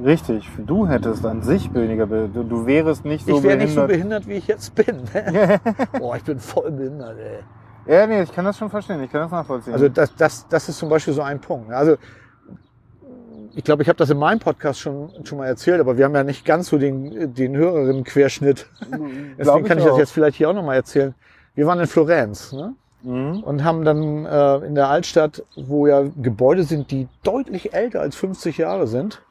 Richtig, 0.01 0.47
du 0.65 0.87
hättest 0.87 1.25
an 1.25 1.41
sich 1.41 1.73
weniger, 1.73 2.05
Be- 2.07 2.29
du, 2.33 2.65
wärest 2.65 3.03
nicht 3.03 3.25
so 3.25 3.37
ich 3.37 3.43
wäre 3.43 3.57
nicht 3.57 3.73
so 3.73 3.85
behindert. 3.87 4.25
behindert, 4.25 4.27
wie 4.27 4.33
ich 4.35 4.47
jetzt 4.47 4.73
bin. 4.73 5.03
Ne? 5.13 5.59
Boah, 5.99 6.15
ich 6.15 6.23
bin 6.23 6.39
voll 6.39 6.71
behindert, 6.71 7.17
ey. 7.17 7.39
Ja, 7.86 8.07
nee, 8.07 8.21
ich 8.21 8.32
kann 8.32 8.45
das 8.45 8.57
schon 8.57 8.69
verstehen, 8.69 9.03
ich 9.03 9.11
kann 9.11 9.21
das 9.21 9.32
nachvollziehen. 9.32 9.73
Also 9.73 9.89
das, 9.89 10.15
das, 10.15 10.47
das 10.47 10.69
ist 10.69 10.77
zum 10.77 10.89
Beispiel 10.89 11.13
so 11.13 11.21
ein 11.21 11.39
Punkt. 11.39 11.71
Also 11.71 11.97
ich 13.55 13.63
glaube, 13.63 13.84
ich 13.84 13.89
habe 13.89 13.97
das 13.97 14.09
in 14.09 14.17
meinem 14.17 14.39
Podcast 14.39 14.80
schon, 14.80 15.11
schon 15.23 15.38
mal 15.38 15.47
erzählt, 15.47 15.80
aber 15.80 15.97
wir 15.97 16.05
haben 16.05 16.15
ja 16.15 16.23
nicht 16.23 16.45
ganz 16.45 16.69
so 16.69 16.77
den, 16.77 17.34
den 17.34 17.55
höheren 17.55 18.03
Querschnitt. 18.03 18.67
Deswegen 19.38 19.65
kann 19.65 19.80
ich 19.80 19.86
das 19.86 19.97
jetzt 19.97 20.11
vielleicht 20.11 20.38
hier 20.38 20.49
auch 20.49 20.53
nochmal 20.53 20.75
erzählen. 20.75 21.15
Wir 21.55 21.65
waren 21.67 21.80
in 21.80 21.88
Florenz 21.88 22.53
ne? 22.53 22.75
Mhm. 23.01 23.43
und 23.43 23.63
haben 23.63 23.84
dann 23.84 24.25
äh, 24.25 24.65
in 24.65 24.75
der 24.75 24.89
Altstadt, 24.89 25.43
wo 25.55 25.88
ja 25.88 26.03
Gebäude 26.21 26.63
sind, 26.63 26.91
die 26.91 27.07
deutlich 27.23 27.73
älter 27.73 28.01
als 28.01 28.15
50 28.15 28.57
Jahre 28.57 28.88
sind, 28.88 29.21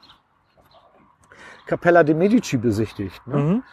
Capella 1.65 2.03
de 2.03 2.15
Medici 2.15 2.57
besichtigt. 2.57 3.25
Ne? 3.27 3.37
Mhm. 3.37 3.63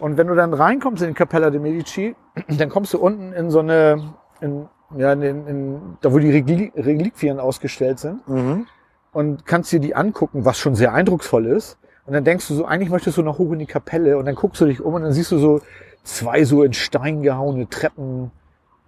Und 0.00 0.16
wenn 0.16 0.26
du 0.26 0.34
dann 0.34 0.52
reinkommst 0.54 1.02
in 1.02 1.14
Capella 1.14 1.50
de 1.50 1.60
Medici, 1.60 2.16
dann 2.48 2.68
kommst 2.68 2.94
du 2.94 2.98
unten 2.98 3.32
in 3.32 3.50
so 3.50 3.60
eine, 3.60 4.14
in, 4.40 4.66
ja, 4.96 5.12
in, 5.12 5.22
in, 5.22 5.80
da 6.00 6.12
wo 6.12 6.18
die 6.18 6.30
Reliquien 6.76 7.38
ausgestellt 7.38 7.98
sind 8.00 8.26
Mhm. 8.28 8.66
und 9.12 9.46
kannst 9.46 9.70
dir 9.72 9.80
die 9.80 9.94
angucken, 9.94 10.44
was 10.44 10.58
schon 10.58 10.74
sehr 10.74 10.92
eindrucksvoll 10.94 11.46
ist. 11.46 11.78
Und 12.06 12.14
dann 12.14 12.24
denkst 12.24 12.48
du 12.48 12.54
so, 12.54 12.64
eigentlich 12.64 12.90
möchtest 12.90 13.18
du 13.18 13.22
noch 13.22 13.38
hoch 13.38 13.52
in 13.52 13.58
die 13.60 13.66
Kapelle 13.66 14.18
und 14.18 14.24
dann 14.24 14.34
guckst 14.34 14.60
du 14.60 14.66
dich 14.66 14.80
um 14.80 14.94
und 14.94 15.02
dann 15.02 15.12
siehst 15.12 15.30
du 15.30 15.38
so 15.38 15.60
zwei 16.02 16.44
so 16.44 16.64
in 16.64 16.72
Stein 16.72 17.22
gehauene 17.22 17.68
Treppen, 17.68 18.32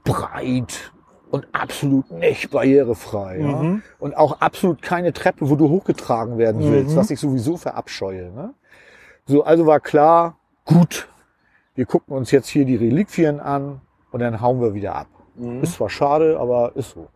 breit 0.05 0.93
und 1.31 1.47
absolut 1.53 2.11
nicht 2.11 2.51
barrierefrei. 2.51 3.39
Ja? 3.39 3.63
Mhm. 3.63 3.83
Und 4.01 4.17
auch 4.17 4.41
absolut 4.41 4.83
keine 4.83 5.13
Treppe, 5.13 5.49
wo 5.49 5.57
du 5.57 5.69
hochgetragen 5.69 6.39
werden 6.39 6.63
willst, 6.73 6.93
Mhm. 6.95 6.97
was 6.99 7.11
ich 7.11 7.21
sowieso 7.21 7.57
verabscheue. 7.57 8.33
Ne? 8.33 8.55
So, 9.27 9.45
also 9.45 9.67
war 9.67 9.79
klar, 9.81 10.37
gut, 10.65 11.09
wir 11.75 11.87
gucken 11.87 12.17
uns 12.17 12.31
jetzt 12.31 12.49
hier 12.49 12.65
die 12.65 12.77
Reliquien 12.77 13.41
an 13.41 13.81
und 14.11 14.21
dann 14.21 14.41
hauen 14.41 14.61
wir 14.61 14.75
wieder 14.75 14.95
ab. 14.95 15.07
Mhm. 15.37 15.63
Ist 15.63 15.75
zwar 15.75 15.89
schade, 15.89 16.39
aber 16.39 16.73
ist 16.77 16.91
so. 16.91 17.09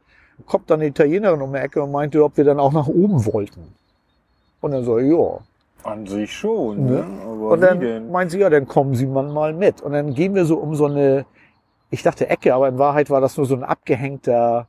Kommt 0.46 0.70
dann 0.70 0.80
eine 0.80 0.88
Italienerin 0.88 1.40
um 1.40 1.52
die 1.52 1.58
Ecke 1.58 1.82
und 1.82 1.92
meinte, 1.92 2.22
ob 2.22 2.36
wir 2.36 2.44
dann 2.44 2.60
auch 2.60 2.72
nach 2.72 2.88
oben 2.88 3.24
wollten. 3.26 3.74
Und 4.60 4.72
dann 4.72 4.84
so, 4.84 4.98
ja. 4.98 5.38
An 5.82 6.06
sich 6.06 6.32
schon, 6.32 6.84
Ne? 6.86 6.92
ne? 6.92 7.06
Aber 7.22 7.50
Und 7.52 7.60
dann 7.60 8.10
meint 8.10 8.30
sie, 8.30 8.38
ja, 8.40 8.50
dann 8.50 8.66
kommen 8.66 8.94
Sie 8.94 9.06
mal 9.06 9.52
mit. 9.52 9.80
Und 9.82 9.92
dann 9.92 10.14
gehen 10.14 10.34
wir 10.34 10.44
so 10.44 10.58
um 10.58 10.74
so 10.74 10.86
eine, 10.86 11.24
ich 11.90 12.02
dachte 12.02 12.28
Ecke, 12.28 12.54
aber 12.54 12.68
in 12.68 12.78
Wahrheit 12.78 13.08
war 13.08 13.20
das 13.20 13.36
nur 13.36 13.46
so 13.46 13.54
ein 13.54 13.62
abgehängter 13.62 14.66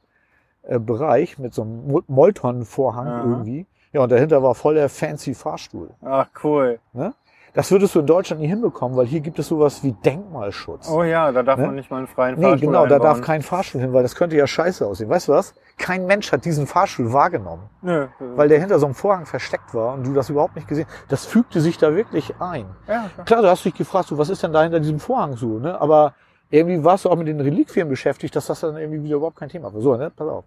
äh, 0.63 0.79
Bereich 0.79 1.37
mit 1.39 1.53
so 1.53 1.63
einem 1.63 1.87
Mol- 1.89 2.03
Molton-Vorhang 2.07 3.29
irgendwie. 3.31 3.65
Ja, 3.93 4.01
und 4.01 4.11
dahinter 4.11 4.43
war 4.43 4.53
voll 4.55 4.75
der 4.75 4.89
fancy 4.89 5.33
Fahrstuhl. 5.33 5.89
Ach 6.01 6.27
cool. 6.43 6.79
Das 6.93 7.13
Das 7.57 7.71
würdest 7.71 7.95
du 7.95 8.01
in 8.01 8.05
Deutschland 8.05 8.39
nie 8.39 8.47
hinbekommen, 8.47 8.95
weil 8.95 9.07
hier 9.07 9.19
gibt 9.19 9.39
es 9.39 9.47
sowas 9.47 9.83
wie 9.83 9.91
Denkmalschutz. 9.91 10.89
Oh 10.91 11.01
ja, 11.03 11.31
da 11.31 11.41
darf 11.41 11.57
Ne? 11.57 11.65
man 11.65 11.75
nicht 11.75 11.89
mal 11.89 11.97
einen 11.97 12.05
freien 12.07 12.35
nee, 12.35 12.43
Fahrstuhl 12.43 12.67
genau, 12.67 12.83
da 12.85 12.99
darf 12.99 13.03
einbauen. 13.15 13.21
kein 13.23 13.41
Fahrstuhl 13.41 13.81
hin, 13.81 13.93
weil 13.93 14.03
das 14.03 14.13
könnte 14.13 14.35
ja 14.37 14.45
scheiße 14.45 14.85
aussehen. 14.85 15.09
Weißt 15.09 15.27
du 15.27 15.31
was? 15.31 15.55
Kein 15.79 16.05
Mensch 16.05 16.31
hat 16.31 16.45
diesen 16.45 16.67
Fahrstuhl 16.67 17.11
wahrgenommen, 17.13 17.63
Nö. 17.81 18.07
weil 18.35 18.47
der 18.47 18.59
hinter 18.59 18.77
so 18.77 18.85
einem 18.85 18.93
Vorhang 18.93 19.25
versteckt 19.25 19.73
war 19.73 19.95
und 19.95 20.05
du 20.05 20.13
das 20.13 20.29
überhaupt 20.29 20.55
nicht 20.55 20.67
gesehen. 20.67 20.85
Das 21.07 21.25
fügte 21.25 21.59
sich 21.59 21.79
da 21.79 21.95
wirklich 21.95 22.35
ein. 22.39 22.67
ja, 22.87 23.09
klar. 23.15 23.25
Klar, 23.25 23.41
du 23.41 23.49
hast 23.49 23.65
dich 23.65 23.73
gefragt, 23.73 24.07
so, 24.09 24.19
was 24.19 24.29
ist 24.29 24.43
denn 24.43 24.53
da 24.53 24.61
hinter 24.61 24.79
diesem 24.79 24.99
Vorhang 24.99 25.35
so, 25.35 25.57
ne? 25.57 25.81
Aber 25.81 26.13
irgendwie 26.51 26.83
warst 26.83 27.05
du 27.05 27.09
auch 27.09 27.15
mit 27.17 27.27
den 27.27 27.41
Reliquien 27.41 27.89
beschäftigt, 27.89 28.35
dass 28.35 28.45
das 28.45 28.59
dann 28.59 28.77
irgendwie 28.77 29.03
wieder 29.03 29.15
überhaupt 29.15 29.35
kein 29.37 29.49
Thema 29.49 29.73
war. 29.73 29.81
So, 29.81 29.97
ne? 29.97 30.11
Pass 30.15 30.27
auf. 30.27 30.45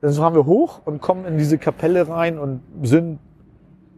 Dann 0.00 0.12
fahren 0.14 0.34
wir 0.34 0.46
hoch 0.46 0.80
und 0.86 1.02
kommen 1.02 1.26
in 1.26 1.36
diese 1.36 1.58
Kapelle 1.58 2.08
rein 2.08 2.38
und 2.38 2.62
sind, 2.82 3.18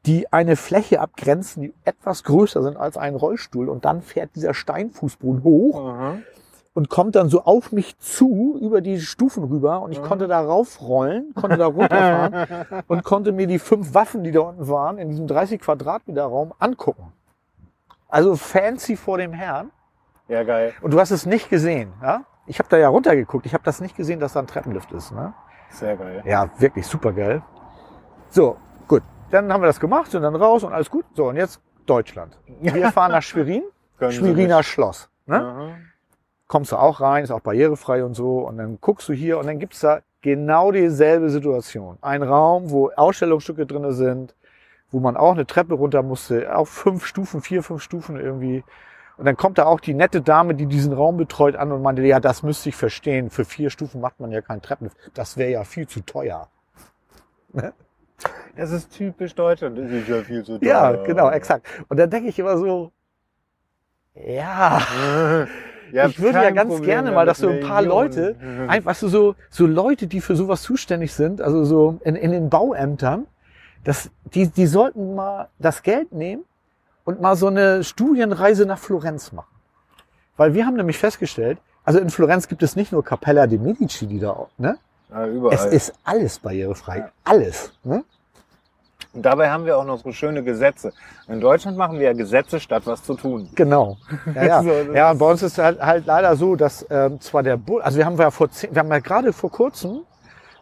die 0.06 0.32
eine 0.32 0.56
Fläche 0.56 1.00
abgrenzen, 1.00 1.64
die 1.64 1.74
etwas 1.84 2.26
größer 2.26 2.62
sind 2.62 2.78
als 2.78 2.96
ein 2.96 3.16
Rollstuhl. 3.16 3.70
Und 3.70 3.86
dann 3.86 4.04
fährt 4.04 4.36
dieser 4.36 4.54
Steinfußboden 4.54 5.44
hoch 5.44 5.80
Aha. 5.80 6.20
Und 6.76 6.90
kommt 6.90 7.16
dann 7.16 7.30
so 7.30 7.44
auf 7.44 7.72
mich 7.72 7.98
zu 8.00 8.60
über 8.62 8.82
die 8.82 9.00
Stufen 9.00 9.46
rüber 9.46 9.82
und 9.82 9.94
ich 9.94 10.04
konnte 10.04 10.28
da 10.28 10.42
raufrollen, 10.42 11.34
konnte 11.34 11.58
da 11.58 11.68
runterfahren 11.68 12.84
und 12.88 13.04
konnte 13.04 13.32
mir 13.32 13.48
die 13.48 13.60
fünf 13.60 13.94
Waffen, 13.94 14.26
die 14.26 14.32
da 14.32 14.42
unten 14.42 14.68
waren, 14.68 14.98
in 14.98 15.08
diesem 15.10 15.26
30 15.26 15.62
Quadratmeter 15.62 16.26
Raum 16.26 16.54
angucken. 16.60 17.14
Also 18.10 18.36
fancy 18.36 18.98
vor 18.98 19.18
dem 19.18 19.32
Herrn. 19.32 19.72
Ja, 20.28 20.44
geil. 20.44 20.74
Und 20.82 20.94
du 20.94 21.00
hast 21.00 21.12
es 21.12 21.26
nicht 21.26 21.50
gesehen, 21.50 21.94
ja? 22.02 22.26
Ich 22.46 22.60
habe 22.60 22.68
da 22.70 22.78
ja 22.78 22.90
runtergeguckt. 22.90 23.46
Ich 23.46 23.54
habe 23.54 23.64
das 23.64 23.80
nicht 23.80 23.96
gesehen, 23.96 24.20
dass 24.20 24.34
da 24.34 24.42
ein 24.42 24.48
Treppenlift 24.48 24.92
ist. 24.92 25.12
Ne? 25.14 25.34
Sehr 25.70 25.96
geil. 25.96 26.22
Ja, 26.26 26.50
wirklich 26.60 26.86
super 26.86 27.14
geil. 27.14 27.42
So, 28.30 28.58
gut. 28.88 29.02
Dann 29.32 29.52
haben 29.52 29.64
wir 29.64 29.68
das 29.68 29.80
gemacht, 29.80 30.12
sind 30.12 30.22
dann 30.22 30.36
raus 30.36 30.64
und 30.64 30.74
alles 30.74 30.92
gut. 30.92 31.06
So, 31.14 31.30
und 31.30 31.38
jetzt 31.38 31.60
Deutschland. 31.86 32.38
Wir 32.62 32.92
fahren 32.92 33.12
nach 33.12 33.24
Schwerin. 33.24 33.64
Schweriner. 33.98 34.62
Schloss. 34.62 35.10
Ne? 35.26 35.38
Aha. 35.38 35.70
Kommst 36.56 36.72
du 36.72 36.78
auch 36.78 37.02
rein, 37.02 37.26
ist 37.26 37.32
auch 37.32 37.42
barrierefrei 37.42 38.06
und 38.06 38.14
so. 38.14 38.40
Und 38.48 38.56
dann 38.58 38.78
guckst 38.80 39.10
du 39.10 39.14
hier 39.14 39.38
und 39.40 39.46
dann 39.48 39.60
gibt's 39.60 39.82
da 39.82 40.00
genau 40.22 40.72
dieselbe 40.72 41.30
Situation. 41.30 41.98
Ein 42.00 42.24
Raum, 42.24 42.72
wo 42.72 42.92
Ausstellungsstücke 42.96 43.66
drinne 43.66 43.92
sind, 43.92 44.34
wo 44.90 45.02
man 45.02 45.18
auch 45.18 45.34
eine 45.34 45.46
Treppe 45.46 45.74
runter 45.74 46.02
musste, 46.02 46.56
auf 46.56 46.70
fünf 46.70 47.06
Stufen, 47.06 47.42
vier, 47.42 47.62
fünf 47.62 47.82
Stufen 47.84 48.18
irgendwie. 48.18 48.64
Und 49.18 49.26
dann 49.26 49.36
kommt 49.36 49.58
da 49.58 49.66
auch 49.66 49.82
die 49.82 49.94
nette 49.94 50.22
Dame, 50.22 50.56
die 50.56 50.66
diesen 50.66 50.94
Raum 50.94 51.18
betreut, 51.18 51.58
an 51.58 51.74
und 51.74 51.82
meinte, 51.82 52.04
ja, 52.04 52.22
das 52.22 52.42
müsste 52.42 52.70
ich 52.70 52.78
verstehen. 52.78 53.30
Für 53.30 53.44
vier 53.44 53.70
Stufen 53.70 54.00
macht 54.00 54.22
man 54.22 54.32
ja 54.32 54.40
keinen 54.40 54.62
Treppenlift. 54.62 54.96
Das 55.14 55.36
wäre 55.36 55.52
ja 55.52 55.66
viel 55.66 55.90
zu 55.90 56.06
teuer. 56.06 56.48
Das 58.56 58.72
ist 58.72 58.92
typisch 58.96 59.36
Deutschland. 59.36 59.78
Das 59.78 59.92
ist 59.92 60.08
ja 60.08 60.24
viel 60.24 60.42
zu 60.46 60.58
Ja, 60.62 60.94
teuer. 60.94 61.04
genau, 61.04 61.30
exakt. 61.32 61.68
Und 61.90 61.98
dann 61.98 62.10
denke 62.10 62.30
ich 62.30 62.40
immer 62.40 62.58
so, 62.58 62.94
ja, 64.16 64.80
Ja, 65.96 66.08
ich 66.08 66.20
würde 66.20 66.40
ja 66.40 66.52
ganz 66.52 66.74
Problem 66.74 66.90
gerne 66.90 67.12
mal, 67.14 67.26
dass 67.26 67.38
so 67.38 67.48
ein 67.48 67.62
paar 67.62 67.82
Millionen. 67.82 68.08
Leute, 68.08 68.36
einfach 68.68 68.92
weißt 68.92 69.04
du, 69.04 69.08
so, 69.08 69.36
so 69.50 69.66
Leute, 69.66 70.08
die 70.08 70.20
für 70.20 70.36
sowas 70.36 70.62
zuständig 70.62 71.14
sind, 71.14 71.42
also 71.42 71.64
so 71.64 72.00
in, 72.04 72.16
in 72.18 72.32
den 72.32 72.50
Bauämtern, 72.50 73.28
dass 73.86 74.10
die, 74.34 74.48
die 74.48 74.66
sollten 74.66 75.16
mal 75.16 75.48
das 75.58 75.84
Geld 75.84 76.12
nehmen 76.12 76.44
und 77.06 77.22
mal 77.22 77.38
so 77.38 77.48
eine 77.48 77.86
Studienreise 77.86 78.66
nach 78.66 78.78
Florenz 78.78 79.32
machen. 79.32 79.56
Weil 80.36 80.54
wir 80.54 80.66
haben 80.66 80.76
nämlich 80.76 80.98
festgestellt, 80.98 81.60
also 81.86 82.00
in 82.00 82.10
Florenz 82.10 82.50
gibt 82.50 82.62
es 82.62 82.76
nicht 82.76 82.92
nur 82.92 83.02
Capella 83.02 83.48
de 83.48 83.58
Medici, 83.58 84.06
die 84.06 84.20
da, 84.20 84.48
ne? 84.58 84.78
Ja, 85.10 85.28
überall. 85.28 85.56
Es 85.56 85.66
ist 85.66 85.94
alles 86.04 86.40
barrierefrei. 86.40 86.98
Ja. 86.98 87.12
Alles, 87.24 87.72
ne? 87.84 88.04
Und 89.16 89.26
dabei 89.26 89.50
haben 89.50 89.66
wir 89.66 89.78
auch 89.78 89.86
noch 89.86 90.04
so 90.04 90.12
schöne 90.12 90.44
Gesetze. 90.44 90.92
In 91.30 91.40
Deutschland 91.40 91.78
machen 91.78 91.98
wir 92.00 92.08
ja 92.08 92.14
Gesetze, 92.14 92.60
statt 92.60 92.84
was 92.86 93.02
zu 93.02 93.14
tun. 93.16 93.50
Genau. 93.56 93.98
Ja, 94.36 94.44
ja. 94.44 94.64
So, 94.66 94.72
ja 94.94 95.12
und 95.12 95.18
bei 95.20 95.32
uns 95.32 95.42
ist 95.42 95.58
halt, 95.58 95.80
halt 95.80 96.06
leider 96.06 96.36
so, 96.36 96.56
dass 96.56 96.86
ähm, 96.90 97.20
zwar 97.22 97.44
der 97.44 97.56
Bund, 97.56 97.84
also 97.84 97.98
wir 97.98 98.06
haben 98.06 98.18
ja 98.18 98.30
vor 98.30 98.50
zehn, 98.50 98.74
wir 98.74 98.80
haben 98.80 98.90
ja 98.90 99.00
gerade 99.00 99.32
vor 99.32 99.52
kurzem 99.52 100.02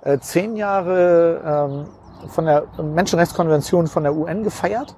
äh, 0.04 0.20
zehn 0.20 0.56
Jahre 0.56 1.41
ähm, 1.45 2.30
von 2.30 2.45
der 2.45 2.64
Menschenrechtskonvention 2.82 3.88
von 3.88 4.04
der 4.04 4.16
UN 4.16 4.43
gefeiert, 4.43 4.95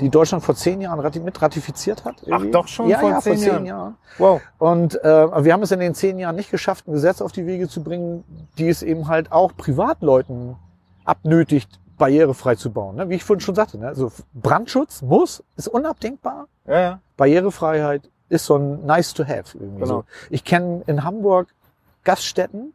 die 0.00 0.08
Deutschland 0.08 0.42
vor 0.42 0.54
zehn 0.54 0.80
Jahren 0.80 0.98
rati 0.98 1.20
mit 1.20 1.40
ratifiziert 1.40 2.04
hat. 2.04 2.16
irgendwie. 2.24 2.50
doch 2.50 2.66
schon 2.66 2.88
ja, 2.88 2.98
vor 2.98 3.10
ja, 3.10 3.20
zehn 3.20 3.34
vor 3.34 3.42
zehn 3.42 3.48
Jahren? 3.48 3.66
Jahren. 3.66 3.96
Wow. 4.18 4.40
Und 4.58 5.02
äh, 5.04 5.44
wir 5.44 5.52
haben 5.52 5.62
es 5.62 5.70
in 5.70 5.80
den 5.80 5.94
zehn 5.94 6.18
Jahren 6.18 6.36
nicht 6.36 6.50
geschafft, 6.50 6.88
ein 6.88 6.92
Gesetz 6.92 7.20
auf 7.20 7.32
die 7.32 7.46
Wege 7.46 7.68
zu 7.68 7.82
bringen, 7.82 8.24
die 8.58 8.68
es 8.68 8.82
eben 8.82 9.08
halt 9.08 9.30
auch 9.30 9.52
Privatleuten 9.56 10.56
abnötigt, 11.04 11.78
barrierefrei 11.98 12.54
zu 12.56 12.70
bauen. 12.70 12.96
Ne? 12.96 13.08
Wie 13.08 13.14
ich 13.14 13.24
vorhin 13.24 13.40
schon 13.40 13.54
sagte, 13.54 13.78
ne? 13.78 13.88
also 13.88 14.10
Brandschutz 14.34 15.02
muss, 15.02 15.42
ist 15.56 15.68
unabdingbar. 15.68 16.46
Ja, 16.66 16.80
ja. 16.80 17.00
Barrierefreiheit 17.16 18.10
ist 18.28 18.46
so 18.46 18.56
ein 18.56 18.84
nice 18.86 19.14
to 19.14 19.24
have. 19.24 19.56
Irgendwie 19.56 19.80
Genau. 19.82 19.86
so. 19.86 20.04
Ich 20.30 20.44
kenne 20.44 20.82
in 20.86 21.04
Hamburg 21.04 21.48
Gaststätten, 22.04 22.72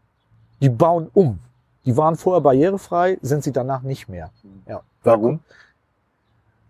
die 0.61 0.69
bauen 0.69 1.09
um. 1.13 1.39
Die 1.85 1.95
waren 1.97 2.15
vorher 2.15 2.41
barrierefrei, 2.41 3.17
sind 3.21 3.43
sie 3.43 3.51
danach 3.51 3.81
nicht 3.81 4.09
mehr. 4.09 4.31
Ja. 4.67 4.81
Warum? 5.03 5.39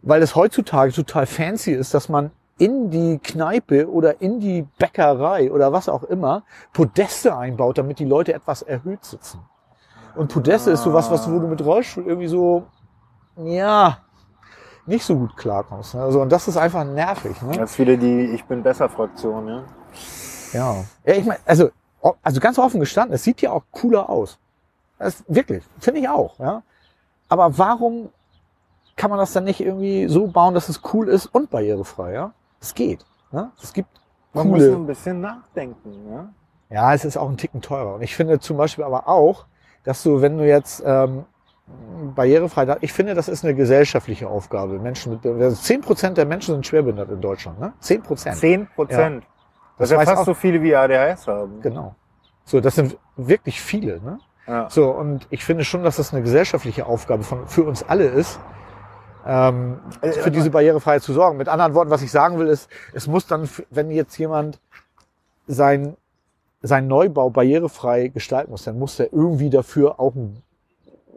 Weil 0.01 0.21
es 0.21 0.35
heutzutage 0.35 0.93
total 0.93 1.25
fancy 1.25 1.71
ist, 1.71 1.93
dass 1.93 2.09
man 2.09 2.31
in 2.57 2.89
die 2.89 3.19
Kneipe 3.19 3.89
oder 3.89 4.21
in 4.21 4.39
die 4.39 4.67
Bäckerei 4.77 5.51
oder 5.51 5.71
was 5.71 5.89
auch 5.89 6.03
immer 6.03 6.43
Podeste 6.73 7.35
einbaut, 7.35 7.77
damit 7.77 7.99
die 7.99 8.05
Leute 8.05 8.33
etwas 8.33 8.61
erhöht 8.61 9.03
sitzen. 9.03 9.39
Und 10.15 10.31
Podeste 10.31 10.71
ist 10.71 10.83
sowas, 10.83 11.09
was 11.11 11.29
wo 11.31 11.39
du 11.39 11.47
mit 11.47 11.63
Rollstuhl 11.63 12.05
irgendwie 12.05 12.27
so, 12.27 12.63
ja, 13.37 13.99
nicht 14.85 15.05
so 15.05 15.15
gut 15.15 15.37
klarkommst. 15.37 15.95
Ne? 15.95 16.01
Also, 16.01 16.21
und 16.21 16.31
das 16.31 16.47
ist 16.47 16.57
einfach 16.57 16.83
nervig. 16.83 17.41
Ne? 17.41 17.61
Ist 17.63 17.77
wieder 17.79 17.95
die 17.95 18.31
Ich 18.33 18.43
bin 18.45 18.63
besser 18.63 18.89
Fraktion, 18.89 19.47
ja. 19.47 19.63
Ja. 20.53 20.75
Ja, 21.05 21.13
ich 21.13 21.25
meine, 21.25 21.39
also, 21.45 21.69
also 22.23 22.39
ganz 22.39 22.57
offen 22.57 22.79
gestanden, 22.79 23.13
es 23.13 23.23
sieht 23.23 23.41
ja 23.41 23.51
auch 23.51 23.63
cooler 23.71 24.09
aus. 24.09 24.39
Das, 24.97 25.23
wirklich, 25.27 25.63
finde 25.79 26.01
ich 26.01 26.09
auch, 26.09 26.39
ja. 26.39 26.63
Aber 27.29 27.57
warum 27.57 28.09
kann 28.95 29.09
man 29.09 29.19
das 29.19 29.31
dann 29.31 29.45
nicht 29.45 29.61
irgendwie 29.61 30.07
so 30.09 30.27
bauen, 30.27 30.53
dass 30.53 30.67
es 30.67 30.81
cool 30.93 31.07
ist 31.07 31.27
und 31.27 31.49
barrierefrei, 31.49 32.13
ja? 32.13 32.33
Es 32.59 32.73
geht. 32.73 33.05
Ne? 33.31 33.51
Es 33.61 33.71
gibt 33.71 33.89
Man 34.33 34.47
muss 34.47 34.59
nur 34.59 34.67
coole. 34.69 34.77
ein 34.79 34.87
bisschen 34.87 35.21
nachdenken, 35.21 36.11
ja. 36.11 36.29
Ja, 36.69 36.93
es 36.93 37.05
ist 37.05 37.17
auch 37.17 37.29
ein 37.29 37.37
Ticken 37.37 37.61
teurer. 37.61 37.95
Und 37.95 38.01
ich 38.01 38.15
finde 38.15 38.39
zum 38.39 38.57
Beispiel 38.57 38.83
aber 38.83 39.07
auch, 39.07 39.45
dass 39.89 40.03
du, 40.03 40.21
wenn 40.21 40.37
du 40.37 40.45
jetzt 40.47 40.83
ähm, 40.85 41.25
barrierefrei, 42.15 42.65
da- 42.65 42.77
ich 42.81 42.93
finde, 42.93 43.15
das 43.15 43.27
ist 43.27 43.43
eine 43.43 43.55
gesellschaftliche 43.55 44.27
Aufgabe. 44.29 44.77
Menschen 44.79 45.13
mit, 45.13 45.25
also 45.25 45.55
10 45.55 45.81
Prozent 45.81 46.17
der 46.17 46.25
Menschen 46.25 46.53
sind 46.53 46.67
schwerbehindert 46.67 47.09
in 47.09 47.21
Deutschland, 47.21 47.59
ne? 47.59 47.73
10 47.79 48.03
Prozent. 48.03 48.35
Zehn 48.37 48.67
Prozent. 48.67 49.23
Das 49.79 49.87
ist 49.87 49.91
ja 49.93 49.97
weiß 49.97 50.09
fast 50.09 50.21
auch- 50.21 50.25
so 50.25 50.33
viele 50.35 50.61
wie 50.61 50.75
ADHS 50.75 51.27
haben. 51.27 51.59
Genau. 51.61 51.95
So, 52.45 52.59
das 52.59 52.75
sind 52.75 52.97
wirklich 53.17 53.59
viele, 53.59 53.99
ne? 54.01 54.19
Ja. 54.45 54.69
So, 54.69 54.91
und 54.91 55.25
ich 55.31 55.43
finde 55.43 55.63
schon, 55.63 55.83
dass 55.83 55.95
das 55.97 56.13
eine 56.13 56.21
gesellschaftliche 56.21 56.85
Aufgabe 56.85 57.23
von, 57.23 57.47
für 57.47 57.63
uns 57.63 57.81
alle 57.81 58.05
ist, 58.05 58.39
ähm, 59.25 59.79
Äh, 60.01 60.11
für 60.11 60.29
diese 60.31 60.49
Barrierefreiheit 60.51 61.01
zu 61.01 61.13
sorgen. 61.13 61.37
Mit 61.37 61.47
anderen 61.49 61.73
Worten, 61.73 61.89
was 61.89 62.01
ich 62.03 62.11
sagen 62.11 62.37
will, 62.37 62.47
ist, 62.47 62.69
es 62.93 63.07
muss 63.07 63.25
dann, 63.25 63.49
wenn 63.71 63.89
jetzt 63.91 64.17
jemand 64.17 64.59
sein, 65.47 65.97
sein 66.61 66.87
Neubau 66.87 67.29
barrierefrei 67.29 68.09
gestalten 68.09 68.51
muss, 68.51 68.63
dann 68.63 68.77
muss 68.77 68.99
er 68.99 69.11
irgendwie 69.13 69.49
dafür 69.49 69.99
auch 69.99 70.15
ein 70.15 70.43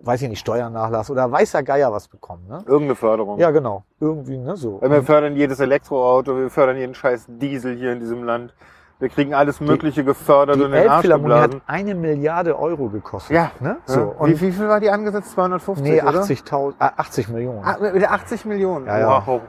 weiß 0.05 0.23
ich 0.23 0.29
nicht, 0.29 0.41
Steuernachlass 0.41 1.11
oder 1.11 1.31
weißer 1.31 1.63
Geier 1.63 1.93
was 1.93 2.09
bekommen. 2.09 2.47
Ne? 2.49 2.59
Irgendeine 2.67 2.97
Förderung. 2.97 3.39
Ja, 3.39 3.51
genau. 3.51 3.85
Irgendwie, 4.01 4.37
ne? 4.37 4.57
So. 4.57 4.81
Wir 4.83 5.03
fördern 5.03 5.37
jedes 5.37 5.61
Elektroauto, 5.61 6.37
wir 6.37 6.51
fördern 6.51 6.77
jeden 6.77 6.95
scheiß 6.95 7.27
Diesel 7.29 7.77
hier 7.77 7.93
in 7.93 8.01
diesem 8.01 8.25
Land. 8.25 8.55
Wir 8.99 9.09
kriegen 9.09 9.35
alles 9.35 9.61
Mögliche 9.61 10.05
gefördert 10.05 10.57
Die 10.57 10.61
und 10.63 10.73
in 10.73 10.75
Elbphilharmonie 10.75 11.35
hat 11.35 11.57
eine 11.67 11.95
Milliarde 11.95 12.57
Euro 12.57 12.89
gekostet. 12.89 13.35
Ja, 13.35 13.51
Ne? 13.59 13.79
So, 13.85 14.15
wie, 14.19 14.23
Und, 14.23 14.41
wie 14.41 14.53
viel 14.53 14.69
war 14.69 14.79
die 14.79 14.91
angesetzt? 14.91 15.33
250, 15.33 15.85
nee, 15.85 16.01
oder? 16.01 16.23
80.000, 16.23 16.75
äh, 16.79 16.91
80 16.97 17.29
Millionen. 17.29 17.65
Ah, 17.65 17.79
mit 17.81 18.09
80 18.09 18.45
Millionen. 18.45 18.87
Ja, 18.87 18.99
ja. 19.01 19.27
Wow. 19.27 19.41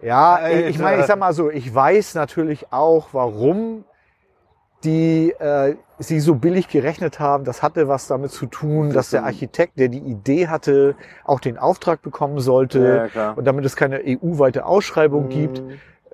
Ja, 0.00 0.34
Alter. 0.36 0.68
ich 0.68 0.78
meine, 0.78 1.00
ich 1.00 1.06
sag 1.06 1.18
mal 1.18 1.34
so, 1.34 1.50
ich 1.50 1.74
weiß 1.74 2.14
natürlich 2.14 2.72
auch, 2.72 3.08
warum 3.12 3.84
die 4.84 5.30
äh, 5.38 5.76
sie 5.98 6.20
so 6.20 6.34
billig 6.34 6.68
gerechnet 6.68 7.18
haben. 7.20 7.44
Das 7.44 7.62
hatte 7.62 7.88
was 7.88 8.06
damit 8.06 8.30
zu 8.30 8.46
tun, 8.46 8.92
dass 8.92 9.10
der 9.10 9.24
Architekt, 9.24 9.78
der 9.78 9.88
die 9.88 9.98
Idee 9.98 10.48
hatte, 10.48 10.94
auch 11.24 11.40
den 11.40 11.58
Auftrag 11.58 12.02
bekommen 12.02 12.40
sollte. 12.40 13.10
Ja. 13.14 13.32
Und 13.32 13.44
damit 13.46 13.64
es 13.64 13.76
keine 13.76 14.00
EU-weite 14.06 14.66
Ausschreibung 14.66 15.28
gibt, 15.28 15.60
Mhm. 15.62 15.72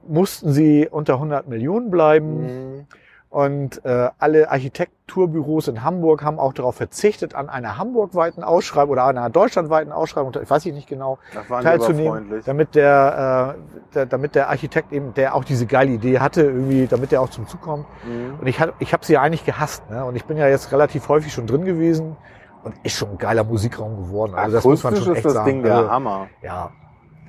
mussten 0.08 0.52
sie 0.52 0.88
unter 0.90 1.14
100 1.18 1.48
Millionen 1.48 1.90
bleiben. 1.90 2.40
Mhm. 2.78 2.86
Und 3.30 3.84
äh, 3.84 4.08
alle 4.18 4.50
Architekturbüros 4.50 5.68
in 5.68 5.84
Hamburg 5.84 6.24
haben 6.24 6.40
auch 6.40 6.52
darauf 6.52 6.74
verzichtet, 6.74 7.36
an 7.36 7.48
einer 7.48 7.78
hamburgweiten 7.78 8.42
Ausschreibung 8.42 8.90
oder 8.90 9.04
einer 9.04 9.30
deutschlandweiten 9.30 9.92
Ausschreibung, 9.92 10.32
ich 10.42 10.50
weiß 10.50 10.66
ich 10.66 10.74
nicht 10.74 10.88
genau, 10.88 11.18
teilzunehmen, 11.48 12.42
damit 12.44 12.74
der, 12.74 13.54
äh, 13.56 13.94
der, 13.94 14.06
damit 14.06 14.34
der 14.34 14.48
Architekt 14.48 14.92
eben, 14.92 15.14
der 15.14 15.36
auch 15.36 15.44
diese 15.44 15.66
geile 15.66 15.92
Idee 15.92 16.18
hatte, 16.18 16.42
irgendwie, 16.42 16.88
damit 16.88 17.12
der 17.12 17.22
auch 17.22 17.28
zum 17.28 17.46
Zug 17.46 17.60
kommt. 17.60 17.86
Mhm. 18.04 18.40
Und 18.40 18.48
ich 18.48 18.60
hab, 18.60 18.74
ich 18.80 18.92
habe 18.92 19.04
sie 19.06 19.12
ja 19.12 19.22
eigentlich 19.22 19.44
gehasst, 19.44 19.88
ne? 19.90 20.04
Und 20.04 20.16
ich 20.16 20.24
bin 20.24 20.36
ja 20.36 20.48
jetzt 20.48 20.72
relativ 20.72 21.08
häufig 21.08 21.32
schon 21.32 21.46
drin 21.46 21.64
gewesen 21.64 22.16
und 22.64 22.74
ist 22.82 22.96
schon 22.96 23.10
ein 23.10 23.18
geiler 23.18 23.44
Musikraum 23.44 23.96
geworden. 23.96 24.34
Also 24.34 24.56
das 24.56 24.64
muss 24.64 24.82
man 24.82 24.96
schon 24.96 25.12
ist 25.12 25.18
echt 25.18 25.26
das 25.26 25.34
sagen. 25.34 25.46
Ding 25.46 25.62
der 25.62 25.76
also, 25.76 25.90
Hammer. 25.90 26.26
ja, 26.42 26.72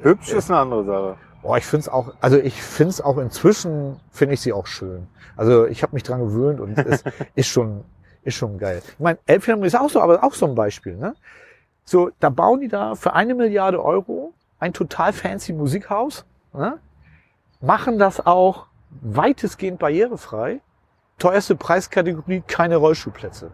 Hübsch 0.01 0.33
ist 0.33 0.49
eine 0.49 0.61
andere 0.61 0.83
Sache. 0.83 1.15
Boah, 1.41 1.57
ich 1.57 1.65
find's 1.65 1.89
auch, 1.89 2.13
also 2.21 2.37
ich 2.37 2.61
find's 2.61 3.01
auch 3.01 3.17
inzwischen, 3.17 3.99
finde 4.11 4.35
ich 4.35 4.41
sie 4.41 4.53
auch 4.53 4.67
schön. 4.67 5.07
Also 5.35 5.65
ich 5.65 5.81
habe 5.81 5.93
mich 5.93 6.03
dran 6.03 6.19
gewöhnt 6.19 6.59
und 6.59 6.77
es 6.77 7.03
ist 7.35 7.47
schon, 7.47 7.83
ist 8.23 8.35
schon 8.35 8.57
geil. 8.57 8.81
Ich 8.85 8.99
meine, 8.99 9.17
Elbphilharmonie 9.25 9.67
ist 9.67 9.79
auch 9.79 9.89
so, 9.89 10.01
aber 10.01 10.23
auch 10.23 10.33
so 10.33 10.45
ein 10.45 10.55
Beispiel. 10.55 10.95
Ne? 10.95 11.15
So, 11.83 12.11
da 12.19 12.29
bauen 12.29 12.61
die 12.61 12.67
da 12.67 12.95
für 12.95 13.13
eine 13.13 13.33
Milliarde 13.33 13.83
Euro 13.83 14.33
ein 14.59 14.73
total 14.73 15.13
fancy 15.13 15.53
Musikhaus, 15.53 16.25
ne? 16.53 16.77
machen 17.59 17.97
das 17.97 18.25
auch 18.25 18.67
weitestgehend 19.01 19.79
barrierefrei. 19.79 20.61
Teuerste 21.17 21.55
Preiskategorie, 21.55 22.43
keine 22.45 22.77
Rollstuhlplätze. 22.77 23.51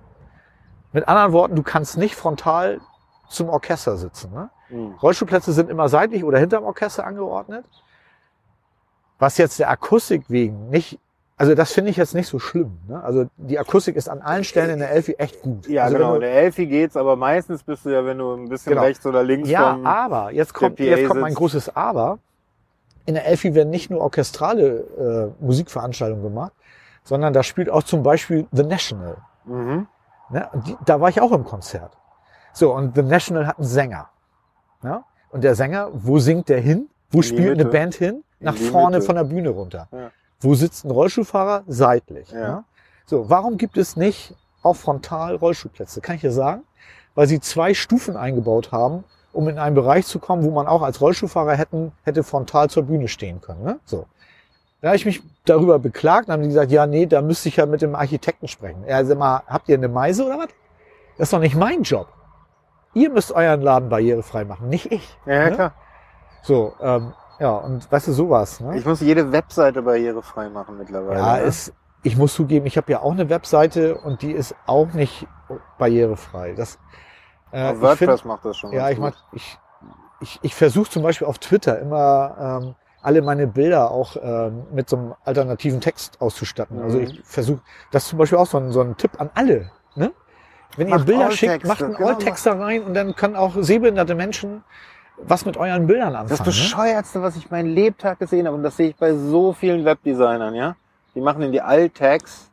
Mit 0.94 1.08
anderen 1.08 1.32
Worten, 1.34 1.56
du 1.56 1.64
kannst 1.64 1.98
nicht 1.98 2.16
frontal 2.16 2.80
zum 3.30 3.50
Orchester 3.50 3.98
sitzen. 3.98 4.34
Ne? 4.34 4.50
Mhm. 4.70 4.96
Rollstuhlplätze 5.02 5.52
sind 5.54 5.70
immer 5.70 5.90
seitlich 5.90 6.24
oder 6.24 6.40
hinterm 6.40 6.64
Orchester 6.64 7.06
angeordnet. 7.06 7.66
Was 9.20 9.38
jetzt 9.38 9.60
der 9.60 9.70
Akustik 9.70 10.24
wegen 10.30 10.70
nicht, 10.70 11.00
also 11.38 11.56
das 11.56 11.72
finde 11.72 11.90
ich 11.92 11.98
jetzt 11.98 12.14
nicht 12.14 12.28
so 12.28 12.38
schlimm. 12.40 12.78
Ne? 12.88 13.02
Also 13.04 13.26
die 13.38 13.58
Akustik 13.58 13.96
ist 13.96 14.10
an 14.10 14.22
allen 14.22 14.44
Stellen 14.44 14.70
in 14.70 14.80
der 14.80 14.92
Elfi 14.92 15.14
echt 15.14 15.42
gut. 15.42 15.68
Ja, 15.68 15.84
also 15.86 15.98
genau. 15.98 16.14
Du, 16.16 16.20
Der 16.22 16.32
Elfi 16.34 16.68
geht's, 16.68 16.96
aber 16.96 17.16
meistens 17.16 17.64
bist 17.64 17.86
du 17.86 17.90
ja, 17.90 18.06
wenn 18.06 18.18
du 18.20 18.34
ein 18.34 18.48
bisschen 18.50 18.72
Genau. 18.72 18.84
rechts 18.84 19.06
oder 19.06 19.24
links 19.24 19.50
ja, 19.50 19.74
vom... 19.74 19.86
aber 19.86 20.32
jetzt 20.32 20.54
kommt, 20.54 20.80
jetzt 20.80 21.08
kommt 21.08 21.22
mein 21.22 21.34
großes 21.34 21.76
Aber. 21.76 22.20
In 23.06 23.14
der 23.14 23.26
Elfi 23.26 23.56
werden 23.56 23.70
nicht 23.70 23.90
nur 23.90 24.02
orchestrale 24.02 25.34
äh, 25.40 25.44
Musikveranstaltungen 25.44 26.24
gemacht, 26.24 26.52
sondern 27.04 27.32
da 27.32 27.42
spielt 27.42 27.70
auch 27.70 27.84
zum 27.84 28.04
Beispiel 28.04 28.48
The 28.52 28.64
National. 28.64 29.16
Mhm. 29.46 29.88
Ne? 30.30 30.50
Die, 30.68 30.76
da 30.86 31.00
war 31.00 31.08
ich 31.08 31.22
auch 31.22 31.32
im 31.32 31.46
Konzert. 31.46 31.96
So, 32.58 32.74
und 32.74 32.96
The 32.96 33.04
National 33.04 33.46
hat 33.46 33.60
einen 33.60 33.68
Sänger. 33.68 34.10
Ja? 34.82 35.04
Und 35.30 35.44
der 35.44 35.54
Sänger, 35.54 35.90
wo 35.94 36.18
singt 36.18 36.50
der 36.50 36.60
hin? 36.60 36.90
Wo 37.12 37.22
spielt 37.22 37.60
eine. 37.60 37.66
Band 37.70 37.94
hin? 37.94 38.24
In 38.40 38.46
Nach 38.46 38.56
vorne 38.56 38.98
Mitte. 38.98 39.06
von 39.06 39.16
der 39.16 39.26
Bühne 39.26 39.50
runter. 39.50 39.88
Ja. 39.92 40.10
Wo 40.40 40.56
sitzt 40.56 40.84
ein 40.84 40.90
Rollstuhlfahrer? 40.90 41.66
Seitlich. 41.68 42.32
Ja. 42.32 42.40
Ja. 42.40 42.64
So, 43.06 43.30
warum 43.30 43.58
gibt 43.60 43.78
es 43.78 43.96
nicht 43.96 44.34
auch 44.64 44.74
frontal 44.74 45.36
Rollstuhlplätze? 45.36 46.02
Kann 46.02 46.16
ich 46.16 46.22
dir 46.22 46.32
sagen? 46.32 46.64
Weil 47.14 47.28
sie 47.28 47.40
zwei 47.40 47.76
Stufen 47.76 48.18
eingebaut 48.18 48.72
haben, 48.72 49.04
um 49.34 49.48
in 49.50 49.60
einen 49.60 49.76
Bereich 49.76 50.08
zu 50.08 50.18
kommen, 50.18 50.44
wo 50.44 50.50
man 50.50 50.66
auch 50.66 50.82
als 50.82 51.00
Rollstuhlfahrer 51.00 51.54
hätten, 51.54 51.92
hätte 52.06 52.24
frontal 52.24 52.72
zur 52.72 52.84
Bühne 52.84 53.08
stehen 53.08 53.40
können. 53.40 53.64
Ne? 53.64 53.80
So. 53.86 54.08
Da 54.82 54.88
habe 54.88 54.96
ich 54.96 55.06
mich 55.06 55.22
darüber 55.46 55.78
beklagt, 55.78 56.28
dann 56.28 56.34
haben 56.34 56.42
die 56.42 56.50
gesagt, 56.50 56.72
ja, 56.72 56.88
nee, 56.88 57.06
da 57.06 57.22
müsste 57.22 57.50
ich 57.50 57.58
ja 57.58 57.68
mit 57.68 57.84
dem 57.84 57.94
Architekten 57.94 58.48
sprechen. 58.48 58.84
Er 58.84 59.06
sagt 59.06 59.20
mal, 59.20 59.44
habt 59.46 59.70
ihr 59.70 59.78
eine 59.78 59.90
Meise 59.90 60.26
oder 60.26 60.40
was? 60.40 60.50
Das 61.20 61.28
ist 61.28 61.34
doch 61.34 61.40
nicht 61.40 61.56
mein 61.56 61.84
Job. 61.84 62.08
Ihr 62.94 63.10
müsst 63.10 63.32
euren 63.32 63.62
Laden 63.62 63.90
barrierefrei 63.90 64.46
machen, 64.46 64.70
nicht 64.70 64.92
ich. 64.92 65.18
Ja, 65.26 65.34
ja, 65.34 65.50
ne? 65.50 65.56
klar. 65.56 65.74
So, 66.42 66.74
ähm, 66.82 67.14
ja, 67.40 67.52
und 67.52 67.92
weißt 67.92 68.08
du, 68.08 68.14
sowas. 68.14 68.60
Ne? 68.60 68.78
Ich 68.78 68.86
muss 68.86 69.02
jede 69.02 69.32
Webseite 69.32 69.82
barrierefrei 69.82 70.50
machen 70.50 70.78
mittlerweile. 70.78 71.20
ja, 71.20 71.38
ne? 71.38 71.42
ist, 71.44 71.74
ich 72.04 72.18
muss 72.18 72.34
zugeben, 72.34 72.66
ich 72.66 72.78
habe 72.78 72.92
ja 72.92 73.02
auch 73.02 73.12
eine 73.12 73.30
Webseite 73.30 73.98
und 73.98 74.22
die 74.22 74.32
ist 74.32 74.56
auch 74.66 74.94
nicht 74.94 75.28
barrierefrei. 75.78 76.54
Das, 76.54 76.80
äh, 77.52 77.74
WordPress 77.80 78.22
find- 78.22 78.26
macht 78.26 78.46
das 78.46 78.58
schon. 78.58 78.72
ja, 78.72 78.90
ich 78.90 78.98
mach, 78.98 79.14
ich, 79.34 79.58
ich, 80.22 80.40
ich 80.42 80.56
versuche 80.56 80.90
zum 80.90 81.04
Beispiel 81.04 81.28
auf 81.28 81.38
Twitter 81.40 81.80
immer 81.80 82.60
ähm, 82.64 82.76
alle 83.02 83.22
meine 83.22 83.48
Bilder 83.48 83.92
auch 83.92 84.16
ähm, 84.22 84.66
mit 84.74 84.90
so 84.90 84.98
einem 84.98 85.14
alternativen 85.24 85.80
Text 85.82 86.20
auszustatten. 86.22 86.82
Also 86.82 86.98
Mhm. 86.98 87.04
ich 87.04 87.22
versuche, 87.24 87.62
das 87.92 88.04
ist 88.04 88.10
zum 88.10 88.20
Beispiel 88.20 88.38
auch 88.38 88.48
so 88.48 88.58
ein, 88.58 88.72
so 88.72 88.82
ein 88.82 88.98
Tipp 88.98 89.12
an 89.20 89.30
alle. 89.36 89.70
Ne? 90.72 90.78
Wenn 90.78 90.88
ihr 90.90 90.96
Macht 90.96 91.06
Bilder 91.06 91.22
Alltexte, 91.26 91.46
schickt, 91.52 91.66
macht 91.66 91.84
einen 91.84 91.94
genau, 91.96 92.10
Alltext 92.10 92.46
da 92.46 92.54
rein 92.54 92.84
und 92.84 92.94
dann 92.94 93.16
können 93.16 93.36
auch 93.36 93.56
sehbehinderte 93.60 94.16
Menschen 94.16 94.64
was 95.20 95.46
mit 95.46 95.58
euren 95.58 95.88
Bildern 95.88 96.10
anfangen. 96.16 96.30
Das 96.30 96.40
ne? 96.40 96.46
bescheuertste, 96.46 97.22
was 97.24 97.36
ich 97.36 97.50
meinen 97.50 97.70
Lebtag 97.70 98.20
gesehen 98.20 98.46
habe, 98.46 98.56
und 98.56 98.64
das 98.64 98.78
sehe 98.78 98.90
ich 98.90 98.96
bei 98.96 99.14
so 99.16 99.52
vielen 99.54 99.84
Webdesignern, 99.84 100.54
ja. 100.54 100.76
Die 101.16 101.22
machen 101.22 101.42
in 101.42 101.52
die 101.52 101.62
Alt-Tags 101.62 102.52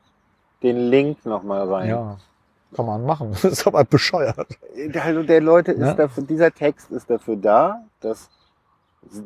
den 0.62 0.78
Link 0.78 1.26
nochmal 1.26 1.70
rein. 1.70 1.88
Ja, 1.90 2.16
kann 2.74 2.86
man 2.86 3.04
machen. 3.04 3.32
Das 3.42 3.44
ist 3.44 3.66
aber 3.66 3.84
bescheuert. 3.84 4.46
Also 4.98 5.22
der 5.22 5.40
Leute 5.42 5.72
ist 5.72 5.80
Ja. 5.80 5.92
dafür, 5.94 6.22
dieser 6.24 6.50
Text 6.52 6.90
ist 6.90 7.10
dafür 7.10 7.36
da, 7.36 7.82
dass 8.00 8.30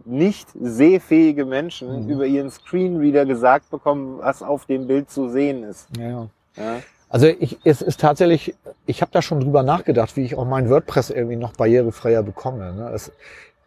nicht 0.05 0.48
sehfähige 0.60 1.44
Menschen 1.44 2.06
Mhm. 2.06 2.10
über 2.10 2.27
ihren 2.27 2.51
Screenreader 2.51 3.24
gesagt 3.24 3.70
bekommen, 3.70 4.19
was 4.19 4.43
auf 4.43 4.66
dem 4.66 4.89
Bild 4.89 5.09
zu 5.10 5.28
sehen 5.28 5.62
ist. 5.62 5.89
Ja. 5.97 6.27
Ja? 6.56 6.81
Also 7.10 7.26
ich, 7.26 7.59
es 7.64 7.80
ist 7.80 8.01
tatsächlich, 8.01 8.55
ich 8.86 9.01
habe 9.01 9.10
da 9.12 9.22
schon 9.22 9.40
drüber 9.40 9.62
nachgedacht, 9.62 10.16
wie 10.16 10.24
ich 10.24 10.35
auch 10.36 10.44
mein 10.44 10.68
WordPress 10.68 11.10
irgendwie 11.10 11.36
noch 11.36 11.55
barrierefreier 11.55 12.22
bekomme. 12.22 12.72
Ne? 12.74 12.90
Das, 12.93 13.12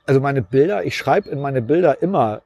also 0.06 0.20
meine 0.22 0.42
Bilder, 0.44 0.84
ich 0.84 0.96
schreibe 0.96 1.30
in 1.30 1.42
meine 1.42 1.62
Bilder 1.62 2.02
immer, 2.04 2.42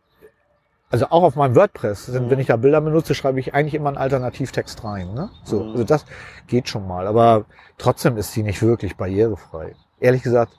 also 0.90 1.08
auch 1.08 1.24
auf 1.24 1.36
meinem 1.36 1.56
WordPress, 1.56 2.06
sind, 2.06 2.28
Mhm. 2.28 2.30
wenn 2.30 2.40
ich 2.40 2.48
da 2.48 2.56
Bilder 2.56 2.80
benutze, 2.80 3.14
schreibe 3.14 3.40
ich 3.42 3.54
eigentlich 3.54 3.74
immer 3.74 3.90
einen 3.90 3.98
Alternativtext 3.98 4.84
rein. 4.86 5.14
Ne? 5.14 5.30
So, 5.44 5.60
Mhm. 5.62 5.72
also 5.72 5.84
das 5.84 6.06
geht 6.48 6.70
schon 6.70 6.88
mal, 6.88 7.08
aber 7.08 7.44
trotzdem 7.78 8.16
ist 8.18 8.32
sie 8.32 8.44
nicht 8.44 8.62
wirklich 8.62 8.96
barrierefrei. 8.96 9.76
Ehrlich 10.00 10.24
gesagt, 10.24 10.54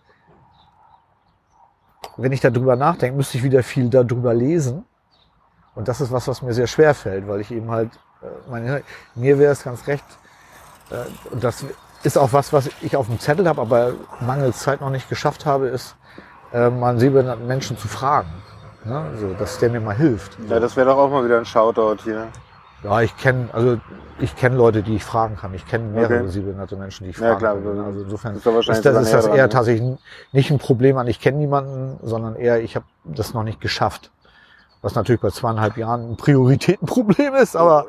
wenn 2.19 2.33
ich 2.33 2.41
darüber 2.41 2.77
nachdenke, 2.77 3.17
müsste 3.17 3.39
ich 3.39 3.45
wieder 3.45 3.63
viel 3.63 3.89
darüber 3.89 4.35
lesen. 4.35 4.85
Und 5.75 5.89
das 5.89 6.01
ist 6.01 6.13
was, 6.13 6.29
was 6.29 6.43
mir 6.43 6.55
sehr 6.55 6.67
schwer 6.67 6.95
fällt, 6.95 7.29
weil 7.29 7.41
ich 7.41 7.51
eben 7.51 7.71
halt, 7.71 7.91
äh, 8.23 8.51
meine, 8.51 8.83
mir 9.15 9.39
wäre 9.39 9.53
es 9.53 9.63
ganz 9.63 9.87
recht, 9.87 10.05
und 11.31 11.43
das 11.43 11.65
ist 12.03 12.17
auch 12.19 12.33
was, 12.33 12.53
was 12.53 12.71
ich 12.83 12.97
auf 12.97 13.07
dem 13.07 13.19
Zettel 13.19 13.49
habe, 13.49 13.61
aber 13.61 13.93
mangels 14.21 14.61
Zeit 14.61 14.81
noch 14.81 14.91
nicht 14.91 15.09
geschafft 15.09 15.47
habe, 15.47 15.69
ist, 15.69 15.97
äh, 16.53 16.71
mal 16.71 16.91
einen 16.91 16.99
sehbehinderten 17.01 17.47
Menschen 17.47 17.77
zu 17.77 17.89
fragen. 17.89 18.29
Ne? 18.85 19.05
So, 19.21 19.35
dass 19.35 19.59
der 19.59 19.71
mir 19.71 19.81
mal 19.81 19.97
hilft. 19.97 20.39
ja, 20.49 20.61
das 20.61 20.77
wäre 20.77 20.87
doch 20.91 20.99
auch 20.99 21.11
mal 21.11 21.25
wieder 21.25 21.39
ein 21.39 21.45
Shoutout 21.45 22.03
hier. 22.05 22.29
Ja, 22.85 23.01
ich 23.01 23.17
kenne, 23.17 23.49
also 23.53 23.79
ich 24.21 24.37
kenne 24.37 24.57
Leute, 24.57 24.83
die 24.83 24.97
ich 24.97 25.05
fragen 25.05 25.37
kann. 25.37 25.53
Ich 25.55 25.67
kenne 25.67 25.85
mehrere 25.89 26.21
Okay. 26.21 26.29
sehbehinderte 26.29 26.77
Menschen, 26.77 27.05
die 27.05 27.11
ich 27.11 27.19
Ja, 27.19 27.31
fragen 27.31 27.39
klar, 27.41 27.55
kann. 27.57 27.85
Also 27.85 28.03
insofern 28.03 28.35
wahrscheinlich 28.45 28.71
ist 28.71 28.87
das, 28.87 29.03
ist 29.03 29.13
das 29.13 29.25
eher 29.27 29.31
dran, 29.33 29.41
ne? 29.41 29.49
tatsächlich 29.49 29.99
nicht 30.33 30.51
ein 30.51 30.59
Problem 30.59 30.97
an, 30.99 31.09
ich 31.09 31.21
kenne 31.21 31.39
niemanden, 31.39 31.99
sondern 32.03 32.37
eher, 32.37 32.63
ich 32.63 32.77
habe 32.77 32.87
das 33.05 33.35
noch 33.35 33.43
nicht 33.43 33.61
geschafft. 33.61 34.13
Was 34.83 34.95
natürlich 34.95 35.21
bei 35.21 35.31
zweieinhalb 35.31 35.77
Jahren 35.77 36.13
ein 36.13 36.17
Prioritätenproblem 36.17 37.35
ist, 37.35 37.57
aber 37.57 37.87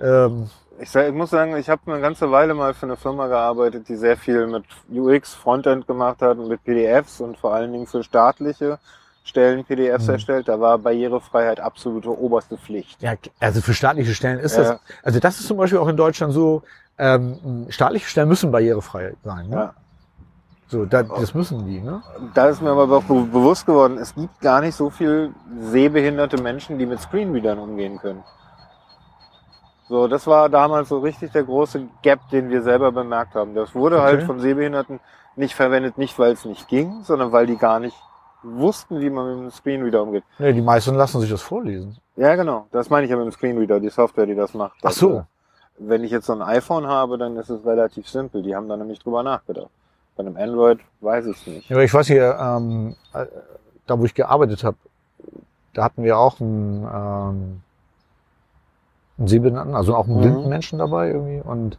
ähm, 0.00 0.50
Ich, 0.80 0.90
sag, 0.90 1.06
ich 1.06 1.14
muss 1.14 1.30
sagen, 1.30 1.56
ich 1.56 1.68
habe 1.70 1.80
eine 1.92 2.00
ganze 2.00 2.30
Weile 2.30 2.54
mal 2.54 2.74
für 2.74 2.86
eine 2.86 2.96
Firma 2.96 3.28
gearbeitet, 3.28 3.88
die 3.88 3.94
sehr 3.96 4.16
viel 4.16 4.46
mit 4.46 4.64
UX, 4.90 5.32
Frontend 5.34 5.86
gemacht 5.86 6.20
hat 6.20 6.38
und 6.38 6.48
mit 6.48 6.64
PDFs 6.64 7.20
und 7.20 7.38
vor 7.38 7.54
allen 7.54 7.72
Dingen 7.72 7.86
für 7.86 8.02
staatliche 8.02 8.78
Stellen 9.22 9.64
PDFs 9.64 10.06
Mhm. 10.06 10.14
erstellt. 10.14 10.48
Da 10.48 10.60
war 10.60 10.78
Barrierefreiheit 10.78 11.60
absolute 11.60 12.10
oberste 12.10 12.58
Pflicht. 12.58 13.00
Ja, 13.02 13.14
also 13.40 13.60
für 13.60 13.72
staatliche 13.72 14.14
Stellen 14.14 14.38
ist 14.40 14.56
Ja. 14.56 14.62
das, 14.64 14.80
also 15.02 15.20
das 15.20 15.40
ist 15.40 15.46
zum 15.46 15.56
Beispiel 15.56 15.78
auch 15.78 15.88
in 15.88 15.96
Deutschland 15.96 16.32
so, 16.32 16.62
ähm, 16.98 17.66
staatliche 17.70 18.08
Stellen 18.08 18.28
müssen 18.28 18.50
barrierefrei 18.50 19.14
sein. 19.22 19.48
Ne? 19.48 19.56
Ja. 19.56 19.74
So, 20.68 20.86
da, 20.86 21.02
das 21.02 21.34
müssen 21.34 21.66
die, 21.66 21.80
ne? 21.80 22.02
Da 22.34 22.48
ist 22.48 22.60
mir 22.62 22.70
aber 22.70 22.96
auch 22.96 23.02
be 23.04 23.14
bewusst 23.14 23.66
geworden, 23.66 23.98
es 23.98 24.14
gibt 24.14 24.40
gar 24.40 24.60
nicht 24.60 24.74
so 24.74 24.90
viel 24.90 25.32
sehbehinderte 25.60 26.40
Menschen, 26.40 26.78
die 26.78 26.86
mit 26.86 27.00
Screenreadern 27.00 27.58
umgehen 27.58 27.98
können. 27.98 28.24
So, 29.88 30.08
das 30.08 30.26
war 30.26 30.48
damals 30.48 30.88
so 30.88 30.98
richtig 30.98 31.32
der 31.32 31.44
große 31.44 31.86
Gap, 32.02 32.20
den 32.30 32.48
wir 32.48 32.62
selber 32.62 32.90
bemerkt 32.90 33.34
haben. 33.34 33.54
Das 33.54 33.74
wurde 33.74 34.00
halt 34.02 34.18
Okay. 34.18 34.26
von 34.26 34.40
Sehbehinderten 34.40 35.00
nicht 35.36 35.54
verwendet, 35.54 35.98
nicht 35.98 36.18
weil 36.18 36.32
es 36.32 36.44
nicht 36.44 36.68
ging, 36.68 37.02
sondern 37.02 37.32
weil 37.32 37.46
die 37.46 37.56
gar 37.56 37.80
nicht 37.80 37.96
wussten, 38.42 39.00
wie 39.00 39.10
man 39.10 39.26
mit 39.28 39.38
dem 39.44 39.50
Screenreader 39.50 40.02
umgeht. 40.02 40.24
Nee, 40.38 40.52
die 40.52 40.60
meisten 40.62 40.94
lassen 40.94 41.20
sich 41.20 41.30
das 41.30 41.42
vorlesen. 41.42 41.96
Ja, 42.16 42.34
genau. 42.36 42.66
Das 42.72 42.88
meine 42.90 43.04
ich 43.04 43.10
ja 43.10 43.16
mit 43.16 43.26
dem 43.26 43.32
Screenreader, 43.32 43.80
die 43.80 43.88
Software, 43.90 44.26
die 44.26 44.34
das 44.34 44.54
macht. 44.54 44.76
Ach 44.82 44.90
so. 44.92 45.08
Also, 45.08 45.26
wenn 45.78 46.04
ich 46.04 46.10
jetzt 46.12 46.26
so 46.26 46.32
ein 46.34 46.42
iPhone 46.42 46.86
habe, 46.86 47.18
dann 47.18 47.36
ist 47.36 47.50
es 47.50 47.64
relativ 47.66 48.08
simpel. 48.08 48.42
Die 48.42 48.54
haben 48.54 48.68
da 48.68 48.76
nämlich 48.76 49.00
drüber 49.00 49.22
nachgedacht. 49.22 49.68
Bei 50.16 50.22
einem 50.24 50.36
Android 50.36 50.78
weiß 51.00 51.26
ich 51.26 51.36
es 51.40 51.46
nicht. 51.46 51.68
Ja, 51.68 51.78
ich 51.78 51.92
weiß 51.92 52.06
hier, 52.06 52.38
ähm, 52.40 52.94
äh, 53.12 53.26
da 53.86 53.98
wo 53.98 54.04
ich 54.04 54.14
gearbeitet 54.14 54.62
habe, 54.62 54.76
da 55.72 55.82
hatten 55.84 56.04
wir 56.04 56.16
auch 56.18 56.40
einen, 56.40 56.86
ähm, 56.94 57.60
Sehbehinderten, 59.18 59.74
also 59.74 59.94
auch 59.96 60.06
einen 60.06 60.16
Mhm. 60.16 60.20
blinden 60.20 60.48
Menschen 60.48 60.78
dabei 60.78 61.08
irgendwie. 61.10 61.40
Und 61.40 61.78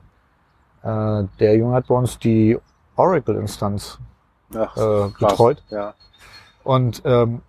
äh, 0.83 1.23
der 1.39 1.55
Junge 1.57 1.75
hat 1.75 1.87
bei 1.87 1.95
uns 1.95 2.19
die 2.19 2.57
Oracle-Instanz 2.95 3.99
äh, 4.53 5.07
betreut. 5.19 5.63
Ja. 5.69 5.93
Und 6.63 7.01
ähm, 7.05 7.41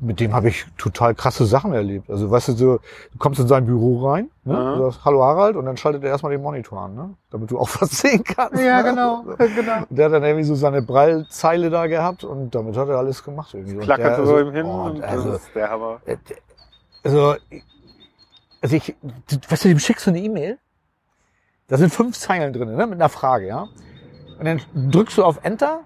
mit 0.00 0.20
dem 0.20 0.32
habe 0.32 0.48
ich 0.48 0.64
total 0.76 1.12
krasse 1.14 1.44
Sachen 1.44 1.72
erlebt. 1.72 2.08
Also 2.08 2.30
weißt 2.30 2.48
du, 2.48 2.52
so, 2.52 2.76
du 3.12 3.18
kommst 3.18 3.40
in 3.40 3.48
sein 3.48 3.66
Büro 3.66 4.06
rein, 4.08 4.30
ne? 4.44 4.54
Mhm. 4.54 4.78
du 4.78 4.84
sagst, 4.90 5.04
hallo 5.04 5.24
Harald, 5.24 5.56
und 5.56 5.64
dann 5.64 5.76
schaltet 5.76 6.04
er 6.04 6.10
erstmal 6.10 6.30
den 6.30 6.42
Monitor 6.42 6.82
an, 6.82 6.94
ne? 6.94 7.14
damit 7.30 7.50
du 7.50 7.58
auch 7.58 7.68
was 7.80 7.90
sehen 7.90 8.22
kannst. 8.22 8.62
Ja, 8.62 8.82
ne? 8.82 8.90
genau, 8.90 9.22
genau. 9.38 9.84
Der 9.90 10.04
hat 10.06 10.12
dann 10.12 10.22
irgendwie 10.22 10.44
so 10.44 10.54
seine 10.54 10.82
Breilzeile 10.82 11.70
da 11.70 11.86
gehabt 11.88 12.22
und 12.22 12.54
damit 12.54 12.76
hat 12.76 12.88
er 12.88 12.98
alles 12.98 13.24
gemacht 13.24 13.54
irgendwie. 13.54 13.78
Klackert 13.78 14.16
so 14.16 14.22
also, 14.22 14.38
ihm 14.38 14.52
hin 14.52 14.66
oh, 14.66 14.84
und 14.84 15.02
also, 15.02 15.32
das 15.32 15.42
ist 15.42 15.54
der 15.56 15.70
Hammer. 15.70 16.00
äh, 16.06 16.16
also, 17.02 17.34
also 18.60 18.76
ich, 18.76 18.94
weißt 19.48 19.64
du, 19.64 19.68
dem 19.68 19.78
schickst 19.78 20.06
du 20.06 20.10
eine 20.10 20.20
E-Mail, 20.20 20.58
da 21.68 21.76
sind 21.76 21.92
fünf 21.92 22.18
Zeilen 22.18 22.52
drin, 22.52 22.74
ne, 22.74 22.86
mit 22.86 22.98
einer 22.98 23.08
Frage, 23.08 23.46
ja. 23.46 23.68
Und 24.38 24.44
dann 24.44 24.60
drückst 24.74 25.18
du 25.18 25.24
auf 25.24 25.40
Enter, 25.42 25.80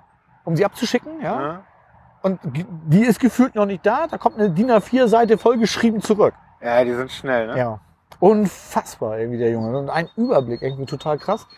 um 0.45 0.57
sie 0.57 0.65
abzuschicken, 0.65 1.21
ja. 1.21 1.41
Ja. 1.41 1.65
Und 2.23 2.39
die 2.45 3.03
ist 3.05 3.19
gefühlt 3.19 3.55
noch 3.57 3.67
nicht 3.67 3.85
da, 3.85 4.07
da 4.07 4.17
kommt 4.17 4.39
eine 4.39 4.51
DIN 4.51 4.71
A4-Seite 4.71 5.39
vollgeschrieben 5.39 6.01
zurück. 6.01 6.35
ja, 6.61 6.85
die 6.85 6.95
sind 6.95 7.11
schnell, 7.11 7.49
ne? 7.49 7.59
Ja. 7.59 7.81
Unfassbar 8.21 9.19
irgendwie 9.19 9.39
der 9.39 9.51
Junge. 9.51 9.77
Und 9.77 9.91
ein 9.91 10.09
Überblick, 10.17 10.63
irgendwie 10.63 10.87
total 10.87 11.19
krass. 11.19 11.49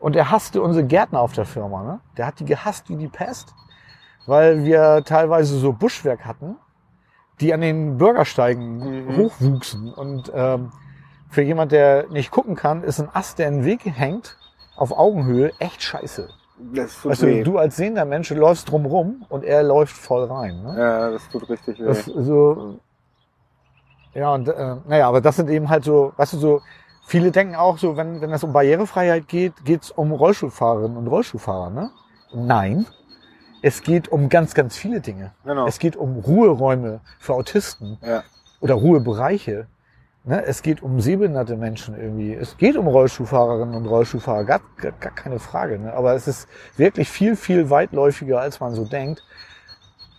Und 0.00 0.16
er 0.16 0.30
hasste 0.30 0.60
unsere 0.60 0.84
Gärtner 0.84 1.20
auf 1.20 1.32
der 1.32 1.46
Firma. 1.46 1.82
Ne? 1.82 2.00
Der 2.18 2.26
hat 2.26 2.40
die 2.40 2.44
gehasst 2.44 2.90
wie 2.90 2.96
die 2.96 3.08
Pest, 3.08 3.54
weil 4.26 4.64
wir 4.64 5.02
teilweise 5.04 5.58
so 5.58 5.72
Buschwerk 5.72 6.26
hatten, 6.26 6.56
die 7.40 7.52
an 7.54 7.60
den 7.60 7.98
Bürgersteigen 7.98 9.06
Mhm. 9.06 9.16
hochwuchsen. 9.16 9.92
Und 9.92 10.30
ähm, 10.34 10.70
für 11.28 11.42
jemand, 11.42 11.72
der 11.72 12.08
nicht 12.10 12.30
gucken 12.30 12.54
kann, 12.56 12.82
ist 12.82 13.00
ein 13.00 13.08
Ast, 13.12 13.38
der 13.38 13.48
in 13.48 13.58
den 13.58 13.64
Weg 13.64 13.80
hängt, 13.84 14.36
auf 14.76 14.92
Augenhöhe, 14.96 15.52
echt 15.58 15.82
scheiße. 15.82 16.28
Das 16.74 17.00
tut 17.00 17.12
Weißt 17.12 17.22
weh. 17.22 17.42
du, 17.42 17.52
du 17.52 17.58
als 17.58 17.76
sehender 17.76 18.04
Mensch 18.04 18.30
läufst 18.30 18.70
drum 18.70 18.84
rum 18.84 19.24
und 19.28 19.44
er 19.44 19.62
läuft 19.62 19.96
voll 19.96 20.24
rein. 20.24 20.62
Ne? 20.62 20.74
Ja, 20.78 21.10
das 21.10 21.28
tut 21.30 21.48
richtig 21.48 21.78
weh. 21.78 21.84
Das 21.84 22.04
so, 22.04 22.78
ja, 24.14 24.34
und 24.34 24.48
äh, 24.48 24.76
naja, 24.86 25.08
aber 25.08 25.20
das 25.20 25.36
sind 25.36 25.48
eben 25.48 25.68
halt 25.68 25.84
so, 25.84 26.12
weißt 26.16 26.34
du, 26.34 26.38
so, 26.38 26.62
viele 27.06 27.30
denken 27.30 27.54
auch 27.54 27.78
so, 27.78 27.96
wenn, 27.96 28.20
wenn 28.20 28.32
es 28.32 28.44
um 28.44 28.52
Barrierefreiheit 28.52 29.28
geht, 29.28 29.64
geht's 29.64 29.90
um 29.90 30.12
Rollstuhlfahrerinnen 30.12 30.96
und 30.96 31.06
Rollstuhlfahrer, 31.06 31.70
ne? 31.70 31.90
Nein. 32.32 32.86
Es 33.62 33.82
geht 33.82 34.08
um 34.08 34.28
ganz, 34.28 34.54
ganz 34.54 34.76
viele 34.76 35.00
Dinge. 35.00 35.32
genau. 35.44 35.66
Es 35.66 35.78
geht 35.78 35.96
um 35.96 36.16
Ruheräume 36.18 37.00
für 37.18 37.34
Autisten 37.34 37.98
Ja. 38.02 38.22
oder 38.60 38.74
Ruhebereiche. 38.74 39.66
Ne? 40.24 40.44
Es 40.44 40.62
geht 40.62 40.82
um 40.82 41.00
sehbehinderte 41.00 41.56
Menschen 41.56 41.96
irgendwie. 41.98 42.34
Es 42.34 42.56
geht 42.56 42.76
um 42.76 42.86
Rollstuhlfahrerinnen 42.86 43.74
und 43.74 43.86
Rollstuhlfahrer, 43.86 44.44
gar, 44.44 44.60
gar, 44.76 44.92
gar 44.92 45.14
keine 45.14 45.38
Frage. 45.38 45.78
Ne? 45.78 45.92
Aber 45.92 46.14
es 46.14 46.28
ist 46.28 46.48
wirklich 46.76 47.08
viel, 47.08 47.36
viel 47.36 47.70
weitläufiger, 47.70 48.40
als 48.40 48.60
man 48.60 48.74
so 48.74 48.84
denkt. 48.84 49.22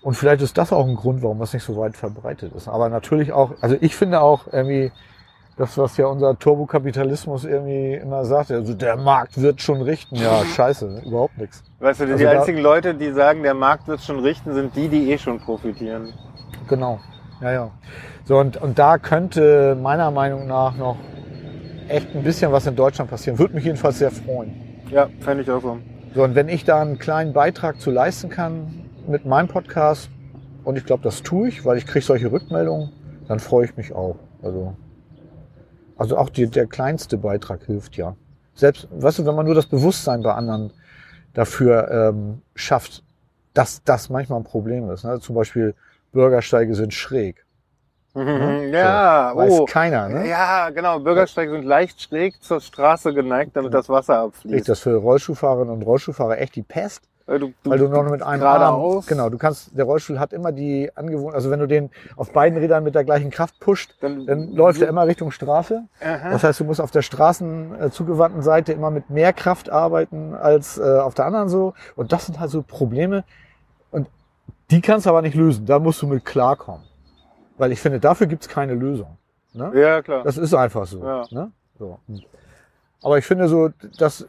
Und 0.01 0.15
vielleicht 0.15 0.41
ist 0.41 0.57
das 0.57 0.73
auch 0.73 0.87
ein 0.87 0.95
Grund, 0.95 1.21
warum 1.21 1.37
das 1.39 1.53
nicht 1.53 1.63
so 1.63 1.77
weit 1.77 1.95
verbreitet 1.95 2.53
ist. 2.55 2.67
Aber 2.67 2.89
natürlich 2.89 3.31
auch, 3.31 3.53
also 3.61 3.75
ich 3.79 3.95
finde 3.95 4.21
auch 4.21 4.47
irgendwie, 4.51 4.91
das, 5.61 5.77
was 5.77 5.95
ja 5.97 6.07
unser 6.07 6.37
Turbokapitalismus 6.37 7.45
irgendwie 7.45 7.93
immer 7.93 8.25
sagt, 8.25 8.51
also 8.51 8.73
der 8.73 8.97
Markt 8.97 9.39
wird 9.39 9.61
schon 9.61 9.81
richten. 9.81 10.15
Ja, 10.15 10.43
scheiße, 10.55 11.03
überhaupt 11.05 11.37
nichts. 11.37 11.63
Weißt 11.79 12.01
du, 12.01 12.05
die, 12.07 12.13
Also 12.13 12.27
einzigen 12.27 12.59
Leute, 12.59 12.95
die 12.95 13.11
sagen, 13.11 13.43
der 13.43 13.53
Markt 13.53 13.87
wird 13.87 14.01
schon 14.01 14.19
richten, 14.19 14.53
sind 14.53 14.75
die, 14.75 14.87
die 14.87 15.11
eh 15.11 15.17
schon 15.17 15.39
profitieren. 15.39 16.13
Genau. 16.67 16.99
Ja, 17.41 17.51
ja. 17.51 17.71
So, 18.25 18.37
und, 18.37 18.57
und 18.57 18.79
da 18.79 18.97
könnte 18.97 19.77
meiner 19.79 20.09
Meinung 20.09 20.47
nach 20.47 20.75
noch 20.75 20.97
echt 21.87 22.15
ein 22.15 22.23
bisschen 22.23 22.51
was 22.51 22.65
in 22.65 22.75
Deutschland 22.75 23.09
passieren. 23.11 23.37
Würde 23.37 23.53
mich 23.53 23.65
jedenfalls 23.65 23.99
sehr 23.99 24.11
freuen. 24.11 24.53
Ja, 24.89 25.09
fände 25.19 25.43
ich 25.43 25.51
auch 25.51 25.61
so. 25.61 25.77
So, 26.15 26.23
und 26.23 26.35
wenn 26.35 26.49
ich 26.49 26.65
da 26.65 26.81
einen 26.81 26.97
kleinen 26.97 27.33
Beitrag 27.33 27.79
zu 27.79 27.91
leisten 27.91 28.29
kann 28.29 28.85
mit 29.07 29.25
meinem 29.25 29.47
Podcast, 29.47 30.09
und 30.63 30.77
ich 30.77 30.85
glaube, 30.85 31.03
das 31.03 31.21
tue 31.21 31.47
ich, 31.47 31.65
weil 31.65 31.77
ich 31.77 31.85
kriege 31.85 32.03
solche 32.05 32.31
Rückmeldungen, 32.31 32.91
dann 33.27 33.39
freue 33.39 33.65
ich 33.65 33.77
mich 33.77 33.93
auch. 33.93 34.17
Also, 34.41 34.75
also 36.01 36.17
auch 36.17 36.29
die, 36.29 36.47
der 36.47 36.65
kleinste 36.65 37.17
Beitrag 37.17 37.63
hilft 37.65 37.95
ja. 37.95 38.15
Selbst, 38.55 38.87
weißt 38.91 39.19
du, 39.19 39.25
wenn 39.25 39.35
man 39.35 39.45
nur 39.45 39.55
das 39.55 39.67
Bewusstsein 39.67 40.23
bei 40.23 40.33
anderen 40.33 40.73
dafür 41.33 41.89
ähm, 41.91 42.41
schafft, 42.55 43.03
dass 43.53 43.83
das 43.83 44.09
manchmal 44.09 44.39
ein 44.39 44.43
Problem 44.43 44.89
ist. 44.89 45.03
Ne? 45.03 45.19
Zum 45.19 45.35
Beispiel 45.35 45.75
Bürgersteige 46.11 46.73
sind 46.75 46.93
schräg. 46.93 47.45
Mhm. 48.13 48.73
Ja, 48.73 49.31
Weiß 49.35 49.51
oh. 49.53 49.65
keiner, 49.65 50.09
ne? 50.09 50.27
Ja, 50.27 50.69
genau. 50.71 50.99
Bürgersteige 50.99 51.51
sind 51.51 51.63
leicht 51.63 52.01
schräg 52.01 52.41
zur 52.43 52.59
Straße 52.59 53.13
geneigt, 53.13 53.55
damit 53.55 53.73
das 53.73 53.87
Wasser 53.87 54.15
Ist 54.15 54.27
abfließt. 54.27 54.69
das 54.69 54.79
für 54.79 54.95
Rollstuhlfahrerinnen 54.95 55.73
und 55.73 55.83
Rollstuhlfahrer 55.83 56.39
echt 56.39 56.55
die 56.55 56.63
Pest? 56.63 57.07
Äh, 57.31 57.39
Du, 57.39 57.53
Weil 57.63 57.79
du 57.79 57.87
noch 57.87 58.03
mit 58.03 58.21
einem 58.21 58.43
Arm, 58.43 58.59
geradeaus. 58.59 59.07
genau, 59.07 59.29
du 59.29 59.37
kannst, 59.37 59.77
der 59.77 59.85
Rollstuhl 59.85 60.19
hat 60.19 60.33
immer 60.33 60.51
die 60.51 60.91
Angewohnheit, 60.95 61.35
also 61.35 61.49
wenn 61.49 61.59
du 61.59 61.67
den 61.67 61.89
auf 62.17 62.31
beiden 62.33 62.57
Rädern 62.59 62.83
mit 62.83 62.93
der 62.93 63.03
gleichen 63.03 63.29
Kraft 63.31 63.59
pusht, 63.59 63.95
Dann, 64.01 64.25
dann 64.25 64.51
läuft 64.51 64.81
er 64.81 64.89
immer 64.89 65.07
Richtung 65.07 65.31
Straße. 65.31 65.83
Aha. 66.01 66.29
Das 66.31 66.43
heißt, 66.43 66.59
du 66.59 66.65
musst 66.65 66.81
auf 66.81 66.91
der 66.91 67.01
Straßen 67.01 67.81
äh, 67.81 67.89
zugewandten 67.89 68.41
Seite 68.41 68.73
immer 68.73 68.91
mit 68.91 69.09
mehr 69.09 69.31
Kraft 69.33 69.69
arbeiten 69.69 70.33
als 70.35 70.77
äh, 70.77 70.81
auf 70.99 71.13
der 71.13 71.25
anderen 71.25 71.47
so. 71.49 71.73
Und 71.95 72.11
das 72.11 72.25
sind 72.25 72.39
halt 72.39 72.51
so 72.51 72.63
Probleme. 72.63 73.23
Und 73.91 74.07
die 74.69 74.81
kannst 74.81 75.05
du 75.05 75.09
aber 75.09 75.21
nicht 75.21 75.35
lösen. 75.35 75.65
Da 75.65 75.79
musst 75.79 76.01
du 76.01 76.07
mit 76.07 76.25
klarkommen. 76.25 76.83
Weil 77.57 77.71
ich 77.71 77.79
finde, 77.79 77.99
dafür 77.99 78.27
gibt's 78.27 78.47
keine 78.49 78.73
Lösung. 78.73 79.17
Ne? 79.53 79.71
Ja, 79.75 80.01
klar. 80.01 80.23
Das 80.23 80.37
ist 80.37 80.53
einfach 80.53 80.85
so. 80.85 81.03
Ja. 81.03 81.23
Ne? 81.31 81.51
so. 81.77 81.99
Aber 83.03 83.17
ich 83.17 83.25
finde 83.25 83.47
so, 83.47 83.69
dass 83.97 84.27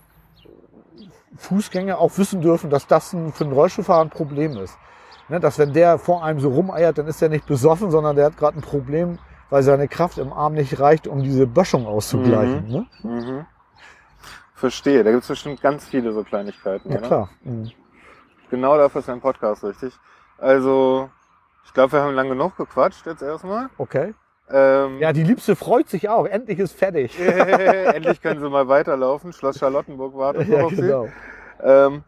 Fußgänger 1.37 1.99
auch 1.99 2.17
wissen 2.19 2.41
dürfen, 2.41 2.71
dass 2.71 2.87
das 2.87 3.13
ein, 3.13 3.33
für 3.33 3.45
einen 3.45 3.53
Rollstuhlfahrer 3.53 4.03
ein 4.03 4.11
Problem 4.11 4.57
ist. 4.57 4.79
Ne? 5.29 5.41
Dass 5.41 5.59
wenn 5.59 5.73
der 5.73 5.99
vor 5.99 6.25
einem 6.25 6.41
so 6.41 6.51
rumeiert, 6.51 6.99
dann 6.99 7.07
ist 7.07 7.23
er 7.23 7.29
nicht 7.29 7.47
besoffen, 7.47 7.91
sondern 7.91 8.17
der 8.17 8.27
hat 8.27 8.37
gerade 8.37 8.59
ein 8.59 8.63
Problem, 8.63 9.19
weil 9.51 9.63
seine 9.63 9.89
Kraft 9.89 10.19
im 10.19 10.33
Arm 10.33 10.55
nicht 10.55 10.79
reicht, 10.81 11.07
um 11.07 11.23
diese 11.23 11.47
Böschung 11.47 11.87
auszugleichen. 11.87 12.69
Ne? 12.69 12.87
Mhm. 13.03 13.47
Verstehe. 14.55 15.03
Da 15.03 15.11
gibt's 15.11 15.29
bestimmt 15.29 15.61
ganz 15.61 15.87
viele 15.87 16.13
so 16.13 16.23
Kleinigkeiten. 16.23 16.91
Ja 16.91 16.99
oder? 16.99 17.07
klar. 17.07 17.31
Mhm. 17.43 17.71
Genau 18.51 18.77
dafür 18.77 19.01
ist 19.01 19.09
ein 19.09 19.21
Podcast 19.21 19.65
richtig. 19.65 19.95
Also, 20.39 21.09
ich 21.65 21.73
glaube, 21.73 21.93
wir 21.93 22.03
haben 22.03 22.15
lang 22.15 22.29
genug 22.29 22.57
gequatscht 22.57 23.07
jetzt 23.07 23.23
erstmal. 23.23 23.71
Okay. 23.79 24.15
Ähm, 24.53 24.99
Ja, 25.01 25.13
die 25.13 25.23
Liebste 25.23 25.57
freut 25.57 25.89
sich 25.89 26.09
auch. 26.09 26.27
Endlich 26.27 26.59
ist 26.59 26.77
fertig. 26.79 27.19
Endlich 27.95 28.21
können 28.21 28.41
sie 28.41 28.49
mal 28.49 28.69
weiterlaufen. 28.69 29.33
Schloss 29.33 29.59
Charlottenburg 29.59 30.17
wartet 30.17 30.49
ja, 30.49 30.63
auf 30.65 30.71
sie. 30.71 30.77
genau. 30.83 31.09
Ähm, 31.63 32.03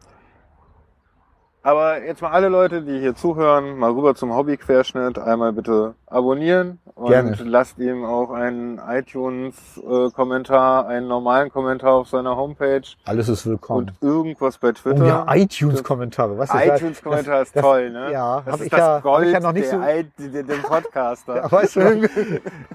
aber 1.65 2.03
jetzt 2.03 2.21
mal 2.21 2.29
alle 2.29 2.47
Leute, 2.49 2.83
die 2.83 2.99
hier 2.99 3.15
zuhören, 3.15 3.77
mal 3.79 3.89
rüber 3.91 4.13
zum 4.13 4.31
Hobbyquerschnitt. 4.35 5.17
Einmal 5.17 5.51
bitte 5.51 5.95
abonnieren 6.05 6.77
und 6.93 7.09
Gerne. 7.09 7.35
lasst 7.43 7.79
ihm 7.79 8.05
auch 8.05 8.29
einen 8.29 8.79
iTunes-Kommentar, 8.87 10.87
einen 10.87 11.07
normalen 11.07 11.51
Kommentar 11.51 11.93
auf 11.93 12.09
seiner 12.09 12.35
Homepage 12.35 12.83
Alles 13.05 13.29
ist 13.29 13.47
willkommen. 13.47 13.91
und 13.99 14.07
irgendwas 14.07 14.59
bei 14.59 14.69
Oh 14.69 14.73
Twitter. 14.73 15.05
ja, 15.07 15.25
iTunes-Kommentare. 15.33 16.37
Was 16.37 16.51
iTunes-Kommentar 16.53 17.41
ist 17.41 17.55
das- 17.55 17.63
toll, 17.63 17.89
ne? 17.89 18.11
Ja, 18.11 18.43
das 18.45 18.57
ist 18.57 18.65
ich, 18.65 18.69
das 18.71 18.79
ja, 18.79 18.99
Gold 18.99 19.25
ich 19.27 19.33
ja 19.33 19.39
noch 19.39 19.53
nicht 19.53 19.67
so. 19.69 19.79
Der, 19.79 20.43
dem 20.43 20.61
Podcaster. 20.61 21.35
Ja, 21.45 21.51
weißt 21.51 21.75
du, 21.77 22.09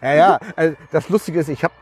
ja, 0.03 0.15
ja, 0.15 0.39
also 0.57 0.77
das 0.93 1.09
Lustige 1.09 1.39
ist, 1.41 1.49
ich 1.49 1.63
habe 1.65 1.73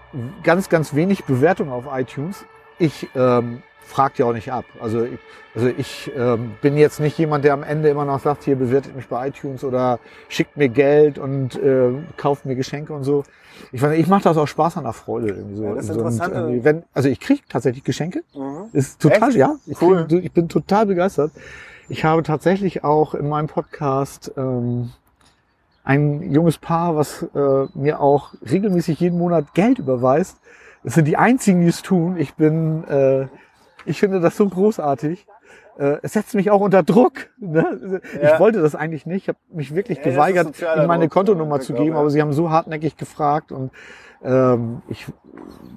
ganz, 0.43 0.69
ganz 0.69 0.95
wenig 0.95 1.25
Bewertungen 1.25 1.73
auf 1.73 1.85
iTunes. 1.93 2.45
Ich 2.79 3.09
ähm, 3.17 3.63
frag 3.89 4.19
ja 4.19 4.27
auch 4.27 4.33
nicht 4.33 4.53
ab. 4.53 4.65
Also 4.81 5.05
ich, 5.05 5.19
also 5.55 5.69
ich 5.69 6.11
ähm, 6.17 6.53
bin 6.61 6.77
jetzt 6.77 7.01
nicht 7.01 7.19
jemand, 7.19 7.45
der 7.45 7.55
am 7.55 7.63
Ende 7.63 7.89
immer 7.89 8.05
noch 8.05 8.21
sagt, 8.21 8.45
hier 8.45 8.57
bewertet 8.57 8.95
mich 8.95 9.09
bei 9.09 9.29
iTunes 9.29 9.65
oder 9.65 9.99
schickt 10.29 10.57
mir 10.57 10.69
Geld 10.69 11.19
und 11.19 11.57
äh, 11.57 11.93
kauft 12.17 12.47
mir 12.47 12.55
Geschenke 12.55 12.93
und 12.93 13.05
so. 13.05 13.25
Ich, 13.73 13.83
weiß 13.83 13.91
nicht, 13.91 14.01
ich 14.01 14.07
mache 14.07 14.23
das 14.23 14.37
auch 14.37 14.47
Spaß 14.47 14.77
an 14.77 14.85
der 14.85 14.93
Freude. 14.93 15.29
Irgendwie 15.29 15.57
so. 15.57 15.65
Ja, 15.65 15.75
das 15.75 15.85
ist 15.87 15.95
so, 15.95 16.01
interessant. 16.01 16.35
irgendwie, 16.35 16.65
wenn, 16.65 16.85
also 16.95 17.09
ich 17.09 17.19
kriege 17.19 17.41
tatsächlich 17.49 17.83
Geschenke. 17.83 18.23
Mhm. 18.35 18.67
Ist 18.73 19.01
total, 19.01 19.31
Echt? 19.31 19.39
ja. 19.39 19.57
Ich, 19.67 19.81
Cool. 19.83 20.07
krieg, 20.07 20.25
ich 20.25 20.33
bin 20.33 20.49
total 20.49 20.87
begeistert. 20.87 21.33
Ich 21.89 22.05
habe 22.05 22.23
tatsächlich 22.23 22.85
auch 22.85 23.15
in 23.15 23.29
meinem 23.29 23.49
Podcast 23.49 24.31
ähm, 24.37 24.91
ein 25.83 26.33
junges 26.33 26.59
Paar, 26.59 26.97
was 26.97 27.23
äh, 27.35 27.67
mir 27.75 28.01
auch 28.01 28.35
regelmäßig 28.49 29.01
jeden 29.01 29.19
Monat 29.19 29.55
Geld 29.55 29.79
überweist. 29.79 30.37
Das 30.85 30.95
sind 30.95 31.07
die 31.07 31.17
einzigen, 31.17 31.63
die 31.63 31.69
es 31.69 31.83
tun. 31.83 32.17
Ich 32.19 32.35
bin, 32.35 32.85
äh, 32.85 33.27
ich 33.89 33.99
finde 34.01 34.21
das 34.21 34.37
so 34.37 34.49
großartig. 34.49 35.27
Äh, 35.79 35.99
es 36.03 36.13
setzt 36.13 36.35
mich 36.35 36.51
auch 36.51 36.61
unter 36.61 36.83
Druck. 36.83 37.29
Ne? 37.39 38.01
Ja. 38.21 38.35
Ich 38.35 38.41
wollte 38.41 38.61
das 38.61 38.75
eigentlich 38.75 39.07
nicht. 39.07 39.23
Ich 39.25 39.29
habe 39.29 39.39
mich 39.53 39.75
wirklich 39.75 39.99
Ja, 39.99 40.05
geweigert, 40.05 40.61
ihnen 40.61 40.87
meine 40.87 41.05
Druck, 41.05 41.13
Kontonummer 41.13 41.61
zu 41.61 41.73
geben, 41.73 41.97
aber 41.97 42.11
sie 42.11 42.21
haben 42.21 42.33
so 42.33 42.51
hartnäckig 42.51 42.97
gefragt 42.97 43.53
und 43.53 43.71
ähm, 44.25 44.83
ich 44.89 45.07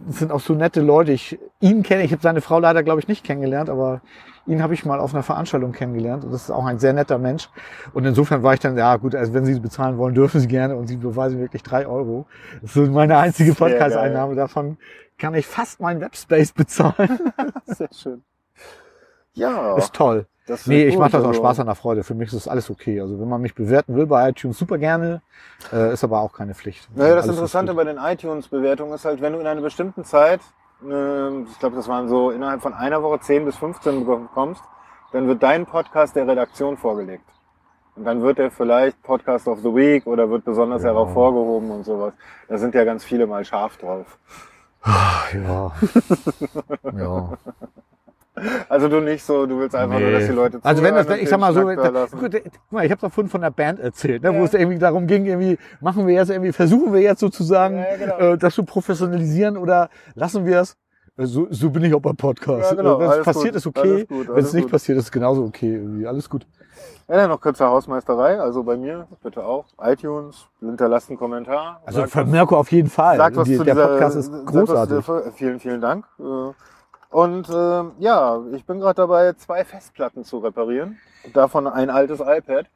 sind 0.10 0.32
auch 0.32 0.40
so 0.40 0.54
nette 0.54 0.82
Leute. 0.82 1.12
Ich 1.12 1.38
ihn 1.60 1.84
kenne, 1.84 2.04
ich 2.04 2.12
habe 2.12 2.22
seine 2.24 2.42
Frau 2.42 2.60
leider 2.60 2.82
glaube 2.82 3.00
ich 3.00 3.08
nicht 3.08 3.24
kennengelernt, 3.24 3.70
aber 3.70 4.02
ihn 4.48 4.64
habe 4.64 4.74
ich 4.74 4.86
mal 4.86 5.00
auf 5.00 5.14
einer 5.14 5.22
Veranstaltung 5.22 5.72
kennengelernt 5.72 6.26
und 6.26 6.34
das 6.34 6.44
ist 6.44 6.52
auch 6.52 6.66
ein 6.66 6.80
sehr 6.80 6.94
netter 6.94 7.20
Mensch. 7.20 7.50
Und 7.94 8.06
insofern 8.06 8.42
war 8.42 8.56
ich 8.56 8.60
dann, 8.60 8.76
ja 8.76 8.96
gut, 8.96 9.14
also 9.14 9.36
wenn 9.36 9.46
Sie 9.46 9.60
bezahlen 9.60 10.00
wollen, 10.00 10.16
dürfen 10.16 10.42
Sie 10.42 10.48
gerne 10.48 10.76
und 10.76 10.88
Sie 10.88 10.98
beweisen 10.98 11.40
wirklich 11.40 11.62
drei 11.62 11.86
Euro. 11.86 12.26
Das 12.62 12.72
ist 12.72 12.74
so 12.74 12.92
meine 12.92 13.18
einzige 13.18 13.54
Podcast-Einnahme. 13.54 14.34
Davon 14.34 14.78
kann 15.22 15.34
ich 15.36 15.48
fast 15.48 15.80
meinen 15.80 16.02
Webspace 16.02 16.52
bezahlen. 16.62 17.32
Sehr 17.66 17.90
schön. 17.94 18.24
Ja, 19.34 19.78
Ist 19.78 19.94
toll. 19.94 20.26
das 20.46 20.68
Nee, 20.68 20.84
ich 20.86 20.98
mache 20.98 21.12
das 21.12 21.24
auch 21.24 21.28
also- 21.30 21.40
Spaß 21.40 21.62
an 21.62 21.68
der 21.68 21.76
Freude. 21.76 22.04
Für 22.04 22.16
mich 22.16 22.28
ist 22.28 22.36
das 22.36 22.48
alles 22.50 22.70
okay. 22.70 23.00
Also 23.00 23.18
wenn 23.20 23.30
man 23.30 23.40
mich 23.42 23.56
bewerten 23.56 23.96
will 23.96 24.08
bei 24.08 24.30
iTunes, 24.30 24.58
super 24.58 24.78
gerne. 24.78 25.22
Äh, 25.72 25.94
ist 25.94 26.04
aber 26.04 26.20
auch 26.20 26.34
keine 26.34 26.54
Pflicht. 26.54 26.90
Naja, 26.96 27.16
das 27.16 27.26
Alles 27.26 27.38
Interessante 27.38 27.74
bei 27.74 27.86
den 27.86 27.98
iTunes-Bewertungen 27.98 28.94
ist 28.94 29.06
halt, 29.06 29.22
wenn 29.22 29.34
du 29.34 29.40
in 29.40 29.48
einer 29.48 29.62
bestimmten 29.62 30.04
Zeit, 30.04 30.42
ähm, 30.84 31.48
ich 31.50 31.60
glaube, 31.60 31.76
das 31.78 31.88
waren 31.88 32.10
so 32.10 32.32
innerhalb 32.32 32.62
von 32.62 32.74
einer 32.74 33.02
Woche 33.04 33.20
10 33.22 33.46
bis 33.46 33.56
15 33.56 34.06
bekommst, 34.06 34.62
dann 35.14 35.28
wird 35.28 35.42
dein 35.44 35.66
Podcast 35.66 36.16
der 36.18 36.28
Redaktion 36.28 36.76
vorgelegt. 36.78 37.26
Und 37.96 38.06
dann 38.06 38.22
wird 38.22 38.40
er 38.40 38.52
vielleicht 38.52 39.02
Podcast 39.04 39.48
of 39.48 39.60
the 39.60 39.74
Week 39.76 40.06
oder 40.08 40.30
wird 40.30 40.44
besonders 40.46 40.84
Ja. 40.84 40.94
hervorgehoben 40.94 41.72
und 41.72 41.84
sowas. 41.86 42.14
Da 42.50 42.58
sind 42.58 42.74
ja 42.76 42.84
ganz 42.84 43.04
viele 43.04 43.28
mal 43.28 43.44
scharf 43.46 43.78
drauf. 43.78 44.18
Ja. 44.86 45.72
ja. 46.98 47.38
Also 48.70 48.88
du 48.88 49.02
nicht 49.02 49.24
so, 49.24 49.46
du 49.46 49.60
willst 49.60 49.76
einfach 49.76 50.00
nur, 50.00 50.08
Nee. 50.10 50.14
dass 50.14 50.26
die 50.28 50.34
Leute 50.34 50.60
Also 50.64 50.82
wenn 50.82 50.96
das, 50.96 51.08
ich 51.18 51.30
sag 51.30 51.40
mal 51.40 51.54
so, 51.54 51.60
da 51.68 52.06
gut, 52.06 52.32
guck 52.32 52.72
mal, 52.72 52.86
ich 52.86 52.92
habe 52.92 53.02
davon 53.02 53.28
von 53.28 53.42
der 53.42 53.52
Band 53.52 53.80
erzählt, 53.80 54.24
ne, 54.24 54.34
Ja. 54.34 54.40
wo 54.40 54.44
es 54.46 54.54
irgendwie 54.54 54.80
darum 54.80 55.06
ging, 55.06 55.26
irgendwie 55.26 55.58
machen 55.82 56.08
wir 56.08 56.16
jetzt 56.16 56.30
irgendwie, 56.30 56.52
versuchen 56.52 56.94
wir 56.94 57.02
jetzt 57.02 57.20
sozusagen, 57.20 57.78
Ja, 57.78 57.98
genau. 57.98 58.18
äh, 58.34 58.38
das 58.38 58.56
zu 58.56 58.64
professionalisieren 58.64 59.58
oder 59.58 59.90
lassen 60.16 60.46
wir 60.46 60.62
es? 60.62 60.76
Äh, 61.18 61.26
So, 61.26 61.48
so 61.52 61.70
bin 61.70 61.84
ich 61.84 61.94
auch 61.94 62.00
beim 62.02 62.16
Podcast. 62.16 62.72
Ja, 62.72 62.78
genau, 62.78 62.96
Äh, 63.00 63.10
Wenn 63.10 63.20
es 63.20 63.26
passiert, 63.26 63.54
gut, 63.54 63.56
ist 63.58 63.68
okay. 63.68 64.06
Wenn 64.10 64.44
es 64.44 64.54
nicht 64.54 64.64
gut. 64.64 64.72
passiert, 64.72 64.98
ist 64.98 65.06
es 65.06 65.12
genauso 65.12 65.44
okay. 65.44 65.76
Irgendwie. 65.76 66.08
Alles 66.08 66.30
gut. 66.30 66.48
Ja, 67.12 67.18
dann 67.18 67.30
noch 67.30 67.42
kurze 67.42 67.66
Hausmeisterei, 67.68 68.40
also 68.40 68.64
bei 68.64 68.78
mir 68.78 69.06
bitte 69.22 69.44
auch. 69.44 69.66
iTunes, 69.84 70.48
hinterlasst 70.62 71.10
einen 71.10 71.20
Kommentar. 71.20 71.82
Also 71.86 72.04
was- 72.04 72.26
Mirko 72.26 72.56
auf 72.58 72.72
jeden 72.72 72.90
Fall. 72.90 73.18
Sagt 73.18 73.36
was 73.36 73.48
Die, 73.50 73.58
zu 73.58 73.66
der 73.66 73.74
dieser, 73.76 73.88
Podcast 73.90 74.16
ist 74.16 74.26
sagt 74.32 74.46
was 74.46 74.54
großartig. 74.54 75.06
zu 75.06 75.20
der- 75.20 75.32
vielen, 75.34 75.60
vielen 75.60 75.82
Dank. 75.82 76.06
Äh, 76.20 76.54
Und 77.14 77.50
äh, 77.50 77.84
ja, 78.00 78.40
ich 78.54 78.66
bin 78.66 78.80
gerade 78.80 78.96
dabei, 78.96 79.34
zwei 79.34 79.66
Festplatten 79.66 80.24
zu 80.24 80.38
reparieren. 80.38 80.98
Davon 81.34 81.68
ein 81.68 81.90
altes 81.90 82.22
iPad. 82.22 82.68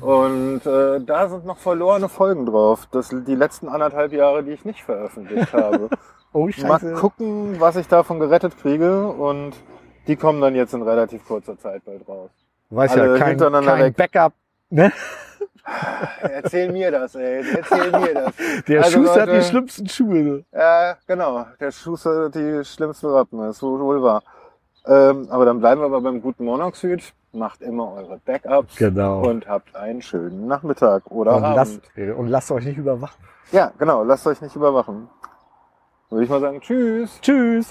Und 0.00 0.66
äh, 0.66 0.98
da 1.00 1.28
sind 1.28 1.44
noch 1.46 1.58
verlorene 1.58 2.08
Folgen 2.08 2.46
drauf. 2.46 2.88
Das 2.90 3.10
sind 3.10 3.28
die 3.28 3.36
letzten 3.36 3.68
anderthalb 3.68 4.12
Jahre, 4.12 4.42
die 4.42 4.50
ich 4.50 4.64
nicht 4.64 4.82
veröffentlicht 4.82 5.52
habe. 5.52 5.88
Oh, 6.32 6.48
Mal 6.66 6.94
gucken, 6.94 7.60
was 7.60 7.76
ich 7.76 7.86
davon 7.86 8.18
gerettet 8.18 8.58
kriege. 8.58 9.06
Und 9.06 9.52
die 10.08 10.16
kommen 10.16 10.40
dann 10.40 10.56
jetzt 10.56 10.74
in 10.74 10.82
relativ 10.82 11.24
kurzer 11.28 11.56
Zeit 11.56 11.84
bald 11.84 12.08
raus. 12.08 12.30
Weiß 12.74 12.94
ja, 12.94 13.16
kein, 13.18 13.28
hintereinander 13.30 13.72
kein 13.72 13.84
weg. 13.84 13.96
Backup. 13.96 14.32
Ne? 14.70 14.92
Erzähl 16.22 16.72
mir 16.72 16.90
das, 16.90 17.14
ey. 17.14 17.44
Erzähl 17.56 17.90
mir 17.92 18.14
das. 18.14 18.32
Der 18.68 18.82
Also, 18.82 18.98
Schuster 18.98 19.20
hat 19.22 19.28
Leute, 19.28 19.38
die 19.40 19.44
schlimmsten 19.46 19.88
Schuhe. 19.88 20.44
Ja, 20.52 20.96
genau. 21.06 21.46
Der 21.60 21.70
Schuster 21.70 22.24
hat 22.24 22.34
die 22.34 22.64
schlimmsten 22.64 23.06
Rappen, 23.06 23.38
das 23.40 23.56
ist 23.56 23.62
wohl 23.62 23.78
wohl 23.80 24.02
wahr. 24.02 24.22
Ähm, 24.86 25.28
aber 25.30 25.44
dann 25.44 25.60
bleiben 25.60 25.80
wir 25.80 25.86
aber 25.86 26.00
beim 26.00 26.20
guten 26.20 26.44
Monoxid. 26.44 27.12
Macht 27.34 27.62
immer 27.62 27.92
eure 27.94 28.18
Backups 28.24 28.76
Genau. 28.76 29.22
und 29.22 29.48
habt 29.48 29.74
einen 29.76 30.02
schönen 30.02 30.46
Nachmittag 30.48 31.10
oder 31.10 31.36
Und 31.36 31.44
Abend. 31.44 31.56
lasst, 31.96 32.16
und 32.18 32.26
lasst 32.28 32.50
euch 32.50 32.64
nicht 32.66 32.76
überwachen. 32.78 33.16
Ja, 33.52 33.72
genau. 33.78 34.02
Lasst 34.02 34.26
euch 34.26 34.40
nicht 34.42 34.54
überwachen. 34.56 35.08
Würde 36.10 36.24
ich 36.24 36.30
mal 36.30 36.40
sagen, 36.40 36.60
tschüss. 36.60 37.18
Tschüss. 37.22 37.68